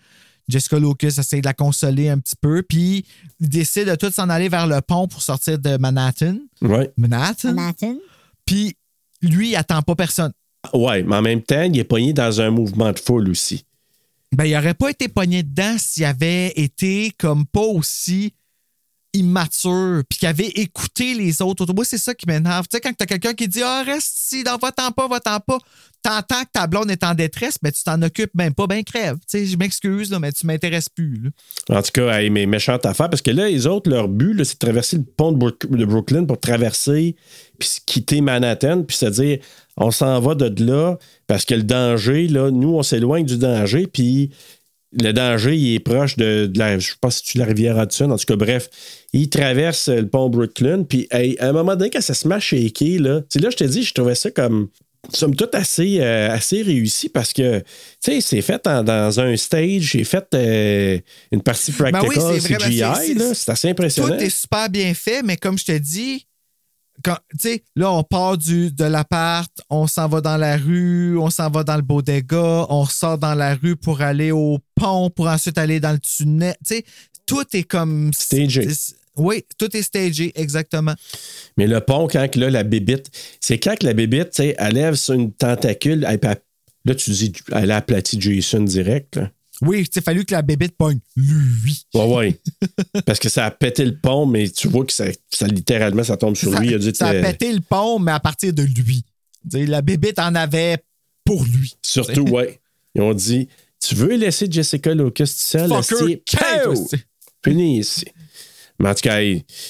Jessica 0.49 0.79
Lucas 0.79 1.15
essaie 1.19 1.41
de 1.41 1.47
la 1.47 1.55
consoler 1.55 2.09
un 2.09 2.19
petit 2.19 2.35
peu, 2.41 2.63
puis 2.63 3.05
il 3.41 3.49
décide 3.49 3.89
de 3.89 3.95
tout 3.95 4.11
s'en 4.11 4.29
aller 4.29 4.49
vers 4.49 4.67
le 4.67 4.81
pont 4.81 5.07
pour 5.07 5.23
sortir 5.23 5.59
de 5.59 5.77
Manhattan. 5.77 6.37
Ouais. 6.61 6.91
Manhattan. 6.97 7.55
Manhattan. 7.55 7.97
Puis 8.45 8.75
lui, 9.23 9.51
il 9.51 9.57
attend 9.57 9.83
pas 9.83 9.95
personne. 9.95 10.33
Ouais, 10.75 11.03
mais 11.05 11.17
en 11.17 11.23
même 11.23 11.43
temps, 11.43 11.63
il 11.63 11.79
est 11.79 11.85
pogné 11.85 12.13
dans 12.13 12.41
un 12.41 12.51
mouvement 12.51 12.93
de 12.93 12.99
foule 12.99 13.29
aussi. 13.31 13.65
Ben, 14.33 14.45
il 14.45 14.57
aurait 14.57 14.75
pas 14.75 14.91
été 14.91 15.09
pogné 15.09 15.43
dedans 15.43 15.77
s'il 15.79 16.05
avait 16.05 16.53
été 16.57 17.13
comme 17.19 17.47
pas 17.47 17.61
aussi 17.61 18.33
immature, 19.15 20.03
puis 20.09 20.19
qu'il 20.19 20.29
avait 20.29 20.49
écouté 20.49 21.15
les 21.15 21.43
autres 21.43 21.63
autour. 21.63 21.75
Moi, 21.75 21.85
c'est 21.85 21.99
ça 21.99 22.15
qui 22.15 22.27
m'énerve. 22.27 22.67
Tu 22.69 22.77
sais, 22.77 22.81
quand 22.81 22.93
t'as 22.97 23.07
quelqu'un 23.07 23.35
qui 23.35 23.49
dit 23.49 23.63
Ah, 23.63 23.83
reste 23.85 24.19
ici, 24.19 24.45
dans 24.45 24.57
va-t'en 24.57 24.91
pas, 24.91 25.07
va-t'en 25.09 25.39
pas, 25.41 25.59
t'entends 26.03 26.43
que 26.43 26.51
ta 26.53 26.67
blonde 26.67 26.91
est 26.91 27.05
en 27.05 27.15
détresse, 27.15 27.57
mais 27.63 27.73
tu 27.73 27.83
t'en 27.83 28.01
occupes 28.03 28.35
même 28.35 28.55
pas, 28.55 28.67
ben 28.67 28.83
crève. 28.83 29.17
Tu 29.17 29.39
sais, 29.39 29.47
je 29.47 29.57
m'excuse, 29.57 30.11
mais 30.21 30.33
tu 30.33 30.47
m'intéresses 30.47 30.89
plus. 30.89 31.31
En 31.69 31.83
tout 31.83 31.91
cas, 31.93 32.19
hey, 32.19 32.31
mais 32.31 32.47
méchante 32.47 32.87
affaire, 32.87 33.11
parce 33.11 33.23
que 33.23 33.31
là, 33.31 33.49
les 33.49 33.67
autres, 33.67 33.91
leur 33.91 34.09
but, 34.09 34.43
c'est 34.45 34.55
de 34.55 34.59
traverser 34.59 34.97
le 34.97 35.05
pont 35.05 35.33
de, 35.33 35.39
Brook- 35.39 35.71
de 35.71 35.85
Brooklyn 35.85 36.25
pour 36.25 36.41
traverser, 36.41 37.17
puis 37.59 37.69
quitter 37.87 38.21
Manhattan, 38.21 38.83
puis 38.83 38.97
se 38.97 39.07
dire, 39.07 39.39
on 39.77 39.91
s'en 39.91 40.21
va 40.21 40.35
de 40.35 40.65
là, 40.65 40.97
parce 41.27 41.45
que 41.45 41.55
le 41.55 41.63
danger, 41.63 42.29
là, 42.29 42.51
nous, 42.51 42.75
on 42.75 42.83
s'éloigne 42.83 43.25
du 43.25 43.39
danger, 43.39 43.87
puis 43.87 44.31
le 45.01 45.13
danger, 45.13 45.57
il 45.57 45.75
est 45.75 45.81
proche 45.81 46.17
de, 46.17 46.47
de 46.47 46.59
la, 46.59 46.79
je 46.79 46.93
pense 47.01 47.21
que 47.21 47.27
c'est 47.29 47.39
la 47.39 47.45
rivière 47.47 47.81
Hudson, 47.83 48.11
en 48.11 48.17
tout 48.19 48.27
cas, 48.27 48.37
bref, 48.37 48.69
il 49.13 49.29
traverse 49.31 49.89
le 49.89 50.07
pont 50.09 50.29
Brooklyn, 50.29 50.83
puis 50.85 51.07
hey, 51.11 51.39
à 51.39 51.49
un 51.49 51.53
moment 51.53 51.77
donné, 51.77 51.91
quand 51.91 52.01
ça 52.03 52.15
se 52.15 52.29
met 52.29 52.35
à 52.35 52.41
shaker, 52.41 53.01
là, 53.01 53.21
là, 53.35 53.51
je 53.51 53.57
te 53.57 53.65
dis, 53.65 53.83
je 53.83 53.95
trouvais 53.95 54.15
ça 54.15 54.31
comme, 54.31 54.69
somme 55.13 55.35
toute, 55.35 55.55
assez, 55.55 55.99
euh, 56.01 56.31
assez 56.31 56.63
réussi, 56.63 57.09
parce 57.09 57.33
que, 57.33 57.59
tu 57.59 57.65
sais, 58.01 58.21
c'est 58.21 58.43
fait 58.43 58.65
en- 58.67 58.85
dans 58.85 59.19
un 59.19 59.37
stage, 59.37 59.91
c'est 59.93 60.05
fait 60.05 60.27
euh, 60.35 60.99
une 61.33 61.43
partie 61.43 61.73
Ben 61.73 61.91
practical 61.91 62.09
oui, 62.09 62.41
ben 62.49 62.59
CGI, 62.59 62.79
c'est- 62.95 63.07
c'est- 63.07 63.15
là, 63.15 63.35
c'est 63.35 63.51
assez 63.51 63.69
impressionnant. 63.71 64.17
Tout 64.17 64.23
est 64.23 64.31
super 64.31 64.69
bien 64.69 64.95
fait, 64.95 65.23
mais 65.23 65.37
comme 65.37 65.59
je 65.59 65.65
te 65.65 65.77
dis, 65.79 66.27
quand, 67.03 67.17
tu 67.31 67.39
sais, 67.39 67.65
là, 67.77 67.93
on 67.93 68.03
part 68.03 68.39
du, 68.39 68.71
de 68.71 68.85
l'appart, 68.85 69.51
on 69.71 69.87
s'en 69.87 70.09
va 70.09 70.21
dans 70.21 70.37
la 70.37 70.57
rue, 70.57 71.19
on 71.19 71.31
s'en 71.31 71.51
va 71.51 71.65
dans 71.65 71.77
le 71.77 71.83
bodega, 71.83 72.67
on 72.69 72.83
ressort 72.83 73.19
dans 73.19 73.35
la 73.35 73.55
rue 73.55 73.77
pour 73.77 74.01
aller 74.01 74.31
au 74.31 74.59
pont, 74.75 75.11
pour 75.11 75.27
ensuite 75.29 75.59
aller 75.59 75.81
dans 75.81 75.93
le 75.93 75.99
tunnel. 75.99 76.55
Tu 76.67 76.77
sais, 76.77 76.85
tout 77.27 77.45
est 77.53 77.65
comme. 77.65 78.13
Stagé. 78.13 78.69
Oui, 79.17 79.45
tout 79.59 79.77
est 79.77 79.83
stagé, 79.83 80.33
exactement. 80.35 80.95
Mais 81.59 81.67
le 81.67 81.81
pont, 81.81 82.09
quand 82.09 82.31
que 82.31 82.41
là, 82.41 82.49
la 82.49 82.63
bébite, 82.63 83.11
c'est 83.41 83.59
quand 83.59 83.77
que 83.79 83.85
la 83.85 83.93
bébite, 83.93 84.31
tu 84.31 84.43
sais, 84.43 84.55
elle 84.59 84.75
lève 84.75 84.95
sur 84.95 85.15
une 85.15 85.33
tentacule, 85.33 86.07
elle, 86.09 86.21
là, 86.85 86.95
tu 86.95 87.11
dis, 87.11 87.33
elle 87.53 87.71
a 87.71 87.77
aplati 87.77 88.19
Jason 88.21 88.63
direct, 88.63 89.17
là. 89.17 89.31
Oui, 89.65 89.87
il 89.89 89.99
a 89.99 90.03
fallu 90.03 90.25
que 90.25 90.33
la 90.33 90.43
bébite 90.43 90.77
pogne 90.77 90.99
lui. 91.17 91.87
Ouais, 91.95 92.05
ouais. 92.05 92.41
Parce 93.07 93.21
que 93.21 93.29
ça 93.29 93.47
a 93.47 93.51
pété 93.53 93.85
le 93.85 93.97
pont, 93.97 94.27
mais 94.27 94.51
tu 94.51 94.67
vois 94.67 94.85
que 94.85 94.93
ça, 94.93 95.05
ça 95.31 95.47
littéralement, 95.47 96.03
ça 96.03 96.17
tombe 96.17 96.35
sur 96.35 96.53
ça, 96.53 96.61
lui. 96.61 96.69
Il 96.71 96.75
a 96.75 96.79
dit, 96.79 96.93
ça 96.95 97.09
a 97.09 97.15
pété 97.15 97.53
le 97.53 97.61
pont, 97.61 98.01
mais 98.01 98.13
à 98.13 98.21
partir 98.21 98.53
de 98.53 98.65
lui. 98.65 99.05
La 99.53 99.81
bébite 99.81 100.19
en 100.19 100.35
avait 100.35 100.79
pour 101.25 101.45
lui. 101.45 101.75
Surtout, 101.81 102.29
ouais. 102.29 102.61
Ils 102.95 103.03
ont 103.03 103.15
dit, 103.15 103.49
tu 103.81 103.95
veux 103.95 104.17
laisser 104.17 104.47
Jessica 104.51 104.95
Lucas 104.95 105.27
seule? 105.27 105.71
Fucker. 105.83 106.75
Fini 107.45 107.79
ici. 107.79 108.05
Mais 108.83 108.89
en 108.89 108.95
tout 108.95 109.09
cas, 109.09 109.21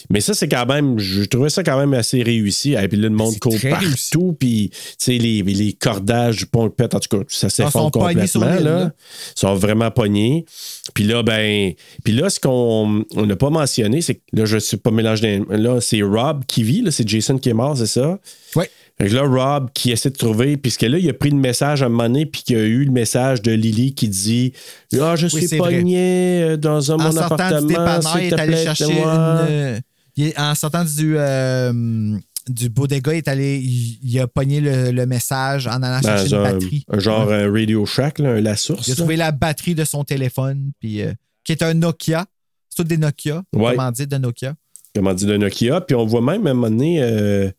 mais 0.09 0.21
ça, 0.23 0.33
c'est 0.33 0.49
quand 0.49 0.65
même, 0.65 0.99
je 0.99 1.25
trouvais 1.25 1.51
ça 1.51 1.63
quand 1.63 1.79
même 1.79 1.93
assez 1.93 2.23
réussi. 2.23 2.73
Et 2.73 2.89
puis 2.89 2.97
là, 2.97 3.09
le 3.09 3.15
monde 3.15 3.39
court 3.39 3.55
partout, 3.69 4.35
puis 4.39 4.71
tu 4.73 4.79
sais, 4.99 5.19
les, 5.19 5.43
les 5.43 5.73
cordages 5.75 6.39
du 6.39 6.47
pont 6.47 6.71
pète, 6.71 6.95
en 6.95 6.99
tout 7.01 7.19
cas, 7.19 7.25
ça 7.29 7.49
Ah, 7.49 7.51
s'effondre 7.51 7.91
complètement. 7.91 8.47
Là. 8.47 8.61
là. 8.61 8.93
Ils 9.37 9.41
sont 9.41 9.55
vraiment 9.55 9.91
pognés. 9.91 10.47
Puis 10.95 11.05
là, 11.05 11.23
ben, 11.23 11.73
puis 12.03 12.15
là, 12.15 12.31
ce 12.31 12.41
qu'on 12.41 13.05
on 13.15 13.27
n'a 13.27 13.37
pas 13.37 13.51
mentionné, 13.51 14.01
c'est 14.01 14.15
que 14.15 14.21
là, 14.33 14.47
je 14.47 14.55
ne 14.55 14.61
suis 14.61 14.79
pas 14.79 14.91
mélangé. 14.91 15.43
Là, 15.51 15.81
c'est 15.83 16.01
Rob 16.01 16.45
qui 16.47 16.63
vit, 16.63 16.81
là, 16.81 16.91
c'est 16.91 17.07
Jason 17.07 17.37
qui 17.37 17.51
est 17.51 17.55
mort, 17.55 17.77
c'est 17.77 17.87
ça? 17.87 18.19
Oui. 18.57 18.65
Fait 19.03 19.09
que 19.09 19.15
là, 19.17 19.23
Rob 19.23 19.71
qui 19.75 19.91
essaie 19.91 20.11
de 20.11 20.17
trouver, 20.17 20.57
puisque 20.57 20.83
là, 20.83 20.97
il 20.97 21.09
a 21.09 21.13
pris 21.13 21.31
le 21.31 21.37
message 21.37 21.83
à 21.83 21.87
un 21.87 21.89
moment 21.89 22.05
donné, 22.05 22.25
puis 22.27 22.43
qu'il 22.43 22.57
y 22.57 22.61
a 22.61 22.65
eu 22.65 22.85
le 22.85 22.93
message 22.93 23.43
de 23.43 23.51
Lily 23.53 23.95
qui 23.95 24.09
dit 24.09 24.53
Ah, 25.01 25.17
je 25.17 25.27
suis 25.27 25.47
vrai. 25.47 25.59
pogné 25.59 26.43
euh, 26.43 26.57
dans 26.57 26.93
un, 26.93 26.95
en 26.95 26.99
mon 26.99 27.11
sortant 27.13 27.35
appartement. 27.35 27.61
du 27.63 27.67
dépanneur, 27.69 28.03
s'il 28.03 28.23
il 28.23 28.27
est 28.33 28.39
allé 28.41 28.57
chercher 28.57 28.85
une. 28.85 28.91
aide-moi. 28.93 29.15
euh, 29.51 29.81
il 30.17 30.27
est- 30.29 30.39
en 30.39 30.55
sortant 30.55 30.85
du, 30.85 31.15
euh, 31.17 32.17
du 32.49 32.69
bodega, 32.69 33.13
il, 33.15 33.19
est 33.19 33.29
allé, 33.29 33.59
il, 33.59 33.99
il 34.05 34.21
a 34.21 34.27
pogné 34.29 34.61
le, 34.61 34.91
le 34.93 35.07
message 35.07 35.67
en 35.67 35.83
allant 35.83 36.01
chercher 36.03 36.29
Dans 36.29 36.41
une 36.43 36.47
un, 36.47 36.53
batterie. 36.53 36.85
un 36.89 36.99
genre 37.01 37.33
un 37.33 37.51
Radio 37.51 37.85
Shack, 37.87 38.19
là, 38.21 38.41
la 38.41 38.57
source. 38.57 38.87
Il 38.87 38.91
a 38.91 38.95
là. 38.95 38.97
trouvé 38.99 39.17
la 39.17 39.33
batterie 39.33 39.75
de 39.75 39.85
son 39.85 40.05
téléphone, 40.05 40.71
puis, 40.79 41.03
euh, 41.03 41.13
qui 41.45 41.51
est 41.53 41.63
un 41.63 41.75
Nokia. 41.75 42.27
C'est 42.69 42.77
tout 42.83 42.89
des 42.89 42.99
Nokia. 42.99 43.43
Ouais. 43.53 43.75
Comment 43.75 43.91
dire 43.91 44.07
de 44.07 44.17
Nokia? 44.19 44.55
Comment 44.95 45.13
dire, 45.15 45.29
de 45.29 45.37
Nokia. 45.39 45.81
Puis 45.81 45.97
on 45.97 46.05
voit 46.07 46.21
même 46.21 46.47
à 46.47 46.51
un 46.51 46.55
moment 46.55 46.71
donné, 46.71 47.03
euh, 47.03 47.51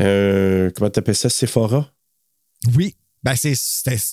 euh, 0.00 0.70
comment 0.74 0.90
t'appelles 0.90 1.14
ça, 1.16 1.28
Sephora? 1.28 1.90
Oui. 2.76 2.94
Ben, 3.22 3.34
c'est 3.34 3.54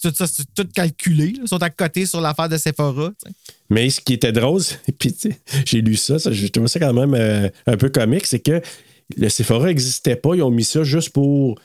tout 0.02 0.12
ça, 0.16 0.26
c'est 0.28 0.52
tout 0.56 0.68
calculé. 0.74 1.28
là. 1.34 1.40
Ils 1.44 1.48
sont 1.48 1.62
à 1.62 1.70
côté 1.70 2.06
sur 2.08 2.22
l'affaire 2.22 2.50
de 2.50 2.58
Sephora. 2.58 3.12
Mais 3.70 3.90
ce 3.90 4.02
qui 4.02 4.14
était 4.14 4.32
drôle, 4.32 4.62
puis 5.00 5.16
j'ai 5.66 5.82
lu 5.82 5.96
ça, 5.96 6.18
ça 6.18 6.32
j'ai 6.32 6.50
trouvé 6.50 6.68
ça 6.68 6.80
quand 6.80 6.94
même 6.94 7.14
euh, 7.14 7.48
un 7.68 7.78
peu 7.78 7.90
comique, 7.90 8.26
c'est 8.26 8.40
que 8.40 8.62
le 9.16 9.30
Sephora 9.30 9.68
n'existait 9.68 10.16
pas. 10.16 10.34
Ils 10.36 10.42
ont 10.42 10.50
mis 10.50 10.64
ça 10.64 10.84
juste 10.84 11.12
pour, 11.12 11.60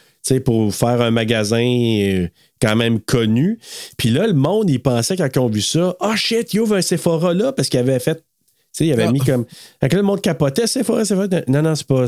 pour 0.45 0.75
faire 0.75 1.01
un 1.01 1.11
magasin 1.11 1.65
euh, 1.65 2.29
quand 2.61 2.77
même 2.77 3.01
connu. 3.01 3.59
Puis 3.97 4.11
là, 4.11 4.27
le 4.27 4.35
monde, 4.35 4.69
il 4.69 4.81
pensait 4.81 5.17
quand 5.17 5.29
ils 5.35 5.39
ont 5.39 5.49
vu 5.49 5.63
ça, 5.63 5.97
ah 6.01 6.17
shit, 6.17 6.53
il 6.53 6.61
ouvre 6.61 6.77
un 6.77 6.83
Sephora 6.83 7.33
là, 7.33 7.53
parce 7.53 7.71
qu'il 7.71 7.81
avait 7.81 7.99
fait, 8.01 8.17
tu 8.17 8.23
sais, 8.73 8.87
il 8.87 8.93
avait 8.93 9.05
Ah. 9.05 9.13
mis 9.13 9.21
comme. 9.21 9.47
Fait 9.81 9.89
que 9.89 9.97
là, 9.97 10.03
le 10.03 10.07
monde 10.07 10.21
capotait, 10.21 10.67
Sephora, 10.67 11.07
Sephora. 11.07 11.27
Non, 11.49 11.63
non, 11.63 11.75
c'est 11.75 11.87
pas. 11.87 12.05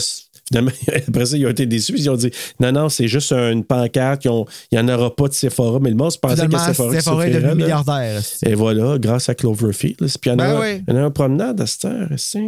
Finalement, 0.53 0.71
après 1.09 1.27
ça, 1.27 1.37
ils 1.37 1.47
ont 1.47 1.51
été 1.51 1.65
déçus. 1.67 1.95
Ils 1.97 2.11
ont 2.11 2.17
dit 2.17 2.31
non, 2.61 2.73
non, 2.73 2.89
c'est 2.91 3.09
juste 3.09 3.33
une 3.33 3.65
pancarte. 3.65 4.25
Il 4.27 4.31
n'y 4.73 4.79
en 4.79 4.89
aura 4.89 5.15
pas 5.15 5.29
de 5.29 5.33
Sephora. 5.33 5.79
Mais 5.81 5.89
le 5.91 5.97
monde 5.97 6.13
se 6.13 6.19
pensait 6.19 6.47
que 6.47 6.59
Sephora, 6.59 6.93
Sephora 6.95 7.27
est 7.27 7.31
devenu 7.31 7.49
là. 7.49 7.55
milliardaire. 7.55 8.21
Et 8.45 8.55
voilà, 8.55 8.99
grâce 8.99 9.29
à 9.29 9.35
Cloverfield. 9.35 9.97
Puis 9.99 10.09
il 10.27 10.29
y 10.29 10.33
en 10.33 10.39
a, 10.39 10.55
Ben 10.55 10.61
oui. 10.61 10.85
il 10.87 10.95
y 10.95 10.97
en 10.97 11.01
a 11.01 11.05
un 11.07 11.11
promenade 11.11 11.61
à 11.61 11.67
cette 11.67 11.87
heure, 11.87 12.13
ici. 12.13 12.39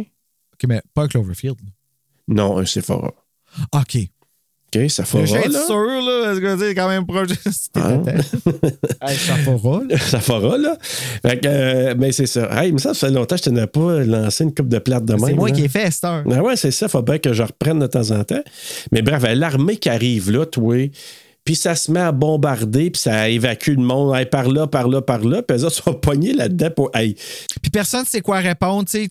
OK, 0.53 0.67
mais 0.67 0.81
pas 0.93 1.03
un 1.03 1.07
Cloverfield. 1.07 1.57
Non, 2.27 2.57
un 2.59 2.65
Sephora. 2.65 3.11
OK. 3.73 3.97
OK, 4.75 4.89
Sephora, 4.89 5.25
Je 5.25 5.33
vais 5.33 5.39
être 5.39 5.51
là. 5.53 5.65
sûr, 5.65 5.85
là, 5.85 6.21
parce 6.25 6.39
que 6.39 6.57
c'est 6.57 6.75
quand 6.75 6.89
même 6.89 7.05
proche. 7.05 7.29
C'était 7.29 7.79
Ah. 7.79 8.01
Hey, 9.09 9.15
Sephora, 9.17 9.81
là. 9.87 9.97
Sephora, 9.99 10.57
là. 10.57 10.77
Fait 11.25 11.39
que, 11.39 11.47
euh, 11.47 11.93
ben, 11.95 12.11
c'est 12.11 12.25
ça. 12.25 12.49
Hey, 12.51 12.71
mais 12.71 12.79
ça, 12.79 12.93
ça 12.93 13.07
fait 13.07 13.13
longtemps 13.13 13.35
que 13.35 13.43
je 13.45 13.49
t'en 13.49 13.67
pas 13.67 14.03
lancé 14.03 14.43
une 14.43 14.53
coupe 14.53 14.69
de 14.69 14.79
plate 14.79 15.05
de 15.05 15.13
même. 15.13 15.25
C'est 15.25 15.33
moi 15.33 15.49
là. 15.49 15.55
qui 15.55 15.63
ai 15.65 15.67
fait, 15.67 15.91
cette 15.91 16.03
heure. 16.03 16.23
Ah 16.31 16.41
ouais, 16.41 16.55
c'est 16.55 16.71
ça. 16.71 16.87
Faut 16.87 17.01
bien 17.01 17.17
que 17.19 17.33
je 17.33 17.43
reprenne 17.43 17.79
de 17.79 17.87
temps 17.87 18.11
en 18.11 18.23
temps. 18.23 18.43
Mais 18.91 19.01
bref, 19.01 19.23
l'armée 19.35 19.77
qui 19.77 19.89
arrive 19.89 20.31
là, 20.31 20.45
toi, 20.45 20.75
puis 21.45 21.55
ça 21.55 21.75
se 21.75 21.91
met 21.91 21.99
à 21.99 22.11
bombarder, 22.11 22.89
puis 22.89 22.99
ça 22.99 23.29
évacue 23.29 23.69
le 23.75 23.83
monde. 23.83 24.15
Hey, 24.15 24.25
par 24.25 24.47
là, 24.49 24.65
par 24.65 24.87
là, 24.87 25.01
par 25.01 25.19
là. 25.23 25.43
Puis 25.43 25.57
eux 25.57 25.63
autres 25.63 25.83
sont 25.83 25.93
pognés 26.01 26.33
là-dedans 26.33 26.71
pour. 26.71 26.89
Hey, 26.95 27.13
Puis 27.61 27.69
personne 27.71 28.01
ne 28.01 28.05
sait 28.07 28.21
quoi 28.21 28.39
répondre. 28.39 28.85
Tu 28.89 29.07
sais, 29.07 29.09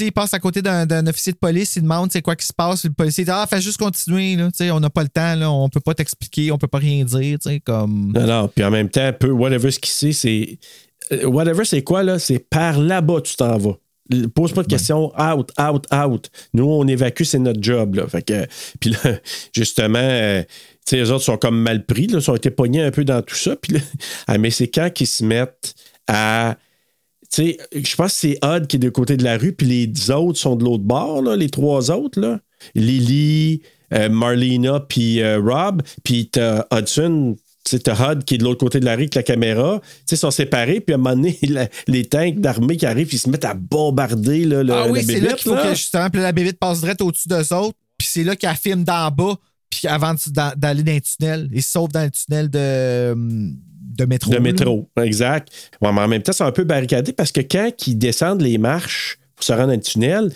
il 0.00 0.12
passe 0.12 0.34
à 0.34 0.40
côté 0.40 0.60
d'un 0.60 1.06
officier 1.06 1.32
de 1.32 1.38
police, 1.38 1.76
il 1.76 1.82
demande 1.82 2.10
c'est 2.12 2.20
quoi 2.20 2.34
qui 2.34 2.44
se 2.46 2.52
passe. 2.52 2.84
Le 2.84 2.90
policier 2.90 3.24
dit 3.24 3.30
Ah, 3.32 3.46
fais 3.48 3.60
juste 3.60 3.78
continuer. 3.78 4.34
Là. 4.34 4.46
Tu 4.50 4.58
sais, 4.58 4.70
on 4.72 4.80
n'a 4.80 4.90
pas 4.90 5.02
le 5.04 5.08
temps, 5.08 5.36
là, 5.36 5.50
on 5.50 5.68
peut 5.68 5.80
pas 5.80 5.94
t'expliquer, 5.94 6.50
on 6.50 6.58
peut 6.58 6.66
pas 6.66 6.78
rien 6.78 7.04
dire. 7.04 7.38
tu 7.38 7.48
sais, 7.48 7.60
Comme... 7.60 8.12
Non, 8.12 8.26
non. 8.26 8.48
Puis 8.52 8.64
en 8.64 8.70
même 8.72 8.90
temps, 8.90 9.12
peu, 9.18 9.30
whatever 9.30 9.70
ce 9.70 9.78
qu'il 9.78 9.92
sait, 9.92 10.12
c'est. 10.12 10.58
euh, 11.12 11.26
Whatever, 11.28 11.64
c'est 11.64 11.82
quoi, 11.82 12.02
là? 12.02 12.18
C'est 12.18 12.40
par 12.40 12.80
là-bas, 12.80 13.20
tu 13.22 13.36
t'en 13.36 13.56
vas. 13.56 13.76
Pose 14.34 14.52
pas 14.52 14.62
de 14.62 14.68
questions. 14.68 15.12
Out, 15.20 15.50
out, 15.60 15.86
out. 15.92 16.30
Nous, 16.54 16.64
on 16.64 16.86
évacue, 16.88 17.22
c'est 17.24 17.38
notre 17.38 17.62
job, 17.62 17.94
là. 17.96 18.06
Fait 18.08 18.22
que. 18.22 18.46
Puis 18.80 18.90
là, 18.90 19.18
justement. 19.54 20.42
Tu 20.86 20.90
sais, 20.90 20.96
les 20.96 21.10
autres 21.10 21.24
sont 21.24 21.36
comme 21.36 21.60
mal 21.60 21.84
pris, 21.84 22.06
là, 22.06 22.20
ils 22.20 22.30
ont 22.30 22.36
été 22.36 22.50
pognés 22.50 22.82
un 22.82 22.90
peu 22.90 23.04
dans 23.04 23.20
tout 23.22 23.34
ça. 23.34 23.56
Puis 23.56 23.74
là, 23.74 23.80
ah, 24.28 24.38
mais 24.38 24.50
c'est 24.50 24.68
quand 24.68 24.90
qu'ils 24.92 25.06
se 25.08 25.24
mettent 25.24 25.74
à. 26.06 26.56
Tu 27.32 27.42
sais, 27.42 27.56
je 27.74 27.96
pense 27.96 28.12
que 28.12 28.18
c'est 28.18 28.38
Odd 28.42 28.66
qui 28.68 28.76
est 28.76 28.78
de 28.78 28.88
côté 28.88 29.16
de 29.16 29.24
la 29.24 29.36
rue, 29.36 29.52
puis 29.52 29.66
les 29.66 30.10
autres 30.12 30.38
sont 30.38 30.54
de 30.54 30.64
l'autre 30.64 30.84
bord, 30.84 31.22
là, 31.22 31.34
les 31.36 31.50
trois 31.50 31.90
autres, 31.90 32.20
là. 32.20 32.38
Lily, 32.76 33.62
euh, 33.92 34.08
Marlena, 34.08 34.80
puis 34.80 35.20
euh, 35.20 35.40
Rob, 35.40 35.82
puis 36.04 36.28
t'as 36.30 36.64
Hudson, 36.72 37.36
t'as 37.64 38.12
Hud 38.12 38.24
qui 38.24 38.36
est 38.36 38.38
de 38.38 38.44
l'autre 38.44 38.60
côté 38.60 38.78
de 38.80 38.84
la 38.84 38.92
rue 38.92 39.02
avec 39.02 39.14
la 39.16 39.22
caméra. 39.24 39.80
Ils 40.10 40.16
sont 40.16 40.30
séparés, 40.30 40.80
puis 40.80 40.94
à 40.94 40.96
un 40.96 40.98
moment 40.98 41.16
donné, 41.16 41.36
la- 41.48 41.68
les 41.88 42.04
tanks 42.04 42.38
d'armée 42.40 42.76
qui 42.76 42.86
arrivent, 42.86 43.12
ils 43.12 43.18
se 43.18 43.28
mettent 43.28 43.44
à 43.44 43.54
bombarder 43.54 44.44
là, 44.44 44.62
le, 44.62 44.72
ah 44.72 44.86
oui, 44.88 45.00
la 45.00 45.14
c'est 45.14 45.20
là 45.20 45.32
qu'il 45.32 45.50
faut 45.50 45.54
là. 45.56 45.62
que 45.64 45.74
justement, 45.74 46.08
la 46.14 46.32
bébête 46.32 46.58
passe 46.60 46.80
direct 46.80 47.00
au-dessus 47.02 47.28
d'eux 47.28 47.52
autres, 47.54 47.76
puis 47.98 48.06
c'est 48.08 48.24
là 48.24 48.36
qu'elle 48.36 48.54
filme 48.54 48.84
d'en 48.84 49.10
bas, 49.10 49.36
puis 49.70 49.88
avant 49.88 50.14
d'aller 50.56 50.82
dans 50.82 50.94
le 50.94 51.00
tunnel. 51.00 51.48
Il 51.52 51.62
se 51.62 51.70
sauve 51.70 51.90
dans 51.90 52.04
le 52.04 52.10
tunnel 52.10 52.48
de, 52.50 53.14
de 53.14 54.04
métro. 54.04 54.30
De 54.30 54.36
là. 54.36 54.40
métro, 54.40 54.88
exact. 55.02 55.48
Mais 55.82 55.88
en 55.88 56.08
même 56.08 56.22
temps, 56.22 56.32
c'est 56.32 56.44
un 56.44 56.52
peu 56.52 56.64
barricadé 56.64 57.12
parce 57.12 57.32
que 57.32 57.40
quand 57.40 57.70
ils 57.86 57.96
descendent 57.96 58.42
les 58.42 58.58
marches 58.58 59.18
pour 59.34 59.44
se 59.44 59.52
rendre 59.52 59.68
dans 59.68 59.72
le 59.72 59.80
tunnel, 59.80 60.32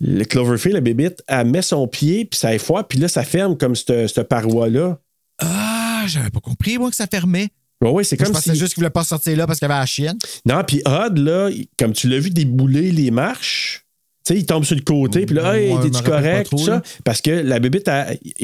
le 0.00 0.24
Cloverfield, 0.24 0.74
la 0.74 0.80
bébite, 0.80 1.22
elle 1.28 1.46
met 1.46 1.62
son 1.62 1.86
pied, 1.86 2.24
puis 2.24 2.38
ça 2.38 2.54
effoire, 2.54 2.86
puis 2.86 2.98
là, 2.98 3.08
ça 3.08 3.22
ferme 3.22 3.56
comme 3.56 3.74
cette, 3.74 4.22
paroi-là. 4.24 4.98
Ah, 5.38 6.04
j'avais 6.06 6.30
pas 6.30 6.40
compris, 6.40 6.78
moi, 6.78 6.90
que 6.90 6.96
ça 6.96 7.06
fermait. 7.06 7.48
Ouais, 7.80 7.90
ouais, 7.90 8.04
c'est 8.04 8.16
comme 8.16 8.28
je 8.28 8.32
pensais 8.32 8.52
si... 8.52 8.58
juste 8.58 8.74
qu'il 8.74 8.82
voulait 8.82 8.90
pas 8.90 9.04
sortir 9.04 9.36
là 9.36 9.46
parce 9.46 9.58
qu'il 9.58 9.68
y 9.68 9.70
avait 9.70 9.80
la 9.80 9.86
chienne. 9.86 10.18
Non, 10.46 10.62
puis 10.66 10.80
Odd, 10.84 11.18
là, 11.18 11.50
comme 11.78 11.92
tu 11.92 12.08
l'as 12.08 12.18
vu 12.18 12.30
débouler 12.30 12.92
les 12.92 13.10
marches, 13.10 13.83
sais, 14.32 14.38
il 14.38 14.46
tombe 14.46 14.64
sur 14.64 14.76
le 14.76 14.82
côté, 14.82 15.26
puis 15.26 15.34
là, 15.36 15.52
Ouais, 15.52 15.66
hey, 15.66 15.74
me 15.74 15.82
t'es-tu 15.82 16.02
correct, 16.02 16.46
trop, 16.46 16.56
tout 16.56 16.64
ça? 16.64 16.82
Parce 17.04 17.20
que 17.20 17.30
la 17.30 17.58
bébite, 17.58 17.90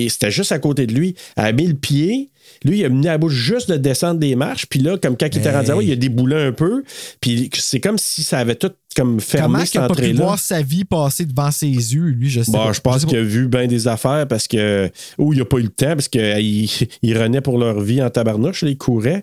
c'était 0.09 0.31
juste 0.31 0.53
à 0.53 0.59
côté 0.59 0.87
de 0.87 0.93
lui. 0.95 1.15
Elle 1.37 1.45
a 1.47 1.53
mis 1.53 1.67
le 1.67 1.75
pied. 1.75 2.31
Lui, 2.65 2.81
il 2.81 2.85
a 2.85 2.89
mis 2.89 3.05
la 3.05 3.17
bouche 3.17 3.33
juste 3.33 3.71
de 3.71 3.77
descendre 3.77 4.19
des 4.21 4.35
marches. 4.35 4.67
Puis 4.67 4.81
là, 4.81 4.99
comme 4.99 5.17
quand 5.17 5.27
il 5.33 5.39
était 5.39 5.51
rendu 5.51 5.71
en 5.71 5.77
haut, 5.77 5.81
il 5.81 5.93
a 5.93 5.97
déboulé 5.97 6.37
un 6.37 6.53
peu. 6.53 6.83
Puis 7.21 7.49
c'est 7.55 7.81
comme 7.81 7.97
si 7.97 8.23
ça 8.23 8.39
avait 8.39 8.57
tout 8.57 8.73
comme 8.97 9.21
fermé 9.21 9.45
Comment 9.47 9.59
cette 9.61 9.71
qu'il 9.71 9.81
a 9.81 9.89
pas 9.89 9.95
pu 9.95 10.01
entrée-là. 10.01 10.25
voir 10.25 10.39
sa 10.39 10.61
vie 10.63 10.85
passer 10.85 11.25
devant 11.25 11.51
ses 11.53 11.69
yeux, 11.69 12.07
lui, 12.09 12.29
je 12.29 12.43
sais 12.43 12.51
Bon, 12.51 12.67
pas. 12.67 12.73
je 12.73 12.81
pense 12.81 13.05
qu'il 13.05 13.17
a 13.19 13.23
vu 13.23 13.47
bien 13.47 13.67
des 13.69 13.87
affaires 13.89 14.27
parce 14.29 14.49
que. 14.49 14.91
Ou 15.17 15.33
il 15.33 15.39
n'a 15.39 15.45
pas 15.45 15.59
eu 15.59 15.63
le 15.63 15.69
temps 15.69 15.95
parce 15.95 16.09
ils 16.13 17.19
renaient 17.19 17.41
pour 17.41 17.57
leur 17.57 17.81
vie 17.81 18.03
en 18.03 18.11
tabarnouche. 18.11 18.63
là, 18.63 18.71
ils 18.71 18.77
couraient. 18.79 19.23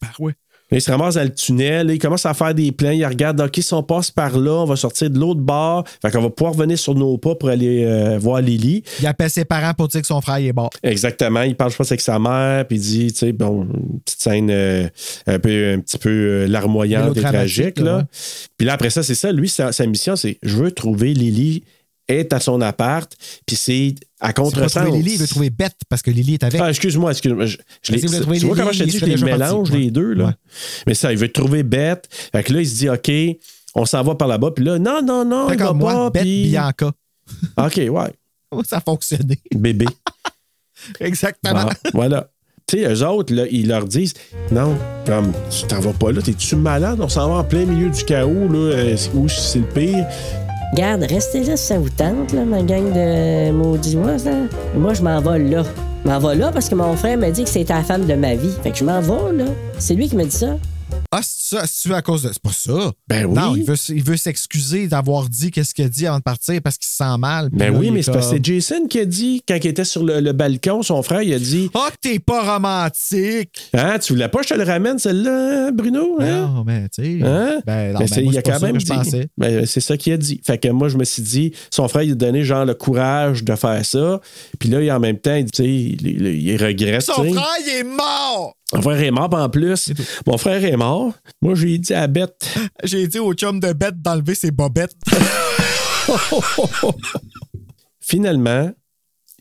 Tabarouette. 0.00 0.36
Il 0.70 0.82
se 0.82 0.90
ramasse 0.90 1.14
dans 1.14 1.22
le 1.22 1.32
tunnel, 1.32 1.90
il 1.90 1.98
commence 1.98 2.26
à 2.26 2.34
faire 2.34 2.54
des 2.54 2.72
plans, 2.72 2.90
il 2.90 3.04
regarde, 3.06 3.40
OK, 3.40 3.58
si 3.58 3.72
on 3.72 3.82
passe 3.82 4.10
par 4.10 4.38
là, 4.38 4.52
on 4.52 4.64
va 4.66 4.76
sortir 4.76 5.08
de 5.08 5.18
l'autre 5.18 5.40
bord, 5.40 5.84
fait 6.02 6.10
qu'on 6.10 6.20
va 6.20 6.30
pouvoir 6.30 6.52
revenir 6.52 6.78
sur 6.78 6.94
nos 6.94 7.16
pas 7.16 7.34
pour 7.34 7.48
aller 7.48 7.84
euh, 7.84 8.18
voir 8.18 8.42
Lily. 8.42 8.82
Il 9.00 9.06
appelle 9.06 9.30
ses 9.30 9.46
parents 9.46 9.72
pour 9.72 9.88
dire 9.88 10.02
que 10.02 10.06
son 10.06 10.20
frère 10.20 10.36
est 10.36 10.52
mort. 10.52 10.70
Exactement, 10.82 11.42
il 11.42 11.56
parle, 11.56 11.70
je 11.70 11.76
pense, 11.76 11.90
avec 11.90 12.02
sa 12.02 12.18
mère, 12.18 12.66
puis 12.66 12.76
il 12.76 12.82
dit, 12.82 13.12
tu 13.12 13.18
sais, 13.18 13.32
bon, 13.32 13.62
une 13.62 14.00
petite 14.00 14.20
scène 14.20 14.50
euh, 14.50 14.88
un, 15.26 15.38
peu, 15.38 15.72
un 15.72 15.80
petit 15.80 15.98
peu 15.98 16.10
euh, 16.10 16.46
larmoyante 16.46 17.16
et 17.16 17.22
tragique, 17.22 17.78
là. 17.78 18.06
Puis 18.58 18.66
là, 18.66 18.74
après 18.74 18.90
ça, 18.90 19.02
c'est 19.02 19.14
ça, 19.14 19.32
lui, 19.32 19.48
sa, 19.48 19.72
sa 19.72 19.86
mission, 19.86 20.16
c'est, 20.16 20.38
je 20.42 20.56
veux 20.56 20.70
trouver 20.70 21.14
Lily, 21.14 21.62
est 22.08 22.32
à 22.32 22.40
son 22.40 22.60
appart, 22.60 23.10
puis 23.46 23.56
c'est 23.56 23.94
à 24.20 24.26
Il 24.26 24.28
veut 24.28 24.32
contre-sens. 24.34 24.72
trouver 24.72 24.98
Lily, 24.98 25.12
il 25.14 25.18
veut 25.20 25.26
trouver 25.28 25.50
Bette 25.50 25.76
parce 25.88 26.02
que 26.02 26.10
Lily 26.10 26.34
est 26.34 26.44
avec. 26.44 26.60
Ah, 26.60 26.70
excuse-moi, 26.70 27.10
excuse-moi. 27.12 27.46
Je, 27.46 27.56
si 27.82 28.00
tu 28.00 28.46
vois 28.46 28.56
comment 28.56 28.72
je 28.72 28.78
te 28.80 28.84
il 28.84 28.90
dis, 28.90 28.98
je 28.98 29.04
les 29.04 29.10
parti, 29.12 29.24
mélange 29.24 29.70
ouais. 29.70 29.78
les 29.78 29.90
deux, 29.90 30.14
là? 30.14 30.24
Ouais. 30.26 30.32
Mais 30.86 30.94
ça, 30.94 31.12
il 31.12 31.18
veut 31.18 31.30
trouver 31.30 31.62
bête. 31.62 32.08
Fait 32.10 32.42
que 32.42 32.52
là, 32.52 32.60
il 32.60 32.68
se 32.68 32.76
dit, 32.78 32.88
OK, 32.88 33.10
on 33.74 33.84
s'en 33.84 34.02
va 34.02 34.14
par 34.14 34.28
là-bas. 34.28 34.50
Puis 34.52 34.64
là, 34.64 34.78
non, 34.78 35.02
non, 35.02 35.24
non, 35.24 35.50
il 35.52 35.58
va 35.58 35.72
moi, 35.72 35.92
pas. 35.92 36.10
Bette 36.10 36.22
puis- 36.22 36.48
Bianca. 36.48 36.92
OK, 37.58 37.76
ouais. 37.76 38.62
Ça 38.66 38.78
a 38.78 38.80
fonctionné? 38.80 39.38
Bébé. 39.54 39.86
Exactement. 41.00 41.68
Voilà. 41.92 42.30
Tu 42.66 42.78
sais, 42.78 42.92
eux 42.92 43.06
autres, 43.06 43.34
là, 43.34 43.44
ils 43.50 43.66
leur 43.66 43.84
disent 43.86 44.12
Non, 44.50 44.76
comme, 45.06 45.32
tu 45.50 45.66
t'en 45.66 45.80
vas 45.80 45.92
pas 45.92 46.12
là, 46.12 46.20
t'es-tu 46.20 46.54
malade? 46.56 47.00
On 47.00 47.08
s'en 47.08 47.28
va 47.28 47.34
en 47.36 47.44
plein 47.44 47.64
milieu 47.64 47.88
du 47.90 48.04
chaos, 48.04 48.48
là, 48.48 48.58
euh, 48.58 48.96
où 49.14 49.26
c'est 49.28 49.60
le 49.60 49.64
pire. 49.66 50.06
Garde, 50.74 51.04
restez 51.08 51.44
là 51.44 51.56
si 51.56 51.66
ça 51.66 51.78
vous 51.78 51.88
tente, 51.88 52.32
là, 52.32 52.44
ma 52.44 52.62
gang 52.62 52.92
de 52.92 53.50
maudits 53.52 53.96
oies. 53.96 54.16
Moi, 54.74 54.92
je 54.94 55.02
m'en 55.02 55.20
vais 55.20 55.38
là. 55.38 55.62
Je 56.04 56.10
m'en 56.10 56.18
vais 56.18 56.34
là 56.34 56.50
parce 56.52 56.68
que 56.68 56.74
mon 56.74 56.94
frère 56.94 57.16
m'a 57.18 57.30
dit 57.30 57.44
que 57.44 57.50
c'était 57.50 57.72
la 57.72 57.82
femme 57.82 58.06
de 58.06 58.14
ma 58.14 58.34
vie. 58.34 58.52
Fait 58.62 58.70
que 58.70 58.76
je 58.76 58.84
m'en 58.84 59.00
vais 59.00 59.32
là. 59.36 59.50
C'est 59.78 59.94
lui 59.94 60.08
qui 60.08 60.16
m'a 60.16 60.24
dit 60.24 60.30
ça. 60.30 60.56
Ah, 61.10 61.20
c'est 61.22 61.56
ça, 61.56 61.64
c'est 61.66 61.92
à 61.94 62.02
cause 62.02 62.22
de. 62.22 62.28
C'est 62.32 62.42
pas 62.42 62.52
ça. 62.52 62.92
Ben 63.08 63.24
oui. 63.24 63.34
Non, 63.34 63.56
il 63.56 63.64
veut, 63.64 63.76
il 63.88 64.02
veut 64.04 64.16
s'excuser 64.18 64.88
d'avoir 64.88 65.28
dit 65.28 65.50
qu'est-ce 65.50 65.72
qu'il 65.74 65.86
a 65.86 65.88
dit 65.88 66.06
avant 66.06 66.18
de 66.18 66.22
partir 66.22 66.60
parce 66.62 66.76
qu'il 66.76 66.88
se 66.90 66.96
sent 66.96 67.16
mal. 67.18 67.48
Ben 67.50 67.72
là, 67.72 67.78
oui, 67.78 67.90
mais 67.90 68.00
est 68.00 68.02
c'est 68.02 68.12
parce 68.12 68.26
que 68.28 68.36
c'est 68.36 68.44
Jason 68.44 68.86
qui 68.88 68.98
a 69.00 69.04
dit, 69.06 69.42
quand 69.48 69.56
il 69.56 69.66
était 69.68 69.84
sur 69.86 70.04
le, 70.04 70.20
le 70.20 70.32
balcon, 70.32 70.82
son 70.82 71.02
frère, 71.02 71.22
il 71.22 71.32
a 71.32 71.38
dit 71.38 71.70
Ah, 71.74 71.88
que 71.90 71.96
t'es 72.08 72.18
pas 72.18 72.54
romantique! 72.54 73.70
Hein, 73.72 73.98
tu 73.98 74.12
voulais 74.12 74.28
pas, 74.28 74.40
que 74.40 74.48
je 74.48 74.54
te 74.54 74.58
le 74.58 74.64
ramène, 74.64 74.98
celle-là, 74.98 75.68
hein, 75.68 75.72
Bruno? 75.72 76.18
Hein? 76.20 76.46
Non, 76.54 76.64
mais 76.64 76.88
tu 76.90 77.02
sais. 77.20 77.24
Hein? 77.26 77.60
Ben, 77.66 77.92
non, 77.92 78.00
Ben, 78.00 78.06
ben, 78.10 78.24
moi, 78.24 78.32
il 78.34 78.38
a 78.38 78.42
quand 78.42 78.60
même 78.60 78.76
dit. 78.76 78.92
Ben, 79.38 79.66
c'est 79.66 79.80
ça 79.80 79.96
qu'il 79.96 80.12
a 80.12 80.16
dit. 80.18 80.40
Fait 80.44 80.58
que 80.58 80.68
moi, 80.68 80.88
je 80.90 80.98
me 80.98 81.04
suis 81.04 81.22
dit, 81.22 81.52
son 81.70 81.88
frère, 81.88 82.02
il 82.02 82.12
a 82.12 82.14
donné 82.16 82.44
genre 82.44 82.66
le 82.66 82.74
courage 82.74 83.44
de 83.44 83.54
faire 83.54 83.84
ça. 83.84 84.20
Puis 84.58 84.68
là, 84.68 84.82
il- 84.82 84.90
en 84.92 85.00
même 85.00 85.18
temps, 85.18 85.34
il, 85.36 85.46
il, 85.58 86.06
il- 86.06 86.26
il 86.48 86.62
regrette. 86.62 87.02
Son 87.02 87.14
frère, 87.14 87.46
il 87.66 87.68
est 87.80 87.84
mort! 87.84 88.54
Mon 88.74 88.82
frère 88.82 89.02
est 89.02 89.10
mort, 89.10 89.30
puis 89.30 89.40
en 89.40 89.48
plus. 89.48 89.92
Mon 90.26 90.36
frère 90.36 90.62
est 90.64 90.76
mort. 90.76 91.12
Moi, 91.40 91.54
j'ai 91.54 91.78
dit 91.78 91.94
à 91.94 92.06
Bette. 92.06 92.54
J'ai 92.84 93.06
dit 93.06 93.18
au 93.18 93.32
chum 93.32 93.60
de 93.60 93.72
bête 93.72 94.00
d'enlever 94.02 94.34
ses 94.34 94.50
bobettes. 94.50 94.94
Finalement, 98.00 98.70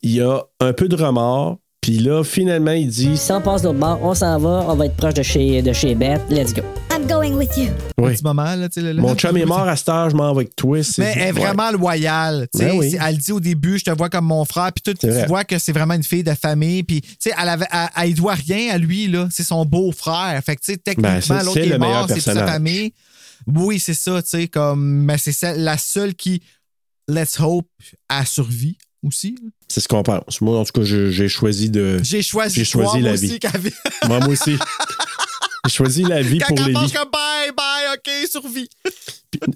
il 0.01 0.15
y 0.15 0.21
a 0.21 0.41
un 0.59 0.73
peu 0.73 0.87
de 0.87 0.95
remords. 0.95 1.57
Puis 1.81 1.99
là, 1.99 2.23
finalement, 2.23 2.71
il 2.71 2.89
dit. 2.89 3.15
Si 3.15 3.31
on 3.31 3.39
passe 3.39 3.63
l'autre 3.63 3.79
bord, 3.79 3.99
on 4.01 4.13
s'en 4.13 4.37
va, 4.39 4.65
on 4.67 4.75
va 4.75 4.87
être 4.87 4.97
proche 4.97 5.13
de 5.13 5.23
chez, 5.23 5.61
de 5.61 5.71
chez 5.71 5.95
Beth. 5.95 6.21
Let's 6.29 6.53
go. 6.53 6.63
I'm 7.09 7.13
going 7.13 7.35
with 7.37 7.55
you. 7.55 7.69
Oui. 7.97 8.13
Petit 8.15 8.23
moment, 8.23 8.53
là, 8.55 8.67
tu 8.67 8.81
sais. 8.81 8.93
là, 8.93 9.01
Mon 9.01 9.09
là. 9.09 9.15
chum 9.15 9.37
est 9.37 9.45
mort 9.45 9.65
à 9.67 9.77
cette 9.77 9.87
heure, 9.87 10.09
je 10.09 10.15
m'en 10.15 10.33
vais 10.33 10.41
avec 10.41 10.55
toi. 10.57 10.83
c'est- 10.83 11.01
Mais 11.01 11.13
elle 11.15 11.21
est 11.21 11.25
Ouais. 11.31 11.45
vraiment 11.45 11.71
loyale. 11.71 12.47
tu 12.53 12.59
sais. 12.59 12.65
Ben 12.65 12.77
oui. 12.77 12.97
Elle 12.99 13.17
dit 13.17 13.31
au 13.31 13.39
début, 13.39 13.79
je 13.79 13.85
te 13.85 13.91
vois 13.91 14.09
comme 14.09 14.25
mon 14.25 14.43
frère, 14.43 14.71
puis 14.73 14.81
tout, 14.83 14.93
tu 14.93 15.07
vrai. 15.09 15.25
vois 15.25 15.45
que 15.45 15.57
c'est 15.57 15.71
vraiment 15.71 15.93
une 15.93 16.03
fille 16.03 16.23
de 16.23 16.33
famille, 16.33 16.83
puis 16.83 16.99
tu 17.01 17.15
sais, 17.19 17.33
elle, 17.41 17.47
avait, 17.47 17.65
elle, 17.71 17.87
elle 18.03 18.13
doit 18.13 18.33
rien 18.33 18.73
à 18.73 18.77
lui, 18.77 19.07
là. 19.07 19.29
C'est 19.31 19.43
son 19.43 19.63
beau-frère. 19.65 20.41
Fait 20.45 20.57
que, 20.57 20.61
tu 20.61 20.73
sais, 20.73 20.77
techniquement, 20.77 21.19
Ben, 21.29 21.43
l'autre 21.43 21.57
est 21.59 21.65
meilleur 21.77 21.79
mort, 21.79 22.05
c'est 22.09 22.15
toute 22.15 22.23
sa 22.23 22.45
famille. 22.45 22.93
Oui, 23.47 23.79
c'est 23.79 23.93
ça, 23.93 24.21
tu 24.21 24.29
sais, 24.29 24.47
comme. 24.49 24.83
Mais 25.05 25.17
c'est 25.17 25.55
la 25.55 25.77
seule 25.77 26.13
qui, 26.13 26.41
let's 27.07 27.39
hope, 27.39 27.69
a 28.09 28.25
survie 28.25 28.77
aussi. 29.01 29.37
C'est 29.69 29.79
ce 29.79 29.87
qu'on 29.87 30.03
pense. 30.03 30.41
Moi, 30.41 30.59
en 30.59 30.65
tout 30.65 30.73
cas, 30.81 30.83
j'ai 30.83 31.29
choisi 31.29 31.69
de. 31.69 31.99
J'ai 32.03 32.21
choisi, 32.21 32.65
croire, 32.65 32.91
choisi 32.91 33.03
la 33.03 33.11
moi 33.11 33.17
vie. 33.19 33.39
Moi, 34.07 34.19
moi 34.19 34.27
aussi. 34.29 34.57
J'ai 35.67 35.73
choisi 35.73 36.03
la 36.03 36.21
vie 36.21 36.39
Quand 36.39 36.55
pour 36.55 36.65
elle 36.65 36.73
pense 36.73 36.93
comme 36.93 37.09
bye, 37.11 37.51
bye, 37.55 37.95
OK, 37.95 38.29
survie. 38.29 38.69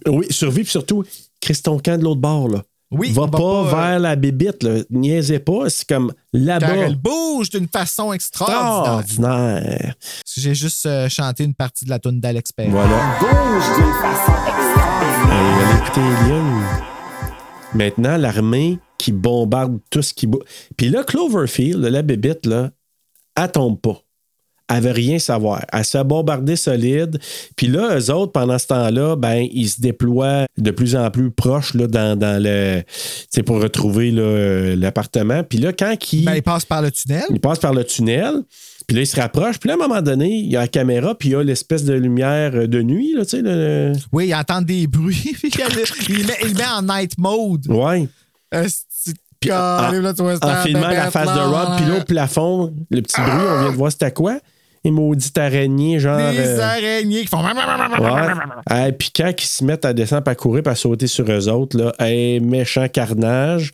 Oui, 0.08 0.28
survie, 0.30 0.64
puis 0.64 0.72
surtout, 0.72 1.04
crisse 1.40 1.64
ton 1.64 1.80
camp 1.80 1.98
de 1.98 2.04
l'autre 2.04 2.22
bord, 2.22 2.50
là. 2.50 2.62
Oui, 2.92 3.14
va 3.14 3.22
va 3.22 3.28
pas, 3.30 3.38
pas, 3.38 3.44
euh, 3.44 3.64
vers 3.72 4.00
la 4.00 4.16
bébite, 4.18 4.64
là. 4.64 4.82
Niaisez 4.90 5.40
pas, 5.40 5.70
c'est 5.70 5.88
comme 5.88 6.08
Car 6.12 6.42
là-bas. 6.42 6.76
elle 6.76 6.98
bouge 6.98 7.50
d'une 7.50 7.70
façon 7.70 8.12
extraordinaire. 8.12 9.00
Extraordinaire. 9.00 9.96
J'ai 10.38 10.54
juste 10.54 10.86
euh, 10.86 11.08
chanté 11.08 11.46
une 11.46 11.56
partie 11.56 11.86
de 11.86 11.90
la 11.90 12.00
tune 12.00 12.20
d'Alex 12.20 12.52
Perry. 12.52 12.70
Voilà. 12.70 13.18
Hey, 15.30 15.64
allez 15.64 15.78
écouter 15.80 16.02
Alien. 16.02 16.64
Maintenant, 17.74 18.18
l'armée 18.18 18.80
qui 18.98 19.14
bombarde 19.14 19.80
tout 19.90 20.02
ce 20.02 20.14
qui 20.14 20.28
bouge. 20.28 20.44
Puis 20.76 20.90
là, 20.90 21.04
Cloverfield, 21.06 21.80
la 21.86 22.02
bébite, 22.02 22.46
là, 22.46 22.72
elle 23.38 23.52
tombe 23.52 23.80
pas. 23.80 24.02
Elle 24.74 24.84
veut 24.84 24.92
rien 24.92 25.20
savoir. 25.20 25.66
Elle 25.74 25.84
se 25.84 25.98
fait 25.98 26.04
bombarder 26.04 26.56
solide. 26.56 27.20
Puis 27.56 27.68
là, 27.68 27.98
eux 27.98 28.12
autres, 28.12 28.32
pendant 28.32 28.58
ce 28.58 28.68
temps-là, 28.68 29.16
ben, 29.16 29.46
ils 29.52 29.70
se 29.70 29.82
déploient 29.82 30.46
de 30.58 30.72
plus 30.72 30.96
en 30.96 31.12
plus 31.12 31.30
proches 31.32 31.74
là, 31.74 31.88
dans, 31.88 32.18
dans 32.18 32.42
le. 32.42 32.84
C'est 33.30 33.44
pour 33.44 33.62
retrouver 33.62 34.14
euh, 34.16 34.76
l'appartement. 34.76 35.44
Puis 35.44 35.58
là, 35.58 35.74
quand 35.74 35.96
ils. 36.14 36.26
Ben, 36.26 36.36
il 36.36 36.42
passe 36.42 36.66
par 36.66 36.82
le 36.82 36.92
tunnel. 36.92 37.24
Il 37.30 37.40
passe 37.40 37.60
par 37.60 37.74
le 37.74 37.84
tunnel, 37.84 38.44
puis 38.88 38.96
là, 38.96 39.04
il 39.04 39.08
se 39.08 39.20
rapproche. 39.20 39.60
Puis 39.60 39.68
là, 39.68 39.74
à 39.74 39.78
un 39.84 39.88
moment 39.88 40.02
donné, 40.02 40.30
il 40.30 40.52
y 40.52 40.56
a 40.56 40.62
la 40.62 40.68
caméra, 40.68 41.16
puis 41.16 41.30
il 41.30 41.32
y 41.34 41.36
a 41.36 41.44
l'espèce 41.44 41.84
de 41.84 41.94
lumière 41.94 42.52
euh, 42.56 42.68
de 42.68 42.82
nuit, 42.82 43.14
là, 43.14 43.24
tu 43.26 43.32
sais. 43.32 43.42
le- 43.42 43.94
Oui, 44.14 44.28
il 44.28 44.36
entend 44.36 44.62
des 44.62 44.88
bruits. 44.88 45.36
puis 45.42 45.52
il, 46.10 46.26
met, 46.28 46.38
il 46.48 46.56
met 46.56 46.66
en 46.66 46.82
night 46.82 47.18
mode. 47.18 47.62
De 47.62 47.74
Puis 49.40 49.52
en, 49.52 49.90
filmant 50.64 50.88
la 50.90 51.10
face 51.12 51.34
de. 51.34 51.40
Rob, 51.40 51.78
puis 51.78 51.86
là, 51.88 51.98
au 52.00 52.04
plafond, 52.04 52.74
le 52.92 53.02
petit 53.02 53.20
bruit, 53.20 53.32
on 53.34 53.62
vient 53.62 53.72
de 53.72 53.76
voir 53.76 53.92
c'était 53.92 54.12
quoi? 54.12 54.38
Les 54.84 54.90
maudites 54.90 55.38
araignées, 55.38 56.00
genre. 56.00 56.18
Des 56.18 56.40
euh, 56.40 56.60
araignées 56.60 57.22
qui 57.22 57.28
font. 57.28 57.44
Ouais. 57.44 58.90
Et 58.90 58.92
puis 58.94 59.12
quand 59.16 59.32
ils 59.38 59.46
se 59.46 59.64
mettent 59.64 59.86
à 59.86 59.94
descendre, 59.94 60.28
à 60.28 60.34
courir, 60.34 60.64
à 60.68 60.74
sauter 60.76 61.06
sur 61.06 61.30
eux 61.32 61.50
autres, 61.50 61.78
là, 61.78 61.94
hey, 62.00 62.40
méchant 62.40 62.88
carnage. 62.88 63.72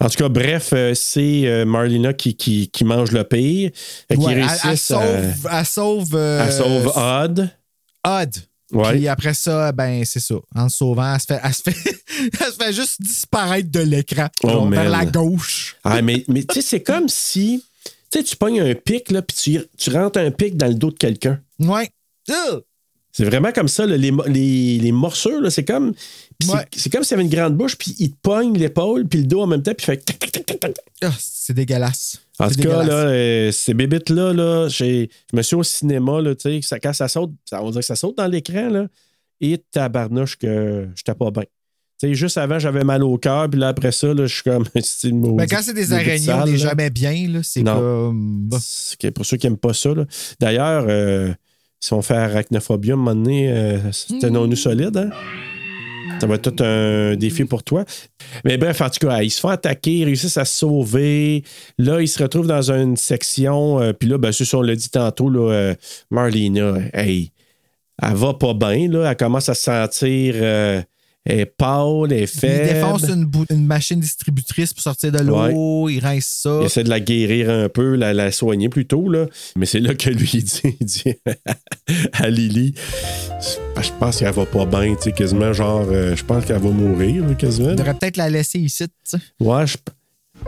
En 0.00 0.08
tout 0.08 0.16
cas, 0.16 0.28
bref, 0.28 0.70
euh, 0.72 0.92
c'est 0.94 1.42
euh, 1.46 1.64
Marlena 1.64 2.12
qui, 2.12 2.36
qui, 2.36 2.68
qui 2.68 2.84
mange 2.84 3.10
le 3.10 3.24
pire. 3.24 3.70
Ouais, 4.16 4.42
elle, 4.64 4.78
sauve. 4.78 5.48
Elle 5.50 5.66
sauve. 5.66 6.14
euh, 6.14 6.44
elle 6.46 6.52
sauve 6.52 6.92
Odd. 6.94 7.50
Odd. 8.04 8.34
Ouais. 8.72 8.92
Puis 8.92 9.08
après 9.08 9.34
ça, 9.34 9.72
ben, 9.72 10.04
c'est 10.04 10.20
ça. 10.20 10.36
En 10.54 10.64
le 10.64 10.68
sauvant, 10.68 11.14
elle 11.14 11.20
se 11.20 11.26
fait, 11.26 11.40
elle 11.42 11.54
se 11.54 11.62
fait, 11.62 11.74
elle 12.40 12.52
se 12.52 12.56
fait 12.56 12.72
juste 12.72 13.02
disparaître 13.02 13.70
de 13.70 13.80
l'écran. 13.80 14.28
Oh, 14.42 14.68
vers 14.68 14.88
la 14.88 15.04
gauche. 15.04 15.76
Ah, 15.84 16.00
mais 16.02 16.24
mais 16.28 16.44
tu 16.44 16.54
sais, 16.54 16.62
c'est 16.62 16.82
comme 16.82 17.08
si 17.08 17.62
tu 18.14 18.20
sais, 18.20 18.24
tu 18.24 18.36
pognes 18.36 18.60
un 18.60 18.74
pic, 18.74 19.10
là, 19.10 19.22
puis 19.22 19.36
tu, 19.36 19.60
tu 19.76 19.90
rentres 19.90 20.18
un 20.18 20.30
pic 20.30 20.56
dans 20.56 20.68
le 20.68 20.74
dos 20.74 20.90
de 20.90 20.98
quelqu'un. 20.98 21.40
Ouais. 21.58 21.90
C'est 23.12 23.24
vraiment 23.24 23.52
comme 23.52 23.68
ça, 23.68 23.86
là, 23.86 23.96
les, 23.96 24.12
les, 24.26 24.78
les 24.78 24.92
morsures, 24.92 25.40
là, 25.40 25.50
c'est 25.50 25.64
comme. 25.64 25.94
Ouais. 26.48 26.64
C'est 26.74 26.90
comme 26.92 27.04
s'il 27.04 27.12
y 27.12 27.14
avait 27.20 27.24
une 27.28 27.34
grande 27.34 27.56
bouche, 27.56 27.76
puis 27.76 27.94
il 28.00 28.10
te 28.10 28.16
pogne 28.22 28.56
l'épaule, 28.58 29.06
puis 29.06 29.20
le 29.20 29.26
dos 29.26 29.40
en 29.42 29.46
même 29.46 29.62
temps, 29.62 29.72
puis 29.76 29.86
il 29.88 30.00
fait. 30.00 30.64
Ah, 31.02 31.12
c'est 31.18 31.54
dégueulasse. 31.54 32.20
En 32.40 32.48
tout 32.48 32.60
cas, 32.62 32.82
là, 32.82 32.94
euh, 33.06 33.52
ces 33.52 33.74
bébites-là, 33.74 34.32
là, 34.32 34.68
je 34.68 35.06
me 35.32 35.42
suis 35.42 35.54
au 35.54 35.62
cinéma, 35.62 36.20
là, 36.20 36.34
ça- 36.62 36.80
quand 36.80 36.92
ça 36.92 37.06
saute, 37.06 37.30
ça, 37.44 37.62
on 37.62 37.70
dirait 37.70 37.82
que 37.82 37.86
ça 37.86 37.94
saute 37.96 38.16
dans 38.16 38.26
l'écran, 38.26 38.68
là, 38.68 38.88
et 39.40 39.58
tabarnouche 39.70 40.36
que 40.36 40.88
j'étais 40.96 41.14
pas 41.14 41.30
bien. 41.30 41.44
Sais, 42.04 42.14
juste 42.14 42.38
avant, 42.38 42.58
j'avais 42.58 42.84
mal 42.84 43.02
au 43.02 43.16
cœur, 43.18 43.48
puis 43.48 43.58
là, 43.58 43.68
après 43.68 43.92
ça, 43.92 44.08
là, 44.08 44.26
je 44.26 44.34
suis 44.34 44.42
comme. 44.42 44.64
maudite 45.12 45.50
quand 45.50 45.62
c'est 45.62 45.74
des 45.74 45.92
araignées, 45.92 46.32
on 46.32 46.44
n'est 46.46 46.56
jamais 46.58 46.90
bien. 46.90 47.28
Là. 47.28 47.40
C'est 47.42 47.62
comme. 47.62 48.48
bah. 48.48 48.58
Pour 49.14 49.24
ceux 49.26 49.36
qui 49.36 49.46
n'aiment 49.46 49.56
pas 49.56 49.72
ça. 49.74 49.90
D'ailleurs, 50.40 50.84
euh, 50.88 51.32
si 51.80 51.92
on 51.92 52.02
fait 52.02 52.14
arachnophobie 52.14 52.90
à 52.90 52.94
un 52.94 52.96
moment 52.96 53.14
donné, 53.14 53.50
euh, 53.50 53.78
c'est 53.92 54.24
un 54.24 54.46
nu 54.46 54.56
solide. 54.56 54.96
Hein? 54.96 55.10
Ça 56.20 56.26
va 56.26 56.34
être 56.36 56.50
tout 56.50 56.62
un 56.62 57.16
défi 57.16 57.44
pour 57.44 57.62
toi. 57.62 57.84
Mais 58.44 58.56
bref, 58.56 58.80
en 58.80 58.88
tout 58.88 59.06
cas, 59.06 59.22
ils 59.22 59.30
se 59.30 59.40
font 59.40 59.48
attaquer, 59.48 59.92
ils 59.98 60.04
réussissent 60.04 60.36
à 60.36 60.44
se 60.44 60.58
sauver. 60.58 61.42
Là, 61.78 62.00
ils 62.00 62.08
se 62.08 62.22
retrouvent 62.22 62.46
dans 62.46 62.70
une 62.70 62.96
section. 62.96 63.80
euh, 63.80 63.92
Puis 63.92 64.08
là, 64.08 64.18
ben, 64.18 64.30
c'est 64.30 64.44
ça, 64.44 64.58
on 64.58 64.62
l'a 64.62 64.76
dit 64.76 64.90
tantôt, 64.90 65.28
là, 65.28 65.50
euh, 65.52 65.74
Marlena, 66.10 66.74
hey, 66.92 67.32
elle 68.02 68.14
va 68.14 68.34
pas 68.34 68.54
bien. 68.54 68.90
Elle 68.92 69.16
commence 69.16 69.48
à 69.48 69.54
se 69.54 69.62
sentir. 69.62 70.34
euh, 70.36 70.82
est 71.26 71.46
pâle, 71.46 72.06
elle 72.10 72.12
est 72.12 72.20
Il 72.22 72.26
faible. 72.26 72.68
défonce 72.74 73.02
une, 73.50 73.66
machine 73.66 73.98
distributrice 74.00 74.72
pour 74.74 74.82
sortir 74.82 75.10
de 75.12 75.18
l'eau, 75.20 75.88
il 75.88 75.98
rince 76.00 76.40
ça. 76.42 76.58
Il 76.60 76.66
essaie 76.66 76.84
de 76.84 76.90
la 76.90 77.00
guérir 77.00 77.50
un 77.50 77.68
peu, 77.68 77.94
la, 77.96 78.12
la 78.12 78.30
soigner 78.32 78.68
plutôt. 78.68 79.08
Là. 79.08 79.26
Mais 79.56 79.66
c'est 79.66 79.80
là 79.80 79.94
que 79.94 80.10
lui 80.10 80.30
il 80.34 80.44
dit, 80.44 80.60
il 80.80 80.86
dit 80.86 81.04
à 82.12 82.28
Lily 82.28 82.74
Je 83.80 83.90
pense 83.98 84.18
qu'elle 84.18 84.32
va 84.32 84.46
pas 84.46 84.66
bien, 84.66 84.94
tu 84.96 85.02
sais, 85.04 85.12
quasiment 85.12 85.52
genre, 85.52 85.86
euh, 85.90 86.14
je 86.16 86.24
pense 86.24 86.44
qu'elle 86.44 86.58
va 86.60 86.70
mourir, 86.70 87.24
quasiment. 87.38 87.70
Il 87.70 87.76
devrait 87.76 87.94
peut-être 87.94 88.16
la 88.16 88.28
laisser 88.30 88.58
ici, 88.58 88.84
tu 88.86 88.92
sais. 89.04 89.18
Ouais, 89.40 89.66
je- 89.66 89.76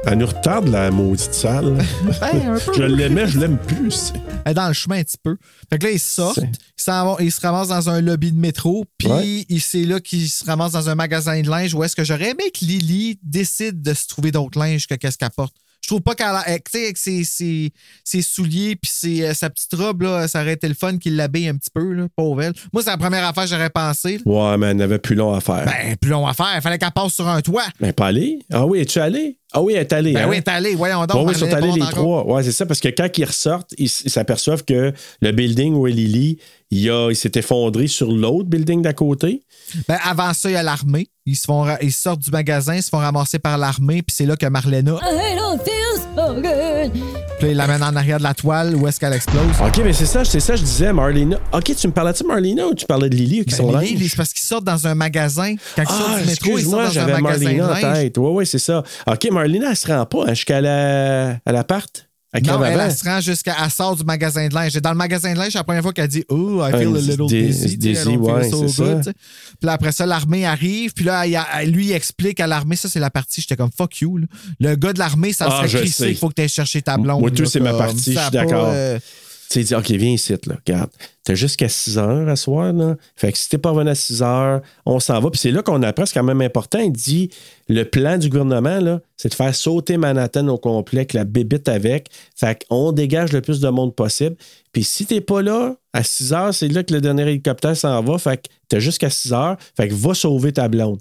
elle 0.07 0.19
nous 0.19 0.27
retarde, 0.27 0.69
la 0.69 0.91
maudite 0.91 1.33
salle. 1.35 1.77
Ben, 2.21 2.55
un 2.55 2.59
peu. 2.59 2.73
je 2.77 2.83
l'aimais, 2.83 3.27
je 3.27 3.39
l'aime 3.39 3.59
plus. 3.59 4.13
Elle 4.45 4.53
est 4.53 4.55
dans 4.55 4.69
le 4.69 4.75
chemin 4.75 4.99
un 4.99 5.03
petit 5.03 5.17
peu. 5.23 5.37
Fait 5.71 5.79
que 5.79 5.87
là, 5.87 5.93
ils 5.93 5.99
sortent, 6.01 6.39
ils, 6.39 6.83
s'en 6.83 7.05
vont- 7.05 7.19
ils 7.19 7.33
se 7.33 7.41
ramassent 7.41 7.69
dans 7.69 7.91
un 7.91 8.01
lobby 8.01 8.33
de 8.33 8.39
métro, 8.39 8.85
puis 8.99 9.09
Ouais. 9.09 9.45
il- 9.49 9.61
c'est 9.61 9.85
là 9.85 10.01
qu'ils 10.01 10.29
se 10.29 10.45
ramassent 10.45 10.73
dans 10.73 10.89
un 10.89 10.95
magasin 10.95 11.41
de 11.41 11.49
linge 11.51 11.75
où 11.75 11.83
est-ce 11.83 11.97
que 11.97 12.05
j'aurais 12.05 12.31
aimé 12.31 12.45
que 12.53 12.65
Lily 12.65 13.19
décide 13.23 13.83
de 13.83 13.95
se 13.95 14.07
trouver 14.07 14.31
d'autres 14.33 14.59
linges 14.59 14.87
que 14.87 14.95
qu'est-ce 14.95 15.19
qu'elle 15.19 15.31
porte. 15.31 15.55
Je 15.83 15.89
trouve 15.89 16.01
pas 16.01 16.17
qu'elle 16.17 16.27
a. 16.27 16.43
eh, 16.49 16.57
Tu 16.59 16.63
sais, 16.73 16.85
avec 16.85 16.97
ses, 16.97 17.23
ses- 17.23 17.71
ses 18.03 18.21
souliers 18.23 18.75
puis 18.75 18.91
ses, 18.93 19.23
euh, 19.23 19.35
sa 19.35 19.51
petite 19.51 19.73
robe, 19.75 20.03
là, 20.03 20.27
ça 20.27 20.41
aurait 20.43 20.55
été 20.55 20.67
le 20.67 20.75
fun 20.75 20.99
qu'il 20.99 21.15
l'habille 21.15 21.47
un 21.49 21.55
petit 21.57 21.71
peu, 21.73 21.93
là, 21.93 22.07
pauvre 22.17 22.43
elle. 22.43 22.53
Moi, 22.73 22.83
c'est 22.83 22.91
la 22.91 22.97
première 22.97 23.25
affaire 23.25 23.45
que 23.45 23.51
j'aurais 23.51 23.71
pensé. 23.71 24.19
là. 24.25 24.33
Ouais, 24.53 24.59
mais 24.59 24.67
elle 24.69 24.79
n'avait 24.79 24.99
plus 24.99 25.15
long 25.15 25.33
à 25.33 25.41
faire. 25.41 25.65
Ben, 25.65 25.95
plus 25.97 26.11
long 26.11 26.27
à 26.27 26.35
faire. 26.35 26.53
Il 26.57 26.61
fallait 26.61 26.79
qu'elle 26.79 26.91
passe 26.91 27.13
sur 27.15 27.29
un 27.29 27.41
toit. 27.41 27.63
Mais 27.81 27.93
pas 27.93 28.09
allée? 28.09 28.41
Ah 28.53 28.67
oui, 28.67 28.81
es-tu 28.81 28.99
allée? 28.99 29.39
Ah 29.53 29.63
oui, 29.63 29.75
elle 29.75 29.83
est 29.83 29.93
allée. 29.93 30.13
Ben 30.13 30.25
hein? 30.25 30.29
oui, 30.29 30.43
t'es 30.43 30.51
allé. 30.51 30.75
Voyons 30.75 31.01
donc. 31.07 31.13
Bon, 31.13 31.25
oui, 31.27 31.33
ils 31.35 31.39
sont 31.39 31.53
allés 31.53 31.69
est 31.69 31.75
les 31.77 31.83
encore. 31.83 31.95
trois. 31.95 32.27
Ouais, 32.35 32.43
c'est 32.43 32.51
ça, 32.53 32.67
parce 32.67 32.81
que 32.81 32.89
quand 32.89 33.09
ils 33.17 33.25
ressortent, 33.25 33.73
ils 33.79 33.89
s'aperçoivent 33.89 34.65
que 34.65 34.93
le 35.23 35.31
building 35.33 35.73
où 35.75 35.87
est 35.87 35.93
Lily, 35.93 36.39
il, 36.71 36.91
a- 36.91 37.09
il 37.11 37.17
s'est 37.17 37.33
effondré 37.37 37.87
sur 37.87 38.11
l'autre 38.11 38.49
building 38.49 38.83
d'à 38.83 38.93
côté. 38.93 39.43
Ben, 39.89 39.99
avant 40.05 40.33
ça, 40.35 40.51
il 40.51 40.55
y 40.55 40.57
a 40.57 40.63
l'armée. 40.63 41.09
Ils, 41.27 41.37
se 41.37 41.45
font 41.45 41.67
ils 41.83 41.93
sortent 41.93 42.21
du 42.21 42.31
magasin, 42.31 42.77
ils 42.77 42.83
se 42.83 42.89
font 42.89 42.99
ramasser 42.99 43.39
par 43.41 43.59
l'armée, 43.59 44.03
puis 44.03 44.15
c'est 44.17 44.27
là 44.27 44.37
que 44.37 44.47
Marlena, 44.47 44.93
so 45.01 46.35
puis 47.39 47.47
là, 47.49 47.51
il 47.51 47.57
l'amène 47.57 47.83
en 47.83 47.95
arrière 47.95 48.19
de 48.19 48.23
la 48.23 48.33
toile 48.33 48.75
où 48.77 48.87
est-ce 48.89 48.99
qu'elle 48.99 49.13
explose. 49.13 49.43
OK, 49.61 49.81
mais 49.85 49.93
c'est 49.93 50.07
ça, 50.07 50.25
c'est 50.25 50.41
ça, 50.41 50.57
je 50.57 50.63
disais, 50.63 50.93
Marlena. 50.93 51.39
OK, 51.53 51.75
tu 51.77 51.87
me 51.89 51.93
parlais 51.93 52.13
de 52.13 52.25
Marlena 52.27 52.67
ou 52.69 52.75
tu 52.75 52.87
parlais 52.87 53.11
de 53.11 53.15
Lily 53.17 53.45
qui 53.45 53.51
Ben, 53.51 53.57
sont 53.57 53.79
Lily, 53.79 53.95
là? 54.03 54.07
c'est 54.09 54.17
parce 54.17 54.33
qu'ils 54.33 54.47
sortent 54.47 54.65
dans 54.65 54.87
un 54.87 54.95
magasin. 54.95 55.55
Quand 55.75 55.83
ils 55.83 55.87
Ah, 55.89 55.93
sortent 55.93 56.21
du 56.23 56.27
métro, 56.27 56.59
ils 56.59 56.65
sortent 56.65 56.65
excuse-moi, 56.65 56.83
dans 56.85 56.89
un 56.89 56.93
j'avais 56.93 57.21
magasin 57.21 57.45
Marlena 57.57 57.73
en 57.91 57.93
tête. 57.95 58.19
Oui, 58.19 58.31
oui, 58.33 58.47
c'est 58.47 58.59
ça. 58.59 58.83
OK, 59.07 59.29
Marlena, 59.31 59.71
elle 59.71 59.77
se 59.77 59.87
rend 59.87 60.07
pas 60.07 60.25
hein, 60.29 60.35
jusqu'à 60.35 60.61
la, 60.61 61.37
à 61.45 61.53
l'appart. 61.53 62.06
Elle 62.33 62.45
Non, 62.45 62.63
elle, 62.65 62.79
elle 62.81 62.95
se 62.95 63.05
rend 63.05 63.21
jusqu'à. 63.21 63.55
Elle 63.65 63.71
sort 63.71 63.97
du 63.97 64.05
magasin 64.05 64.47
de 64.49 64.55
linge. 64.55 64.77
Et 64.77 64.81
dans 64.81 64.91
le 64.91 64.97
magasin 64.97 65.33
de 65.33 65.39
linge, 65.39 65.55
la 65.55 65.65
première 65.65 65.83
fois 65.83 65.93
qu'elle 65.93 66.09
dit 66.09 66.25
Oh, 66.29 66.61
I 66.63 66.71
feel 66.77 66.89
Un 66.89 66.95
a 66.97 66.99
little 66.99 67.27
dizzy. 67.27 68.17
ouais, 68.17 68.51
so 68.51 68.63
good, 68.67 69.05
ça. 69.05 69.13
Puis 69.61 69.71
après 69.71 69.93
ça, 69.93 70.05
l'armée 70.07 70.45
arrive. 70.45 70.93
Puis 70.93 71.05
là, 71.05 71.27
il 71.27 71.35
a- 71.37 71.65
lui, 71.65 71.87
il 71.87 71.93
explique 71.93 72.41
à 72.41 72.47
l'armée. 72.47 72.77
Ça, 72.77 72.89
c'est 72.91 73.01
la 73.01 73.11
partie. 73.11 73.41
J'étais 73.41 73.57
comme 73.57 73.71
fuck 73.75 74.01
you. 74.01 74.19
là. 74.19 74.27
Le 74.61 74.75
gars 74.77 74.93
de 74.93 74.99
l'armée, 74.99 75.33
ça 75.33 75.47
Ah, 75.49 75.67
serait 75.67 75.81
crissé 75.81 76.09
qu'il 76.09 76.17
faut 76.17 76.29
que 76.29 76.35
tu 76.35 76.43
ailles 76.43 76.49
chercher 76.49 76.83
ta 76.83 76.99
blonde. 76.99 77.21
Moi, 77.21 77.31
tout, 77.31 77.47
c'est 77.47 77.61
ma 77.61 77.73
partie, 77.75 78.13
je 78.13 78.19
suis 78.21 78.31
d'accord. 78.33 78.71
euh, 78.73 78.99
Tu 79.49 79.63
dit, 79.63 79.75
OK, 79.75 79.91
viens 79.93 80.11
ici, 80.13 80.33
là. 80.47 80.57
Regarde, 80.67 80.91
t'as 81.23 81.35
jusqu'à 81.35 81.69
6 81.69 81.99
heures 81.99 82.29
à 82.29 82.35
soir, 82.37 82.73
là. 82.73 82.97
Fait 83.15 83.31
que 83.33 83.39
si 83.39 83.49
t'es 83.49 83.59
pas 83.59 83.71
revenu 83.71 83.91
à 83.91 83.95
6 83.95 84.23
heures, 84.23 84.61
on 84.85 84.99
s'en 84.99 85.21
va. 85.21 85.31
Puis 85.31 85.39
c'est 85.39 85.51
là 85.53 85.63
qu'on 85.63 85.83
apprend, 85.83 86.05
c'est 86.05 86.15
quand 86.15 86.25
même 86.25 86.41
important. 86.41 86.79
Il 86.81 86.93
dit, 86.93 87.31
le 87.69 87.85
plan 87.85 88.19
du 88.19 88.29
gouvernement, 88.29 88.81
là, 88.81 89.01
c'est 89.17 89.29
de 89.29 89.35
faire 89.35 89.55
sauter 89.55 89.97
Manhattan 89.99 90.49
au 90.49 90.59
complet, 90.59 91.01
avec 91.01 91.13
la 91.13 91.25
bébite 91.25 91.69
avec. 91.69 92.09
Fait 92.35 92.65
qu'on 92.69 92.91
dégage 92.93 93.33
le 93.33 93.41
plus 93.41 93.61
de 93.61 93.69
monde 93.69 93.95
possible. 93.95 94.37
Puis 94.73 94.83
si 94.85 95.07
t'es 95.07 95.21
pas 95.21 95.43
là, 95.43 95.77
à 95.93 96.03
6 96.03 96.33
heures, 96.33 96.55
c'est 96.55 96.69
là 96.69 96.83
que 96.83 96.93
le 96.93 97.01
dernier 97.01 97.23
hélicoptère 97.23 97.77
s'en 97.77 98.03
va. 98.03 98.19
Fait 98.19 98.39
que 98.39 98.49
t'as 98.69 98.81
jusqu'à 98.81 99.11
6 99.11 99.33
heures. 99.33 99.57
Fait 99.77 99.89
que 99.89 99.95
va 99.95 100.13
sauver 100.13 100.53
ta 100.53 100.69
blonde. 100.69 100.99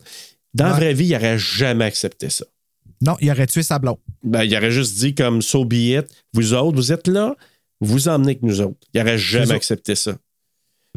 Dans 0.54 0.66
la 0.66 0.72
Ouais. 0.74 0.78
vraie 0.80 0.94
vie, 0.94 1.08
il 1.08 1.16
aurait 1.16 1.38
jamais 1.40 1.86
accepté 1.86 2.30
ça. 2.30 2.46
Non, 3.02 3.18
il 3.20 3.30
aurait 3.30 3.48
tué 3.48 3.62
sa 3.62 3.78
blonde. 3.78 3.98
Ben, 4.24 4.44
il 4.44 4.56
aurait 4.56 4.72
juste 4.72 4.98
dit 4.98 5.14
comme 5.14 5.42
so 5.42 5.66
be 5.66 5.74
it. 5.74 6.06
Vous 6.34 6.54
autres, 6.54 6.78
vous 6.78 6.94
êtes 6.94 7.08
là, 7.10 7.36
vous 7.82 8.08
emmenez 8.08 8.32
avec 8.32 8.44
nous 8.44 8.62
autres. 8.62 8.78
Il 8.94 9.02
aurait 9.02 9.18
jamais 9.18 9.54
accepté 9.54 9.96
ça. 9.96 10.16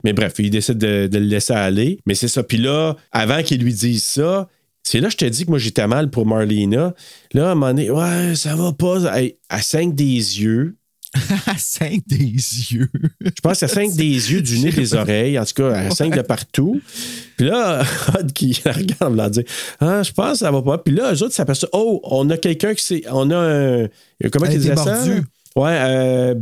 Mais 0.04 0.12
bref, 0.12 0.34
il 0.38 0.50
décide 0.50 0.78
de, 0.78 1.08
de 1.08 1.18
le 1.18 1.24
laisser 1.24 1.52
aller. 1.52 1.98
Mais 2.06 2.14
c'est 2.14 2.28
ça. 2.28 2.42
Puis 2.42 2.58
là, 2.58 2.96
avant 3.10 3.42
qu'il 3.42 3.62
lui 3.62 3.72
dise 3.72 4.04
ça, 4.04 4.48
c'est 4.84 5.00
là 5.00 5.08
que 5.08 5.12
je 5.12 5.16
te 5.18 5.24
dis 5.24 5.44
que 5.44 5.50
moi 5.50 5.58
j'étais 5.58 5.86
mal 5.86 6.08
pour 6.08 6.24
Marlena. 6.24 6.94
Là, 7.34 7.48
à 7.48 7.52
un 7.52 7.54
moment 7.54 7.74
donné, 7.74 7.90
ouais, 7.90 8.34
ça 8.34 8.54
va 8.56 8.72
pas. 8.72 9.16
Elle, 9.16 9.32
elle 9.50 9.62
saigne 9.62 9.94
des 9.94 10.40
yeux. 10.40 10.76
À 11.46 11.56
5 11.56 12.02
des 12.06 12.20
yeux. 12.20 12.90
Je 13.22 13.40
pense 13.42 13.62
à 13.62 13.68
cinq 13.68 13.94
des 13.94 14.30
yeux, 14.30 14.42
du 14.42 14.58
nez, 14.58 14.70
des 14.70 14.92
oreilles, 14.94 15.38
en 15.38 15.44
tout 15.46 15.54
cas, 15.54 15.72
à 15.72 15.90
cinq 15.90 16.14
de 16.14 16.20
partout. 16.20 16.82
Puis 17.38 17.46
là, 17.46 17.82
Hod 18.14 18.30
qui 18.34 18.60
la 18.62 18.72
regarde, 18.72 19.16
là, 19.16 19.30
dit 19.30 19.42
Ah, 19.80 20.02
je 20.02 20.12
pense 20.12 20.32
que 20.32 20.38
ça 20.40 20.50
va 20.50 20.60
pas. 20.60 20.76
Puis 20.76 20.94
là, 20.94 21.14
eux 21.14 21.22
autres, 21.22 21.32
ça 21.32 21.38
s'aperçoivent 21.38 21.70
Oh, 21.72 22.00
on 22.04 22.28
a 22.28 22.36
quelqu'un 22.36 22.74
qui 22.74 22.84
s'est. 22.84 23.02
On 23.10 23.30
a 23.30 23.36
un. 23.36 23.88
Comment 24.30 24.46
Elle 24.46 24.52
a 24.52 24.54
il 24.54 24.66
été 24.66 24.74
disait 24.74 24.76
ça? 24.76 25.02
Ouais, 25.56 25.78
euh. 25.80 26.34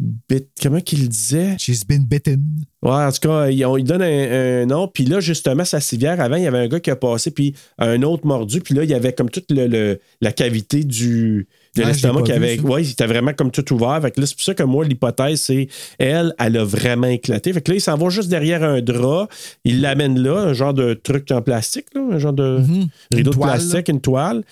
Bit- 0.00 0.48
comment 0.62 0.80
qu'il 0.80 1.08
disait? 1.08 1.56
She's 1.58 1.84
been 1.84 2.04
bitten. 2.04 2.40
Ouais, 2.82 2.90
en 2.92 3.10
tout 3.10 3.18
cas, 3.28 3.48
ont- 3.66 3.76
ils 3.76 3.84
donnent 3.84 4.02
un, 4.02 4.62
un 4.62 4.66
nom. 4.66 4.86
Puis 4.86 5.04
là, 5.04 5.18
justement, 5.20 5.64
sa 5.64 5.80
civière, 5.80 6.20
avant, 6.20 6.36
il 6.36 6.44
y 6.44 6.46
avait 6.46 6.58
un 6.58 6.68
gars 6.68 6.78
qui 6.78 6.90
a 6.90 6.96
passé, 6.96 7.30
puis 7.32 7.54
un 7.78 8.02
autre 8.02 8.24
mordu. 8.26 8.60
Puis 8.60 8.74
là, 8.74 8.84
il 8.84 8.90
y 8.90 8.94
avait 8.94 9.12
comme 9.12 9.28
toute 9.30 9.50
le, 9.50 9.66
le- 9.66 9.98
la 10.20 10.30
cavité 10.32 10.84
du, 10.84 11.48
de 11.76 11.82
Ouais, 11.82 11.88
l'estomac 11.88 12.22
qui 12.22 12.32
avait. 12.32 12.60
Ouais, 12.60 12.84
il 12.84 12.90
était 12.92 13.06
vraiment 13.06 13.32
comme 13.32 13.50
tout 13.50 13.72
ouvert. 13.74 14.00
Fait 14.00 14.12
que 14.12 14.20
là, 14.20 14.26
c'est 14.26 14.36
pour 14.36 14.44
ça 14.44 14.54
que 14.54 14.62
moi, 14.62 14.84
l'hypothèse, 14.84 15.40
c'est 15.40 15.66
elle, 15.98 16.32
elle 16.38 16.56
a 16.56 16.64
vraiment 16.64 17.08
éclaté. 17.08 17.52
Fait 17.52 17.60
que 17.60 17.72
là, 17.72 17.76
il 17.76 17.80
s'en 17.80 17.96
va 17.96 18.08
juste 18.10 18.28
derrière 18.28 18.62
un 18.62 18.80
drap. 18.80 19.28
Il 19.64 19.80
l'amène 19.80 20.18
là, 20.20 20.38
un 20.38 20.52
genre 20.52 20.74
de 20.74 20.94
truc 20.94 21.30
en 21.32 21.42
plastique, 21.42 21.86
là, 21.94 22.02
un 22.12 22.18
genre 22.18 22.32
de 22.32 22.58
Mhm. 22.58 22.86
rideau 23.12 23.30
de 23.32 23.36
plastique, 23.36 23.88
une 23.88 24.00
toile. 24.00 24.44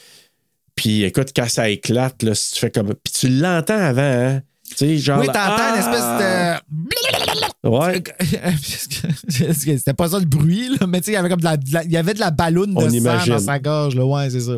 Puis 0.75 1.05
écoute, 1.05 1.29
quand 1.35 1.49
ça 1.49 1.71
éclate, 1.71 2.23
là, 2.23 2.35
si 2.35 2.55
tu 2.55 2.61
fais 2.61 2.71
comme. 2.71 2.89
Puis 2.89 3.13
tu 3.13 3.29
l'entends 3.29 3.79
avant, 3.79 4.03
hein? 4.03 4.43
Tu 4.71 4.77
sais, 4.77 4.99
genre. 4.99 5.21
Oui, 5.21 5.27
t'entends 5.27 5.75
une 5.75 5.83
ah! 5.83 6.21
espèce 6.23 7.07
Ouais. 7.65 8.01
de. 9.49 9.53
C'était 9.53 9.95
pas 9.95 10.09
ça 10.09 10.19
le 10.19 10.25
bruit, 10.25 10.69
là, 10.81 10.87
mais 10.87 11.01
tu 11.01 11.07
sais, 11.07 11.11
il 11.13 11.15
y 11.15 11.17
avait 11.19 11.29
comme 11.29 11.41
de 11.41 11.45
la, 11.45 11.57
de 11.57 11.73
la- 11.73 11.85
il 11.85 11.93
y 11.93 11.97
avait 11.97 12.15
de 12.15 12.21
la 12.21 12.31
ballonne 12.31 12.73
de 12.75 12.79
On 12.79 12.89
sang 12.89 12.95
imagine. 12.95 13.33
dans 13.35 13.39
sa 13.39 13.59
gorge, 13.59 13.97
là. 13.97 14.05
Ouais, 14.05 14.31
c'est 14.31 14.41
ça. 14.41 14.55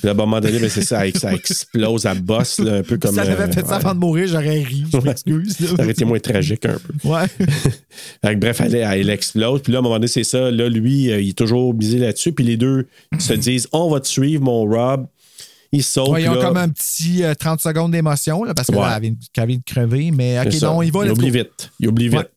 Puis 0.00 0.08
à 0.08 0.12
un 0.12 0.14
moment 0.14 0.40
donné, 0.40 0.58
ben, 0.58 0.68
c'est 0.68 0.82
ça, 0.82 1.02
ça 1.14 1.32
explose 1.34 2.06
à 2.06 2.14
bosse, 2.14 2.58
là, 2.58 2.78
un 2.78 2.82
peu 2.82 2.98
comme. 2.98 3.12
si 3.12 3.16
ça 3.16 3.22
avait 3.22 3.34
euh, 3.34 3.52
fait 3.52 3.60
ça 3.60 3.68
ouais. 3.68 3.74
avant 3.74 3.94
de 3.94 4.00
mourir, 4.00 4.26
j'aurais 4.26 4.62
ri. 4.62 4.84
Je 4.92 4.98
m'excuse. 4.98 5.56
Ça 5.56 5.72
aurait 5.74 5.90
été 5.90 6.04
moins 6.04 6.18
tragique 6.18 6.66
un 6.66 6.74
peu. 6.74 7.08
Ouais. 7.08 7.26
Que 8.22 8.34
bref, 8.34 8.60
elle, 8.60 8.74
elle 8.74 9.10
explose. 9.10 9.62
Puis 9.62 9.72
là, 9.72 9.78
à 9.78 9.80
un 9.80 9.82
moment 9.82 9.94
donné, 9.96 10.08
c'est 10.08 10.24
ça. 10.24 10.50
Là, 10.50 10.68
lui, 10.68 11.10
euh, 11.10 11.20
il 11.20 11.30
est 11.30 11.38
toujours 11.38 11.72
bisé 11.74 11.98
là-dessus. 11.98 12.32
Puis 12.32 12.44
les 12.44 12.56
deux 12.56 12.86
se 13.18 13.32
disent 13.34 13.68
On 13.72 13.90
va 13.90 14.00
te 14.00 14.08
suivre, 14.08 14.42
mon 14.42 14.64
Rob. 14.64 15.06
Il 15.72 15.82
saute. 15.82 16.08
Ouais, 16.10 16.22
ils 16.22 16.28
ont 16.28 16.34
là. 16.34 16.42
comme 16.44 16.56
un 16.58 16.68
petit 16.68 17.24
euh, 17.24 17.34
30 17.34 17.60
secondes 17.60 17.92
d'émotion, 17.92 18.44
là, 18.44 18.52
parce 18.54 18.68
que 18.68 18.74
Ouais. 18.74 18.82
là, 18.82 18.96
elle 19.02 19.46
vient, 19.48 19.56
de 19.56 19.62
crever. 19.64 20.10
Mais 20.10 20.38
OK, 20.40 20.60
non, 20.60 20.82
il 20.82 20.92
va. 20.92 21.06
Il 21.06 21.12
oublie 21.12 21.30
go. 21.30 21.38
vite. 21.38 21.70
Il 21.80 21.88
oublie 21.88 22.08
vite. 22.08 22.28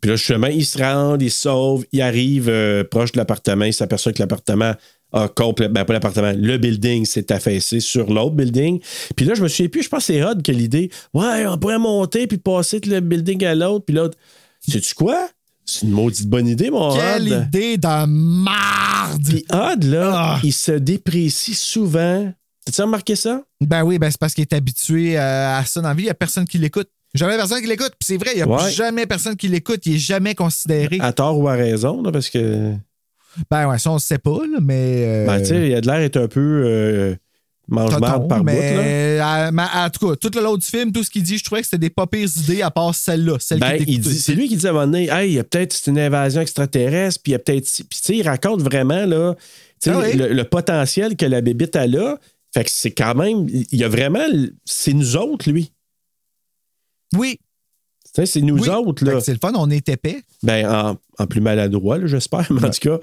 Puis 0.00 0.10
là, 0.10 0.16
justement, 0.16 0.46
il 0.46 0.64
se 0.64 0.78
rend, 0.78 1.18
il 1.18 1.30
sauve, 1.30 1.84
il 1.92 2.00
arrive 2.00 2.48
euh, 2.48 2.82
proche 2.84 3.12
de 3.12 3.18
l'appartement. 3.18 3.66
Il 3.66 3.74
s'aperçoit 3.74 4.12
que 4.14 4.18
l'appartement 4.20 4.72
a 5.12 5.28
complètement. 5.28 5.74
Ben, 5.74 5.84
pas 5.84 5.92
l'appartement, 5.92 6.32
le 6.34 6.56
building 6.56 7.04
s'est 7.04 7.30
affaissé 7.30 7.80
sur 7.80 8.10
l'autre 8.10 8.34
building. 8.34 8.80
Puis 9.14 9.26
là, 9.26 9.34
je 9.34 9.42
me 9.42 9.48
souviens 9.48 9.68
plus, 9.68 9.82
je 9.82 9.88
pense 9.90 10.06
que 10.06 10.14
c'est 10.14 10.22
Hod 10.24 10.40
qui 10.42 10.50
a 10.52 10.54
l'idée. 10.54 10.90
Ouais, 11.12 11.46
on 11.46 11.58
pourrait 11.58 11.78
monter 11.78 12.26
puis 12.26 12.38
passer 12.38 12.80
de 12.80 12.88
le 12.88 13.00
building 13.00 13.44
à 13.44 13.54
l'autre. 13.54 13.84
Puis 13.84 13.94
l'autre. 13.94 14.16
Sais-tu 14.66 14.94
quoi? 14.94 15.28
C'est 15.66 15.82
une 15.86 15.90
maudite 15.92 16.26
bonne 16.28 16.48
idée, 16.48 16.70
mon 16.70 16.94
Quelle 16.96 17.30
Hod. 17.32 17.46
idée 17.48 17.76
de 17.76 18.06
marde! 18.06 19.22
Puis 19.28 19.44
Hod, 19.52 19.84
là, 19.84 20.12
Ah. 20.14 20.40
il 20.42 20.52
se 20.52 20.72
déprécie 20.72 21.54
souvent. 21.54 22.32
T'as-tu 22.64 22.82
remarqué 22.82 23.16
ça? 23.16 23.42
Ben 23.60 23.82
oui, 23.82 23.98
ben 23.98 24.10
c'est 24.10 24.18
parce 24.20 24.34
qu'il 24.34 24.42
est 24.42 24.52
habitué 24.52 25.18
euh, 25.18 25.58
à 25.58 25.64
ça 25.64 25.80
dans 25.80 25.88
la 25.88 25.94
vie. 25.94 26.02
Il 26.02 26.06
n'y 26.06 26.10
a 26.10 26.14
personne 26.14 26.46
qui 26.46 26.58
l'écoute. 26.58 26.88
Jamais 27.14 27.36
personne 27.36 27.60
qui 27.60 27.66
l'écoute. 27.66 27.92
Puis 27.98 28.06
c'est 28.06 28.16
vrai, 28.16 28.30
il 28.34 28.36
n'y 28.36 28.42
a 28.42 28.46
Ouais. 28.48 28.70
jamais 28.70 29.04
personne 29.06 29.36
qui 29.36 29.48
l'écoute. 29.48 29.84
Il 29.84 29.92
n'est 29.92 29.98
jamais 29.98 30.34
considéré. 30.34 30.98
À 31.00 31.12
tort 31.12 31.38
ou 31.38 31.48
à 31.48 31.52
raison, 31.54 32.02
là, 32.02 32.10
parce 32.12 32.30
que. 32.30 32.72
Ben 33.50 33.68
ouais, 33.68 33.78
ça, 33.78 33.90
on 33.90 33.94
ne 33.94 33.98
sait 34.00 34.18
pas, 34.18 34.38
là, 34.50 34.58
mais. 34.60 35.04
euh, 35.06 35.26
Ben, 35.26 35.38
tu 35.40 35.46
sais, 35.46 35.68
il 35.68 35.74
a 35.74 35.80
de 35.80 35.86
l'air 35.86 35.98
d'être 35.98 36.16
un 36.18 36.28
peu. 36.28 36.62
euh, 36.66 37.14
mange-marde 37.68 38.02
tonton, 38.22 38.28
par 38.28 38.38
bout, 38.44 38.46
là. 38.46 38.52
mais, 38.52 39.18
euh, 39.20 39.50
mais 39.52 39.62
en 39.74 39.88
tout 39.90 40.08
cas, 40.08 40.16
tout 40.16 40.30
le 40.34 40.42
long 40.42 40.56
du 40.56 40.66
film, 40.66 40.92
tout 40.92 41.02
ce 41.02 41.10
qu'il 41.10 41.22
dit, 41.22 41.38
je 41.38 41.44
trouvais 41.44 41.60
que 41.62 41.66
c'était 41.66 41.78
des 41.78 41.90
pas 41.90 42.06
pires 42.06 42.28
idées 42.36 42.60
à 42.62 42.70
part 42.70 42.94
celle-là. 42.94 43.36
Celle 43.40 43.60
Ben, 43.60 43.78
c'est 44.02 44.34
lui 44.34 44.48
qui 44.48 44.56
dit 44.56 44.66
à 44.66 44.70
un 44.70 44.72
moment 44.72 44.86
donné, 44.86 45.08
hey, 45.10 45.30
il 45.30 45.34
y 45.34 45.38
a 45.38 45.44
peut-être 45.44 45.72
c'est 45.72 45.90
une 45.90 45.98
invasion 45.98 46.40
extraterrestre, 46.42 47.20
puis 47.22 47.30
il 47.30 47.32
y 47.32 47.36
a 47.36 47.38
peut-être. 47.38 47.64
Puis, 47.66 47.84
tu 47.90 47.98
sais, 48.02 48.16
il 48.16 48.22
raconte 48.28 48.62
vraiment, 48.62 49.06
là, 49.06 49.34
Ah 49.86 49.98
oui. 49.98 50.16
le, 50.16 50.28
le 50.32 50.44
potentiel 50.44 51.16
que 51.16 51.24
la 51.26 51.40
bébite 51.40 51.76
a 51.76 51.86
là. 51.86 52.18
Fait 52.54 52.64
que 52.64 52.70
c'est 52.70 52.90
quand 52.90 53.14
même. 53.14 53.46
Il 53.48 53.78
y 53.78 53.84
a 53.84 53.88
vraiment. 53.88 54.24
C'est 54.64 54.92
nous 54.92 55.16
autres, 55.16 55.50
lui. 55.50 55.72
Oui. 57.16 57.38
C'est 58.14 58.40
nous 58.42 58.58
oui. 58.58 58.68
autres, 58.68 59.04
là. 59.04 59.20
C'est 59.20 59.32
le 59.32 59.38
fun, 59.38 59.52
on 59.56 59.70
est 59.70 59.88
épais. 59.88 60.22
Ben, 60.42 60.68
en, 60.70 60.96
en 61.18 61.26
plus 61.26 61.40
maladroit, 61.40 61.96
là, 61.98 62.06
j'espère, 62.06 62.46
mais 62.52 62.64
en 62.66 62.70
tout 62.70 62.80
cas. 62.90 62.98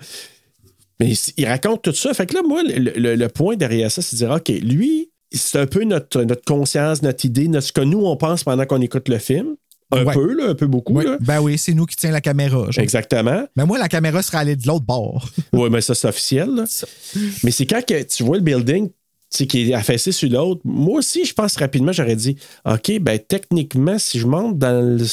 Mais 0.99 1.13
il 1.37 1.47
raconte 1.47 1.81
tout 1.83 1.93
ça. 1.93 2.13
Fait 2.13 2.25
que 2.27 2.35
là, 2.35 2.41
moi, 2.47 2.61
le, 2.63 2.91
le- 2.95 3.15
le 3.15 3.27
point 3.29 3.55
derrière 3.55 3.89
ça, 3.89 4.01
c'est 4.01 4.15
de 4.15 4.25
dire, 4.25 4.31
OK, 4.31 4.49
lui, 4.61 5.09
c'est 5.31 5.57
un 5.59 5.65
peu 5.65 5.83
notre, 5.83 6.21
notre 6.23 6.43
conscience, 6.43 7.01
notre 7.01 7.25
idée, 7.25 7.47
notre, 7.47 7.67
ce 7.67 7.71
que 7.71 7.81
nous, 7.81 7.99
on 8.05 8.17
pense 8.17 8.43
pendant 8.43 8.65
qu'on 8.65 8.81
écoute 8.81 9.07
le 9.09 9.17
film. 9.17 9.55
Un 9.91 10.03
Ouais. 10.05 10.13
peu, 10.13 10.33
là, 10.35 10.49
un 10.49 10.55
peu 10.55 10.67
beaucoup. 10.67 10.99
Là. 10.99 11.17
Ben 11.19 11.39
oui, 11.41 11.57
c'est 11.57 11.73
nous 11.73 11.87
qui 11.87 11.95
tient 11.95 12.11
la 12.11 12.21
caméra. 12.21 12.69
genre. 12.69 12.83
Exactement. 12.83 13.47
Mais 13.55 13.65
moi, 13.65 13.79
la 13.79 13.87
caméra 13.89 14.21
serait 14.21 14.37
allée 14.37 14.55
de 14.55 14.67
l'autre 14.67 14.85
bord. 14.85 15.27
Oui, 15.53 15.69
mais 15.71 15.81
ça, 15.81 15.95
c'est 15.95 16.07
officiel. 16.07 16.49
là. 16.53 16.65
Mais 17.43 17.49
c'est 17.49 17.65
quand 17.65 17.83
que 17.83 18.03
tu 18.03 18.21
vois 18.23 18.35
le 18.37 18.43
building 18.43 18.91
qui 19.29 19.69
est 19.71 19.73
affaissé 19.73 20.11
sur 20.11 20.29
l'autre. 20.29 20.61
Moi 20.65 20.99
aussi, 20.99 21.25
je 21.25 21.33
pense 21.33 21.55
rapidement, 21.57 21.91
j'aurais 21.91 22.15
dit 22.15 22.35
OK, 22.65 22.99
ben 22.99 23.19
techniquement, 23.19 23.97
si 23.99 24.19
je 24.19 24.27
monte 24.27 24.57
dans 24.57 24.97
le- 24.97 25.05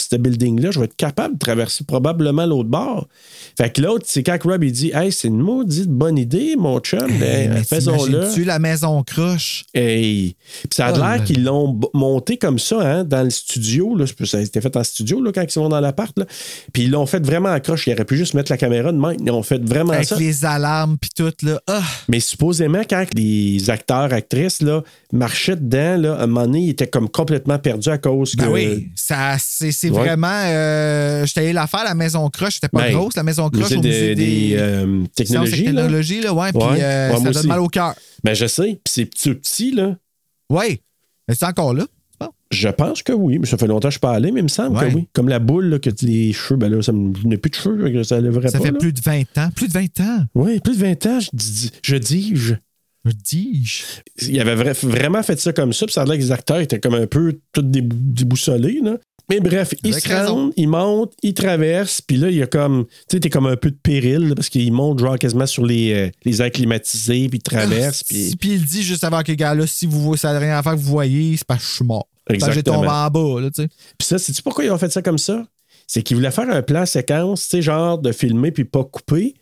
ce 0.00 0.16
building-là, 0.16 0.70
je 0.70 0.78
vais 0.80 0.86
être 0.86 0.96
capable 0.96 1.34
de 1.34 1.38
traverser 1.38 1.84
probablement 1.84 2.46
l'autre 2.46 2.68
bord. 2.68 3.08
Fait 3.56 3.70
que 3.72 3.80
l'autre, 3.80 4.04
c'est 4.08 4.22
quand 4.22 4.38
Rob 4.44 4.62
il 4.64 4.72
dit 4.72 4.90
Hey, 4.94 5.12
c'est 5.12 5.28
une 5.28 5.38
maudite 5.38 5.88
bonne 5.88 6.18
idée, 6.18 6.54
mon 6.56 6.78
chum. 6.80 7.08
Hey, 7.10 7.48
Ben, 7.48 7.64
faisons-le. 7.64 8.32
tu 8.34 8.44
la 8.44 8.58
maison 8.58 9.02
croche? 9.02 9.64
Hey. 9.74 10.36
Puis 10.62 10.68
ça 10.72 10.86
a 10.86 10.92
Oh 10.92 10.96
l'air 10.96 11.24
qu'ils 11.24 11.44
l'ont 11.44 11.78
monté 11.94 12.36
comme 12.38 12.58
ça 12.58 12.80
hein, 12.80 13.04
dans 13.04 13.22
le 13.22 13.30
studio. 13.30 13.94
Là. 13.96 14.04
Ça 14.24 14.38
a 14.38 14.40
été 14.40 14.60
fait 14.60 14.76
en 14.76 14.84
studio 14.84 15.22
là, 15.22 15.32
quand 15.32 15.42
ils 15.42 15.50
sont 15.50 15.68
dans 15.68 15.80
l'appart. 15.80 16.16
là. 16.18 16.24
Puis 16.72 16.84
ils 16.84 16.90
l'ont 16.90 17.06
fait 17.06 17.24
vraiment 17.24 17.50
en 17.50 17.60
croche. 17.60 17.86
Ils 17.86 17.92
auraient 17.94 18.04
pu 18.04 18.16
juste 18.16 18.34
mettre 18.34 18.50
la 18.52 18.56
caméra 18.58 18.92
de 18.92 18.98
main. 18.98 19.14
Ils 19.20 19.30
ont 19.30 19.42
fait 19.42 19.62
vraiment 19.64 19.92
Avec 19.92 20.06
ça. 20.08 20.16
les 20.16 20.44
alarmes 20.44 20.96
puis 20.98 21.10
tout, 21.14 21.32
là. 21.42 21.60
Ah! 21.66 21.82
Mais 22.08 22.20
supposément, 22.20 22.82
quand 22.88 23.04
les 23.14 23.70
acteurs, 23.70 24.12
actrices 24.12 24.62
là, 24.62 24.82
marchaient 25.12 25.56
dedans, 25.56 25.96
là, 25.96 26.14
à 26.14 26.22
un 26.24 26.26
moment 26.26 26.46
donné, 26.46 26.60
ils 26.64 26.70
étaient 26.70 26.86
comme 26.86 27.08
complètement 27.08 27.58
perdus 27.58 27.88
à 27.88 27.98
cause 27.98 28.34
que. 28.34 28.42
Ben 28.42 28.50
oui, 28.50 28.88
ça, 28.94 29.36
c'est, 29.38 29.87
c'est 29.88 29.94
Ouais. 29.94 30.06
vraiment. 30.06 30.28
Euh, 30.32 31.26
J'étais 31.26 31.40
allé 31.40 31.52
la 31.52 31.66
faire, 31.66 31.84
la 31.84 31.94
maison 31.94 32.28
croche. 32.30 32.54
C'était 32.54 32.68
pas 32.68 32.82
Ben, 32.88 32.92
grosse, 32.94 33.16
la 33.16 33.22
maison 33.22 33.48
croche 33.50 33.72
au 33.72 33.80
des- 33.80 33.88
musée 33.88 34.14
des, 34.14 34.48
des, 34.50 34.56
euh, 34.58 35.04
technologies, 35.14 35.64
là? 35.64 35.82
technologies, 35.82 36.20
là. 36.20 36.32
ouais. 36.34 36.52
Puis 36.52 36.62
euh, 36.62 37.10
ça 37.12 37.18
donne 37.20 37.28
aussi. 37.28 37.46
mal 37.46 37.60
au 37.60 37.68
cœur. 37.68 37.94
Ben, 38.24 38.34
je 38.34 38.46
sais. 38.46 38.80
Puis 38.84 38.92
c'est 38.94 39.04
petit, 39.06 39.34
petit, 39.34 39.70
là. 39.72 39.96
Oui. 40.50 40.80
Mais 41.28 41.34
c'est 41.34 41.46
encore 41.46 41.74
là. 41.74 41.84
Je 42.50 42.68
pense 42.70 43.02
que 43.02 43.12
oui. 43.12 43.38
Mais 43.38 43.46
ça 43.46 43.58
fait 43.58 43.66
longtemps 43.66 43.88
que 43.88 43.92
je 43.92 43.98
suis 43.98 44.00
pas 44.00 44.12
allé, 44.12 44.32
mais 44.32 44.40
il 44.40 44.44
me 44.44 44.48
semble 44.48 44.78
Ouais. 44.78 44.88
que 44.88 44.94
oui. 44.94 45.08
Comme 45.12 45.28
la 45.28 45.38
boule, 45.38 45.66
là, 45.66 45.78
que 45.78 45.90
les 46.00 46.32
cheveux, 46.32 46.56
ben 46.58 46.70
là, 46.72 46.80
ça 46.80 46.92
n'ai 46.92 47.36
plus 47.36 47.50
de 47.50 47.54
cheveux, 47.54 47.92
fait 47.92 48.04
ça 48.04 48.18
lèverait 48.22 48.48
Ça 48.48 48.58
pas. 48.58 48.64
fait 48.64 48.70
là. 48.72 48.78
plus 48.78 48.92
de 48.94 49.00
20 49.02 49.20
ans. 49.36 49.50
Plus 49.54 49.68
de 49.68 49.72
20 49.74 50.00
ans. 50.00 50.24
Oui, 50.34 50.58
plus 50.60 50.78
de 50.78 50.82
20 50.82 51.06
ans, 51.06 51.20
je 51.20 51.28
dis. 51.34 51.70
Je 51.82 51.96
dis 51.96 52.32
je. 52.34 52.54
Je 53.04 53.12
dis. 53.12 53.64
Il 54.22 54.40
avait 54.40 54.56
vra- 54.56 54.86
vraiment 54.86 55.22
fait 55.22 55.38
ça 55.38 55.52
comme 55.52 55.74
ça, 55.74 55.84
puis 55.84 55.92
ça 55.92 56.02
a 56.02 56.04
l'air 56.06 56.14
que 56.16 56.22
les 56.22 56.32
acteurs 56.32 56.60
étaient 56.60 56.80
comme 56.80 56.94
un 56.94 57.06
peu 57.06 57.38
tous 57.52 57.60
débou- 57.62 57.96
déboussolés, 58.00 58.80
là. 58.82 58.96
Mais 59.30 59.40
bref, 59.40 59.74
ils 59.84 59.92
Avec 59.92 60.04
se 60.04 60.08
raison. 60.08 60.34
rendent, 60.34 60.52
ils 60.56 60.68
montent, 60.68 61.12
ils 61.22 61.34
traversent, 61.34 62.00
puis 62.00 62.16
là, 62.16 62.30
il 62.30 62.36
y 62.36 62.42
a 62.42 62.46
comme, 62.46 62.86
tu 62.86 62.92
sais, 63.10 63.20
t'es 63.20 63.28
comme 63.28 63.46
un 63.46 63.56
peu 63.56 63.70
de 63.70 63.76
péril, 63.82 64.28
là, 64.28 64.34
parce 64.34 64.48
qu'ils 64.48 64.72
montent 64.72 65.00
genre 65.00 65.18
quasiment 65.18 65.46
sur 65.46 65.66
les, 65.66 65.92
euh, 65.92 66.10
les 66.24 66.40
airs 66.40 66.50
climatisés, 66.50 67.28
puis 67.28 67.38
ils 67.38 67.42
traversent, 67.42 68.04
puis... 68.04 68.34
Puis 68.40 68.50
il 68.54 68.64
dit 68.64 68.82
juste 68.82 69.04
avant 69.04 69.22
que, 69.22 69.32
gars, 69.32 69.54
là, 69.54 69.66
si 69.66 69.86
vous 69.86 70.16
ça 70.16 70.32
n'a 70.32 70.38
rien 70.38 70.56
à 70.56 70.62
faire 70.62 70.72
que 70.72 70.78
vous 70.78 70.90
voyez, 70.90 71.36
c'est 71.36 71.46
parce 71.46 71.62
que 71.62 71.68
je 71.70 71.74
suis 71.76 71.84
mort. 71.84 72.08
Que 72.26 72.34
j'ai 72.34 72.46
Exactement. 72.46 72.76
tombé 72.76 72.88
en 72.88 73.10
bas, 73.10 73.40
là, 73.40 73.50
tu 73.50 73.62
sais. 73.62 73.68
Puis 73.98 74.06
ça, 74.06 74.18
sais-tu 74.18 74.42
pourquoi 74.42 74.64
ils 74.64 74.70
ont 74.70 74.78
fait 74.78 74.90
ça 74.90 75.02
comme 75.02 75.18
ça? 75.18 75.46
C'est 75.86 76.02
qu'ils 76.02 76.16
voulaient 76.16 76.30
faire 76.30 76.48
un 76.50 76.62
plan 76.62 76.84
séquence, 76.86 77.42
tu 77.44 77.48
sais, 77.56 77.62
genre 77.62 77.98
de 77.98 78.12
filmer 78.12 78.50
puis 78.50 78.64
pas 78.64 78.84
couper. 78.84 79.34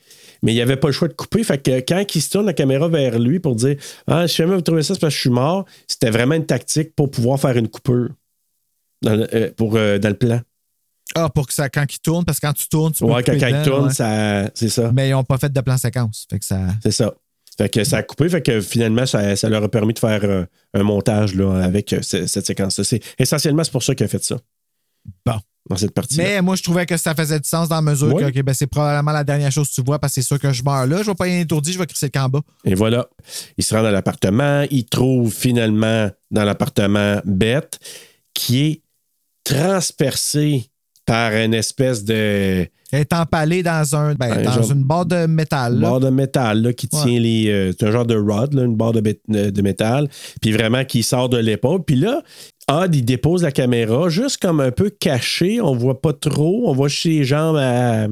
Mais 0.43 0.53
il 0.53 0.55
n'y 0.55 0.61
avait 0.61 0.77
pas 0.77 0.89
le 0.89 0.93
choix 0.93 1.09
de 1.09 1.13
couper. 1.15 1.43
Fait 1.43 1.59
que 1.59 1.81
quand 1.81 2.05
il 2.15 2.23
se 2.23 2.31
tourne 2.31 2.47
la 2.47 2.53
caméra 2.53 2.89
vers 2.89 3.19
lui 3.19 3.41
pour 3.41 3.57
dire 3.57 3.77
Ah, 4.07 4.29
si 4.29 4.37
jamais 4.37 4.55
vous 4.55 4.61
trouvez 4.61 4.83
ça, 4.85 4.95
c'est 4.95 5.01
parce 5.01 5.15
que 5.15 5.17
je 5.17 5.21
suis 5.23 5.31
mort, 5.31 5.65
c'était 5.89 6.11
vraiment 6.11 6.35
une 6.37 6.47
tactique 6.47 6.95
pour 6.95 7.11
pouvoir 7.11 7.41
faire 7.41 7.57
une 7.57 7.69
coupure 7.69 8.11
dans 9.03 9.15
le, 9.17 9.35
euh, 9.35 9.51
pour, 9.57 9.77
euh, 9.77 9.99
dans 9.99 10.09
le 10.09 10.17
plan. 10.17 10.41
Ah, 11.15 11.29
pour 11.31 11.47
que 11.47 11.55
ça, 11.55 11.69
quand 11.69 11.85
il 11.93 11.99
tourne, 12.01 12.25
parce 12.25 12.41
que 12.41 12.47
quand 12.47 12.53
tu 12.53 12.69
tournes, 12.69 12.93
tu 12.93 13.05
peux 13.05 13.11
Ouais, 13.11 13.23
quand, 13.23 13.39
quand 13.39 13.47
il 13.47 13.63
tourne, 13.63 13.87
ouais. 13.87 13.93
ça, 13.95 14.51
c'est 14.55 14.69
ça. 14.69 14.91
Mais 14.93 15.09
ils 15.09 15.13
n'ont 15.13 15.25
pas 15.25 15.39
fait 15.39 15.53
de 15.53 15.61
plan 15.61 15.79
séquence. 15.79 16.27
Fait 16.31 16.39
que 16.39 16.45
ça. 16.45 16.61
C'est 16.83 16.91
ça. 16.91 17.15
Fait 17.57 17.69
que 17.71 17.85
ça 17.85 17.99
a 17.99 18.03
coupé, 18.03 18.29
fait 18.29 18.43
que 18.43 18.61
finalement, 18.61 19.07
ça, 19.07 19.35
ça 19.35 19.49
leur 19.49 19.63
a 19.63 19.69
permis 19.71 19.95
de 19.95 19.99
faire 19.99 20.21
euh, 20.25 20.45
un 20.75 20.83
montage 20.83 21.35
là, 21.35 21.63
avec 21.65 21.95
ce- 22.03 22.27
cette 22.27 22.45
séquence-là. 22.47 22.85
C'est, 22.85 23.01
essentiellement, 23.19 23.65
c'est 23.65 23.71
pour 23.73 23.83
ça 23.83 23.95
qu'il 23.95 24.05
a 24.05 24.09
fait 24.09 24.23
ça. 24.23 24.37
Bon. 25.25 25.39
Dans 25.71 25.77
cette 25.77 25.93
partie. 25.95 26.17
Mais 26.19 26.41
moi, 26.43 26.55
je 26.55 26.63
trouvais 26.63 26.87
que 26.87 26.97
ça 26.97 27.13
faisait 27.15 27.41
du 27.41 27.49
sens 27.49 27.69
dans 27.69 27.75
la 27.77 27.83
mesure 27.83 28.15
Ouais. 28.15 28.31
que 28.31 28.41
ben, 28.41 28.53
c'est 28.55 28.69
probablement 28.69 29.11
la 29.11 29.25
dernière 29.25 29.51
chose 29.51 29.69
que 29.69 29.75
tu 29.75 29.83
vois 29.83 29.99
parce 29.99 30.15
que 30.15 30.21
c'est 30.21 30.27
sûr 30.27 30.39
que 30.39 30.53
je 30.53 30.63
meurs 30.63 30.87
là. 30.87 30.99
Je 31.03 31.07
vais 31.11 31.15
pas 31.17 31.27
y 31.27 31.41
étourdi, 31.41 31.73
je 31.73 31.79
vais 31.79 31.87
crisser 31.87 32.07
le 32.07 32.11
camp 32.13 32.27
en 32.27 32.29
bas. 32.29 32.41
Et 32.65 32.75
voilà. 32.77 33.09
Il 33.57 33.65
se 33.65 33.75
rend 33.75 33.83
dans 33.83 33.91
l'appartement. 33.91 34.65
Il 34.71 34.85
trouve 34.85 35.33
finalement 35.35 36.09
dans 36.31 36.45
l'appartement 36.45 37.21
Bette 37.25 37.81
qui 38.33 38.61
est 38.67 38.83
transpercé 39.55 40.71
par 41.07 41.33
une 41.33 41.55
espèce 41.55 42.05
de 42.05 42.67
Elle 42.93 43.01
est 43.01 43.13
empalée 43.13 43.63
dans, 43.63 43.95
un, 43.97 44.15
ben, 44.15 44.33
Un 44.33 44.43
dans 44.43 44.53
genre- 44.53 44.73
une 44.73 44.83
barre 44.85 45.07
de 45.07 45.27
métal. 45.27 45.75
là. 45.79 45.89
barre 45.91 46.01
de 46.01 46.11
métal 46.11 46.63
là, 46.63 46.73
qui 46.73 46.89
Ouais. 46.93 47.03
tient 47.03 47.21
les. 47.21 47.49
euh, 47.49 47.73
c'est 47.79 47.87
un 47.87 47.91
genre 47.93 48.07
de 48.07 48.17
rod, 48.17 48.55
là, 48.55 48.63
une 48.65 48.77
barre 48.77 48.93
de, 48.93 49.01
bét- 49.01 49.21
de 49.29 49.63
métal, 49.63 50.09
puis 50.41 50.53
vraiment 50.53 50.85
qui 50.85 51.03
sort 51.03 51.29
de 51.29 51.39
l'épaule. 51.39 51.85
Puis 51.85 51.97
là, 51.97 52.23
Odd, 52.69 52.95
il 52.97 53.05
dépose 53.05 53.45
la 53.45 53.53
caméra 53.53 54.09
juste 54.09 54.39
comme 54.39 54.59
un 54.61 54.73
peu 54.73 54.91
caché. 54.91 55.61
On 55.61 55.77
voit 55.77 56.01
pas 56.01 56.13
trop. 56.13 56.65
On 56.67 56.73
voit 56.73 56.89
chez 56.89 57.11
les 57.11 57.25
jambes 57.25 57.57
à, 57.57 58.09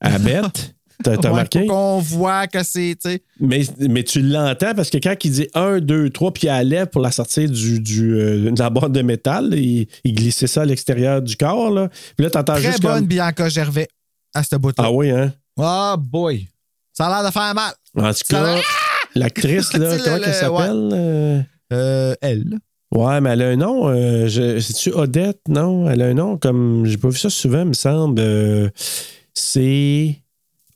à 0.00 0.18
Bette. 0.18 0.74
T'as 1.04 1.12
Ouais, 1.16 1.28
remarqué? 1.28 1.66
qu'on 1.66 1.98
voit 2.00 2.46
que 2.48 2.62
c'est. 2.64 2.96
tu 3.00 3.10
sais. 3.10 3.22
Mais, 3.40 3.62
mais 3.88 4.02
tu 4.02 4.20
l'entends 4.20 4.74
parce 4.74 4.90
que 4.90 4.98
quand 4.98 5.14
il 5.24 5.30
dit 5.30 5.46
1, 5.54 5.78
2, 5.80 6.10
3, 6.10 6.32
puis 6.32 6.46
il 6.46 6.50
allait 6.50 6.86
pour 6.86 7.00
la 7.00 7.12
sortir 7.12 7.48
du, 7.48 7.78
du, 7.80 8.14
euh, 8.18 8.50
de 8.50 8.58
la 8.58 8.68
barre 8.70 8.90
de 8.90 9.00
métal, 9.02 9.54
il, 9.54 9.86
il 10.04 10.14
glissait 10.14 10.46
ça 10.48 10.62
à 10.62 10.64
l'extérieur 10.64 11.22
du 11.22 11.36
corps. 11.36 11.70
Là. 11.70 11.88
Puis 12.16 12.24
là, 12.24 12.30
t'entends 12.30 12.54
Très 12.54 12.62
juste 12.62 12.82
bonne 12.82 12.94
comme... 12.98 13.06
Bianca 13.06 13.48
Gervais 13.48 13.86
à 14.34 14.42
ce 14.42 14.56
bout-là. 14.56 14.74
Ah 14.86 14.90
oui, 14.92 15.10
hein? 15.10 15.32
Ah, 15.58 15.96
boy. 15.98 16.48
Ça 16.92 17.06
a 17.06 17.10
l'air 17.22 17.28
de 17.28 17.32
faire 17.32 17.54
mal. 17.54 17.72
En 17.96 18.12
tout 18.12 18.20
cas, 18.28 18.56
l'actrice, 19.14 19.72
là, 19.74 19.96
comment 20.04 20.16
le- 20.16 20.22
elle 20.22 20.28
le- 20.28 20.32
s'appelle? 20.32 20.88
Euh, 20.92 21.40
Euh, 21.72 22.14
elle. 22.22 22.58
Ouais, 22.90 23.20
mais 23.20 23.30
elle 23.30 23.42
a 23.42 23.48
un 23.50 23.56
nom. 23.56 23.88
euh, 23.88 24.28
C'est-tu 24.60 24.90
Odette? 24.92 25.40
Non, 25.48 25.88
elle 25.90 26.00
a 26.02 26.06
un 26.06 26.14
nom 26.14 26.38
comme. 26.38 26.86
J'ai 26.86 26.96
pas 26.96 27.08
vu 27.10 27.18
ça 27.18 27.28
souvent, 27.30 27.64
me 27.66 27.74
semble. 27.74 28.20
Euh, 28.20 28.68
c'est. 29.34 30.16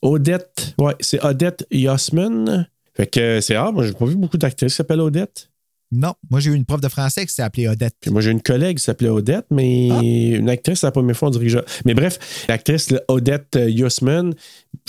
Odette. 0.03 0.75
Ouais, 0.77 0.93
c'est 0.99 1.23
Odette 1.23 1.65
Yossman. 1.71 2.67
Fait 2.95 3.07
que 3.07 3.41
c'est 3.41 3.57
rare. 3.57 3.73
Moi, 3.73 3.85
j'ai 3.85 3.93
pas 3.93 4.05
vu 4.05 4.15
beaucoup 4.15 4.37
d'actrices 4.37 4.73
qui 4.73 4.75
s'appellent 4.77 4.99
Odette. 5.01 5.49
Non. 5.91 6.13
Moi, 6.31 6.39
j'ai 6.39 6.49
eu 6.51 6.55
une 6.55 6.65
prof 6.65 6.81
de 6.81 6.87
français 6.89 7.25
qui 7.25 7.33
s'est 7.33 7.43
appelée 7.43 7.67
Odette. 7.67 7.93
Puis 8.01 8.09
moi, 8.09 8.21
j'ai 8.21 8.31
une 8.31 8.41
collègue 8.41 8.77
qui 8.77 8.83
s'appelait 8.83 9.09
Odette, 9.09 9.45
mais 9.51 9.89
Ah. 9.91 9.99
une 10.01 10.49
actrice, 10.49 10.79
c'est 10.79 10.87
la 10.87 10.91
première 10.91 11.15
fois 11.15 11.29
on 11.29 11.31
je- 11.47 11.59
Mais 11.85 11.93
bref, 11.93 12.45
l'actrice 12.49 12.93
Odette 13.07 13.59
Yossman, 13.67 14.33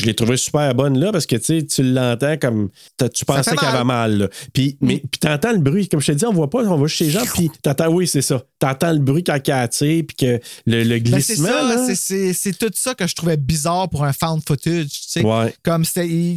je 0.01 0.07
l'ai 0.07 0.15
trouvée 0.15 0.37
super 0.37 0.75
bonne 0.75 0.99
là 0.99 1.13
parce 1.13 1.27
que 1.27 1.37
tu 1.37 1.83
l'entends 1.83 2.37
comme. 2.37 2.69
Tu 3.15 3.25
pensais 3.25 3.55
qu'elle 3.57 3.69
avait 3.69 3.85
mal. 3.85 4.19
là. 4.19 4.29
Puis, 4.53 4.77
mais, 4.81 4.97
puis 5.11 5.19
t'entends 5.21 5.53
le 5.53 5.59
bruit. 5.59 5.89
Comme 5.89 6.01
je 6.01 6.09
te 6.09 6.13
dis, 6.13 6.25
on 6.25 6.33
voit 6.33 6.51
pas, 6.51 6.65
on 6.65 6.77
va 6.79 6.87
chez 6.89 7.05
les 7.05 7.11
gens, 7.11 7.25
puis 7.35 7.51
t'entends, 7.63 7.89
oui, 7.93 8.07
c'est 8.09 8.23
ça. 8.23 8.43
T'entends 8.59 8.93
le 8.93 8.99
bruit 8.99 9.23
quand 9.23 9.39
elle 9.47 9.69
tire, 9.69 10.05
puis 10.09 10.17
que 10.17 10.41
le, 10.67 10.83
le 10.85 10.99
Ben, 11.01 11.21
c'est 11.21 11.35
glissement. 11.35 11.49
ça, 11.49 11.63
là. 11.89 11.95
c'est- 11.95 12.59
tout 12.59 12.71
ça 12.75 12.95
que 12.95 13.07
je 13.07 13.15
trouvais 13.15 13.37
bizarre 13.37 13.89
pour 13.91 14.05
un 14.05 14.13
found 14.13 14.43
footage. 14.47 14.87
tu 14.89 15.01
sais. 15.09 15.23
Ouais. 15.25 15.55
Comme 15.63 15.85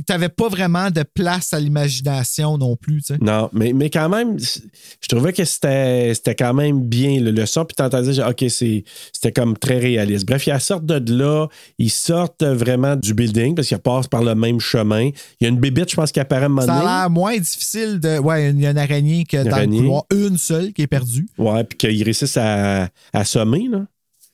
t'avais 0.06 0.30
pas 0.30 0.49
vraiment 0.49 0.91
de 0.91 1.03
place 1.03 1.53
à 1.53 1.60
l'imagination 1.60 2.57
non 2.57 2.76
plus. 2.76 3.02
tu 3.02 3.14
sais. 3.14 3.18
Non, 3.22 3.49
mais, 3.53 3.74
mais 3.74 3.90
quand 3.90 4.10
même, 4.10 4.38
je 4.40 5.07
trouvais 5.07 5.32
que 5.34 5.45
c'était 5.45 6.14
quand 6.38 6.53
même 6.53 6.82
bien 6.84 7.19
le, 7.22 7.32
le 7.32 7.45
son. 7.45 7.65
Puis 7.65 7.76
t'entendais, 7.76 8.22
OK, 8.24 8.45
c'était 8.49 9.32
comme 9.34 9.57
très 9.57 9.78
réaliste. 9.78 10.26
Bref, 10.26 10.45
ils 10.48 10.60
sortent 10.60 10.86
de 10.86 11.14
là, 11.14 11.48
ils 11.78 11.90
sortent 11.91 12.44
vraiment 12.44 12.95
du 12.95 13.14
building 13.14 13.37
parce 13.56 13.68
qu'ils 13.68 13.78
passent 13.80 14.08
par 14.08 14.24
le 14.24 14.36
même 14.36 14.60
chemin. 14.60 15.10
Il 15.40 15.44
y 15.44 15.46
a 15.46 15.50
une 15.50 15.60
bébite, 15.60 15.90
je 15.90 15.96
pense, 15.96 16.12
qui 16.12 16.20
apparaît 16.20 16.44
à 16.44 16.46
un 16.46 16.50
moment 16.50 16.66
Ça 16.66 16.76
a 16.76 17.02
l'air 17.02 17.10
moins 17.10 17.38
difficile 17.38 18.00
de. 18.00 18.18
Ouais, 18.20 18.50
il 18.50 18.60
y 18.60 18.66
a 18.68 18.72
une 18.72 18.78
araignée 18.78 19.26
que 19.26 19.44
dans 19.44 19.52
araignée. 19.52 19.78
le 19.78 19.84
couloir, 19.84 20.04
une 20.14 20.38
seule 20.38 20.74
qui 20.74 20.82
est 20.82 20.88
perdue. 20.88 21.28
Ouais, 21.38 21.64
puis 21.64 21.78
qu'ils 21.78 22.04
réussissent 22.04 22.38
à, 22.38 22.90
à 23.14 23.26
sommer, 23.26 23.68
là. 23.70 23.86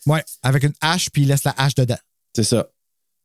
Ouais, 0.06 0.24
avec 0.42 0.64
une 0.64 0.74
hache, 0.82 1.10
puis 1.10 1.22
il 1.22 1.30
laisse 1.30 1.44
la 1.44 1.54
hache 1.58 1.76
dedans. 1.76 1.98
C'est 2.36 2.44
ça. 2.44 2.68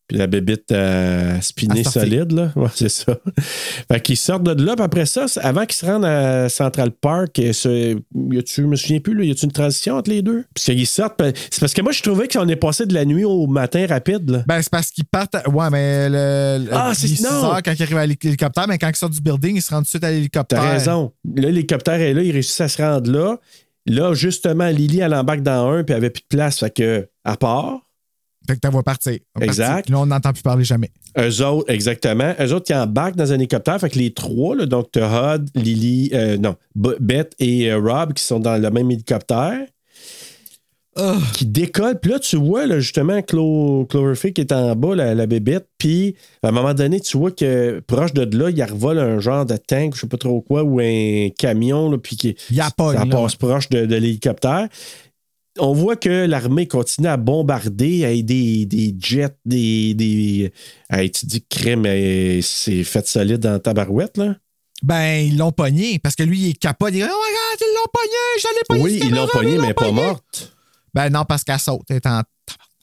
Puis 0.08 0.16
la 0.16 0.26
bébite 0.26 0.72
euh, 0.72 1.38
spinée 1.42 1.80
À 1.80 1.84
sortir. 1.84 2.00
solide, 2.02 2.32
là. 2.32 2.50
Ouais, 2.56 2.68
c'est 2.74 2.88
ça. 2.88 3.18
fait 3.92 4.00
qu'ils 4.00 4.16
sortent 4.16 4.42
de 4.42 4.64
là, 4.64 4.74
puis 4.74 4.82
après 4.84 5.04
ça, 5.04 5.26
avant 5.42 5.66
qu'ils 5.66 5.76
se 5.76 5.84
rendent 5.84 6.06
à 6.06 6.48
Central 6.48 6.92
Park, 6.92 7.38
euh, 7.38 7.52
ce- 7.52 7.94
y 8.32 8.38
a-tu, 8.38 8.62
je 8.62 8.66
me 8.66 8.74
souviens 8.76 9.00
plus, 9.00 9.14
là, 9.14 9.24
y 9.24 9.30
a-tu 9.30 9.44
une 9.44 9.52
transition 9.52 9.96
entre 9.96 10.08
les 10.08 10.22
deux? 10.22 10.44
Parce 10.54 10.64
qu'ils 10.64 10.86
sortent, 10.86 11.20
c'est 11.50 11.60
parce 11.60 11.74
que 11.74 11.82
moi, 11.82 11.92
je 11.92 12.02
trouvais 12.02 12.26
qu'on 12.26 12.48
est 12.48 12.56
passé 12.56 12.86
de 12.86 12.94
la 12.94 13.04
nuit 13.04 13.24
au 13.24 13.46
matin 13.46 13.84
rapide, 13.86 14.30
là. 14.30 14.42
Ben, 14.46 14.62
c'est 14.62 14.70
parce 14.70 14.90
qu'ils 14.90 15.04
partent. 15.04 15.34
à- 15.34 15.46
Ouais, 15.48 15.68
mais 15.70 16.08
le. 16.08 16.68
Ah, 16.72 16.92
c'est- 16.94 17.08
sort 17.14 17.60
quand 17.62 17.72
il 17.78 17.82
arrive 17.82 17.96
à 17.98 18.06
l'hélicoptère, 18.06 18.66
mais 18.66 18.78
quand 18.78 18.88
il 18.88 18.96
sort 18.96 19.10
du 19.10 19.20
building, 19.20 19.56
il 19.56 19.62
se 19.62 19.70
rend 19.70 19.78
tout 19.80 19.84
de 19.84 19.88
suite 19.88 20.04
à 20.04 20.10
l'hélicoptère. 20.10 20.60
T'as 20.62 20.70
raison. 20.72 21.12
Là, 21.36 21.48
l'hélicoptère 21.48 22.00
est 22.00 22.14
là, 22.14 22.22
ils 22.22 22.32
réussissent 22.32 22.60
à 22.62 22.68
se 22.68 22.80
rendre 22.80 23.10
là. 23.10 23.36
Là, 23.86 24.14
justement, 24.14 24.68
Lily, 24.68 25.00
elle 25.00 25.14
embarque 25.14 25.42
dans 25.42 25.70
un, 25.70 25.82
puis 25.84 25.92
elle 25.92 25.98
avait 25.98 26.10
plus 26.10 26.22
de 26.22 26.34
place, 26.36 26.58
fait 26.60 26.74
que, 26.74 27.08
à 27.24 27.36
part, 27.36 27.80
Fait 28.48 28.54
que 28.54 28.60
t'as 28.60 28.70
voix 28.70 28.82
partir. 28.82 29.18
Exact. 29.40 29.90
Là, 29.90 30.00
on 30.00 30.06
n'entend 30.06 30.32
plus 30.32 30.42
parler 30.42 30.64
jamais. 30.64 30.90
Eux 31.18 31.44
autres, 31.44 31.70
exactement. 31.70 32.34
Eux 32.40 32.52
autres 32.54 32.64
qui 32.64 32.74
embarquent 32.74 33.16
dans 33.16 33.30
un 33.30 33.34
hélicoptère. 33.34 33.78
Fait 33.78 33.90
que 33.90 33.98
les 33.98 34.14
trois, 34.14 34.56
là, 34.56 34.64
donc 34.64 34.88
t'as 34.90 35.36
Hud, 35.36 35.50
Lily, 35.54 36.10
euh, 36.14 36.38
non, 36.38 36.56
Beth 36.74 37.34
et 37.38 37.70
euh, 37.70 37.78
Rob 37.78 38.14
qui 38.14 38.24
sont 38.24 38.40
dans 38.40 38.56
le 38.56 38.70
même 38.70 38.90
hélicoptère. 38.90 39.60
Qui 41.34 41.46
décollent. 41.46 42.00
Puis 42.00 42.10
là, 42.10 42.18
tu 42.18 42.36
vois 42.36 42.66
là, 42.66 42.80
justement 42.80 43.22
Clo 43.22 43.86
Cloverfield 43.88 44.34
qui 44.34 44.40
est 44.40 44.52
en 44.52 44.74
bas, 44.74 44.96
la, 44.96 45.14
la 45.14 45.26
bébête. 45.26 45.68
Puis 45.78 46.16
à 46.42 46.48
un 46.48 46.50
moment 46.50 46.74
donné, 46.74 46.98
tu 47.00 47.16
vois 47.16 47.30
que 47.30 47.78
proche 47.86 48.12
de 48.14 48.36
là, 48.36 48.50
il 48.50 48.62
revole 48.64 48.98
un 48.98 49.20
genre 49.20 49.46
de 49.46 49.56
tank, 49.56 49.94
je 49.94 50.00
sais 50.00 50.06
pas 50.08 50.16
trop 50.16 50.40
quoi, 50.40 50.64
ou 50.64 50.80
un 50.80 51.28
camion. 51.38 51.88
Là, 51.88 51.98
puis 51.98 52.16
qui, 52.16 52.36
Il 52.50 52.60
a 52.60 52.70
pas. 52.76 52.94
ça 52.94 53.06
passe 53.06 53.36
proche 53.36 53.68
de, 53.68 53.86
de 53.86 53.94
l'hélicoptère. 53.94 54.66
On 55.58 55.72
voit 55.72 55.96
que 55.96 56.26
l'armée 56.26 56.66
continue 56.66 57.08
à 57.08 57.16
bombarder 57.16 58.04
avec 58.04 58.24
des, 58.24 58.66
des 58.66 58.94
jets, 58.98 59.36
des. 59.44 59.94
des 59.94 60.52
hey, 60.90 61.10
tu 61.10 61.26
dis 61.26 61.42
que 61.42 61.46
crème, 61.48 61.84
c'est 62.42 62.84
fait 62.84 63.06
solide 63.06 63.40
dans 63.40 63.58
ta 63.58 63.74
barouette, 63.74 64.16
là? 64.16 64.36
Ben, 64.82 65.26
ils 65.26 65.36
l'ont 65.36 65.52
pogné 65.52 65.98
parce 65.98 66.14
que 66.14 66.22
lui, 66.22 66.38
il 66.38 66.50
est 66.50 66.58
capote. 66.58 66.90
Il 66.92 66.96
dit 66.96 67.02
Oh 67.02 67.06
my 67.06 67.10
god, 67.10 67.60
ils 67.60 67.74
l'ont 67.74 67.90
pogné, 67.92 68.40
je 68.40 68.48
l'ai 68.48 68.62
pogné. 68.68 68.82
oui, 68.82 69.00
ils 69.02 69.14
l'ont 69.14 69.26
pogné, 69.26 69.58
mais 69.58 69.74
pas 69.74 69.90
morte. 69.90 70.56
Ben, 70.94 71.10
non, 71.10 71.24
parce 71.24 71.44
qu'elle 71.44 71.58
saute. 71.58 71.82
Elle 71.90 71.96
est 71.96 72.06
en. 72.06 72.22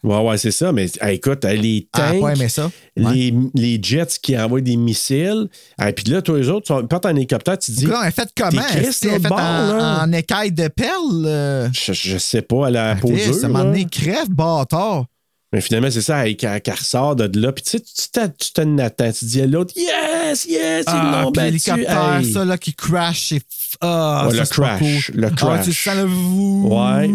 Ouais, 0.05 0.19
ouais, 0.21 0.37
c'est 0.37 0.51
ça. 0.51 0.71
Mais 0.71 0.85
hey, 1.01 1.15
écoute, 1.15 1.43
les 1.45 1.87
Elle 1.97 2.01
a 2.01 2.11
tanks, 2.35 2.49
ça. 2.49 2.71
Ouais. 2.97 3.13
les, 3.13 3.33
les 3.55 3.79
jets 3.81 4.05
qui 4.21 4.37
envoient 4.37 4.61
des 4.61 4.75
missiles. 4.77 5.47
Et 5.83 5.91
puis 5.93 6.05
là, 6.11 6.21
toi, 6.21 6.37
les 6.37 6.47
autres, 6.49 6.81
ils 6.83 6.87
partent 6.87 7.07
en 7.07 7.15
hélicoptère, 7.15 7.57
tu 7.57 7.71
te 7.73 7.77
dis. 7.79 7.85
Là, 7.87 8.01
elle 8.03 8.09
est 8.09 8.11
faite 8.11 8.29
comment? 8.37 8.61
Elle 8.73 8.85
est 8.85 8.91
faite 8.91 9.21
bord, 9.23 9.39
en, 9.39 10.11
écaille 10.11 10.51
de 10.51 10.67
perles? 10.67 11.25
euh? 11.25 11.69
Je, 11.73 11.93
je 11.93 12.17
sais 12.17 12.41
pas, 12.43 12.67
elle 12.67 12.77
a 12.77 12.93
la 12.93 12.99
Chris, 12.99 13.13
dure, 13.13 13.33
Ça 13.33 13.47
m'a 13.47 13.59
là. 13.59 13.65
donné 13.65 13.85
crève, 13.85 14.29
bâtard. 14.29 15.05
Mais 15.53 15.61
finalement, 15.61 15.89
c'est 15.89 16.01
ça, 16.01 16.25
quand, 16.27 16.57
quand 16.65 16.71
elle 16.71 16.73
ressort 16.73 17.15
de 17.15 17.39
là. 17.39 17.51
Puis 17.53 17.63
tu 17.63 17.77
sais, 17.77 18.29
tu 18.37 18.51
t'en- 18.51 18.77
attends. 18.79 19.11
Tu 19.11 19.25
dis 19.25 19.41
à 19.41 19.47
l'autre, 19.47 19.73
yes, 19.75 20.45
yes, 20.45 20.83
ils 20.87 20.91
Ah, 20.91 21.21
l'ont 21.23 21.31
battu. 21.31 21.45
l'hélicoptère, 21.47 22.17
hey. 22.19 22.31
ça, 22.33 22.43
là, 22.45 22.57
qui 22.57 22.73
crash, 22.73 23.29
c'est. 23.29 23.41
Ah, 23.81 24.27
Ouais, 24.29 24.35
ça, 24.35 24.41
le 24.43 24.47
crash, 24.47 24.79
cool. 25.11 25.15
le 25.21 25.27
Ah, 25.27 25.31
crash. 25.35 25.65
tu 25.65 25.73
sens 25.73 25.95
le 25.95 26.03
vous. 26.03 26.67
Ouais. 26.71 27.09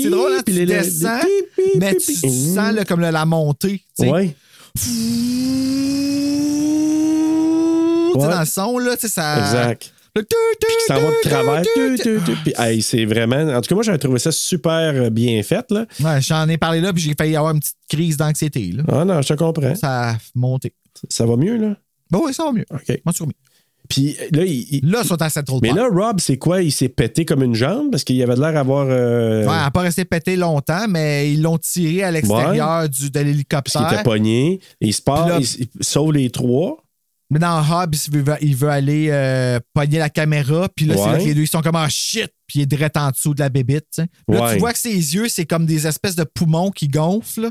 C'est 0.00 0.10
drôle, 0.10 0.32
là, 0.32 0.38
tu 0.38 0.44
Puis 0.44 0.54
les- 0.54 0.66
les- 0.66 0.74
descends, 0.80 1.18
pi, 1.56 1.62
mais 1.78 1.94
tu 1.96 2.12
sens 2.14 2.72
là, 2.74 2.84
comme 2.84 3.00
le- 3.00 3.10
la 3.10 3.24
montée. 3.26 3.82
tu 3.98 4.04
sais. 4.04 4.10
Ouais. 4.10 4.34
Tu 4.76 4.82
sais, 8.14 8.18
Ouais. 8.18 8.28
dans 8.28 8.40
le 8.40 8.46
son, 8.46 8.78
là, 8.78 8.94
tu 8.96 9.02
sais, 9.02 9.08
ça. 9.08 9.38
Exact. 9.38 9.92
Le 10.16 10.22
tu, 10.22 10.28
tu, 10.60 10.66
Puis 10.66 10.74
s'en 10.86 10.94
va 11.00 11.08
de 11.10 11.14
tu, 11.22 11.28
travers. 11.28 11.62
tu, 11.62 11.68
Tu, 11.74 11.96
tu. 11.96 12.02
tu, 12.02 12.24
tu. 12.24 12.36
Puis, 12.44 12.52
hey, 12.56 12.80
c'est 12.82 13.04
vraiment. 13.04 13.52
En 13.56 13.60
tout 13.60 13.68
cas, 13.68 13.74
moi, 13.74 13.82
j'avais 13.82 13.98
trouvé 13.98 14.20
ça 14.20 14.30
super 14.30 14.94
euh, 14.94 15.10
bien 15.10 15.42
fait. 15.42 15.68
Là. 15.72 15.86
Ouais, 15.98 16.20
j'en 16.20 16.48
ai 16.48 16.56
parlé 16.56 16.80
là, 16.80 16.92
puis 16.92 17.02
j'ai 17.02 17.14
failli 17.18 17.34
avoir 17.34 17.52
une 17.52 17.58
petite 17.58 17.76
crise 17.88 18.16
d'anxiété. 18.16 18.72
Ah 18.86 19.04
non, 19.04 19.20
je 19.22 19.28
te 19.28 19.34
comprends. 19.34 19.74
Ça 19.74 20.10
a 20.10 20.16
monté. 20.36 20.72
Ça 21.08 21.26
va 21.26 21.34
mieux, 21.36 21.56
là? 21.56 21.74
Bon, 22.12 22.22
oui, 22.26 22.32
ça 22.32 22.44
va 22.44 22.52
mieux. 22.52 22.64
OK. 22.70 23.00
Moi, 23.04 23.12
tu 23.12 23.24
Puis 23.88 24.16
là, 24.32 24.44
il. 24.44 24.66
il- 24.82 24.90
Là, 24.90 25.00
ils 25.02 25.06
sont 25.08 25.20
à 25.20 25.28
Central 25.28 25.58
Mais 25.62 25.68
Park. 25.68 25.80
là, 25.80 25.88
Rob, 25.92 26.20
c'est 26.20 26.38
quoi? 26.38 26.62
Il 26.62 26.72
s'est 26.72 26.88
pété 26.88 27.24
comme 27.24 27.42
une 27.42 27.54
jambe 27.54 27.90
parce 27.90 28.02
qu'il 28.04 28.20
avait 28.22 28.34
l'air 28.36 28.52
d'avoir. 28.52 28.86
euh, 28.88 29.44
Ouais, 29.46 29.70
pas 29.72 29.80
resté 29.80 30.04
pété 30.04 30.36
longtemps, 30.36 30.86
mais 30.88 31.30
ils 31.32 31.42
l'ont 31.42 31.58
tiré 31.58 32.02
à 32.02 32.10
l'extérieur 32.10 32.88
du, 32.88 33.10
de 33.10 33.12
parce 33.12 33.24
l'hélicoptère. 33.24 33.92
était 33.92 34.02
pogné. 34.02 34.60
Il 34.80 34.94
se 34.94 35.02
part, 35.02 35.28
là- 35.28 35.38
il, 35.40 35.46
il 35.78 35.84
sauve 35.84 36.12
les 36.12 36.30
trois. 36.30 36.78
Mais 37.30 37.38
dans 37.38 37.58
Hobbs, 37.60 37.94
il 38.12 38.22
veut, 38.22 38.34
il 38.42 38.54
veut 38.54 38.68
aller 38.68 39.08
euh, 39.10 39.58
pogner 39.72 39.98
la 39.98 40.10
caméra, 40.10 40.68
puis 40.74 40.84
là, 40.84 40.94
c'est 40.96 41.06
là 41.12 41.18
que 41.18 41.24
les 41.24 41.34
deux 41.34 41.40
ils 41.42 41.46
sont 41.48 41.62
comme 41.62 41.74
ah 41.74 41.88
shit, 41.88 42.28
puis 42.46 42.60
il 42.60 42.62
est 42.62 42.66
direct 42.66 42.96
en 42.98 43.10
dessous 43.10 43.34
de 43.34 43.40
la 43.40 43.48
bébite. 43.48 44.02
Là, 44.28 44.52
tu 44.52 44.58
vois 44.60 44.72
que 44.72 44.78
ses 44.78 44.90
yeux, 45.14 45.28
c'est 45.28 45.46
comme 45.46 45.66
des 45.66 45.86
espèces 45.86 46.16
de 46.16 46.24
poumons 46.24 46.70
qui 46.70 46.86
gonflent. 46.86 47.50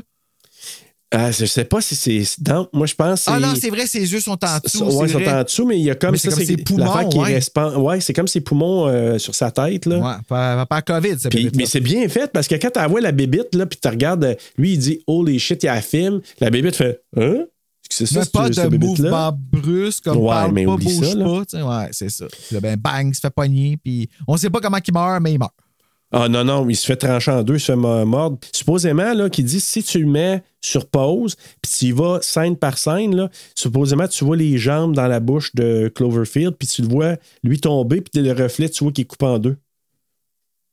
Ah, 1.16 1.30
je 1.30 1.44
sais 1.46 1.64
pas 1.64 1.80
si 1.80 1.94
c'est. 1.94 2.22
Non, 2.48 2.68
moi, 2.72 2.86
je 2.86 2.94
pense 2.94 3.24
Ah 3.26 3.38
non, 3.38 3.54
c'est 3.58 3.70
vrai, 3.70 3.86
ses 3.86 4.00
yeux 4.12 4.20
sont 4.20 4.32
en 4.32 4.58
dessous. 4.62 4.84
Ouais, 4.84 5.08
c'est 5.08 5.14
ils 5.18 5.24
sont 5.24 5.30
en 5.30 5.42
dessous, 5.42 5.66
mais 5.66 5.78
il 5.78 5.84
y 5.84 5.90
a 5.90 5.94
comme 5.94 6.12
Mais 6.12 6.18
c'est 6.18 6.30
ça. 6.30 6.44
ses 6.44 6.56
poumons, 6.56 7.08
qui 7.08 7.18
ouais. 7.18 7.34
respond- 7.34 7.76
Ouais, 7.76 8.00
c'est 8.00 8.12
comme 8.12 8.28
ses 8.28 8.40
poumons 8.40 8.86
euh, 8.88 9.18
sur 9.18 9.34
sa 9.34 9.50
tête. 9.50 9.86
Là. 9.86 9.98
Ouais, 9.98 10.14
pas, 10.28 10.66
pas 10.66 10.82
COVID, 10.82 11.18
ça. 11.18 11.28
Puis- 11.28 11.50
mais 11.54 11.66
c'est 11.66 11.80
bien 11.80 12.08
fait 12.08 12.30
parce 12.32 12.48
que 12.48 12.54
quand 12.56 12.70
tu 12.70 12.88
vois 12.88 13.00
la 13.00 13.12
bébite, 13.12 13.54
là, 13.54 13.66
puis 13.66 13.78
tu 13.80 13.88
regardes, 13.88 14.24
euh, 14.24 14.34
lui, 14.58 14.72
il 14.74 14.78
dit 14.78 15.00
Holy 15.06 15.38
shit, 15.38 15.62
il 15.62 15.66
y 15.66 15.68
a 15.68 15.74
la 15.76 15.82
film. 15.82 16.20
La 16.40 16.50
bébite 16.50 16.76
fait 16.76 17.00
Hein? 17.16 17.44
C'est 17.90 18.06
ça, 18.06 18.22
pas 18.32 18.48
de 18.48 18.76
mouvement 18.76 19.38
brusque, 19.52 20.04
comme 20.04 20.16
Ouais, 20.16 20.28
parle 20.30 20.52
mais 20.52 20.64
pas, 20.64 20.76
bouge 20.76 20.92
ça, 21.06 21.14
pas. 21.16 21.80
Ouais, 21.82 21.88
c'est 21.92 22.10
ça. 22.10 22.24
Puis 22.26 22.54
là, 22.54 22.60
ben, 22.60 22.76
bang, 22.76 23.08
il 23.10 23.14
se 23.14 23.20
fait 23.20 23.30
pogner, 23.30 23.76
puis 23.76 24.08
on 24.26 24.36
sait 24.36 24.50
pas 24.50 24.58
comment 24.60 24.78
il 24.84 24.92
meurt, 24.92 25.22
mais 25.22 25.34
il 25.34 25.38
meurt. 25.38 25.52
Ah 26.16 26.28
non, 26.28 26.44
non, 26.44 26.68
il 26.68 26.76
se 26.76 26.86
fait 26.86 26.94
trancher 26.94 27.32
en 27.32 27.42
deux, 27.42 27.54
il 27.54 27.60
se 27.60 27.72
fait 27.72 27.76
mo- 27.76 28.06
mordre. 28.06 28.38
Supposément, 28.52 29.14
là, 29.14 29.28
qu'il 29.28 29.44
dit 29.46 29.58
si 29.58 29.82
tu 29.82 29.98
le 29.98 30.06
mets 30.06 30.44
sur 30.60 30.86
pause, 30.88 31.34
puis 31.60 31.72
tu 31.76 31.84
y 31.86 31.90
vas 31.92 32.20
scène 32.22 32.56
par 32.56 32.78
scène, 32.78 33.16
là, 33.16 33.28
supposément, 33.56 34.06
tu 34.06 34.24
vois 34.24 34.36
les 34.36 34.56
jambes 34.56 34.94
dans 34.94 35.08
la 35.08 35.18
bouche 35.18 35.52
de 35.56 35.90
Cloverfield, 35.92 36.54
puis 36.56 36.68
tu 36.68 36.82
le 36.82 36.88
vois 36.88 37.16
lui 37.42 37.58
tomber, 37.58 38.00
puis 38.00 38.22
le 38.22 38.30
reflet, 38.30 38.68
tu 38.68 38.84
vois 38.84 38.92
qu'il 38.92 39.02
est 39.02 39.06
coupé 39.08 39.26
en 39.26 39.40
deux. 39.40 39.56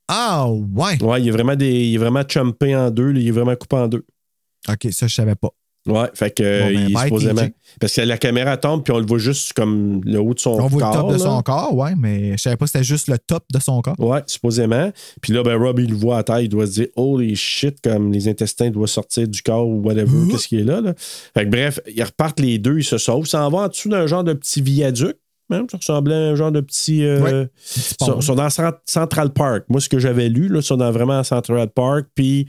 Ah, 0.07 0.47
ouais. 0.47 1.01
Ouais, 1.01 1.21
il 1.21 1.27
est 1.27 1.31
vraiment, 1.31 1.55
des, 1.55 1.87
il 1.87 1.95
est 1.95 1.97
vraiment 1.97 2.21
chumpé 2.27 2.75
en 2.75 2.91
deux, 2.91 3.11
là, 3.11 3.19
il 3.19 3.27
est 3.27 3.31
vraiment 3.31 3.55
coupé 3.55 3.77
en 3.77 3.87
deux. 3.87 4.05
OK, 4.69 4.89
ça, 4.91 5.07
je 5.07 5.15
savais 5.15 5.35
pas. 5.35 5.49
Ouais, 5.87 6.09
fait 6.13 6.29
que 6.29 6.59
Bon, 6.61 6.73
ben, 6.75 6.87
il 6.89 6.97
supposément. 6.97 7.41
Parce 7.79 7.93
que 7.95 8.01
la 8.01 8.17
caméra 8.19 8.55
tombe, 8.57 8.83
puis 8.83 8.93
on 8.93 8.99
le 8.99 9.05
voit 9.05 9.17
juste 9.17 9.53
comme 9.53 10.01
le 10.05 10.19
haut 10.19 10.33
de 10.35 10.39
son 10.39 10.51
On 10.51 10.67
voit 10.67 10.81
corps. 10.81 10.91
le 10.93 11.01
top 11.01 11.13
de 11.13 11.17
son 11.17 11.41
corps, 11.41 11.75
ouais, 11.75 11.93
mais 11.97 12.33
je 12.37 12.41
savais 12.43 12.55
pas 12.55 12.65
que 12.65 12.71
c'était 12.71 12.83
juste 12.83 13.07
le 13.07 13.17
top 13.17 13.43
de 13.51 13.57
son 13.59 13.81
corps. 13.81 13.99
Ouais, 13.99 14.21
supposément. 14.27 14.91
Puis 15.21 15.33
là, 15.33 15.41
ben, 15.41 15.55
Rob, 15.57 15.79
il 15.79 15.89
le 15.89 15.95
voit 15.95 16.19
à 16.19 16.23
terre, 16.23 16.41
il 16.41 16.49
doit 16.49 16.67
se 16.67 16.73
dire, 16.73 16.87
holy 16.95 17.35
shit, 17.35 17.81
comme 17.83 18.11
les 18.11 18.27
intestins 18.27 18.69
doivent 18.69 18.89
sortir 18.89 19.27
du 19.27 19.41
corps 19.41 19.67
ou 19.67 19.81
whatever, 19.81 20.29
qu'est-ce 20.29 20.47
qui 20.47 20.59
est 20.59 20.63
là, 20.63 20.81
là. 20.81 20.93
Fait 20.97 21.45
que 21.45 21.49
bref, 21.49 21.79
ils 21.91 22.03
repartent 22.03 22.39
les 22.39 22.59
deux, 22.59 22.77
ils 22.77 22.83
se 22.83 22.99
sauvent. 22.99 23.25
Ça 23.25 23.43
en 23.45 23.49
va 23.49 23.59
en 23.59 23.67
dessous 23.67 23.89
d'un 23.89 24.05
genre 24.05 24.23
de 24.23 24.33
petit 24.33 24.61
viaduc. 24.61 25.15
Même, 25.49 25.65
ça 25.69 25.77
ressemblait 25.77 26.15
à 26.15 26.17
un 26.29 26.35
genre 26.35 26.51
de 26.53 26.61
petit. 26.61 27.03
euh, 27.03 27.19
Ouais, 27.21 27.47
sont, 27.99 28.21
sont 28.21 28.35
dans 28.35 28.49
Cent- 28.49 28.71
Central 28.85 29.33
Park. 29.33 29.65
Moi, 29.67 29.81
ce 29.81 29.89
que 29.89 29.99
j'avais 29.99 30.29
lu, 30.29 30.47
là, 30.47 30.59
ils 30.59 30.63
sont 30.63 30.77
dans 30.77 30.91
vraiment 30.91 31.23
Central 31.25 31.67
Park. 31.69 32.05
Puis 32.15 32.47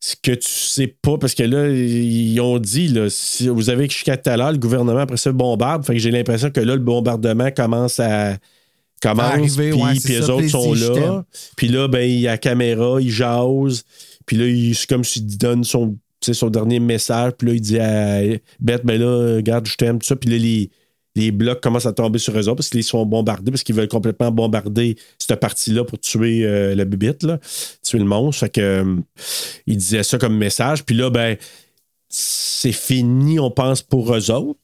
ce 0.00 0.14
que 0.22 0.32
tu 0.32 0.48
sais 0.48 0.86
pas, 0.86 1.18
parce 1.18 1.34
que 1.34 1.42
là, 1.42 1.68
ils 1.68 2.40
ont 2.40 2.58
dit, 2.58 2.88
là, 2.88 3.08
si 3.10 3.48
vous 3.48 3.68
avez 3.68 3.88
jusqu'à 3.88 4.16
tout 4.16 4.30
à 4.30 4.36
l'heure, 4.36 4.52
le 4.52 4.58
gouvernement 4.58 5.00
après 5.00 5.16
ça 5.16 5.32
bombarde. 5.32 5.84
Fait 5.84 5.94
que 5.94 5.98
j'ai 5.98 6.12
l'impression 6.12 6.50
que 6.50 6.60
là, 6.60 6.74
le 6.74 6.82
bombardement 6.82 7.50
commence 7.50 7.98
à. 8.00 8.36
Commence, 9.00 9.56
puis, 9.56 9.72
ouais, 9.72 9.94
ça, 9.94 10.34
autres 10.34 10.48
sont 10.48 10.74
là. 10.74 11.24
Puis 11.56 11.68
là, 11.68 11.86
ben, 11.86 12.00
il 12.00 12.18
y 12.18 12.26
a 12.26 12.36
caméra, 12.36 13.00
il 13.00 13.10
jase. 13.10 13.84
Puis 14.26 14.36
là, 14.36 14.72
c'est 14.74 14.88
comme 14.88 15.04
s'il 15.04 15.38
donne 15.38 15.62
son, 15.62 15.96
son 16.20 16.50
dernier 16.50 16.80
message. 16.80 17.32
Puis 17.38 17.46
là, 17.46 17.54
il 17.54 17.60
dit 17.60 17.78
à 17.78 18.20
Beth, 18.58 18.84
ben 18.84 19.00
là, 19.00 19.36
regarde, 19.36 19.68
je 19.68 19.76
t'aime, 19.76 20.00
tout 20.00 20.06
ça. 20.06 20.16
Puis 20.16 20.30
là, 20.30 20.36
les, 20.36 20.70
les 21.18 21.30
blocs 21.32 21.60
commencent 21.60 21.86
à 21.86 21.92
tomber 21.92 22.18
sur 22.18 22.32
eux 22.38 22.48
autres 22.48 22.56
parce 22.56 22.70
qu'ils 22.70 22.84
sont 22.84 23.04
bombardés, 23.04 23.50
parce 23.50 23.62
qu'ils 23.62 23.74
veulent 23.74 23.88
complètement 23.88 24.30
bombarder 24.30 24.96
cette 25.18 25.38
partie-là 25.40 25.84
pour 25.84 25.98
tuer 25.98 26.44
euh, 26.44 26.74
la 26.74 26.84
bubite, 26.84 27.22
là, 27.24 27.38
tuer 27.82 27.98
le 27.98 28.04
monstre. 28.04 28.40
Fait 28.40 28.50
que, 28.50 28.60
euh, 28.60 28.96
il 29.66 29.76
disait 29.76 30.02
ça 30.02 30.16
comme 30.18 30.36
message. 30.36 30.84
Puis 30.84 30.94
là, 30.96 31.10
ben, 31.10 31.36
c'est 32.08 32.72
fini, 32.72 33.38
on 33.38 33.50
pense, 33.50 33.82
pour 33.82 34.14
eux 34.14 34.30
autres. 34.30 34.58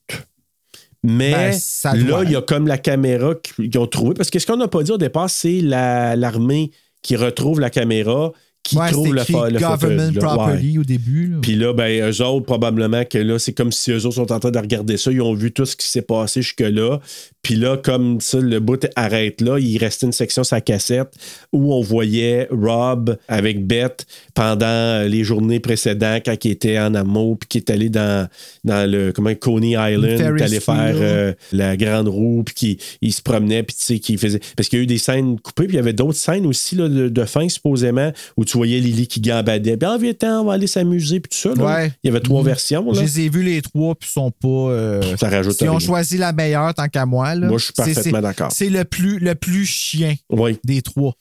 Mais 1.02 1.32
Ben, 1.32 1.52
ça 1.52 1.94
là, 1.94 2.22
il 2.24 2.30
y 2.30 2.36
a 2.36 2.40
comme 2.40 2.66
la 2.66 2.78
caméra 2.78 3.34
qu'ils 3.34 3.76
ont 3.78 3.86
trouvé. 3.86 4.14
Parce 4.14 4.30
que 4.30 4.38
ce 4.38 4.46
qu'on 4.46 4.56
n'a 4.56 4.68
pas 4.68 4.82
dit 4.82 4.90
au 4.92 4.96
départ, 4.98 5.28
c'est 5.28 5.60
la- 5.60 6.16
l'armée 6.16 6.70
qui 7.02 7.16
retrouve 7.16 7.60
la 7.60 7.68
caméra, 7.68 8.32
qui 8.64 8.76
Ouais, 8.76 8.90
trouve 8.90 9.14
le, 9.14 9.22
fa- 9.22 9.50
le 9.50 9.58
Government 9.60 10.06
footage, 10.08 10.14
là. 10.14 10.20
Ouais. 10.22 10.36
Property 10.36 10.78
au 10.78 10.84
début. 10.84 11.26
là. 11.28 11.36
Puis 11.42 11.54
là, 11.54 11.72
ben, 11.72 12.10
eux 12.10 12.22
autres, 12.24 12.46
probablement 12.46 13.04
que 13.04 13.18
là, 13.18 13.38
c'est 13.38 13.52
comme 13.52 13.70
si 13.70 13.92
eux 13.92 14.06
autres 14.06 14.14
sont 14.16 14.32
en 14.32 14.40
train 14.40 14.50
de 14.50 14.58
regarder 14.58 14.96
ça. 14.96 15.12
Ils 15.12 15.20
ont 15.20 15.34
vu 15.34 15.52
tout 15.52 15.66
ce 15.66 15.76
qui 15.76 15.86
s'est 15.86 16.02
passé 16.02 16.40
jusque-là. 16.42 16.98
Puis 17.42 17.56
là, 17.56 17.76
comme 17.76 18.20
ça, 18.22 18.38
le 18.40 18.58
bout 18.58 18.84
arrête 18.96 19.42
là, 19.42 19.58
il 19.58 19.76
restait 19.76 20.06
une 20.06 20.12
section 20.12 20.42
la 20.50 20.60
cassette 20.62 21.12
où 21.52 21.74
on 21.74 21.80
voyait 21.82 22.48
Rob 22.50 23.16
avec 23.28 23.66
Beth 23.66 24.06
pendant 24.34 25.06
les 25.08 25.24
journées 25.24 25.60
précédentes 25.60 26.22
quand 26.24 26.44
il 26.44 26.50
était 26.52 26.78
en 26.78 26.94
amour 26.94 27.38
puis 27.38 27.48
qu'il 27.48 27.58
est 27.60 27.70
allé 27.70 27.88
dans, 27.88 28.28
dans 28.64 28.88
le 28.90 29.12
comment, 29.12 29.34
Coney 29.34 29.70
Island, 29.72 30.04
il 30.18 30.22
est 30.22 30.42
allé 30.42 30.60
faire 30.60 30.94
euh, 30.96 31.32
la 31.52 31.76
grande 31.76 32.08
roue 32.08 32.42
puis 32.44 32.54
qu'il 32.54 32.76
il 33.02 33.12
se 33.12 33.20
promenait 33.22 33.62
puis 33.62 33.76
tu 33.76 33.84
sais 33.84 33.98
qu'il 33.98 34.18
faisait 34.18 34.40
parce 34.56 34.68
qu'il 34.68 34.78
y 34.78 34.80
a 34.80 34.84
eu 34.84 34.86
des 34.86 34.98
scènes 34.98 35.38
coupées 35.40 35.64
puis 35.64 35.74
il 35.74 35.76
y 35.76 35.80
avait 35.80 35.92
d'autres 35.92 36.18
scènes 36.18 36.46
aussi 36.46 36.76
là, 36.76 36.88
de, 36.88 37.08
de 37.08 37.24
fin 37.24 37.48
supposément 37.48 38.12
où 38.36 38.44
tu 38.44 38.53
voyais 38.56 38.80
Lily 38.80 39.06
qui 39.06 39.20
gambadait 39.20 39.76
puis 39.76 39.88
ah 39.88 39.96
viens 39.98 40.40
on 40.40 40.44
va 40.44 40.54
aller 40.54 40.66
s'amuser 40.66 41.20
puis 41.20 41.28
tout 41.30 41.36
ça 41.36 41.54
là. 41.54 41.64
Ouais. 41.64 41.92
il 42.02 42.08
y 42.08 42.10
avait 42.10 42.20
trois 42.20 42.40
Mhm. 42.40 42.46
versions 42.46 42.86
Je 42.92 42.96
là. 43.00 43.02
les 43.06 43.20
ai 43.20 43.28
vus 43.28 43.42
les 43.42 43.62
trois, 43.62 43.94
puis 43.94 44.08
ils 44.08 44.12
sont 44.12 44.30
pas. 44.30 44.48
euh, 44.48 45.16
ça 45.16 45.28
rajoute 45.28 45.56
Ils 45.60 45.68
ont 45.68 45.78
choisi 45.78 46.16
la 46.18 46.32
meilleure 46.32 46.72
tant 46.74 46.88
qu'à 46.88 47.06
moi. 47.06 47.34
Là. 47.34 47.46
Moi, 47.48 47.58
je 47.58 47.64
suis 47.64 47.72
parfaitement 47.74 48.20
d'accord. 48.20 48.50
C'est 48.52 48.70
le 48.70 48.84
plus, 48.84 49.18
le 49.18 49.34
plus 49.34 49.64
chien 49.66 50.14
oui 50.30 50.58
des 50.64 50.82
trois. 50.82 51.14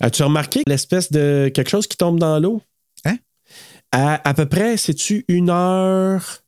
as-tu 0.00 0.22
remarqué 0.22 0.62
l'espèce 0.66 1.10
de 1.12 1.50
quelque 1.54 1.70
chose 1.70 1.86
qui 1.86 1.96
tombe 1.96 2.18
dans 2.18 2.38
l'eau? 2.38 2.60
Hein? 3.04 3.16
à, 3.92 4.28
à 4.28 4.34
peu 4.34 4.46
près 4.46 4.76
c'est-tu 4.76 5.24
une 5.28 5.50
heure 5.50 6.40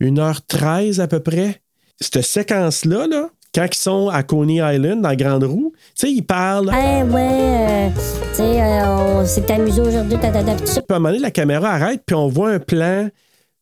une 0.00 0.18
heure 0.18 0.44
treize 0.44 1.00
à 1.00 1.06
peu 1.08 1.20
près? 1.20 1.60
Cette 2.00 2.22
séquence 2.22 2.84
là 2.84 3.06
là 3.06 3.30
quand 3.54 3.66
ils 3.70 3.76
sont 3.78 4.08
à 4.08 4.22
Coney 4.22 4.56
Island 4.56 5.02
dans 5.02 5.08
la 5.10 5.16
grande 5.16 5.44
roue 5.44 5.72
tu 5.76 6.06
sais 6.06 6.12
ils 6.12 6.22
parlent 6.22 6.70
Eh 6.72 7.02
ouais, 7.04 7.28
euh, 7.30 7.88
tu 8.30 8.36
sais, 8.36 8.62
euh, 8.62 8.86
on 9.22 9.26
s'est 9.26 9.50
amusé 9.52 9.80
aujourd'hui, 9.80 10.18
tatata, 10.18 10.54
tout 10.56 10.66
ça. 10.66 10.80
Puis 10.82 10.92
à 10.92 10.96
un 10.96 10.98
moment 10.98 11.10
donné, 11.10 11.20
la 11.22 11.30
caméra 11.30 11.70
arrête, 11.70 12.02
puis 12.04 12.14
on 12.16 12.28
voit 12.28 12.50
un 12.50 12.58
plan, 12.58 13.08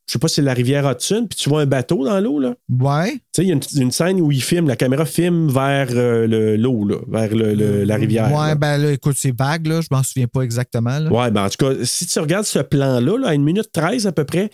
je 0.06 0.12
sais 0.12 0.19
pas 0.19 0.28
si 0.28 0.36
c'est 0.36 0.43
la 0.43 0.55
rivière 0.55 0.90
Hudson, 0.90 1.27
puis 1.28 1.36
tu 1.39 1.48
vois 1.51 1.60
un 1.62 1.66
bateau 1.66 2.05
dans 2.05 2.19
l'eau, 2.20 2.39
là. 2.39 2.55
Ouais. 2.70 3.12
Tu 3.12 3.19
sais, 3.36 3.43
il 3.43 3.48
y 3.48 3.51
a 3.51 3.55
une, 3.55 3.60
une 3.82 3.90
scène 3.90 4.20
où 4.20 4.32
il 4.32 4.43
filme, 4.43 4.66
la 4.66 4.77
caméra 4.77 5.05
filme 5.05 5.48
vers 5.48 5.89
euh, 5.90 6.27
le- 6.27 6.56
l'eau, 6.56 6.85
là, 6.86 6.97
vers 7.09 7.35
le- 7.35 7.55
le- 7.55 7.85
la 7.85 7.97
rivière. 7.97 8.32
Ouais, 8.32 8.48
là. 8.48 8.55
ben 8.55 8.78
là, 8.78 8.93
écoute, 8.93 9.16
c'est 9.19 9.36
vague, 9.36 9.66
là. 9.66 9.81
Je 9.82 9.89
m'en 9.90 10.02
souviens 10.02 10.27
pas 10.27 10.40
exactement. 10.43 10.98
Là. 10.98 11.10
Ouais, 11.12 11.31
ben 11.31 11.44
en 11.44 11.48
tout 11.51 11.64
cas, 11.66 11.73
si 11.85 12.06
tu 12.06 12.19
regardes 12.19 12.47
ce 12.47 12.59
plan-là, 12.60 13.19
là, 13.19 13.28
à 13.28 13.35
une 13.35 13.44
minute 13.44 13.70
13 13.73 14.06
à 14.06 14.12
peu 14.12 14.24
près, 14.24 14.48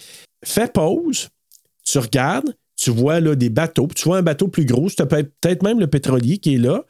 fais 0.45 0.67
pause, 0.69 1.29
tu 1.85 1.99
regardes, 1.99 2.55
tu 2.79 2.91
vois 2.91 3.21
là, 3.21 3.35
des 3.35 3.51
bateaux, 3.51 3.89
puis 3.89 3.97
tu 3.97 4.05
vois 4.09 4.19
un 4.19 4.23
bateau 4.23 4.49
plus 4.49 4.65
gros, 4.65 4.89
c'est 4.89 5.05
peut- 5.07 5.31
peut-être 5.41 5.63
même 5.63 5.81
le 5.81 5.89
pétrolier 5.89 6.39
qui 6.39 6.55
est 6.55 6.59
là. 6.59 6.85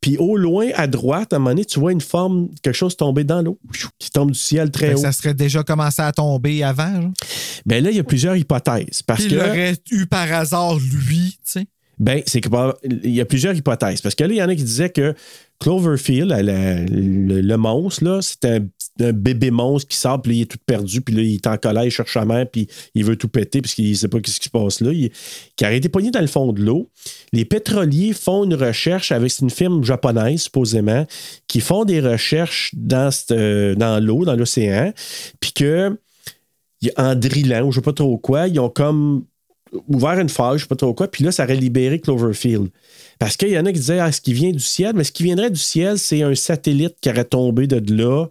Puis 0.00 0.16
au 0.18 0.36
loin, 0.36 0.68
à 0.74 0.86
droite, 0.86 1.32
à 1.32 1.36
un 1.36 1.38
moment 1.38 1.50
donné, 1.50 1.64
tu 1.64 1.80
vois 1.80 1.90
une 1.90 2.00
forme, 2.00 2.50
quelque 2.62 2.74
chose 2.76 2.94
tomber 2.96 3.24
dans 3.24 3.40
l'eau, 3.42 3.58
qui 3.98 4.10
tombe 4.10 4.30
du 4.32 4.38
ciel 4.38 4.70
très 4.70 4.94
haut. 4.94 4.98
ça 4.98 5.12
serait 5.12 5.34
déjà 5.34 5.62
commencé 5.62 6.02
à 6.02 6.12
tomber 6.12 6.62
avant. 6.62 7.00
genre? 7.00 7.12
Ben 7.66 7.82
là, 7.82 7.90
il 7.90 7.96
y 7.96 8.00
a 8.00 8.04
plusieurs 8.04 8.36
hypothèses. 8.36 9.02
Parce 9.02 9.24
que. 9.24 9.30
il 9.30 9.36
l'aurait 9.36 9.76
eu 9.90 10.06
par 10.06 10.30
hasard, 10.30 10.76
lui, 10.78 11.30
tu 11.44 11.60
sais? 11.60 11.66
Ben, 11.98 12.22
c'est 12.26 12.40
que 12.40 12.48
il 13.02 13.14
y 13.14 13.20
a 13.20 13.24
plusieurs 13.24 13.54
hypothèses. 13.54 14.00
Parce 14.02 14.14
que 14.14 14.24
là, 14.24 14.30
il 14.32 14.36
y 14.36 14.42
en 14.42 14.48
a 14.48 14.54
qui 14.54 14.64
disaient 14.64 14.90
que 14.90 15.14
Cloverfield, 15.60 16.30
le, 16.30 17.40
le 17.40 17.56
monstre, 17.56 18.20
c'est 18.22 18.44
un, 18.44 19.12
bébé 19.12 19.50
monstre 19.50 19.88
qui 19.88 19.96
sort, 19.96 20.22
puis 20.22 20.36
il 20.36 20.42
est 20.42 20.50
tout 20.50 20.58
perdu, 20.64 21.00
puis 21.00 21.14
là, 21.14 21.22
il 21.22 21.34
est 21.34 21.46
en 21.46 21.56
colère, 21.56 21.84
il 21.84 21.90
cherche 21.90 22.12
sa 22.12 22.24
mère, 22.24 22.48
puis 22.48 22.68
il 22.94 23.04
veut 23.04 23.16
tout 23.16 23.28
péter, 23.28 23.60
parce 23.60 23.74
qu'il 23.74 23.90
ne 23.90 23.94
sait 23.94 24.08
pas 24.08 24.18
ce 24.24 24.38
qui 24.38 24.44
se 24.44 24.50
passe 24.50 24.80
là. 24.80 24.92
Il, 24.92 25.10
qui 25.56 25.64
a 25.64 25.72
été 25.72 25.88
pogné 25.88 26.10
dans 26.10 26.20
le 26.20 26.26
fond 26.26 26.52
de 26.52 26.62
l'eau. 26.62 26.90
Les 27.32 27.44
pétroliers 27.44 28.12
font 28.12 28.44
une 28.44 28.54
recherche 28.54 29.10
avec 29.10 29.32
une 29.40 29.50
firme 29.50 29.82
japonaise, 29.82 30.42
supposément, 30.42 31.06
qui 31.48 31.60
font 31.60 31.84
des 31.84 32.00
recherches 32.00 32.70
dans, 32.74 33.10
euh, 33.32 34.00
l'eau, 34.00 34.24
dans 34.24 34.36
l'océan, 34.36 34.92
puis 35.40 35.52
que 35.52 35.98
en 36.96 37.14
drillant, 37.14 37.66
ou 37.66 37.72
je 37.72 37.78
ne 37.78 37.82
sais 37.82 37.84
pas 37.84 37.92
trop 37.92 38.18
quoi, 38.18 38.46
ils 38.48 38.60
ont 38.60 38.68
comme 38.68 39.24
ouvert 39.88 40.18
une 40.18 40.28
faille, 40.28 40.58
je 40.58 40.62
sais 40.64 40.68
pas 40.68 40.76
trop 40.76 40.94
quoi, 40.94 41.08
puis 41.10 41.24
là, 41.24 41.32
ça 41.32 41.44
aurait 41.44 41.56
libéré 41.56 42.00
Cloverfield. 42.00 42.68
Parce 43.18 43.36
qu'il 43.36 43.48
y 43.50 43.58
en 43.58 43.64
a 43.66 43.72
qui 43.72 43.78
disaient, 43.80 43.98
ah, 44.00 44.12
ce 44.12 44.20
qui 44.20 44.32
vient 44.32 44.50
du 44.50 44.58
ciel, 44.60 44.92
mais 44.94 45.04
ce 45.04 45.12
qui 45.12 45.22
viendrait 45.22 45.50
du 45.50 45.60
ciel, 45.60 45.98
c'est 45.98 46.22
un 46.22 46.34
satellite 46.34 46.96
qui 47.00 47.08
aurait 47.10 47.24
tombé 47.24 47.66
de 47.66 47.94
là 47.94 48.26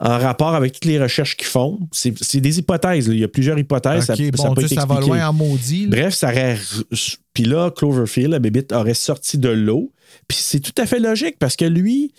en 0.00 0.18
rapport 0.18 0.54
avec 0.54 0.72
toutes 0.74 0.84
les 0.84 1.00
recherches 1.00 1.36
qu'ils 1.36 1.46
font. 1.48 1.80
C'est 1.92 2.40
des 2.40 2.58
hypothèses, 2.60 3.08
là. 3.08 3.14
il 3.14 3.20
y 3.20 3.24
a 3.24 3.28
plusieurs 3.28 3.58
hypothèses. 3.58 4.04
ça- 4.04 4.14
ça 4.16 4.48
bon, 4.48 4.54
été 4.54 4.68
sais, 4.68 4.74
ça 4.76 4.86
va 4.86 5.00
loin 5.00 5.28
en 5.28 5.32
maudit. 5.32 5.86
là. 5.86 5.90
Bref, 5.90 6.14
ça 6.14 6.28
aurait. 6.30 6.56
Puis 7.34 7.44
là, 7.44 7.70
Cloverfield, 7.72 8.30
la 8.30 8.38
bébite, 8.38 8.72
aurait 8.72 8.94
sorti 8.94 9.38
de 9.38 9.48
l'eau. 9.48 9.92
Puis 10.28 10.38
c'est 10.40 10.60
tout 10.60 10.72
à 10.80 10.86
fait 10.86 11.00
logique 11.00 11.36
parce 11.38 11.56
que 11.56 11.64
lui. 11.64 12.12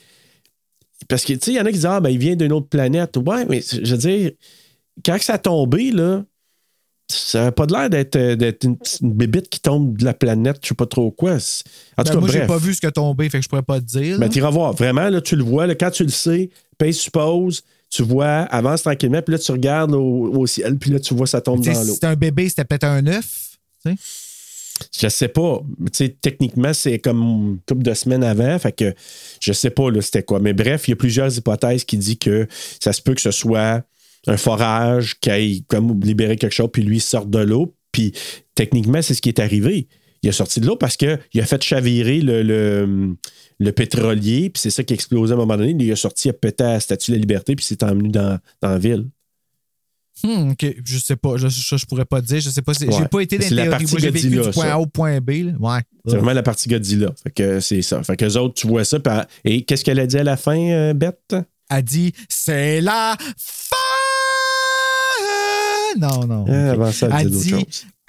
Parce 1.07 1.23
que, 1.23 1.33
tu 1.33 1.39
sais, 1.41 1.51
il 1.51 1.55
y 1.55 1.59
en 1.61 1.63
a 1.65 1.69
qui 1.69 1.75
disent, 1.75 1.85
ah, 1.85 2.01
ben, 2.01 2.09
il 2.09 2.17
vient 2.19 2.35
d'une 2.35 2.51
autre 2.51 2.67
planète. 2.67 3.15
Ouais, 3.17 3.45
mais 3.45 3.61
je 3.61 3.91
veux 3.91 3.97
dire, 3.97 4.31
quand 5.05 5.17
ça 5.21 5.35
a 5.35 5.37
tombé, 5.37 5.91
là, 5.91 6.23
ça 7.11 7.43
n'a 7.45 7.51
pas 7.51 7.65
l'air 7.65 7.89
d'être 7.89 8.15
euh, 8.15 8.35
d'être 8.35 8.63
une, 8.65 8.77
une 9.01 9.13
bébite 9.13 9.49
qui 9.49 9.59
tombe 9.59 9.97
de 9.97 10.05
la 10.05 10.13
planète, 10.13 10.59
je 10.61 10.69
sais 10.69 10.75
pas 10.75 10.85
trop 10.85 11.09
quoi. 11.11 11.33
En 11.33 11.37
tout 11.37 11.43
Ben, 11.97 12.03
cas, 12.13 12.19
moi, 12.19 12.29
j'ai 12.31 12.45
pas 12.45 12.57
vu 12.57 12.73
ce 12.73 12.81
que 12.81 12.87
tombé, 12.87 13.29
fait 13.29 13.39
que 13.39 13.43
je 13.43 13.49
pourrais 13.49 13.63
pas 13.63 13.79
te 13.79 13.85
dire. 13.85 14.13
là. 14.13 14.19
Ben, 14.19 14.29
tu 14.29 14.37
iras 14.37 14.51
voir. 14.51 14.73
Vraiment, 14.73 15.09
là, 15.09 15.19
tu 15.21 15.35
le 15.35 15.43
vois. 15.43 15.65
Là, 15.67 15.75
quand 15.75 15.91
tu 15.91 16.03
le 16.03 16.09
sais, 16.09 16.49
paye 16.77 16.93
suppose, 16.93 17.63
tu 17.89 18.03
vois, 18.03 18.41
avance 18.51 18.83
tranquillement, 18.83 19.21
puis 19.23 19.31
là, 19.33 19.39
tu 19.39 19.51
regardes 19.51 19.93
au, 19.95 20.31
au 20.35 20.45
ciel, 20.47 20.77
puis 20.77 20.91
là, 20.91 20.99
tu 20.99 21.13
vois, 21.15 21.25
ça 21.27 21.41
tombe 21.41 21.63
dans 21.65 21.73
si 21.73 21.87
l'eau. 21.87 21.93
c'était 21.95 22.07
un 22.07 22.15
bébé, 22.15 22.47
c'était 22.47 22.65
peut-être 22.65 22.83
un 22.85 23.05
œuf. 23.07 23.57
tu 23.83 23.91
sais. 23.91 23.97
Je 25.01 25.09
sais 25.09 25.27
pas. 25.27 25.61
Tu 25.87 25.89
sais, 26.05 26.15
techniquement, 26.21 26.73
c'est 26.73 26.99
comme 26.99 27.21
une 27.21 27.57
couple 27.67 27.83
de 27.83 27.93
semaines 27.93 28.23
avant. 28.23 28.57
Fait 28.59 28.71
que 28.71 28.93
je 29.41 29.51
sais 29.51 29.71
pas 29.71 29.91
là, 29.91 30.01
c'était 30.01 30.23
quoi. 30.23 30.39
Mais 30.39 30.53
bref, 30.53 30.87
il 30.87 30.91
y 30.91 30.93
a 30.93 30.95
plusieurs 30.95 31.35
hypothèses 31.37 31.83
qui 31.83 31.97
disent 31.97 32.17
que 32.19 32.47
ça 32.79 32.93
se 32.93 33.01
peut 33.01 33.13
que 33.13 33.19
ce 33.21 33.31
soit 33.31 33.83
un 34.29 34.37
forage 34.37 35.19
qui 35.19 35.29
aille 35.29 35.63
comme 35.67 35.99
libérer 36.01 36.35
quelque 36.37 36.53
chose, 36.53 36.69
puis 36.71 36.83
lui 36.83 36.97
il 36.97 37.01
sorte 37.01 37.29
de 37.29 37.39
l'eau. 37.39 37.75
Puis 37.91 38.13
techniquement, 38.55 39.01
c'est 39.01 39.13
ce 39.13 39.21
qui 39.21 39.29
est 39.29 39.39
arrivé. 39.39 39.87
Il 40.21 40.29
a 40.29 40.33
sorti 40.33 40.59
de 40.59 40.65
l'eau 40.67 40.75
parce 40.75 40.97
qu'il 40.97 41.09
a 41.09 41.45
fait 41.45 41.63
chavirer 41.63 42.19
le, 42.21 42.43
le, 42.43 43.15
le 43.59 43.71
pétrolier, 43.71 44.49
puis 44.49 44.59
c'est 44.61 44.69
ça 44.69 44.83
qui 44.83 44.93
a 44.93 44.95
explosé 44.95 45.31
à 45.31 45.35
un 45.35 45.39
moment 45.39 45.55
donné. 45.57 45.75
Il 45.79 45.91
a 45.91 45.95
sorti, 45.95 46.27
il 46.27 46.31
a 46.31 46.33
pété 46.33 46.63
à 46.63 46.73
la 46.73 46.79
Statue 46.79 47.11
de 47.11 47.15
la 47.15 47.21
Liberté, 47.21 47.55
puis 47.55 47.63
s'est 47.65 47.81
emmené 47.83 48.09
dans, 48.09 48.37
dans 48.61 48.69
la 48.69 48.77
ville. 48.77 49.07
Hmm, 50.21 50.51
OK, 50.51 50.65
je 50.83 50.97
sais 50.99 51.15
pas. 51.15 51.37
Je, 51.37 51.47
je, 51.47 51.77
je 51.77 51.85
pourrais 51.85 52.03
pas 52.03 52.19
dire. 52.19 52.41
Je 52.41 52.49
sais 52.49 52.61
pas. 52.61 52.73
si- 52.73 52.85
J'ai 52.85 52.91
Ouais. 52.91 53.07
pas 53.07 53.21
été 53.21 53.37
dans 53.37 53.55
la 53.55 53.67
partie 53.69 53.85
Moi, 53.89 54.11
vécu 54.11 54.27
du 54.29 54.39
point. 54.51 54.67
A 54.69 54.77
au 54.77 54.85
point 54.85 55.21
B. 55.21 55.29
là. 55.29 55.51
Ouais. 55.57 55.79
C'est 56.05 56.17
vraiment 56.17 56.33
la 56.33 56.43
partie 56.43 56.67
Godzilla. 56.67 57.13
Fait 57.23 57.31
que 57.31 57.59
c'est 57.61 57.81
ça. 57.81 58.03
Fait 58.03 58.17
que 58.17 58.25
les 58.25 58.35
autres, 58.35 58.55
tu 58.55 58.67
vois 58.67 58.83
ça. 58.83 58.97
Et 59.45 59.63
qu'est-ce 59.63 59.85
qu'elle 59.85 59.99
a 60.01 60.05
dit 60.05 60.17
à 60.17 60.23
la 60.25 60.35
fin, 60.35 60.59
euh, 60.59 60.93
Bette? 60.93 61.35
A 61.69 61.81
dit 61.81 62.11
c'est 62.27 62.81
la 62.81 63.15
fin. 63.37 63.75
Non, 65.97 66.25
non. 66.27 66.45
Ah, 66.47 66.71
avant 66.71 66.91
ça, 66.91 67.09
elle 67.19 67.29
dit. 67.29 67.53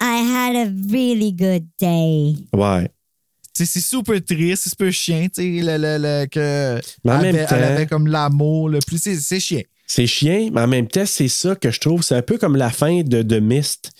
I 0.01 0.23
had 0.23 0.55
a 0.55 0.71
really 0.91 1.31
good 1.33 1.65
day. 1.79 2.35
Ouais. 2.53 2.89
C'est 3.53 3.65
super 3.81 4.23
triste, 4.23 4.63
c'est 4.63 4.69
super 4.69 4.91
chien, 4.91 5.27
tu 5.27 5.41
sais, 5.41 5.61
le, 5.63 5.77
le, 5.77 5.97
le- 5.99 6.25
que 6.25 6.79
Mais 7.03 7.11
en 7.11 7.15
elle 7.17 7.21
même 7.21 7.35
avait, 7.35 7.45
temps- 7.45 7.55
elle 7.57 7.63
avait 7.63 7.85
comme 7.85 8.07
l'amour, 8.07 8.69
le 8.69 8.79
plus, 8.79 8.97
c'est, 8.97 9.15
c'est 9.17 9.39
chien. 9.39 9.61
C'est 9.85 10.07
chien, 10.07 10.49
mais 10.53 10.61
en 10.61 10.67
même 10.67 10.87
temps, 10.87 11.05
c'est 11.05 11.27
ça 11.27 11.55
que 11.55 11.69
je 11.69 11.79
trouve. 11.79 12.01
C'est 12.01 12.15
un 12.15 12.21
peu 12.21 12.37
comme 12.37 12.55
la 12.55 12.69
fin 12.69 13.01
de, 13.03 13.21
de 13.21 13.39
Myst. 13.39 13.91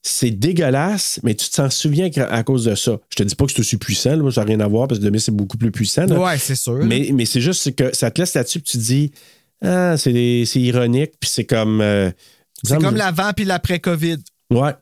C'est 0.00 0.30
dégueulasse, 0.30 1.18
mais 1.22 1.34
tu 1.34 1.48
t'en 1.50 1.70
souviens 1.70 2.08
à 2.16 2.22
à 2.36 2.42
cause 2.44 2.66
de 2.66 2.74
ça. 2.74 2.98
Je 3.10 3.16
te 3.16 3.22
dis 3.24 3.34
pas 3.34 3.46
que 3.46 3.52
c'est 3.52 3.60
aussi 3.60 3.78
puissant, 3.78 4.10
là, 4.10 4.18
moi, 4.18 4.30
ça 4.30 4.42
n'a 4.42 4.46
rien 4.48 4.60
à 4.60 4.68
voir 4.68 4.86
parce 4.86 5.00
que 5.00 5.06
The 5.06 5.10
Mist 5.10 5.28
est 5.28 5.32
beaucoup 5.32 5.56
plus 5.58 5.72
puissant. 5.72 6.06
là. 6.06 6.18
Ouais, 6.20 6.38
c'est 6.38 6.54
sûr. 6.54 6.78
Mais, 6.84 7.10
mais 7.12 7.24
c'est 7.26 7.40
juste 7.40 7.74
que 7.74 7.94
ça 7.94 8.10
te 8.10 8.20
laisse 8.20 8.34
là-dessus, 8.34 8.60
puis 8.60 8.70
tu 8.72 8.78
te 8.78 8.82
dis, 8.82 9.12
ah, 9.62 9.96
c'est 9.96 10.12
des- 10.12 10.44
c'est 10.46 10.60
ironique, 10.60 11.12
puis 11.18 11.28
c'est 11.30 11.44
comme. 11.44 11.80
euh, 11.80 12.10
c'est 12.62 12.78
comme 12.80 12.96
l'avant 12.96 13.32
puis 13.34 13.44
l'après-COVID. 13.44 14.18
Ouais. 14.50 14.72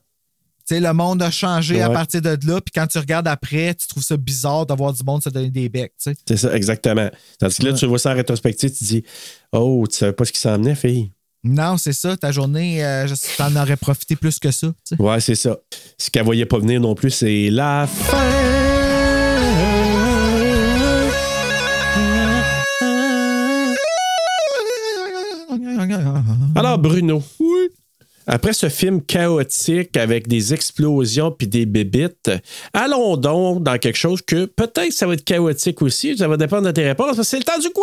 Tu 0.65 0.77
sais, 0.77 0.81
le 0.81 0.93
monde 0.93 1.21
a 1.23 1.31
changé 1.31 1.83
à 1.83 1.91
partir 1.91 2.23
de 2.23 2.39
là, 2.47 2.61
puis 2.61 2.71
quand 2.73 2.87
tu 2.87 2.97
regardes 2.99 3.27
après, 3.27 3.75
tu 3.75 3.89
trouves 3.89 4.05
ça 4.05 4.17
bizarre 4.17 4.65
d'avoir 4.65 4.93
du 4.93 5.03
monde 5.03 5.21
se 5.23 5.29
donner 5.29 5.51
des 5.51 5.69
becs. 5.69 5.93
C'est 5.99 6.37
ça, 6.37 6.55
exactement. 6.55 7.11
Tandis 7.41 7.57
que 7.57 7.65
là, 7.65 7.73
Ouais. 7.73 7.77
tu 7.79 7.87
vois 7.87 7.99
ça 7.99 8.13
en 8.13 8.15
rétrospective, 8.15 8.71
tu 8.71 8.79
te 8.79 8.85
dis, 8.85 9.03
oh, 9.53 9.85
tu 9.91 9.97
savais 9.97 10.13
pas 10.13 10.25
ce 10.25 10.31
qui 10.33 10.41
s'en 10.41 10.53
venait, 10.59 10.77
fille. 10.77 11.11
Non, 11.43 11.77
c'est 11.79 11.93
ça, 11.93 12.17
ta 12.17 12.31
journée, 12.31 12.85
euh, 12.85 13.09
t'en 13.37 13.57
aurais 13.57 13.77
profité 13.77 14.15
plus 14.15 14.39
que 14.39 14.53
ça. 14.53 14.69
Ouais, 15.01 15.19
c'est 15.21 15.35
ça. 15.35 15.57
Ce 15.99 16.09
qu'elle 16.09 16.25
voyait 16.25 16.47
pas 16.47 16.61
venir 16.61 16.81
non 16.81 16.95
plus, 16.95 17.11
c'est 17.11 17.51
la 17.51 17.89
Alors, 26.55 26.79
Bruno. 26.79 27.23
Oui. 27.41 27.62
Après 28.27 28.53
ce 28.53 28.69
film 28.69 29.03
chaotique 29.03 29.97
avec 29.97 30.29
des 30.29 30.55
explosions 30.55 31.33
puis 31.33 31.49
des 31.49 31.67
bébites, 31.67 32.31
allons 32.73 33.17
donc 33.17 33.63
dans 33.63 33.79
quelque 33.79 33.99
chose 33.99 34.23
que 34.23 34.45
peut-être 34.45 34.93
ça 34.93 35.07
va 35.07 35.15
être 35.15 35.25
chaotique 35.25 35.83
aussi. 35.83 36.17
Ça 36.17 36.29
va 36.29 36.37
dépendre 36.37 36.67
de 36.67 36.71
tes 36.71 36.87
réponses. 36.87 37.17
parce 37.17 37.19
que 37.19 37.25
C'est 37.25 37.39
le 37.39 37.45
temps 37.45 37.59
du 37.59 37.69
quiz! 37.71 37.83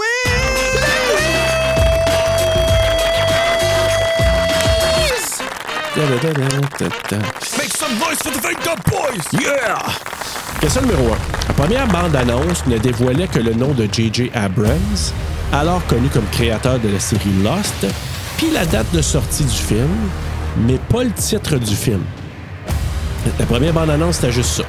Make 7.57 7.75
some 7.75 7.97
noise 7.99 8.17
for 8.19 8.31
the 8.31 8.67
Up 8.67 8.79
Boys! 8.89 9.41
Yeah! 9.41 9.77
Question 10.61 10.81
numéro 10.83 11.07
1. 11.07 11.17
La 11.49 11.53
première 11.53 11.87
bande-annonce 11.87 12.65
ne 12.67 12.77
dévoilait 12.77 13.27
que 13.27 13.39
le 13.39 13.53
nom 13.53 13.73
de 13.73 13.87
J.J. 13.91 14.31
Abrams, 14.33 15.11
alors 15.51 15.85
connu 15.87 16.07
comme 16.09 16.27
créateur 16.31 16.79
de 16.79 16.87
la 16.89 16.99
série 16.99 17.31
Lost, 17.43 17.85
puis 18.37 18.49
la 18.51 18.65
date 18.65 18.89
de 18.93 19.01
sortie 19.01 19.43
du 19.43 19.55
film, 19.55 19.89
mais 20.57 20.77
pas 20.89 21.03
le 21.03 21.11
titre 21.11 21.57
du 21.57 21.75
film. 21.75 22.01
La 23.39 23.45
première 23.45 23.73
bande-annonce, 23.73 24.15
c'était 24.15 24.31
juste 24.31 24.49
ça. 24.57 24.63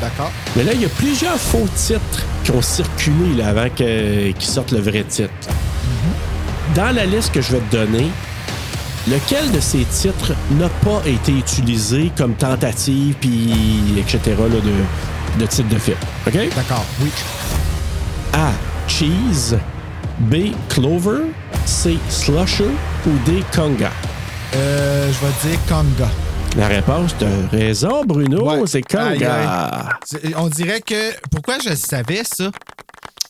D'accord. 0.00 0.30
Mais 0.56 0.64
là, 0.64 0.72
il 0.74 0.82
y 0.82 0.84
a 0.84 0.88
plusieurs 0.88 1.36
faux 1.36 1.66
titres 1.74 2.24
qui 2.44 2.50
ont 2.52 2.62
circulé 2.62 3.34
là, 3.36 3.48
avant 3.48 3.68
qu'ils 3.68 4.34
sortent 4.40 4.72
le 4.72 4.80
vrai 4.80 5.04
titre. 5.04 5.32
Dans 6.74 6.94
la 6.94 7.06
liste 7.06 7.32
que 7.32 7.40
je 7.40 7.52
vais 7.52 7.60
te 7.60 7.76
donner, 7.76 8.08
lequel 9.08 9.50
de 9.50 9.60
ces 9.60 9.84
titres 9.84 10.32
n'a 10.52 10.68
pas 10.68 11.02
été 11.06 11.32
utilisé 11.32 12.12
comme 12.16 12.34
tentative, 12.34 13.14
puis 13.20 13.98
etc., 13.98 14.20
là, 14.26 14.48
de, 14.48 15.40
de 15.40 15.46
titre 15.46 15.68
de 15.68 15.78
film? 15.78 15.96
OK? 16.26 16.34
D'accord, 16.54 16.84
oui. 17.02 17.10
A. 18.34 18.50
Cheese. 18.86 19.56
B. 20.20 20.52
Clover. 20.68 21.32
C. 21.64 21.98
Slusher. 22.08 22.70
Ou 23.06 23.10
D. 23.26 23.42
Conga? 23.54 23.90
Euh, 24.54 25.12
je 25.12 25.26
vais 25.26 25.50
dire 25.50 25.60
Conga. 25.68 26.10
La 26.56 26.68
réponse, 26.68 27.14
de 27.18 27.26
raison, 27.56 28.04
Bruno, 28.04 28.48
Ouais. 28.50 28.66
c'est 28.66 28.82
Conga. 28.82 29.98
On 30.36 30.48
dirait 30.48 30.80
que. 30.80 31.12
Pourquoi 31.30 31.58
je 31.58 31.74
savais, 31.74 32.22
ça? 32.24 32.50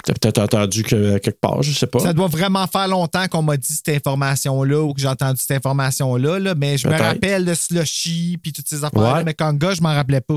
T'as 0.05 0.15
peut-être 0.15 0.39
entendu 0.39 0.85
que 0.85 1.19
quelque 1.19 1.39
part, 1.40 1.62
je 1.62 1.73
sais 1.73 1.86
pas. 1.86 1.99
Ça 1.99 2.12
doit 2.15 2.28
vraiment 2.28 2.66
faire 2.66 2.89
longtemps 2.89 3.27
qu'on 3.28 3.43
m'a 3.43 3.57
dit 3.57 3.74
cette 3.74 3.89
information-là 3.95 4.81
ou 4.81 4.95
que 4.95 5.01
j'ai 5.01 5.09
entendu 5.09 5.39
cette 5.40 5.57
information-là, 5.59 6.39
là, 6.39 6.55
mais 6.55 6.78
je 6.78 6.89
me 6.89 6.97
rappelle 6.97 7.45
de 7.45 7.53
Slushy 7.53 8.39
puis 8.43 8.53
toutes 8.53 8.69
ces 8.69 8.85
affaires-là, 8.85 9.15
Ouais. 9.16 9.24
mais 9.24 9.35
Conga, 9.35 9.74
je 9.74 9.82
m'en 9.82 9.93
rappelais 9.95 10.23
pas. 10.23 10.36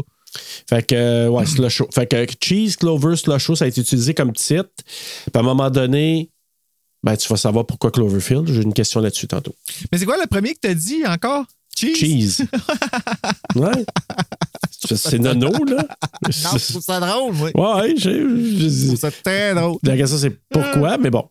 Fait 0.69 0.85
que, 0.85 0.95
euh, 0.95 1.27
ouais, 1.29 1.45
Slusho. 1.45 1.87
Fait 1.93 2.07
que 2.07 2.25
Cheese, 2.41 2.75
Clover, 2.77 3.15
Slusho, 3.15 3.55
ça 3.55 3.65
a 3.65 3.67
été 3.67 3.81
utilisé 3.81 4.13
comme 4.13 4.33
titre. 4.33 4.69
Puis 4.85 5.31
à 5.33 5.39
un 5.39 5.43
moment 5.43 5.69
donné, 5.69 6.29
ben, 7.03 7.15
tu 7.17 7.27
vas 7.27 7.37
savoir 7.37 7.65
pourquoi 7.65 7.91
Cloverfield. 7.91 8.47
J'ai 8.47 8.61
une 8.61 8.73
question 8.73 8.99
là-dessus 8.99 9.27
tantôt. 9.27 9.55
Mais 9.91 9.97
c'est 9.97 10.05
quoi 10.05 10.17
le 10.21 10.27
premier 10.27 10.53
que 10.53 10.59
t'as 10.61 10.73
dit 10.73 11.05
encore? 11.05 11.45
Cheese? 11.75 11.95
Cheese. 11.95 12.41
ouais. 13.55 13.85
C'est- 14.95 15.19
nono, 15.19 15.51
là. 15.65 15.85
Non, 16.23 16.57
je 16.57 16.69
trouve 16.71 16.81
ça 16.81 16.99
drôle, 16.99 17.33
oui. 17.41 17.51
Ouais. 17.55 17.93
Je 17.97 18.59
j'ai- 18.69 18.85
trouve 18.87 18.99
ça 18.99 19.09
très 19.11 19.55
drôle. 19.55 19.77
La 19.83 19.95
question, 19.97 20.17
c'est 20.17 20.35
pourquoi, 20.49 20.97
mais 20.97 21.09
bon. 21.09 21.27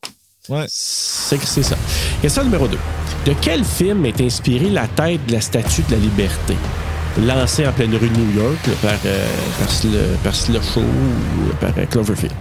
Ouais. 0.48 0.64
C'est 0.68 1.38
que 1.38 1.46
c'est 1.46 1.62
ça. 1.62 1.76
Question 2.22 2.44
numéro 2.44 2.66
2. 2.66 2.78
De 3.26 3.34
quel 3.40 3.64
film 3.64 4.06
est 4.06 4.20
inspirée 4.20 4.70
la 4.70 4.88
tête 4.88 5.24
de 5.26 5.32
la 5.32 5.40
statue 5.40 5.82
de 5.82 5.92
la 5.92 5.98
liberté? 5.98 6.54
Lancée 7.18 7.66
en 7.66 7.72
pleine 7.72 7.94
rue 7.96 8.08
de 8.08 8.16
New 8.16 8.36
York 8.40 8.56
là, 8.66 8.72
par, 8.82 8.98
euh, 9.04 9.26
par, 9.58 9.68
Sl- 9.68 10.16
par 10.22 10.34
Slusho 10.34 10.80
ou 10.80 11.54
par 11.60 11.70
euh, 11.76 11.84
Cloverfield. 11.90 12.32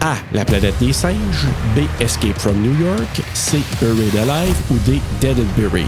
A. 0.00 0.14
La 0.32 0.44
planète 0.44 0.74
des 0.80 0.92
singes. 0.92 1.46
B. 1.74 1.80
Escape 2.00 2.38
from 2.38 2.54
New 2.62 2.78
York. 2.80 3.20
C. 3.34 3.58
Buried 3.80 4.16
Alive. 4.16 4.54
Ou 4.70 4.76
D. 4.86 5.00
Dead 5.20 5.36
and 5.38 5.60
Buried. 5.60 5.86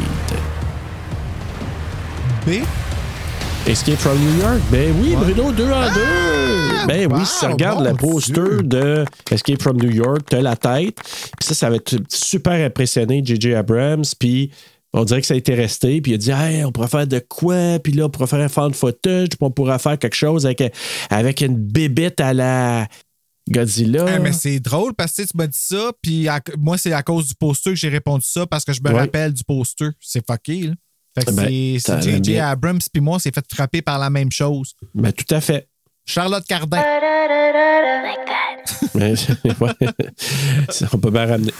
B? 2.46 2.62
Escape 3.66 3.98
from 3.98 4.18
New 4.18 4.40
York? 4.42 4.60
Ben 4.72 4.92
oui, 5.00 5.14
Bruno, 5.14 5.52
deux 5.52 5.70
en 5.70 5.82
deux. 5.94 6.86
Ben 6.88 7.06
wow, 7.08 7.18
oui, 7.18 7.24
si 7.24 7.38
tu 7.38 7.46
regardes 7.46 7.86
le 7.86 7.94
poster 7.94 8.32
Dieu. 8.32 8.62
de 8.64 9.04
Escape 9.30 9.62
from 9.62 9.76
New 9.76 9.90
York, 9.90 10.22
t'as 10.28 10.40
la 10.40 10.56
tête. 10.56 10.96
Puis 11.38 11.46
ça, 11.48 11.54
ça 11.54 11.70
va 11.70 11.76
être 11.76 11.94
super 12.08 12.54
impressionné 12.66 13.22
J.J. 13.24 13.54
Abrams. 13.54 14.02
Puis 14.18 14.50
on 14.92 15.04
dirait 15.04 15.20
que 15.20 15.26
ça 15.26 15.34
a 15.34 15.36
été 15.36 15.54
resté. 15.54 16.00
Puis 16.00 16.12
il 16.12 16.14
a 16.14 16.18
dit, 16.18 16.30
hey, 16.30 16.64
on 16.64 16.72
pourrait 16.72 16.88
faire 16.88 17.06
de 17.06 17.18
quoi? 17.18 17.78
Puis 17.78 17.92
là, 17.92 18.06
on 18.06 18.10
pourrait 18.10 18.26
faire 18.26 18.40
un 18.40 18.48
fan 18.48 18.72
footage. 18.74 19.28
Puis 19.30 19.38
on 19.40 19.50
pourrait 19.50 19.78
faire 19.78 19.98
quelque 19.98 20.16
chose 20.16 20.44
avec, 20.46 20.62
avec 21.10 21.40
une 21.40 21.56
bébête 21.56 22.20
à 22.20 22.34
la 22.34 22.86
Godzilla. 23.50 24.18
Mais 24.20 24.32
c'est 24.32 24.60
drôle 24.60 24.94
parce 24.94 25.12
que 25.14 25.22
tu 25.22 25.36
m'as 25.36 25.46
dit 25.46 25.58
ça, 25.60 25.92
puis 26.00 26.28
à- 26.28 26.40
moi, 26.58 26.78
c'est 26.78 26.92
à 26.92 27.02
cause 27.02 27.26
du 27.28 27.34
poster 27.34 27.70
que 27.70 27.76
j'ai 27.76 27.88
répondu 27.88 28.24
ça 28.26 28.46
parce 28.46 28.64
que 28.64 28.72
je 28.72 28.80
me 28.82 28.90
Ouais. 28.92 29.00
rappelle 29.00 29.32
du 29.32 29.44
poster. 29.44 29.88
C'est 30.00 30.24
fucké, 30.26 30.62
là. 30.68 30.72
Fait 31.18 31.26
que 31.26 31.30
Ben, 31.32 31.78
c'est- 31.78 32.00
J.J. 32.02 32.38
Abrams, 32.38 32.78
puis 32.90 33.02
moi, 33.02 33.16
on 33.16 33.18
s'est 33.18 33.32
fait 33.32 33.44
frapper 33.52 33.82
par 33.82 33.98
la 33.98 34.08
même 34.08 34.32
chose. 34.32 34.72
Ben, 34.94 35.12
tout 35.12 35.26
à 35.34 35.40
fait. 35.42 35.68
Charlotte 36.04 36.44
Cardin. 36.46 36.82
On 40.92 40.98
peut 40.98 41.10
bien 41.10 41.26
ramener. 41.26 41.52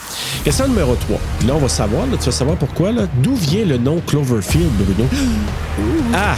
Question 0.44 0.68
numéro 0.68 0.94
3. 0.94 1.18
Puis 1.38 1.48
là, 1.48 1.54
on 1.54 1.58
va 1.58 1.68
savoir, 1.68 2.06
là, 2.06 2.16
tu 2.18 2.24
vas 2.26 2.32
savoir 2.32 2.56
pourquoi. 2.56 2.92
là. 2.92 3.02
D'où 3.22 3.34
vient 3.34 3.64
le 3.64 3.78
nom 3.78 4.00
Cloverfield, 4.06 4.70
Bruno? 4.72 5.08
A. 6.14 6.34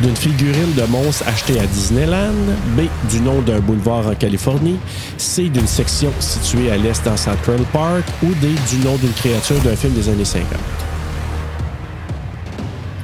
D'une 0.00 0.14
figurine 0.14 0.74
de 0.74 0.82
monstre 0.84 1.24
achetée 1.26 1.58
à 1.58 1.66
Disneyland. 1.66 2.32
B. 2.76 2.82
Du 3.10 3.20
nom 3.20 3.40
d'un 3.40 3.58
boulevard 3.60 4.06
en 4.06 4.14
Californie. 4.14 4.78
C. 5.16 5.48
D'une 5.48 5.66
section 5.66 6.12
située 6.20 6.70
à 6.70 6.76
l'est 6.76 7.04
dans 7.04 7.16
Central 7.16 7.60
Park. 7.72 8.04
Ou 8.22 8.32
D. 8.34 8.48
Du 8.70 8.76
nom 8.84 8.96
d'une 8.96 9.12
créature 9.12 9.58
d'un 9.60 9.74
film 9.76 9.94
des 9.94 10.08
années 10.08 10.24
50. 10.24 10.46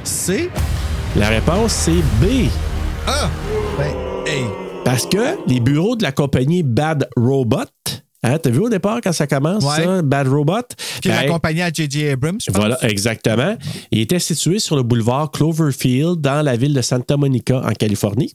C. 0.03 0.49
La 1.17 1.29
réponse, 1.29 1.71
c'est 1.71 2.01
B. 2.21 2.47
Ah! 3.07 3.29
Ben, 3.77 3.91
hey. 4.25 4.45
Parce 4.83 5.05
que 5.05 5.37
les 5.47 5.59
bureaux 5.59 5.95
de 5.95 6.03
la 6.03 6.11
compagnie 6.11 6.61
Bad 6.63 7.07
Robot, 7.17 7.57
hein, 8.23 8.37
t'as 8.37 8.49
vu 8.49 8.59
au 8.59 8.69
départ 8.69 8.99
quand 9.03 9.11
ça 9.13 9.25
commence, 9.27 9.63
Ouais. 9.63 9.83
ça, 9.83 10.01
Bad 10.03 10.27
Robot? 10.27 10.61
Qui 11.01 11.07
est 11.07 11.11
Ben, 11.11 11.21
la 11.23 11.27
compagnie 11.27 11.61
à 11.61 11.71
J.J. 11.71 12.09
Abrams, 12.09 12.37
je 12.39 12.51
pense. 12.51 12.59
Voilà, 12.59 12.77
exactement. 12.83 13.55
Il 13.91 13.99
était 14.01 14.19
situé 14.19 14.59
sur 14.59 14.75
le 14.75 14.83
boulevard 14.83 15.31
Cloverfield 15.31 16.21
dans 16.21 16.43
la 16.43 16.55
ville 16.55 16.73
de 16.73 16.81
Santa 16.81 17.17
Monica, 17.17 17.61
en 17.65 17.71
Californie. 17.73 18.33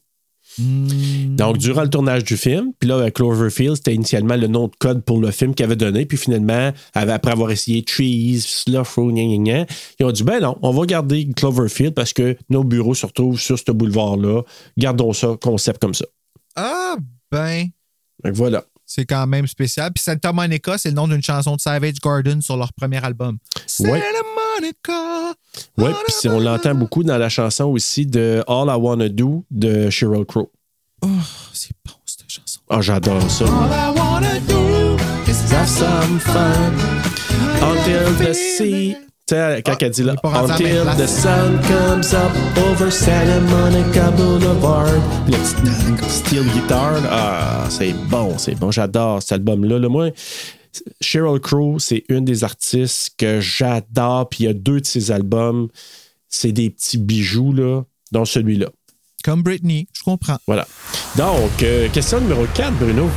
Hmm. 0.59 1.37
Donc, 1.37 1.59
durant 1.59 1.83
le 1.83 1.91
tournage 1.91 2.25
du 2.25 2.37
film, 2.37 2.73
puis 2.79 2.89
là, 2.89 3.11
Cloverfield, 3.11 3.77
c'était 3.77 3.95
initialement 3.95 4.37
le 4.37 4.47
nom 4.49 4.67
de 4.67 4.73
code 4.79 5.05
pour 5.05 5.21
le 5.21 5.31
film 5.31 5.55
qu'il 5.55 5.65
avait 5.65 5.77
donné. 5.77 6.07
Puis 6.07 6.19
finalement, 6.19 6.73
après 6.95 7.31
avoir 7.31 7.51
essayé 7.51 7.83
Trees, 7.85 8.41
Slush, 8.41 8.97
gna, 8.97 9.13
gna, 9.13 9.37
gna, 9.39 9.67
ils 9.99 10.07
ont 10.07 10.13
dit 10.13 10.25
ben 10.25 10.41
non, 10.41 10.59
on 10.63 10.73
va 10.73 10.87
garder 10.87 11.29
Cloverfield 11.37 11.95
parce 11.95 12.13
que 12.13 12.37
nos 12.49 12.65
bureaux 12.65 12.95
se 12.95 13.07
retrouvent 13.07 13.41
sur 13.41 13.59
ce 13.59 13.71
boulevard-là. 13.73 14.43
Gardons 14.77 15.13
ça, 15.13 15.37
concept 15.41 15.81
comme 15.81 15.95
ça. 15.95 16.07
Ah, 16.57 16.97
ben, 17.31 17.67
Donc 18.25 18.35
voilà. 18.35 18.65
c'est 18.85 19.07
quand 19.07 19.27
même 19.29 19.47
spécial. 19.47 19.93
Puis 19.95 20.03
Santa 20.03 20.33
Monica, 20.33 20.77
c'est 20.79 20.89
le 20.91 20.97
nom 20.97 21.07
d'une 21.07 21.23
chanson 21.23 21.55
de 21.57 21.61
Savage 21.61 22.01
Garden 22.03 22.43
sur 22.43 22.57
leur 22.57 22.73
premier 22.73 23.03
album. 23.05 23.39
Santa 23.67 23.93
Ouais. 23.93 24.03
Monica. 24.61 25.35
Oui, 25.79 25.91
puis 26.07 26.29
on 26.29 26.39
l'entend 26.41 26.75
beaucoup 26.75 27.03
dans 27.03 27.19
la 27.19 27.29
chanson 27.29 27.65
aussi 27.65 28.07
de 28.07 28.43
All 28.47 28.69
I 28.69 28.79
Wanna 28.79 29.09
Do 29.09 29.45
de 29.51 29.91
Sheryl 29.91 30.25
Crow. 30.25 30.51
Oh, 31.03 31.09
c'est 31.53 31.73
bon, 31.85 31.95
cette 32.07 32.25
chanson. 32.29 32.61
Ah, 32.69 32.81
j'adore 32.81 33.31
ça. 33.31 33.45
All 33.45 33.71
I 33.71 33.99
wanna 33.99 34.41
do 34.47 34.97
is 35.27 35.53
Have 35.53 35.69
some 35.69 36.21
fun 36.21 36.73
until 37.61 38.15
the 38.25 38.33
sea 38.33 38.97
Tu 39.27 39.35
sais, 39.35 39.63
quand 39.65 39.73
Ah, 39.73 39.79
elle 39.81 39.91
dit 39.91 40.03
là, 40.03 40.15
la 40.23 40.41
Until 40.41 40.85
the 40.97 41.07
sun 41.07 41.59
comes 41.63 42.15
up 42.15 42.33
over 42.71 42.91
Santa 42.91 43.41
Monica 43.41 44.11
Boulevard. 44.13 45.01
Puis 45.27 45.35
le 45.35 45.97
petit 45.97 46.11
steel 46.11 46.45
guitar, 46.53 46.93
là, 47.01 47.09
ah, 47.11 47.67
c'est 47.69 47.93
bon, 47.93 48.39
c'est 48.39 48.55
bon, 48.55 48.71
j'adore 48.71 49.21
cet 49.23 49.33
album-là. 49.33 49.79
Là, 49.79 49.89
moi, 49.89 50.11
Sheryl 51.01 51.41
Crow, 51.41 51.79
c'est 51.79 52.05
une 52.09 52.25
des 52.25 52.45
artistes 52.45 53.15
que 53.19 53.41
j'adore. 53.41 54.29
Puis 54.29 54.45
il 54.45 54.47
y 54.47 54.49
a 54.51 54.53
deux 54.55 54.81
de 54.81 54.87
ses 54.87 55.11
albums, 55.11 55.69
c'est 56.29 56.53
des 56.53 56.71
petits 56.71 56.99
bijoux, 56.99 57.53
là, 57.53 57.83
dont 58.13 58.25
celui-là. 58.25 58.67
Comme 59.25 59.43
Britney, 59.43 59.87
je 59.93 60.03
comprends. 60.03 60.39
Voilà. 60.47 60.67
Donc, 61.17 61.63
euh, 61.63 61.89
question 61.91 62.21
numéro 62.21 62.47
4, 62.55 62.73
Bruno. 62.79 63.09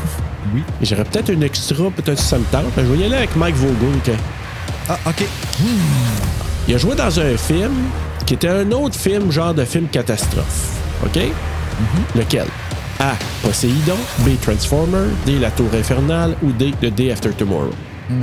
Oui. 0.54 0.62
J'aurais 0.82 1.06
peut-être 1.06 1.30
une 1.30 1.44
extra, 1.44 1.90
peut-être 1.92 2.20
si 2.20 2.26
ça 2.28 2.38
me 2.38 2.44
tente. 2.46 2.66
Je 2.76 2.82
vais 2.82 2.98
y 3.00 3.04
aller 3.06 3.16
avec 3.16 3.36
Mike 3.38 3.56
que- 4.04 4.12
Ah, 4.90 5.00
OK. 5.08 5.24
Il 6.68 6.76
a 6.76 6.78
joué 6.78 6.96
dans 6.96 7.20
un 7.20 7.38
film 7.38 7.72
qui 8.26 8.34
était 8.34 8.50
un 8.50 8.70
autre 8.72 8.96
film, 8.96 9.32
genre 9.32 9.54
de 9.54 9.64
film 9.64 9.88
catastrophe. 9.88 10.78
OK? 11.06 11.20
Lequel? 12.16 12.48
A. 12.99 13.15
Poséidon. 13.41 13.98
B. 14.20 14.30
Transformer. 14.41 15.07
D. 15.26 15.40
La 15.40 15.52
Tour 15.52 15.68
Infernale. 15.74 16.36
Ou 16.44 16.52
D. 16.52 16.74
The 16.82 16.94
Day 16.94 17.11
After 17.11 17.32
Tomorrow. 17.32 17.72
Attends 18.10 18.18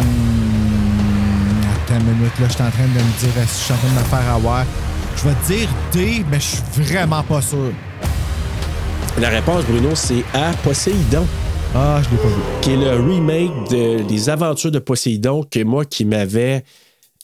une 2.00 2.04
minute, 2.14 2.38
là, 2.40 2.46
je 2.48 2.52
suis 2.52 2.62
en 2.62 2.70
train 2.70 2.84
de 2.84 2.88
me 2.88 3.18
dire, 3.18 3.30
si 3.48 3.60
je 3.60 3.64
suis 3.64 3.72
en 3.72 3.76
train 3.76 3.88
de 3.88 3.94
me 3.94 4.04
faire 4.04 4.34
avoir? 4.34 4.64
Je 5.16 5.24
vais 5.28 5.34
te 5.34 5.46
dire 5.52 5.68
D, 5.92 6.24
mais 6.30 6.38
je 6.40 6.46
suis 6.46 6.62
vraiment 6.94 7.22
pas 7.22 7.42
sûr. 7.42 7.72
La 9.20 9.28
réponse, 9.28 9.64
Bruno, 9.64 9.90
c'est 9.94 10.24
A. 10.34 10.52
Poséidon. 10.62 11.26
Ah, 11.74 12.00
je 12.02 12.10
l'ai 12.10 12.16
pas 12.16 12.28
vu. 12.28 12.34
qui 12.62 12.72
est 12.72 12.76
le 12.76 12.90
remake 13.00 13.70
de- 13.70 14.02
des 14.02 14.28
aventures 14.28 14.72
de 14.72 14.80
Poséidon 14.80 15.44
que 15.48 15.62
moi 15.62 15.84
qui 15.84 16.04
m'avait 16.04 16.64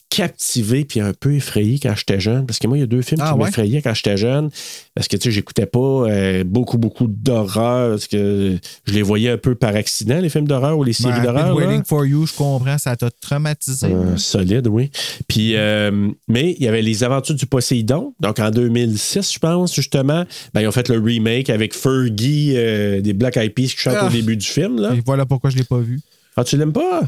captivé 0.08 0.84
puis 0.84 1.00
un 1.00 1.12
peu 1.12 1.34
effrayé 1.34 1.78
quand 1.80 1.94
j'étais 1.96 2.20
jeune 2.20 2.46
parce 2.46 2.58
que 2.58 2.66
moi 2.66 2.76
il 2.76 2.80
y 2.80 2.82
a 2.84 2.86
deux 2.86 3.02
films 3.02 3.20
Ah 3.22 3.32
qui 3.32 3.38
ouais? 3.38 3.44
m'effrayaient 3.46 3.82
quand 3.82 3.92
j'étais 3.92 4.16
jeune 4.16 4.50
parce 4.94 5.08
que 5.08 5.16
tu 5.16 5.24
sais 5.24 5.30
j'écoutais 5.32 5.66
pas 5.66 5.78
euh, 5.78 6.44
beaucoup 6.44 6.78
beaucoup 6.78 7.06
d'horreur 7.08 7.90
parce 7.90 8.06
que 8.06 8.56
je 8.86 8.92
les 8.92 9.02
voyais 9.02 9.30
un 9.30 9.36
peu 9.36 9.54
par 9.54 9.74
accident 9.74 10.18
les 10.20 10.28
films 10.28 10.46
d'horreur 10.46 10.78
ou 10.78 10.84
les 10.84 10.92
séries 10.92 11.12
Ben, 11.20 11.24
d'horreur. 11.24 11.56
Waiting 11.56 11.82
for 11.84 12.06
You, 12.06 12.26
je 12.26 12.34
comprends, 12.34 12.78
ça 12.78 12.96
t'a 12.96 13.10
traumatisé. 13.10 13.88
Euh, 13.88 14.16
solide, 14.16 14.68
oui. 14.68 14.90
Puis, 15.28 15.56
euh, 15.56 16.08
mais 16.28 16.54
il 16.58 16.64
y 16.64 16.68
avait 16.68 16.82
les 16.82 17.02
aventures 17.04 17.34
du 17.34 17.46
Poséidon. 17.46 18.14
Donc, 18.20 18.38
en 18.38 18.50
2006, 18.50 19.32
je 19.34 19.38
pense, 19.38 19.74
justement, 19.74 20.24
ben, 20.54 20.60
ils 20.60 20.66
ont 20.68 20.72
fait 20.72 20.88
le 20.88 20.98
remake 20.98 21.50
avec 21.50 21.74
Fergie 21.74 22.54
des 22.54 23.12
Black 23.12 23.36
Eyed 23.36 23.52
Peas 23.54 23.64
qui 23.68 23.76
chante 23.78 23.96
Ah. 23.98 24.06
au 24.06 24.10
début 24.10 24.36
du 24.36 24.46
film. 24.46 24.80
Là. 24.80 24.94
Et 24.94 25.02
voilà 25.04 25.26
pourquoi 25.26 25.50
je 25.50 25.56
l'ai 25.56 25.64
pas 25.64 25.78
vu. 25.78 26.00
Ah, 26.36 26.44
tu 26.44 26.56
l'aimes 26.56 26.72
pas? 26.72 27.02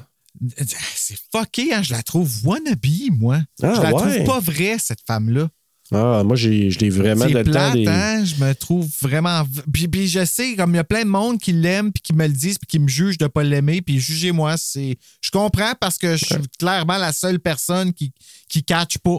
C'est 0.95 1.17
fucké, 1.35 1.73
hein? 1.75 1.83
Je 1.83 1.93
la 1.93 2.03
trouve 2.03 2.31
wannabe, 2.45 2.77
moi. 3.19 3.41
Ah, 3.63 3.75
je 3.77 3.81
la 3.83 3.93
ouais. 3.95 4.25
trouve 4.25 4.25
pas 4.27 4.41
vraie, 4.41 4.77
cette 4.79 5.01
femme-là. 5.07 5.49
Ah, 5.91 6.23
moi, 6.23 6.37
j'ai, 6.37 6.71
je 6.71 6.79
l'ai 6.81 6.91
vraiment 6.91 7.25
temps 7.27 7.43
plate, 7.45 7.73
des. 7.73 7.87
hein? 7.89 8.23
Je 8.23 8.35
me 8.45 8.55
trouve 8.55 8.87
vraiment. 9.01 9.43
Puis, 9.73 9.89
puis 9.89 10.07
je 10.07 10.23
sais, 10.27 10.55
comme 10.55 10.75
il 10.75 10.77
y 10.77 10.81
a 10.81 10.85
plein 10.85 11.03
de 11.05 11.09
monde 11.09 11.39
qui 11.41 11.53
l'aiment, 11.53 11.93
puis 11.93 12.03
qui 12.03 12.13
me 12.13 12.27
le 12.27 12.33
disent, 12.33 12.59
puis 12.59 12.67
qui 12.67 12.79
me 12.79 12.89
jugent 12.89 13.17
de 13.17 13.27
pas 13.27 13.43
l'aimer, 13.43 13.81
puis 13.81 13.99
jugez-moi, 13.99 14.57
c'est. 14.59 14.99
Je 15.23 15.31
comprends 15.31 15.73
parce 15.81 15.97
que 15.97 16.17
je 16.17 16.27
suis 16.27 16.35
clairement 16.59 16.99
la 16.99 17.13
seule 17.13 17.41
personne 17.41 17.95
qui, 17.95 18.13
qui 18.51 18.63
catch 18.63 18.99
pas. 18.99 19.19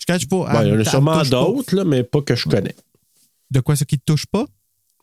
Je 0.00 0.04
catch 0.04 0.26
pas. 0.26 0.36
Bon, 0.36 0.44
Ben, 0.44 0.62
il 0.64 0.68
y 0.68 0.70
en 0.72 0.74
a 0.74 0.78
me 0.78 0.84
sûrement 0.84 1.22
d'autres, 1.22 1.74
là, 1.74 1.84
mais 1.84 2.02
pas 2.02 2.20
que 2.20 2.34
je 2.36 2.46
connais. 2.46 2.76
De 3.50 3.60
quoi, 3.60 3.74
ça 3.74 3.86
qui 3.86 3.98
te 3.98 4.04
touche 4.04 4.26
pas? 4.26 4.44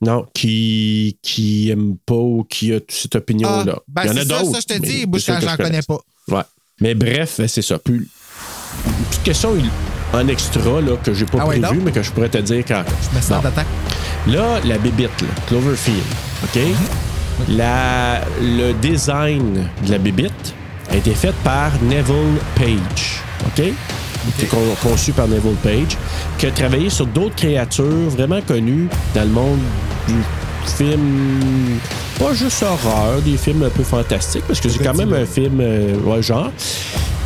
Non, 0.04 0.26
qui 0.34 1.18
qui 1.22 1.70
aime 1.70 1.96
pas 2.06 2.14
ou 2.16 2.46
qui 2.50 2.74
a 2.74 2.80
cette 2.88 3.16
opinion-là. 3.16 3.76
Ah, 3.78 3.82
ben 3.88 4.02
il 4.06 4.08
y 4.08 4.12
en 4.12 4.18
a 4.18 4.26
d'autres. 4.26 4.52
ça, 4.52 4.60
je 4.62 4.76
te 4.76 4.80
dis, 4.80 5.06
que 5.10 5.20
j'en 5.20 5.40
je 5.40 5.58
connais 5.58 5.82
pas. 5.82 6.00
Ouais. 6.30 6.42
Mais 6.82 6.96
bref, 6.96 7.40
c'est 7.48 7.62
ça. 7.62 7.78
Puis, 7.80 7.96
une 7.96 9.06
petite 9.10 9.24
question 9.24 9.56
en 10.14 10.28
extra 10.28 10.82
là, 10.82 10.96
que 11.04 11.14
j'ai 11.14 11.26
pas 11.26 11.40
Ah 11.42 11.46
prévu, 11.46 11.82
mais 11.84 11.92
que 11.92 12.04
je 12.04 12.12
pourrais 12.12 12.30
te 12.30 12.38
dire 12.38 12.64
quand. 12.68 12.84
Je 13.12 13.18
me 13.18 13.22
sens 13.22 13.42
d'attaque. 13.42 13.68
Là, 14.28 14.60
la 14.66 14.78
bébite, 14.78 15.22
là, 15.22 15.28
Cloverfield, 15.48 16.04
OK? 16.44 16.60
La, 17.50 18.22
le 18.42 18.74
design 18.74 19.68
de 19.86 19.92
la 19.92 19.98
bébite 19.98 20.54
a 20.92 20.98
été 20.98 21.12
fait 21.14 21.34
par 21.44 21.72
Neville 21.82 22.38
Page, 22.56 23.22
OK? 23.48 23.64
C'est 24.38 24.48
con- 24.48 24.58
conçu 24.82 25.12
par 25.12 25.28
Neville 25.28 25.58
Page, 25.64 25.98
qui 26.38 26.46
a 26.46 26.52
travaillé 26.52 26.90
sur 26.90 27.06
d'autres 27.08 27.36
créatures 27.36 28.10
vraiment 28.10 28.42
connues 28.42 28.88
dans 29.16 29.24
le 29.24 29.30
monde 29.30 29.60
du 30.08 30.16
film, 30.78 31.80
pas 32.20 32.34
juste 32.34 32.64
horreur, 32.64 33.22
des 33.22 33.38
films 33.38 33.64
un 33.64 33.70
peu 33.70 33.84
fantastiques, 33.84 34.44
parce 34.48 34.60
que 34.60 34.70
c'est 34.70 34.84
quand 34.84 34.94
même 34.94 35.14
un 35.14 35.26
film, 35.26 35.60
euh, 35.60 35.96
ouais, 36.06 36.22
genre. 36.22 36.52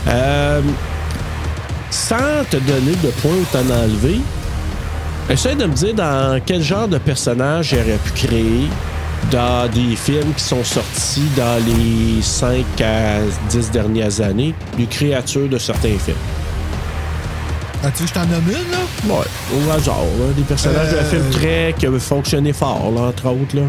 Euh, 0.08 0.62
sans 1.90 2.44
te 2.49 2.58
donner 2.58 2.95
de 3.04 3.10
points 3.22 3.32
ou 3.32 3.45
t'en 3.52 3.60
enlever, 3.60 4.20
essaie 5.30 5.56
de 5.56 5.66
me 5.66 5.74
dire 5.74 5.94
dans 5.94 6.40
quel 6.45 6.62
genre 6.62 6.88
de 6.88 6.98
personnage 6.98 7.70
j'aurais 7.70 7.98
pu 8.04 8.28
créer 8.28 8.68
dans 9.32 9.70
des 9.70 9.95
films 9.95 10.34
qui 10.36 10.44
sont 10.44 10.64
sortis 10.64 11.28
dans 11.36 11.62
les 11.66 12.22
5 12.22 12.64
à 12.82 13.20
10 13.49 13.72
dernières 13.72 14.22
années, 14.22 14.54
des 14.78 14.86
créatures 14.86 15.49
de 15.49 15.58
certains 15.58 15.98
films. 15.98 16.18
Ah, 17.84 17.91
tu 17.91 18.04
veux 18.04 18.10
que 18.10 18.10
je 18.10 18.14
t'en 18.14 18.26
nomme 18.26 18.48
une, 18.48 18.72
là? 18.72 18.78
Ouais, 19.06 19.26
au 19.56 19.72
hasard, 19.72 19.99
là, 20.19 20.34
des 20.36 20.41
personnages 20.44 20.94
Euh, 20.94 21.02
de 21.02 21.06
films 21.06 21.30
très 21.30 21.76
qui 21.78 21.86
avaient 21.86 21.99
fonctionné 21.99 22.52
fort, 22.52 22.91
là, 22.91 23.02
entre 23.02 23.28
autres. 23.30 23.56
Là. 23.56 23.64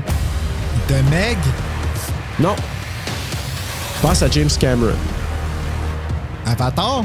De 0.88 0.94
Meg? 1.10 1.36
Non. 2.40 2.56
Pense 4.02 4.22
à 4.22 4.30
James 4.30 4.48
Cameron. 4.58 4.94
Avatar? 6.46 7.04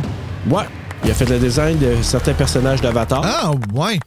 Ouais. 0.50 0.64
Il 1.04 1.12
a 1.12 1.14
fait 1.14 1.26
le 1.30 1.38
design 1.38 1.78
de 1.80 2.02
certains 2.02 2.34
personnages 2.34 2.80
d'Avatar. 2.82 3.22
Ah, 3.26 3.52
ouais. 3.74 4.00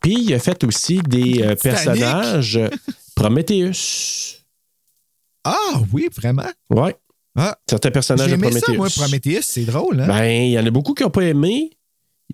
Puis 0.00 0.16
il 0.20 0.34
a 0.34 0.38
fait 0.38 0.62
aussi 0.62 0.98
des 1.00 1.42
euh, 1.42 1.56
personnages 1.60 2.56
euh, 2.56 2.68
Prometheus. 3.16 4.36
Ah, 5.44 5.80
oui, 5.92 6.08
vraiment? 6.16 6.46
Ouais. 6.70 6.94
Ah. 7.36 7.56
Certains 7.68 7.90
personnages 7.90 8.28
de 8.28 8.34
aimé 8.34 8.52
ça, 8.52 8.60
Prometheus. 8.60 8.76
moi, 8.76 8.88
Prometheus, 8.94 9.42
c'est 9.42 9.64
drôle, 9.64 10.00
hein? 10.00 10.06
Ben, 10.06 10.24
il 10.24 10.52
y 10.52 10.58
en 10.58 10.64
a 10.66 10.70
beaucoup 10.70 10.94
qui 10.94 11.02
n'ont 11.02 11.10
pas 11.10 11.22
aimé. 11.24 11.70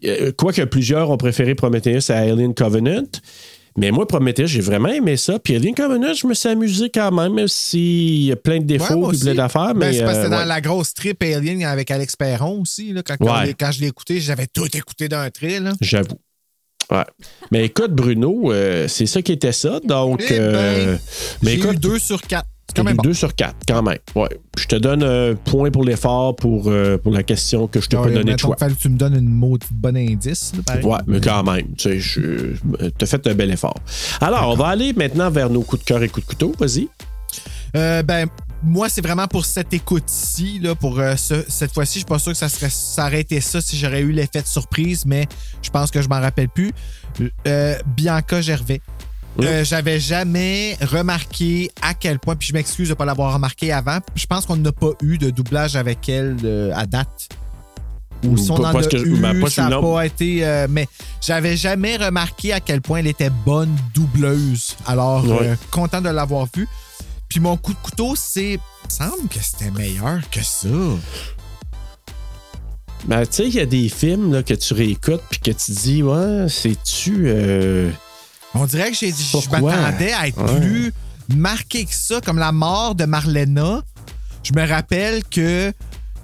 Euh, 0.05 0.32
Quoique 0.36 0.62
plusieurs 0.62 1.10
ont 1.10 1.16
préféré 1.16 1.55
Prometheus 1.55 2.10
à 2.10 2.19
Alien 2.19 2.55
Covenant. 2.55 3.02
Mais 3.78 3.90
moi, 3.90 4.06
Prometheus, 4.06 4.48
j'ai 4.48 4.60
vraiment 4.60 4.90
aimé 4.90 5.16
ça. 5.16 5.39
Puis 5.39 5.56
Alien 5.56 5.74
Covenant, 5.74 6.12
je 6.12 6.27
me 6.27 6.35
suis 6.35 6.48
amusé 6.48 6.90
quand 6.90 7.10
même, 7.10 7.32
même 7.32 7.48
s'il 7.48 8.24
y 8.24 8.32
a 8.32 8.36
plein 8.36 8.56
de 8.56 8.60
Ouais, 8.60 8.66
défauts 8.78 8.97
moi 8.98 9.12
et 9.14 9.19
plein 9.19 9.35
d'affaires. 9.35 9.74
Ben, 9.74 9.78
mais 9.86 9.93
c'est 9.94 10.05
parce 10.05 10.19
que 10.19 10.24
euh, 10.24 10.28
dans 10.28 10.39
ouais. 10.39 10.44
la 10.47 10.60
grosse 10.60 10.93
trip 10.93 11.23
Alien 11.23 11.62
avec 11.64 11.90
Alex 11.90 12.14
Perron 12.16 12.60
aussi. 12.60 12.93
Là, 12.93 13.02
quand, 13.02 13.16
Ouais. 13.24 13.55
je 13.73 13.81
l'ai 13.81 13.86
écouté, 13.86 14.20
j'avais 14.20 14.47
tout 14.47 14.66
écouté 14.77 15.09
d'un 15.09 15.31
trait. 15.31 15.59
J'avoue. 15.81 16.19
Ouais. 16.90 17.05
Mais 17.51 17.64
écoute, 17.64 17.93
Bruno, 17.93 18.52
euh, 18.52 18.86
c'est 18.89 19.06
ça 19.06 19.23
qui 19.23 19.32
était 19.32 19.52
ça. 19.52 19.81
Donc, 19.82 20.23
Eh 20.28 20.39
ben, 20.39 20.43
euh, 20.43 20.97
mais 21.43 21.55
écoute, 21.55 21.77
eu 21.77 21.78
2 21.78 21.98
sur 21.98 22.20
4. 22.20 22.44
C'est 22.74 22.76
quand 22.76 22.84
T'as 22.84 22.90
même 22.90 22.94
eu 22.94 22.96
bon. 22.96 23.02
2 23.02 23.14
sur 23.14 23.34
4, 23.34 23.54
quand 23.68 23.82
même. 23.82 23.98
Ouais. 24.14 24.28
Je 24.56 24.66
te 24.66 24.76
donne 24.76 25.02
un 25.02 25.34
point 25.34 25.70
pour 25.70 25.84
l'effort 25.84 26.34
pour, 26.36 26.68
euh, 26.68 26.96
pour 26.96 27.12
la 27.12 27.22
question 27.22 27.66
que 27.66 27.80
je 27.82 27.88
t'ai 27.88 27.96
Ah, 27.98 28.04
pas 28.04 28.10
donné 28.10 28.32
de 28.34 28.38
choix. 28.38 28.56
que 28.56 28.72
tu 28.72 28.88
me 28.88 28.96
donnes 28.96 29.14
une 29.16 29.28
maudite 29.28 29.68
bonne 29.72 29.96
indice. 29.98 30.52
là. 30.66 30.80
Ouais, 30.82 30.98
mais 31.06 31.20
quand 31.20 31.42
même, 31.44 31.66
tu 31.76 31.82
sais, 31.90 32.00
je- 32.00 32.56
t'as 32.96 33.06
fait 33.06 33.26
un 33.26 33.34
bel 33.34 33.50
effort. 33.50 33.74
Alors, 34.22 34.48
on 34.50 34.54
va 34.56 34.68
aller 34.68 34.92
maintenant 34.94 35.30
vers 35.30 35.50
nos 35.50 35.60
coups 35.62 35.82
de 35.82 35.86
cœur 35.86 36.02
et 36.02 36.08
coups 36.08 36.24
de 36.26 36.30
couteau. 36.30 36.54
Vas-y. 36.58 36.88
Euh, 37.76 38.02
ben, 38.02 38.26
moi, 38.62 38.88
c'est 38.88 39.00
vraiment 39.00 39.26
pour 39.26 39.44
cette 39.44 39.72
écoute-ci. 39.74 40.60
Pour 40.80 40.98
euh, 41.00 41.16
ce- 41.16 41.44
cette 41.48 41.72
fois-ci, 41.72 41.94
je 41.94 41.98
suis 42.00 42.04
pas 42.06 42.18
sûr 42.18 42.32
que 42.32 42.38
ça, 42.38 42.48
serait, 42.48 42.70
ça 42.70 43.06
aurait 43.06 43.20
été 43.20 43.40
ça 43.40 43.60
si 43.60 43.76
j'aurais 43.76 44.00
eu 44.02 44.12
l'effet 44.12 44.40
de 44.42 44.46
surprise, 44.46 45.04
mais 45.06 45.26
je 45.62 45.70
pense 45.70 45.90
que 45.90 46.00
je 46.02 46.08
m'en 46.08 46.20
rappelle 46.20 46.48
plus. 46.48 46.70
Euh, 47.46 47.76
Bianca 47.86 48.40
Gervais. 48.40 48.80
Euh, 49.40 49.64
J'avais 49.64 49.98
jamais 49.98 50.76
remarqué 50.82 51.70
à 51.80 51.94
quel 51.94 52.18
point, 52.18 52.36
puis 52.36 52.48
je 52.48 52.52
m'excuse 52.52 52.88
de 52.88 52.92
ne 52.92 52.96
pas 52.96 53.04
l'avoir 53.06 53.32
remarqué 53.32 53.72
avant. 53.72 53.98
Je 54.14 54.26
pense 54.26 54.44
qu'on 54.46 54.56
n'a 54.56 54.72
pas 54.72 54.90
eu 55.02 55.16
de 55.18 55.30
doublage 55.30 55.74
avec 55.76 56.09
elle 56.09 56.36
euh, 56.44 56.72
à 56.74 56.84
date. 56.86 57.28
Ou 58.24 58.36
si 58.36 58.50
on 58.52 58.56
en 58.56 58.64
a 58.66 58.82
que- 58.84 58.96
eu, 59.04 59.20
pas 59.40 59.50
ça 59.50 59.68
n'a 59.68 59.80
pas 59.80 60.06
été. 60.06 60.46
euh, 60.46 60.66
mais 60.70 60.86
j'avais 61.20 61.56
jamais 61.56 61.96
remarqué 61.96 62.52
à 62.52 62.60
quel 62.60 62.80
point 62.80 62.98
elle 63.00 63.09
était 63.09 63.30
bonne 63.44 63.74
doubleuse. 63.94 64.76
Alors, 64.86 65.24
Ouais. 65.26 65.56
content 65.70 66.00
de 66.00 66.09
l'avoir 66.10 66.46
vue. 66.54 66.68
Puis 67.28 67.40
mon 67.40 67.56
coup 67.56 67.72
de 67.72 67.78
couteau, 67.78 68.14
c'est. 68.14 68.52
Il 68.52 69.04
me 69.04 69.10
semble 69.10 69.28
que 69.28 69.38
c'était 69.42 69.70
meilleur 69.70 70.20
que 70.30 70.42
ça. 70.44 70.68
Ben, 73.06 73.22
tu 73.26 73.32
sais, 73.32 73.48
il 73.48 73.54
y 73.54 73.60
a 73.60 73.66
des 73.66 73.88
films 73.88 74.32
là, 74.32 74.42
que 74.44 74.54
tu 74.54 74.74
réécoutes 74.74 75.22
puis 75.30 75.40
que 75.40 75.50
tu 75.50 75.72
dis, 75.72 76.02
ouais, 76.04 76.46
c'est-tu. 76.48 77.28
On 78.54 78.66
dirait 78.66 78.90
que 78.90 78.96
j'ai 78.96 79.10
dit, 79.12 79.22
je 79.32 79.48
m'attendais 79.50 80.12
à 80.12 80.28
être 80.28 80.42
Ouais. 80.42 80.60
plus 80.60 80.92
marqué 81.36 81.84
que 81.84 81.94
ça, 81.94 82.20
comme 82.20 82.38
la 82.38 82.52
mort 82.52 82.94
de 82.94 83.04
Marlena. 83.04 83.82
Je 84.42 84.52
me 84.54 84.66
rappelle 84.68 85.22
que 85.24 85.72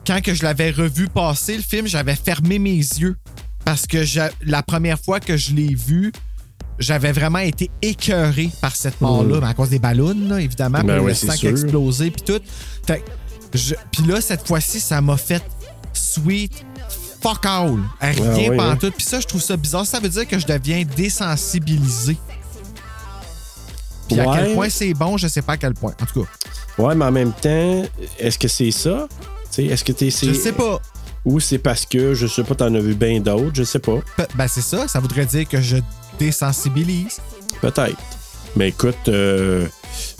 quand 0.07 0.21
que 0.23 0.35
je 0.35 0.43
l'avais 0.43 0.71
revu 0.71 1.09
passer, 1.09 1.57
le 1.57 1.63
film, 1.63 1.87
j'avais 1.87 2.17
fermé 2.17 2.59
mes 2.59 2.77
yeux. 2.77 3.17
Parce 3.65 3.87
que 3.87 3.99
la 4.45 4.63
première 4.63 4.99
fois 4.99 5.21
que 5.21 5.37
je 5.37 5.53
l'ai 5.55 5.75
vu, 5.75 6.13
j'avais 6.79 7.13
vraiment 7.13 7.39
été 7.41 7.71
écœuré 7.83 8.51
par 8.61 8.75
cette 8.77 9.01
mort-là, 9.01 9.47
à 9.47 9.55
cause 9.55 9.69
des 9.71 9.79
ballons, 9.79 10.17
là, 10.29 10.41
évidemment, 10.41 10.81
Ben 10.83 11.01
ouais, 11.01 11.09
le 11.11 11.15
sang 11.15 11.33
qui 11.35 11.47
a 11.47 11.51
explosé, 11.51 12.11
puis 12.11 12.23
tout. 12.23 12.41
Puis 13.53 14.03
là, 14.07 14.21
cette 14.21 14.47
fois-ci, 14.47 14.81
ça 14.81 15.01
m'a 15.01 15.17
fait 15.17 15.43
sweet 15.93 16.65
fuck 17.23 17.45
all. 17.47 17.79
Rien 18.01 18.15
Ah 18.19 18.35
oui, 18.51 18.57
pas 18.57 18.71
hein. 18.71 18.77
tout. 18.77 18.91
Puis 18.91 19.05
ça, 19.05 19.21
je 19.21 19.27
trouve 19.27 19.41
ça 19.43 19.57
bizarre. 19.57 19.87
Ça 19.87 20.01
veut 20.01 20.09
dire 20.09 20.27
que 20.27 20.39
je 20.39 20.47
deviens 20.47 20.85
désensibilisé. 20.97 22.17
Puis 24.09 24.19
à 24.21 24.25
quel 24.37 24.55
point 24.55 24.69
c'est 24.71 24.95
bon, 24.95 25.17
je 25.19 25.29
sais 25.29 25.43
pas 25.43 25.53
à 25.53 25.57
quel 25.57 25.75
point. 25.75 25.93
En 26.01 26.07
tout 26.07 26.23
cas, 26.25 26.29
Ouais, 26.83 26.95
mais 26.95 27.05
en 27.05 27.11
même 27.13 27.33
temps, 27.33 27.85
est-ce 28.19 28.39
que 28.39 28.49
c'est 28.49 28.71
ça? 28.71 29.07
Tu 29.11 29.17
sais, 29.51 29.65
Est-ce 29.65 29.85
que 29.85 29.93
t'es. 29.93 30.11
je 30.11 30.33
sais 30.33 30.53
pas. 30.53 30.81
Ou 31.25 31.41
c'est 31.41 31.59
parce 31.59 31.85
que, 31.85 32.15
je 32.15 32.27
sais 32.27 32.45
pas, 32.45 32.55
t'en 32.55 32.73
as 32.75 32.79
vu 32.81 32.95
bien 32.95 33.21
d'autres, 33.21 33.51
je 33.55 33.65
sais 33.65 33.81
pas. 33.81 33.99
Pe- 34.17 34.27
Ben, 34.37 34.47
c'est 34.49 34.63
ça. 34.63 34.87
Ça 34.89 35.01
voudrait 35.01 35.27
dire 35.27 35.47
que 35.47 35.61
je 35.61 35.77
désensibilise. 36.19 37.19
Peut-être. 37.61 37.99
Mais 38.57 38.69
écoute, 38.69 38.97
euh, 39.09 39.67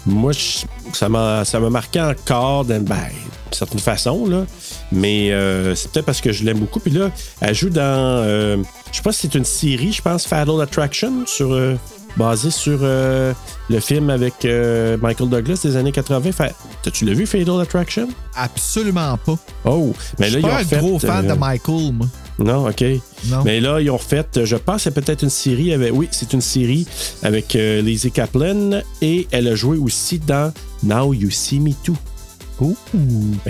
moi, 0.07 0.33
je- 0.33 0.65
ça 0.95 1.09
m'a 1.09 1.45
marqué 1.71 2.01
encore 2.01 2.65
d'une 2.65 2.79
ben, 2.85 2.97
d'une 2.97 3.53
certaine 3.59 3.79
façon, 3.81 4.27
là. 4.27 4.45
Mais 4.93 5.31
euh, 5.33 5.75
c'est 5.75 5.91
peut-être 5.91 6.07
parce 6.07 6.21
que 6.21 6.33
je 6.33 6.45
l'aime 6.45 6.59
beaucoup. 6.59 6.81
Puis 6.81 6.91
là, 6.93 7.11
elle 7.41 7.55
joue 7.55 7.71
dans. 7.71 7.83
euh, 7.83 8.57
je 8.91 8.97
sais 8.97 9.03
pas 9.03 9.13
si 9.13 9.23
c'est 9.23 9.35
une 9.35 9.45
série, 9.45 9.93
je 9.93 10.03
pense, 10.03 10.27
Fatal 10.27 10.61
Attraction, 10.61 11.25
sur, 11.27 11.53
euh, 11.53 11.75
basée 12.17 12.51
sur 12.51 12.79
le 12.83 13.35
film 13.81 14.11
avec 14.11 14.45
Michael 14.45 15.29
Douglas 15.29 15.61
des 15.63 15.77
années 15.77 15.93
80. 15.93 16.33
Fa- 16.33 16.51
T'as-tu 16.83 17.05
l'as 17.05 17.13
vu, 17.15 17.27
Fatal 17.27 17.61
Attraction? 17.61 18.09
Absolument 18.35 19.17
pas. 19.19 19.37
Oh, 19.65 19.93
mais 20.19 20.29
je 20.31 20.39
là, 20.39 20.41
suis 20.41 20.49
ils 20.49 20.51
pas 20.51 20.61
un 20.61 20.65
fait, 20.65 20.79
gros 20.79 20.99
fan 20.99 21.27
de 21.27 21.33
Michael, 21.35 21.93
moi. 21.93 22.07
Non, 22.39 22.69
OK. 22.69 22.85
Non. 23.27 23.43
Mais 23.45 23.61
là, 23.61 23.81
ils 23.81 23.91
ont 23.91 23.99
fait, 23.99 24.45
je 24.45 24.57
pense, 24.57 24.83
c'est 24.83 24.95
peut-être 24.95 25.23
une 25.23 25.31
série 25.31 25.73
avec. 25.73 25.93
Oui, 25.93 26.09
c'est 26.11 26.33
une 26.33 26.41
série 26.41 26.87
avec 27.23 27.57
euh, 27.57 27.83
Lizzie 27.83 28.13
Kaplan 28.13 28.83
et 29.03 29.27
elle 29.33 29.49
a 29.49 29.55
joué 29.55 29.77
aussi 29.77 30.21
dans 30.21 30.53
Now 30.85 31.13
You 31.13 31.31
See 31.31 31.59
Me 31.59 31.73
Too. 31.85 31.97
Ouh. 32.61 32.77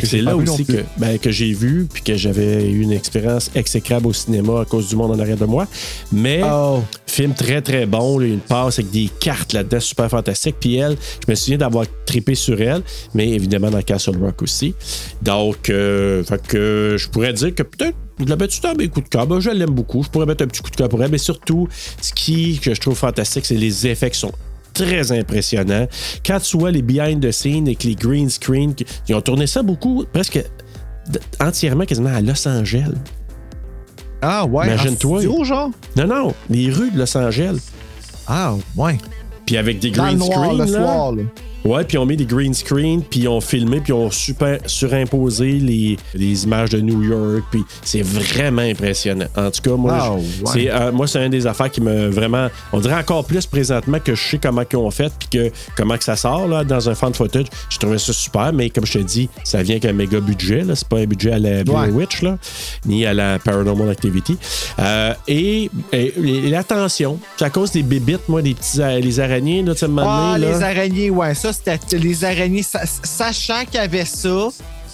C'est 0.03 0.21
là 0.21 0.37
aussi 0.37 0.65
que, 0.65 0.85
ben, 0.99 1.19
que 1.19 1.31
j'ai 1.31 1.53
vu 1.53 1.87
puis 1.93 2.03
que 2.03 2.17
j'avais 2.17 2.69
eu 2.71 2.83
une 2.83 2.93
expérience 2.93 3.51
exécrable 3.55 4.07
au 4.07 4.13
cinéma 4.13 4.61
à 4.61 4.65
cause 4.65 4.89
du 4.89 4.97
monde 4.97 5.13
en 5.13 5.19
arrière 5.19 5.37
de 5.37 5.45
moi. 5.47 5.67
Mais 6.13 6.43
Oh. 6.45 6.83
film 7.07 7.35
très 7.35 7.63
très 7.63 7.87
bon, 7.87 8.19
là, 8.19 8.27
une 8.27 8.41
passe 8.41 8.79
avec 8.79 8.91
des 8.91 9.11
cartes 9.21 9.53
là-dedans 9.53 9.81
super 9.81 10.09
fantastique. 10.11 10.57
Puis 10.61 10.77
elle, 10.77 10.97
je 11.27 11.31
me 11.31 11.35
souviens 11.35 11.59
d'avoir 11.59 11.87
trippé 12.07 12.35
sur 12.35 12.61
elle, 12.61 12.83
mais 13.15 13.29
évidemment 13.31 13.71
dans 13.71 13.83
Castle 13.83 14.17
Rock 14.19 14.43
aussi. 14.43 14.75
Donc, 15.23 15.71
euh, 15.71 16.23
fait 16.25 16.47
que 16.47 16.97
je 16.99 17.09
pourrais 17.09 17.33
dire 17.33 17.55
que 17.55 17.63
peut-être 17.63 17.97
je 18.21 18.25
la 18.25 18.37
mets 18.37 18.49
dans 18.63 18.75
mes 18.75 18.89
coups 18.89 19.05
de 19.05 19.11
cœur. 19.11 19.27
Ben, 19.27 19.39
je 19.41 19.51
l'aime 19.51 19.71
beaucoup. 19.71 20.03
Je 20.03 20.09
pourrais 20.09 20.27
mettre 20.27 20.43
un 20.43 20.49
petit 20.49 20.61
coup 20.61 20.71
de 20.71 20.77
cœur 20.77 20.89
pour 20.89 21.03
elle, 21.03 21.11
mais 21.11 21.19
surtout, 21.19 21.69
ce 22.01 22.13
qui 22.13 22.59
que 22.59 22.75
je 22.75 22.81
trouve 22.81 22.97
fantastique, 22.97 23.47
c'est 23.47 23.55
les 23.55 23.87
effets 23.87 24.11
qui 24.11 24.19
sont 24.19 24.33
très 24.85 25.13
impressionnants. 25.13 25.87
Quand 26.25 26.41
tu 26.41 26.59
vois 26.59 26.71
les 26.71 26.83
behind 26.83 27.21
the 27.27 27.31
scenes 27.31 27.67
avec 27.67 27.85
les 27.85 27.95
green 27.95 28.29
screen, 28.31 28.75
qui- 28.75 28.87
ils 29.09 29.15
ont 29.15 29.21
tourné 29.21 29.47
ça 29.47 29.63
beaucoup, 29.63 30.05
presque 30.13 30.43
entièrement 31.41 31.85
quasiment 31.85 32.15
à 32.15 32.21
Los 32.21 32.47
Angeles. 32.47 32.93
Ah, 34.21 34.45
ouais. 34.47 34.67
Imagine-toi. 34.67 35.23
genre? 35.45 35.71
Non, 35.97 36.07
non, 36.07 36.35
les 36.51 36.71
rues 36.71 36.91
de 36.91 36.99
Los 36.99 37.17
Angeles. 37.17 37.61
Ah, 38.27 38.55
ouais. 38.77 38.99
Puis 39.47 39.57
avec 39.57 39.79
des 39.79 39.91
green 39.91 40.19
noir, 40.19 41.13
Ouais, 41.65 41.85
puis 41.85 41.97
ils 41.97 41.99
ont 41.99 42.07
mis 42.07 42.17
des 42.17 42.25
green 42.25 42.55
screen, 42.55 43.03
puis 43.03 43.21
ils 43.21 43.29
ont 43.29 43.41
filmé, 43.41 43.81
puis 43.81 43.89
ils 43.93 43.97
ont 43.97 44.11
super, 44.11 44.59
surimposé 44.67 45.53
les, 45.53 45.97
les 46.15 46.45
images 46.45 46.71
de 46.71 46.81
New 46.81 47.03
York, 47.03 47.45
puis 47.51 47.63
c'est 47.83 48.03
vraiment 48.03 48.63
impressionnant. 48.63 49.27
En 49.37 49.51
tout 49.51 49.61
cas, 49.63 49.77
moi, 49.77 49.99
Ah, 50.01 50.13
ouais. 50.15 50.23
c'est, 50.53 50.71
euh, 50.71 50.93
moi, 50.93 51.07
c'est 51.07 51.25
une 51.25 51.31
des 51.31 51.47
affaires 51.47 51.71
qui 51.71 51.81
me 51.81 52.09
vraiment, 52.09 52.49
on 52.73 52.81
dirait 52.81 52.95
encore 52.95 53.25
plus 53.25 53.45
présentement 53.47 53.99
que 54.03 54.15
je 54.15 54.23
sais 54.31 54.39
comment 54.39 54.63
ils 54.71 54.77
ont 54.77 54.91
fait, 54.91 55.13
puis 55.19 55.29
que 55.31 55.53
comment 55.77 55.97
que 55.99 56.05
ça 56.05 56.17
sort 56.17 56.47
là, 56.49 56.65
dans 56.65 56.89
un 56.89 56.95
fan 56.95 57.13
footage. 57.13 57.47
Je 57.69 57.79
trouvais 57.79 57.99
ça 57.99 58.13
super, 58.13 58.53
mais 58.53 58.71
comme 58.71 58.87
je 58.87 58.95
te 58.95 58.99
dis, 58.99 59.29
ça 59.45 59.63
vient 59.63 59.75
avec 59.77 59.85
un 59.85 59.93
méga 59.93 60.21
budget, 60.21 60.63
là. 60.63 60.75
c'est 60.77 60.89
pas 60.89 60.99
un 60.99 61.07
budget 61.07 61.33
à 61.33 61.39
la 61.39 61.65
Blair 61.65 61.79
Ouais. 61.81 61.89
Witch, 61.91 62.23
là, 62.23 62.39
ni 62.87 63.05
à 63.05 63.13
la 63.15 63.39
Paranormal 63.39 63.91
Activity. 63.91 64.37
Euh, 64.79 65.13
et, 65.27 65.71
et- 65.93 66.15
et 66.19 66.51
l'attention, 66.51 67.19
c'est 67.37 67.45
à 67.45 67.51
cause 67.51 67.73
des 67.73 67.83
bébites, 67.83 68.29
moi, 68.29 68.43
des 68.43 68.55
petits 68.55 68.81
a- 68.83 68.99
les 68.99 69.21
araignées, 69.21 69.63
là, 69.63 69.75
tu 69.75 69.81
sais, 69.81 69.87
Ah, 69.99 70.37
les 70.39 70.63
araignées, 70.63 71.11
ouais. 71.11 71.35
Ça, 71.35 71.48
c'était 71.53 71.79
les 71.99 72.25
araignées. 72.25 72.63
sa- 72.63 72.87
Sachant 73.03 73.65
qu'il 73.65 73.75
y 73.77 73.79
avait 73.79 74.05
ça 74.05 74.29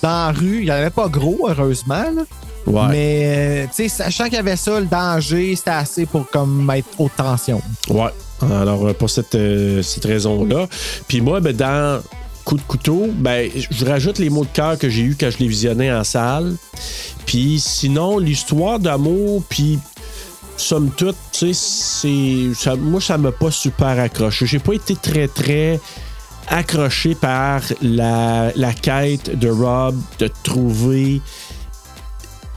dans 0.03 0.09
la 0.27 0.33
rue, 0.33 0.59
il 0.61 0.65
n'y 0.65 0.71
en 0.71 0.75
avait 0.75 0.91
pas 0.91 1.09
gros, 1.09 1.49
heureusement. 1.49 2.05
là. 2.15 2.23
Ouais. 2.67 2.89
Mais, 2.91 3.23
euh, 3.25 3.67
tu 3.67 3.75
sais, 3.75 3.89
sachant 3.89 4.25
qu'il 4.25 4.35
y 4.35 4.39
avait 4.39 4.57
ça, 4.57 4.81
le 4.81 4.87
danger, 4.87 5.55
c'était 5.55 5.71
assez 5.71 6.07
pour 6.07 6.29
comme 6.31 6.71
être 6.75 6.89
haute 6.99 7.13
tension. 7.17 7.61
Ouais. 7.91 8.11
Alors, 8.43 8.87
euh, 8.87 8.93
pour 8.95 9.11
cette, 9.11 9.35
euh, 9.35 9.83
cette 9.83 10.05
raison-là. 10.07 10.67
Puis 11.09 11.21
moi, 11.21 11.41
ben, 11.41 11.55
dans 11.55 12.03
Coup 12.45 12.57
de 12.57 12.63
couteau, 12.63 13.07
ben, 13.15 13.51
je 13.71 13.85
rajoute 13.87 14.19
les 14.19 14.29
mots 14.29 14.45
de 14.45 14.51
cœur 14.53 14.77
que 14.79 14.91
j'ai 14.91 15.01
eu 15.01 15.17
quand 15.19 15.31
je 15.31 15.39
les 15.39 15.49
visionnais 15.49 15.91
en 15.91 16.05
salle. 16.05 16.57
Puis 17.25 17.59
sinon, 17.59 18.19
l'histoire 18.19 18.79
d'amour, 18.79 19.43
puis 19.49 19.79
somme 20.59 20.91
toute, 20.95 21.17
tu 21.33 21.55
sais, 21.55 22.09
Moi, 22.79 23.01
ça 23.01 23.17
m'a 23.17 23.33
pas 23.33 23.51
super 23.51 23.99
accroché. 23.99 24.45
J'ai 24.47 24.59
pas 24.59 24.75
été 24.75 24.95
très, 24.95 25.27
très 25.27 25.81
accroché 26.49 27.15
par 27.15 27.63
la, 27.83 28.53
la 28.57 28.73
quête 28.73 29.39
de 29.39 29.49
Rob 29.49 29.97
de 30.19 30.29
trouver. 30.43 31.21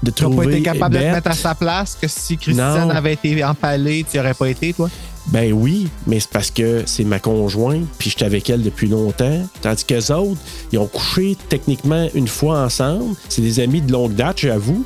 De 0.04 0.12
Tu 0.12 0.28
n'as 0.28 0.36
pas 0.36 0.44
été 0.46 0.62
capable 0.62 0.96
de 0.96 1.00
te 1.00 1.06
mettre 1.06 1.32
à 1.32 1.34
sa 1.34 1.56
place, 1.56 1.98
que 2.00 2.08
si 2.08 2.38
Christiane 2.38 2.88
Non. 2.88 2.94
avait 2.94 3.14
été 3.14 3.44
empalée, 3.44 4.06
tu 4.10 4.18
n'y 4.18 4.22
aurais 4.22 4.36
pas 4.36 4.48
été, 4.50 4.74
toi? 4.74 4.90
Ben 5.28 5.52
oui, 5.52 5.90
mais 6.06 6.20
c'est 6.20 6.30
parce 6.30 6.52
que 6.52 6.84
c'est 6.86 7.04
ma 7.04 7.20
conjointe, 7.20 7.86
puis 7.98 8.12
j'étais 8.12 8.26
avec 8.26 8.50
elle 8.50 8.62
depuis 8.62 8.88
longtemps. 8.88 9.46
Tandis 9.62 9.84
qu'eux 9.84 10.14
autres, 10.14 10.40
ils 10.72 10.80
ont 10.80 10.88
couché 10.88 11.36
techniquement 11.50 12.08
une 12.14 12.28
fois 12.28 12.60
ensemble. 12.64 13.16
C'est 13.28 13.42
des 13.42 13.60
amis 13.60 13.82
de 13.82 13.92
longue 13.92 14.14
date, 14.14 14.40
j'avoue. 14.42 14.86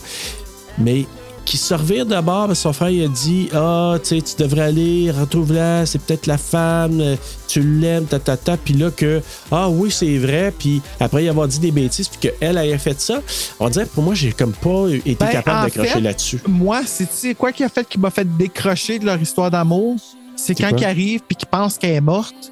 Mais 0.80 1.06
qui 1.46 1.58
se 1.58 2.04
d'abord, 2.04 2.48
parce 2.48 2.60
que 2.60 2.64
son 2.64 2.74
frère 2.74 2.90
il 2.90 3.04
a 3.04 3.08
dit 3.08 3.50
Ah, 3.54 3.96
tu 4.02 4.10
sais, 4.16 4.22
tu 4.22 4.42
devrais 4.42 4.62
aller, 4.62 5.12
retrouve-la, 5.12 5.86
c'est 5.86 6.00
peut-être 6.00 6.28
la 6.28 6.38
femme, 6.38 7.00
euh, 7.02 7.16
tu 7.48 7.62
l'aimes, 7.62 8.06
ta, 8.06 8.20
ta, 8.20 8.38
ta. 8.38 8.58
Puis 8.58 8.74
là, 8.74 8.92
que 8.92 9.22
Ah 9.52 9.70
oui, 9.70 9.92
c'est 9.92 10.18
vrai. 10.18 10.54
Puis 10.58 10.82
après 11.00 11.24
y 11.24 11.30
avoir 11.30 11.48
dit 11.48 11.60
des 11.60 11.72
bêtises, 11.72 12.08
puis 12.08 12.30
qu'elle 12.32 12.58
ait 12.58 12.78
fait 12.78 13.00
ça, 13.00 13.22
on 13.60 13.70
dirait 13.70 13.86
que 13.86 13.92
pour 13.92 14.04
moi, 14.04 14.14
j'ai 14.16 14.32
comme 14.32 14.54
pas 14.54 14.88
été 14.90 15.16
Ben, 15.16 15.30
capable 15.30 15.70
d'accrocher 15.72 16.02
là-dessus. 16.02 16.40
Moi, 16.48 16.82
c'est 16.86 17.36
quoi 17.36 17.52
qui 17.52 17.64
a 17.64 17.70
fait 17.70 17.88
qui 17.88 18.00
m'a 18.00 18.10
fait 18.12 18.38
décrocher 18.38 19.00
de 19.00 19.06
leur 19.06 19.22
histoire 19.22 19.52
d'amour? 19.52 19.98
C'est 20.36 20.56
quand 20.56 20.70
quoi? 20.70 20.80
ils 20.80 20.86
arrivent 20.86 21.22
puis 21.28 21.36
qu'ils 21.36 21.50
pensent 21.50 21.78
qu'elle 21.78 21.92
est 21.96 22.02
morte, 22.02 22.52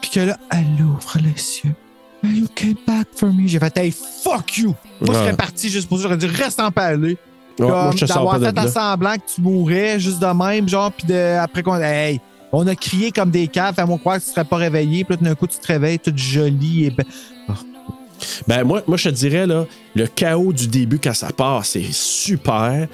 puis 0.00 0.10
que 0.10 0.20
là, 0.20 0.36
elle 0.50 0.84
ouvre 0.84 1.16
les 1.16 1.60
yeux. 1.64 1.74
You 2.24 2.46
came 2.54 2.76
back 2.86 3.08
for 3.16 3.32
me. 3.32 3.48
J'ai 3.48 3.58
fait, 3.58 3.76
hey, 3.78 3.90
fuck 4.22 4.56
you! 4.58 4.68
Moi, 4.68 4.76
je 5.00 5.10
Ouais. 5.10 5.14
serais 5.26 5.36
parti 5.36 5.68
juste 5.68 5.88
pour 5.88 5.98
ça. 5.98 6.04
J'aurais 6.04 6.16
dit, 6.16 6.26
reste 6.26 6.60
en 6.60 6.70
parler. 6.70 7.16
Ouais, 7.58 7.66
Comme 7.68 7.94
d'avoir 8.06 8.34
fait 8.40 8.58
à 8.58 8.68
semblant 8.68 9.14
que 9.14 9.34
tu 9.34 9.40
mourrais 9.40 10.00
juste 10.00 10.18
de 10.20 10.26
même, 10.26 10.68
genre, 10.68 10.90
puis 10.92 11.06
de, 11.06 11.36
après 11.38 11.62
qu'on. 11.62 11.76
Hey, 11.76 12.20
on 12.52 12.66
a 12.66 12.74
crié 12.74 13.10
comme 13.12 13.30
des 13.30 13.48
caves, 13.48 13.74
fais-moi 13.74 13.98
croire 13.98 14.18
que 14.18 14.24
tu 14.24 14.30
serais 14.30 14.44
pas 14.44 14.56
réveillé, 14.56 15.04
puis 15.04 15.16
là, 15.20 15.28
d'un 15.30 15.34
coup, 15.34 15.46
tu 15.46 15.58
te 15.58 15.66
réveilles 15.66 15.98
toute 15.98 16.18
jolie 16.18 16.86
et. 16.86 16.90
ben- 16.90 17.04
Ben, 18.46 18.62
moi, 18.64 18.82
moi, 18.86 18.96
je 18.96 19.08
te 19.08 19.14
dirais, 19.14 19.46
là, 19.46 19.66
le 19.94 20.06
chaos 20.06 20.52
du 20.52 20.68
début 20.68 20.98
quand 21.02 21.14
ça 21.14 21.30
part, 21.32 21.64
c'est 21.64 21.90
super. 21.90 22.86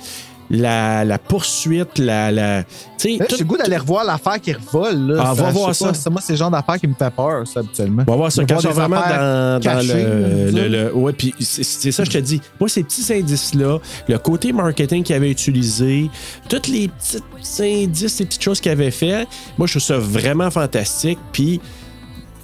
La, 0.50 1.04
la 1.04 1.18
poursuite, 1.18 1.98
la. 1.98 2.30
la 2.32 2.64
J'ai 3.02 3.18
le 3.18 3.44
goût 3.44 3.58
d'aller 3.58 3.76
revoir 3.76 4.02
l'affaire 4.04 4.40
qui 4.40 4.52
revole. 4.54 5.12
Là. 5.12 5.24
Ah, 5.26 5.34
va 5.34 5.50
voir 5.50 5.66
pas, 5.68 5.74
ça. 5.74 5.92
c'est- 5.92 6.08
Moi, 6.08 6.20
c'est 6.24 6.32
le 6.32 6.38
genre 6.38 6.50
d'affaire 6.50 6.78
qui 6.80 6.86
me 6.88 6.94
fait 6.94 7.10
peur, 7.10 7.46
ça, 7.46 7.60
habituellement. 7.60 8.04
On 8.06 8.10
va 8.12 8.16
voir 8.16 8.32
ça 8.32 8.44
quand 8.46 8.56
des 8.62 8.68
vraiment 8.68 8.96
dans, 8.96 9.60
le, 9.62 10.50
là, 10.50 10.62
le- 10.62 10.68
le- 10.68 10.94
Ouais, 10.94 11.12
puis 11.12 11.34
c'est 11.40 11.92
ça, 11.92 12.02
je 12.04 12.10
te 12.10 12.18
dis. 12.18 12.40
Moi, 12.58 12.68
ces 12.70 12.82
petits 12.82 13.12
indices-là, 13.12 13.78
le 14.08 14.18
côté 14.18 14.52
marketing 14.52 15.02
qu'il 15.02 15.14
avait 15.16 15.30
utilisé, 15.30 16.10
tous 16.48 16.70
les 16.70 16.88
petits 16.88 17.18
indices, 17.84 18.18
les 18.18 18.24
petites 18.26 18.42
choses 18.42 18.60
qu'il 18.60 18.72
avait 18.72 18.90
fait, 18.90 19.26
moi, 19.58 19.66
je 19.66 19.72
trouve 19.74 19.82
ça 19.82 19.98
vraiment 19.98 20.50
fantastique. 20.50 21.18
Puis. 21.32 21.60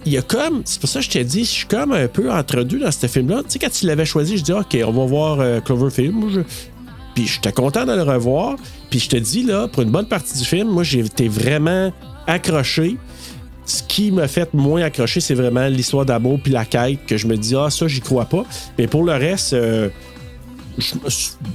Il 0.06 0.12
y 0.12 0.18
a 0.18 0.22
comme, 0.22 0.60
c'est 0.66 0.78
pour 0.78 0.90
ça 0.90 0.98
que 0.98 1.06
je 1.06 1.10
t'ai 1.12 1.24
dit, 1.24 1.46
je 1.46 1.50
suis 1.50 1.66
comme 1.66 1.92
un 1.92 2.08
peu 2.08 2.30
entre 2.30 2.62
deux 2.62 2.78
dans 2.78 2.90
ce 2.92 3.06
film-là. 3.06 3.38
Tu 3.38 3.52
sais, 3.52 3.58
quand 3.58 3.70
tu 3.70 3.86
l'avais 3.86 4.04
choisi, 4.04 4.36
je 4.36 4.42
dis, 4.42 4.52
OK, 4.52 4.76
on 4.86 4.90
va 4.92 5.06
voir 5.06 5.40
euh, 5.40 5.60
Cloverfield. 5.62 6.12
Moi, 6.12 6.28
je- 6.30 6.40
Puis 7.14 7.26
j'étais 7.26 7.52
content 7.52 7.84
de 7.84 7.92
le 7.92 8.02
revoir. 8.02 8.56
Puis 8.90 9.00
je 9.00 9.08
te 9.08 9.16
dis, 9.16 9.42
là, 9.42 9.68
pour 9.68 9.82
une 9.82 9.90
bonne 9.90 10.08
partie 10.08 10.38
du 10.38 10.44
film, 10.44 10.68
moi, 10.68 10.82
j'ai 10.82 11.00
été 11.00 11.28
vraiment 11.28 11.92
accroché. 12.26 12.96
Ce 13.66 13.82
qui 13.82 14.10
m'a 14.12 14.28
fait 14.28 14.52
moins 14.52 14.82
accroché, 14.82 15.20
c'est 15.20 15.34
vraiment 15.34 15.66
l'histoire 15.68 16.04
d'amour 16.04 16.38
puis 16.42 16.52
la 16.52 16.64
quête 16.64 17.06
que 17.06 17.16
je 17.16 17.26
me 17.26 17.36
dis, 17.36 17.54
ah, 17.56 17.70
ça, 17.70 17.88
j'y 17.88 18.00
crois 18.00 18.26
pas. 18.26 18.44
Mais 18.76 18.86
pour 18.86 19.04
le 19.04 19.12
reste, 19.12 19.54
euh, 19.54 19.88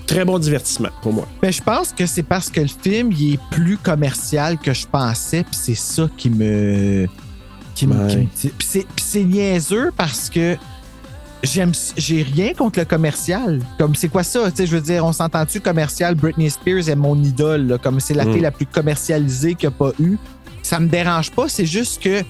très 0.07 0.25
bon 0.25 0.39
divertissement 0.39 0.89
pour 1.01 1.13
moi. 1.13 1.27
Mais 1.41 1.51
je 1.51 1.61
pense 1.61 1.91
que 1.91 2.05
c'est 2.05 2.23
parce 2.23 2.49
que 2.49 2.61
le 2.61 2.67
film 2.67 3.11
il 3.11 3.33
est 3.33 3.39
plus 3.51 3.77
commercial 3.77 4.57
que 4.57 4.73
je 4.73 4.87
pensais, 4.87 5.43
puis 5.43 5.55
c'est 5.55 5.75
ça 5.75 6.09
qui 6.17 6.29
me. 6.29 7.07
qui 7.75 7.87
me. 7.87 8.25
Qui 8.35 8.49
puis 8.49 8.85
c'est 8.97 9.23
niaiseux 9.23 9.91
parce 9.95 10.29
que 10.29 10.55
j'aime 11.43 11.71
j'ai 11.97 12.23
rien 12.23 12.53
contre 12.53 12.79
le 12.79 12.85
commercial. 12.85 13.61
Comme 13.77 13.95
c'est 13.95 14.09
quoi 14.09 14.23
ça? 14.23 14.49
Je 14.57 14.65
veux 14.65 14.81
dire, 14.81 15.05
on 15.05 15.13
s'entend-tu 15.13 15.59
commercial? 15.61 16.15
Britney 16.15 16.49
Spears 16.49 16.89
est 16.89 16.95
mon 16.95 17.15
idole, 17.23 17.67
là, 17.67 17.77
comme 17.77 17.99
c'est 17.99 18.13
la 18.13 18.25
Mm. 18.25 18.33
fille 18.33 18.41
la 18.41 18.51
plus 18.51 18.65
commercialisée 18.65 19.55
qu'il 19.55 19.69
n'y 19.69 19.75
a 19.75 19.77
pas 19.77 19.91
eu. 19.99 20.17
Ça 20.63 20.79
me 20.79 20.87
dérange 20.87 21.31
pas, 21.31 21.47
c'est 21.47 21.65
juste 21.65 22.01
que 22.01 22.21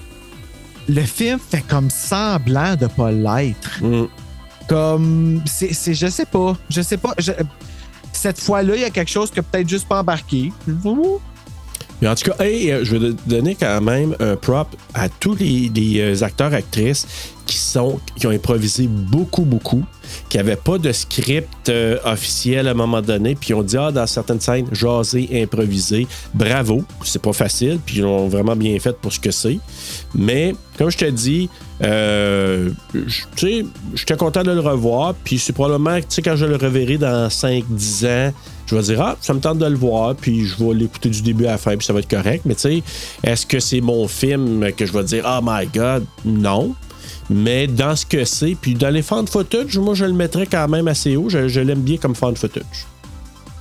le 0.88 1.02
film 1.02 1.38
fait 1.38 1.62
comme 1.68 1.90
semblant 1.90 2.76
de 2.76 2.86
pas 2.86 3.10
l'être. 3.12 3.82
Mm. 3.82 4.06
Comme, 4.68 5.42
c'est, 5.46 5.72
c'est- 5.74 5.94
je 5.94 6.06
sais 6.06 6.26
pas, 6.26 6.56
je 6.68 6.80
sais 6.80 6.96
pas. 6.96 7.14
je- 7.18 7.32
cette 8.12 8.40
fois-là, 8.40 8.76
il 8.76 8.82
y 8.82 8.84
a 8.84 8.90
quelque 8.90 9.10
chose 9.10 9.30
qui 9.30 9.38
a 9.40 9.42
peut-être 9.42 9.68
juste 9.68 9.88
pas 9.88 10.00
embarqué. 10.00 10.52
Mais 12.02 12.08
en 12.08 12.14
tout 12.14 12.30
cas, 12.30 12.44
hey, 12.44 12.70
euh, 12.70 12.84
je 12.84 12.96
vais 12.96 13.12
donner 13.26 13.54
quand 13.54 13.80
même 13.80 14.14
un 14.20 14.36
prop 14.36 14.68
à 14.94 15.08
tous 15.08 15.34
les, 15.34 15.70
les, 15.74 16.00
euh, 16.00 16.22
acteurs, 16.24 16.52
actrices 16.54 17.06
qui 18.16 18.26
ont 18.26 18.30
improvisé 18.30 18.86
beaucoup, 18.86 19.42
beaucoup, 19.42 19.84
qui 20.28 20.36
n'avaient 20.36 20.56
pas 20.56 20.78
de 20.78 20.92
script 20.92 21.68
euh, 21.68 21.98
officiel 22.04 22.68
à 22.68 22.70
un 22.72 22.74
moment 22.74 23.02
donné, 23.02 23.34
puis 23.34 23.54
ont 23.54 23.62
dit 23.62 23.76
ah 23.76 23.90
dans 23.92 24.06
certaines 24.06 24.40
scènes, 24.40 24.66
jaser, 24.72 25.28
improviser. 25.42 26.06
Bravo, 26.34 26.82
c'est 27.04 27.22
pas 27.22 27.32
facile, 27.32 27.78
puis 27.84 27.96
ils 27.96 28.02
l'ont 28.02 28.28
vraiment 28.28 28.56
bien 28.56 28.78
fait 28.78 28.96
pour 28.96 29.12
ce 29.12 29.20
que 29.20 29.30
c'est. 29.30 29.58
Mais 30.14 30.54
comme 30.78 30.90
je 30.90 30.98
te 30.98 31.04
dis, 31.04 31.48
euh, 31.82 32.70
tu 32.92 33.08
sais, 33.36 33.66
j'étais 33.94 34.16
content 34.16 34.42
de 34.42 34.52
le 34.52 34.60
revoir, 34.60 35.14
puis 35.24 35.38
c'est 35.38 35.52
probablement, 35.52 35.96
tu 35.98 36.06
sais, 36.08 36.22
quand 36.22 36.36
je 36.36 36.46
le 36.46 36.56
reverrai 36.56 36.98
dans 36.98 37.28
5-10 37.28 38.06
ans, 38.06 38.32
je 38.66 38.76
vais 38.76 38.82
dire, 38.82 39.02
ah, 39.02 39.16
ça 39.20 39.34
me 39.34 39.40
tente 39.40 39.58
de 39.58 39.66
le 39.66 39.76
voir, 39.76 40.14
puis 40.14 40.46
je 40.46 40.62
vais 40.62 40.74
l'écouter 40.74 41.08
du 41.08 41.22
début 41.22 41.46
à 41.46 41.52
la 41.52 41.58
fin, 41.58 41.76
puis 41.76 41.84
ça 41.84 41.92
va 41.92 41.98
être 41.98 42.08
correct. 42.10 42.42
Mais 42.44 42.54
tu 42.54 42.60
sais, 42.60 42.82
est-ce 43.24 43.44
que 43.44 43.58
c'est 43.58 43.80
mon 43.80 44.06
film 44.06 44.70
que 44.76 44.86
je 44.86 44.92
vais 44.92 45.02
dire, 45.02 45.24
oh 45.26 45.40
my 45.42 45.66
god, 45.66 46.04
non. 46.24 46.74
Mais 47.30 47.68
dans 47.68 47.94
ce 47.94 48.04
que 48.04 48.24
c'est, 48.24 48.56
puis 48.60 48.74
dans 48.74 48.90
les 48.90 49.02
fan 49.02 49.26
footage, 49.26 49.78
moi, 49.78 49.94
je 49.94 50.04
le 50.04 50.12
mettrais 50.12 50.46
quand 50.46 50.68
même 50.68 50.88
assez 50.88 51.16
haut. 51.16 51.28
Je, 51.28 51.46
je 51.48 51.60
l'aime 51.60 51.80
bien 51.80 51.96
comme 51.96 52.14
fan 52.16 52.34
footage. 52.36 52.86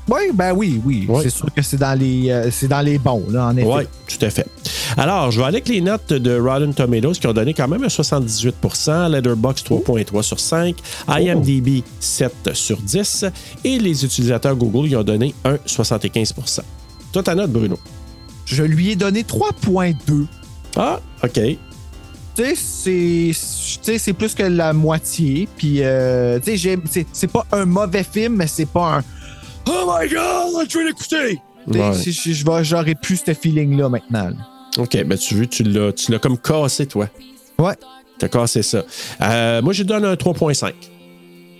Oui, 0.09 0.21
ben 0.33 0.53
oui, 0.53 0.81
oui. 0.83 1.07
C'est 1.21 1.29
sûr 1.29 1.53
que 1.53 1.61
c'est 1.61 1.77
dans 1.77 1.97
les 1.97 2.31
euh, 2.31 2.49
c'est 2.49 2.67
dans 2.67 2.81
les 2.81 2.97
bons, 2.97 3.25
là, 3.29 3.45
en 3.47 3.55
effet. 3.55 3.67
Oui, 3.67 3.83
tout 4.07 4.25
à 4.25 4.29
fait. 4.31 4.47
Alors, 4.97 5.29
je 5.29 5.39
vais 5.39 5.45
aller 5.45 5.57
avec 5.57 5.69
les 5.69 5.81
notes 5.81 6.11
de 6.11 6.39
Rotten 6.39 6.73
Tomatoes 6.73 7.13
qui 7.13 7.27
ont 7.27 7.33
donné 7.33 7.53
quand 7.53 7.67
même 7.67 7.83
un 7.83 7.87
78% 7.87 9.11
Letterboxd 9.11 9.67
3.3 9.67 10.23
sur 10.23 10.39
5, 10.39 10.75
IMDb 11.07 11.83
7 11.99 12.49
sur 12.53 12.77
10 12.77 13.25
et 13.63 13.77
les 13.77 14.03
utilisateurs 14.03 14.55
Google 14.55 14.87
ils 14.87 14.97
ont 14.97 15.03
donné 15.03 15.35
un 15.45 15.57
75% 15.67 16.61
Toi, 17.13 17.21
ta 17.21 17.35
note, 17.35 17.51
Bruno? 17.51 17.77
Je 18.45 18.63
lui 18.63 18.91
ai 18.91 18.95
donné 18.95 19.21
3.2. 19.21 20.25
Ah, 20.75 20.99
OK. 21.23 21.39
Tu 22.39 22.55
sais, 22.55 23.33
c'est- 23.99 24.13
plus 24.13 24.33
que 24.33 24.43
la 24.43 24.71
moitié. 24.71 25.49
Puis, 25.57 25.83
euh, 25.83 26.39
tu 26.39 26.57
sais, 26.57 27.05
c'est 27.11 27.27
pas 27.29 27.45
un 27.51 27.65
mauvais 27.65 28.03
film, 28.03 28.37
mais 28.37 28.47
c'est 28.47 28.65
pas 28.65 28.99
un 28.99 29.03
Oh 29.67 29.85
my 29.99 30.07
god, 30.07 30.65
je 30.69 30.77
vais 30.77 30.85
l'écouter! 30.85 31.39
Ouais. 31.67 31.91
je- 32.01 32.31
je 32.31 32.63
J'aurais 32.63 32.95
plus 32.95 33.21
ce 33.25 33.33
feeling-là 33.33 33.89
maintenant. 33.89 34.31
OK, 34.77 35.03
ben 35.03 35.17
tu 35.17 35.35
veux, 35.35 35.47
tu 35.47 35.63
l'as, 35.63 35.91
tu 35.91 36.13
l'as 36.13 36.19
comme 36.19 36.37
cassé, 36.37 36.85
toi. 36.85 37.09
Ouais. 37.57 37.73
T'as 38.17 38.29
cassé 38.29 38.63
ça. 38.63 38.83
Euh, 39.21 39.61
moi, 39.61 39.73
je 39.73 39.83
donne 39.83 40.05
un 40.05 40.15
3.5. 40.15 40.73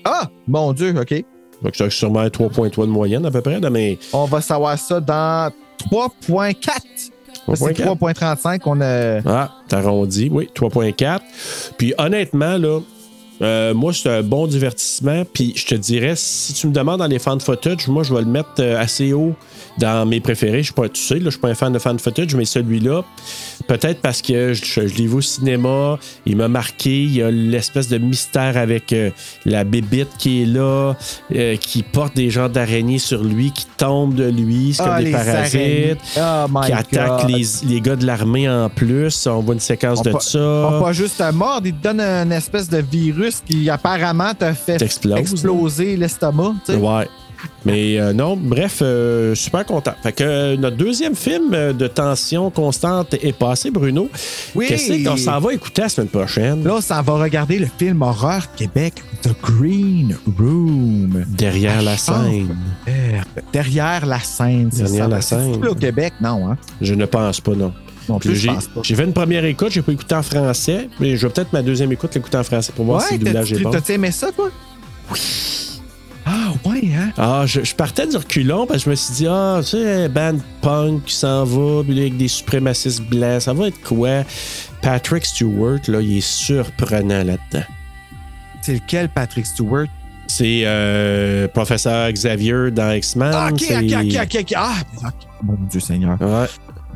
Ah, 0.05 0.29
mon 0.47 0.71
Dieu, 0.71 0.95
OK. 0.97 1.25
Donc, 1.61 1.73
c'est 1.75 1.89
sûrement 1.89 2.21
un 2.21 2.29
3.3 2.29 2.85
de 2.85 2.91
moyenne 2.91 3.25
à 3.25 3.31
peu 3.31 3.41
près, 3.41 3.59
mais 3.69 3.99
On 4.13 4.23
va 4.25 4.39
savoir 4.39 4.79
ça 4.79 5.01
dans 5.01 5.51
3.4. 5.77 7.11
C'est 7.53 7.73
3.4. 7.73 7.97
3.35 7.97 8.59
qu'on 8.59 8.81
a. 8.81 9.19
Ah, 9.25 9.51
t'arrondis, 9.67 10.29
oui, 10.31 10.49
3.4. 10.55 11.19
Puis 11.77 11.93
honnêtement, 11.97 12.57
là, 12.57 12.79
euh, 13.41 13.73
moi, 13.73 13.93
c'est 13.93 14.09
un 14.09 14.21
bon 14.23 14.47
divertissement. 14.47 15.23
Puis 15.33 15.53
je 15.55 15.65
te 15.65 15.75
dirais, 15.75 16.13
si 16.15 16.53
tu 16.53 16.67
me 16.67 16.73
demandes 16.73 16.99
dans 16.99 17.07
les 17.07 17.19
fan 17.19 17.39
footage, 17.39 17.87
moi, 17.87 18.03
je 18.03 18.13
vais 18.13 18.21
le 18.21 18.27
mettre 18.27 18.49
euh, 18.59 18.79
assez 18.79 19.13
haut 19.13 19.33
dans 19.77 20.05
mes 20.05 20.19
préférés. 20.19 20.59
Je 20.59 20.63
suis 20.65 20.73
pas, 20.73 20.89
tu 20.89 21.01
sais, 21.01 21.15
là, 21.15 21.25
je 21.25 21.29
suis 21.31 21.39
pas 21.39 21.47
un 21.49 21.55
fan 21.55 21.71
de 21.71 21.79
fan 21.79 21.97
footage, 21.99 22.35
mais 22.35 22.45
celui-là, 22.45 23.03
peut-être 23.67 24.01
parce 24.01 24.21
que 24.21 24.53
je, 24.53 24.63
je 24.65 24.95
l'ai 24.95 25.07
vu 25.07 25.15
au 25.15 25.21
cinéma, 25.21 25.97
il 26.25 26.35
m'a 26.37 26.47
marqué. 26.47 27.03
Il 27.03 27.15
y 27.15 27.21
a 27.21 27.31
l'espèce 27.31 27.87
de 27.87 27.97
mystère 27.97 28.57
avec 28.57 28.91
euh, 28.93 29.09
la 29.45 29.63
bébite 29.63 30.09
qui 30.17 30.43
est 30.43 30.45
là, 30.45 30.93
euh, 31.35 31.55
qui 31.55 31.83
porte 31.83 32.15
des 32.15 32.29
genres 32.29 32.49
d'araignées 32.49 32.99
sur 32.99 33.23
lui, 33.23 33.51
qui 33.51 33.65
tombent 33.77 34.15
de 34.15 34.29
lui, 34.29 34.73
c'est 34.73 34.83
comme 34.83 34.93
Ah, 34.97 35.01
des 35.03 35.11
parasites. 35.11 35.99
Oh 36.17 36.61
qui 36.65 36.71
attaquent 36.73 37.29
les, 37.29 37.43
les 37.67 37.81
gars 37.81 37.95
de 37.95 38.05
l'armée 38.05 38.49
en 38.49 38.69
plus. 38.69 39.27
On 39.27 39.39
voit 39.39 39.53
une 39.53 39.59
séquence 39.59 39.99
On 39.99 40.03
de 40.03 40.11
pas- 40.11 40.19
ça. 40.19 40.39
on 40.39 40.81
pas 40.81 40.91
juste 40.93 41.21
à 41.21 41.31
mort, 41.31 41.61
il 41.63 41.73
te 41.73 41.83
donne 41.83 42.01
une 42.01 42.31
espèce 42.31 42.69
de 42.69 42.79
virus 42.79 43.28
qui 43.45 43.69
apparemment 43.69 44.33
te 44.33 44.51
fait 44.53 44.81
exploser 44.81 45.95
l'estomac. 45.97 46.53
tu 46.65 46.73
sais. 46.73 46.77
Ouais. 46.77 47.07
Mais 47.63 47.97
euh, 47.97 48.11
non, 48.11 48.35
bref, 48.35 48.79
euh, 48.81 49.33
super 49.33 49.65
content. 49.65 49.93
Fait 50.03 50.11
que 50.11 50.23
euh, 50.25 50.57
notre 50.57 50.75
deuxième 50.75 51.15
film 51.15 51.53
euh, 51.53 51.71
de 51.71 51.87
tension 51.87 52.49
constante 52.49 53.13
est 53.13 53.31
passé, 53.31 53.71
Bruno. 53.71 54.09
Oui. 54.55 54.65
Qu'est-ce 54.67 55.01
qu'on 55.07 55.15
s'en 55.15 55.39
va 55.39 55.53
écouter 55.53 55.83
la 55.83 55.89
semaine 55.89 56.09
prochaine? 56.09 56.63
Là, 56.65 56.81
ça 56.81 57.01
va 57.01 57.13
regarder 57.13 57.57
le 57.59 57.67
film 57.77 58.01
horreur 58.01 58.53
Québec, 58.57 58.95
The 59.21 59.29
Green 59.41 60.17
Room. 60.37 61.23
Derrière 61.29 61.81
la 61.81 61.95
chambre 61.95 62.25
scène. 62.25 62.57
Derrière 63.53 64.05
la 64.05 64.19
scène. 64.19 64.69
c'est 64.73 64.83
Derrière 64.83 65.03
ça. 65.05 65.09
la 65.09 65.21
C'est-tu 65.21 65.41
scène. 65.53 65.61
là 65.63 65.71
au 65.71 65.75
Québec, 65.75 66.13
non, 66.19 66.51
hein? 66.51 66.57
Je 66.81 66.93
ne 66.93 67.05
pense 67.05 67.39
pas, 67.39 67.53
non. 67.55 67.73
Non 68.09 68.17
plus, 68.19 68.35
je 68.35 68.49
J'ai 68.83 68.95
fait 68.95 69.03
une 69.03 69.13
première 69.13 69.45
écoute, 69.45 69.71
j'ai 69.71 69.83
pas 69.83 69.91
écouté 69.91 70.15
en 70.15 70.23
français, 70.23 70.89
mais 70.99 71.15
je 71.15 71.27
vais 71.27 71.31
peut-être 71.33 71.53
ma 71.53 71.61
deuxième 71.61 71.91
écoute 71.91 72.15
l'écouter 72.15 72.37
en 72.37 72.43
français 72.43 72.73
pour 72.75 72.85
voir 72.85 73.01
si 73.03 73.13
le 73.13 73.19
doublage 73.25 73.53
est 73.53 73.57
t'as- 73.57 73.61
bon. 73.63 73.69
t'as-tu 73.71 73.91
aimé 73.93 74.11
ça, 74.11 74.31
toi? 74.31 74.49
Oui. 75.11 75.19
Ah, 76.25 76.51
ouais, 76.65 76.81
hein? 76.95 77.11
Ah, 77.17 77.43
je, 77.45 77.63
je 77.63 77.73
partais 77.75 78.07
du 78.07 78.17
reculon 78.17 78.65
parce 78.67 78.79
que 78.79 78.85
je 78.85 78.89
me 78.89 78.95
suis 78.95 79.13
dit, 79.13 79.27
ah, 79.27 79.59
tu 79.63 79.69
sais, 79.69 80.09
band 80.09 80.37
punk 80.61 81.05
qui 81.05 81.13
s'en 81.15 81.43
va, 81.43 81.83
puis 81.83 81.99
avec 81.99 82.17
des 82.17 82.27
suprémacistes 82.27 83.01
blancs, 83.03 83.41
ça 83.43 83.53
va 83.53 83.67
être 83.67 83.81
quoi? 83.81 84.23
Patrick 84.81 85.25
Stewart, 85.25 85.79
là, 85.87 86.01
il 86.01 86.17
est 86.17 86.21
surprenant 86.21 87.23
là-dedans. 87.23 87.65
C'est 88.61 88.73
lequel, 88.73 89.09
Patrick 89.09 89.45
Stewart? 89.45 89.87
C'est 90.27 90.61
euh, 90.65 91.47
professeur 91.47 92.11
Xavier 92.11 92.69
dans 92.71 92.91
X-Men. 92.91 93.31
Ah, 93.33 93.49
ok, 93.51 93.63
ok, 93.63 93.93
ok, 94.03 94.19
ok, 94.23 94.37
ok. 94.41 94.53
Ah, 94.55 94.73
mon 95.43 95.57
Dieu 95.69 95.79
Seigneur. 95.79 96.17
Ouais. 96.21 96.45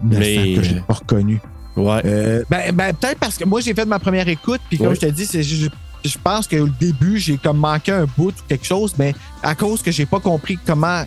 Mais 0.03 0.55
que 0.55 0.63
je 0.63 0.73
l'ai 0.75 0.81
pas 0.81 0.93
reconnu. 0.95 1.39
Ouais. 1.75 2.01
Euh, 2.05 2.43
ben, 2.49 2.71
ben, 2.73 2.93
peut-être 2.93 3.19
parce 3.19 3.37
que 3.37 3.45
moi, 3.45 3.59
j'ai 3.61 3.73
fait 3.73 3.85
ma 3.85 3.99
première 3.99 4.27
écoute, 4.27 4.61
puis 4.69 4.77
comme 4.77 4.93
je 4.95 4.99
te 5.01 5.05
dis, 5.07 5.25
c'est 5.25 5.41
je, 5.43 5.67
je 6.05 6.17
pense 6.23 6.47
qu'au 6.47 6.67
début, 6.67 7.17
j'ai 7.17 7.37
comme 7.37 7.57
manqué 7.57 7.91
un 7.91 8.05
bout 8.17 8.29
ou 8.29 8.43
quelque 8.47 8.65
chose, 8.65 8.93
mais 8.99 9.15
à 9.41 9.55
cause 9.55 9.81
que 9.81 9.91
j'ai 9.91 10.05
pas 10.05 10.19
compris 10.19 10.59
comment 10.65 11.03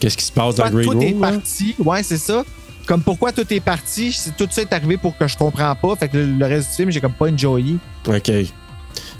Qu'est-ce 0.00 0.16
qui 0.16 0.24
se 0.24 0.32
passe 0.32 0.56
dans 0.56 0.64
pas 0.64 0.70
Green 0.70 0.84
tout 0.90 1.00
est 1.00 1.10
Room? 1.12 1.20
parti. 1.20 1.74
Ouais, 1.78 2.02
c'est 2.02 2.18
ça. 2.18 2.44
Comme 2.86 3.02
pourquoi 3.02 3.30
tout 3.30 3.46
est 3.54 3.60
parti, 3.60 4.12
c'est 4.12 4.36
tout 4.36 4.48
ça 4.50 4.62
est 4.62 4.72
arrivé 4.72 4.96
pour 4.96 5.16
que 5.16 5.28
je 5.28 5.36
comprends 5.36 5.74
pas. 5.76 5.94
Fait 5.94 6.08
que 6.08 6.16
le, 6.16 6.26
le 6.26 6.44
reste 6.46 6.70
du 6.70 6.74
film, 6.76 6.90
j'ai 6.90 7.00
comme 7.00 7.12
pas 7.12 7.30
enjoyé. 7.30 7.76
OK. 8.08 8.28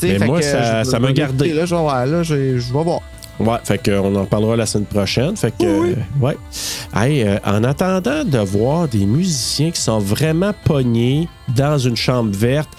Mais 0.02 0.18
fait 0.18 0.26
moi, 0.26 0.40
que, 0.40 0.44
ça- 0.44 0.82
euh, 0.82 0.98
m'a 0.98 1.12
gardé. 1.12 1.52
Là, 1.52 1.64
je 1.64 1.74
vais 1.74 1.80
voir, 1.80 2.04
là, 2.04 2.22
je, 2.24 2.58
je 2.58 2.72
vais 2.72 2.82
voir. 2.82 3.00
Ouais, 3.40 3.58
fait 3.64 3.82
qu'on 3.82 4.14
en 4.14 4.24
parlera 4.26 4.56
la 4.56 4.66
semaine 4.66 4.86
prochaine. 4.86 5.36
Fait 5.36 5.50
que, 5.50 5.64
Oui, 5.64 5.94
euh, 5.96 6.24
ouais. 6.26 6.36
Hey, 6.94 7.22
euh, 7.22 7.38
en 7.44 7.64
attendant 7.64 8.24
de 8.24 8.38
voir 8.38 8.88
des 8.88 9.04
musiciens 9.06 9.70
qui 9.70 9.80
sont 9.80 9.98
vraiment 9.98 10.52
pognés 10.64 11.28
dans 11.56 11.78
une 11.78 11.96
chambre 11.96 12.30
verte, 12.36 12.70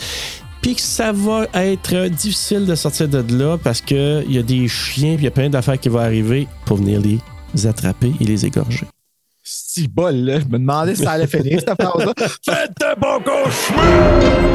puis 0.61 0.75
que 0.75 0.81
ça 0.81 1.11
va 1.11 1.47
être 1.53 2.07
difficile 2.07 2.65
de 2.65 2.75
sortir 2.75 3.09
de 3.09 3.23
là 3.35 3.57
parce 3.61 3.81
qu'il 3.81 4.25
y 4.31 4.37
a 4.37 4.43
des 4.43 4.67
chiens, 4.67 5.15
puis 5.15 5.23
il 5.23 5.25
y 5.25 5.27
a 5.27 5.31
plein 5.31 5.49
d'affaires 5.49 5.79
qui 5.79 5.89
vont 5.89 5.99
arriver 5.99 6.47
pour 6.65 6.77
venir 6.77 7.01
les 7.01 7.67
attraper 7.67 8.13
et 8.21 8.23
les 8.23 8.45
égorger. 8.45 8.85
Si 9.45 9.89
bol, 9.89 10.15
là? 10.15 10.39
Je 10.39 10.45
me 10.45 10.57
demandais 10.57 10.95
si 10.95 11.03
ça 11.03 11.11
allait 11.11 11.27
finir, 11.27 11.59
cette 11.59 11.81
phrase-là. 11.81 12.13
Faites 12.45 12.71
de 12.79 12.95
cauchemars! 13.23 14.53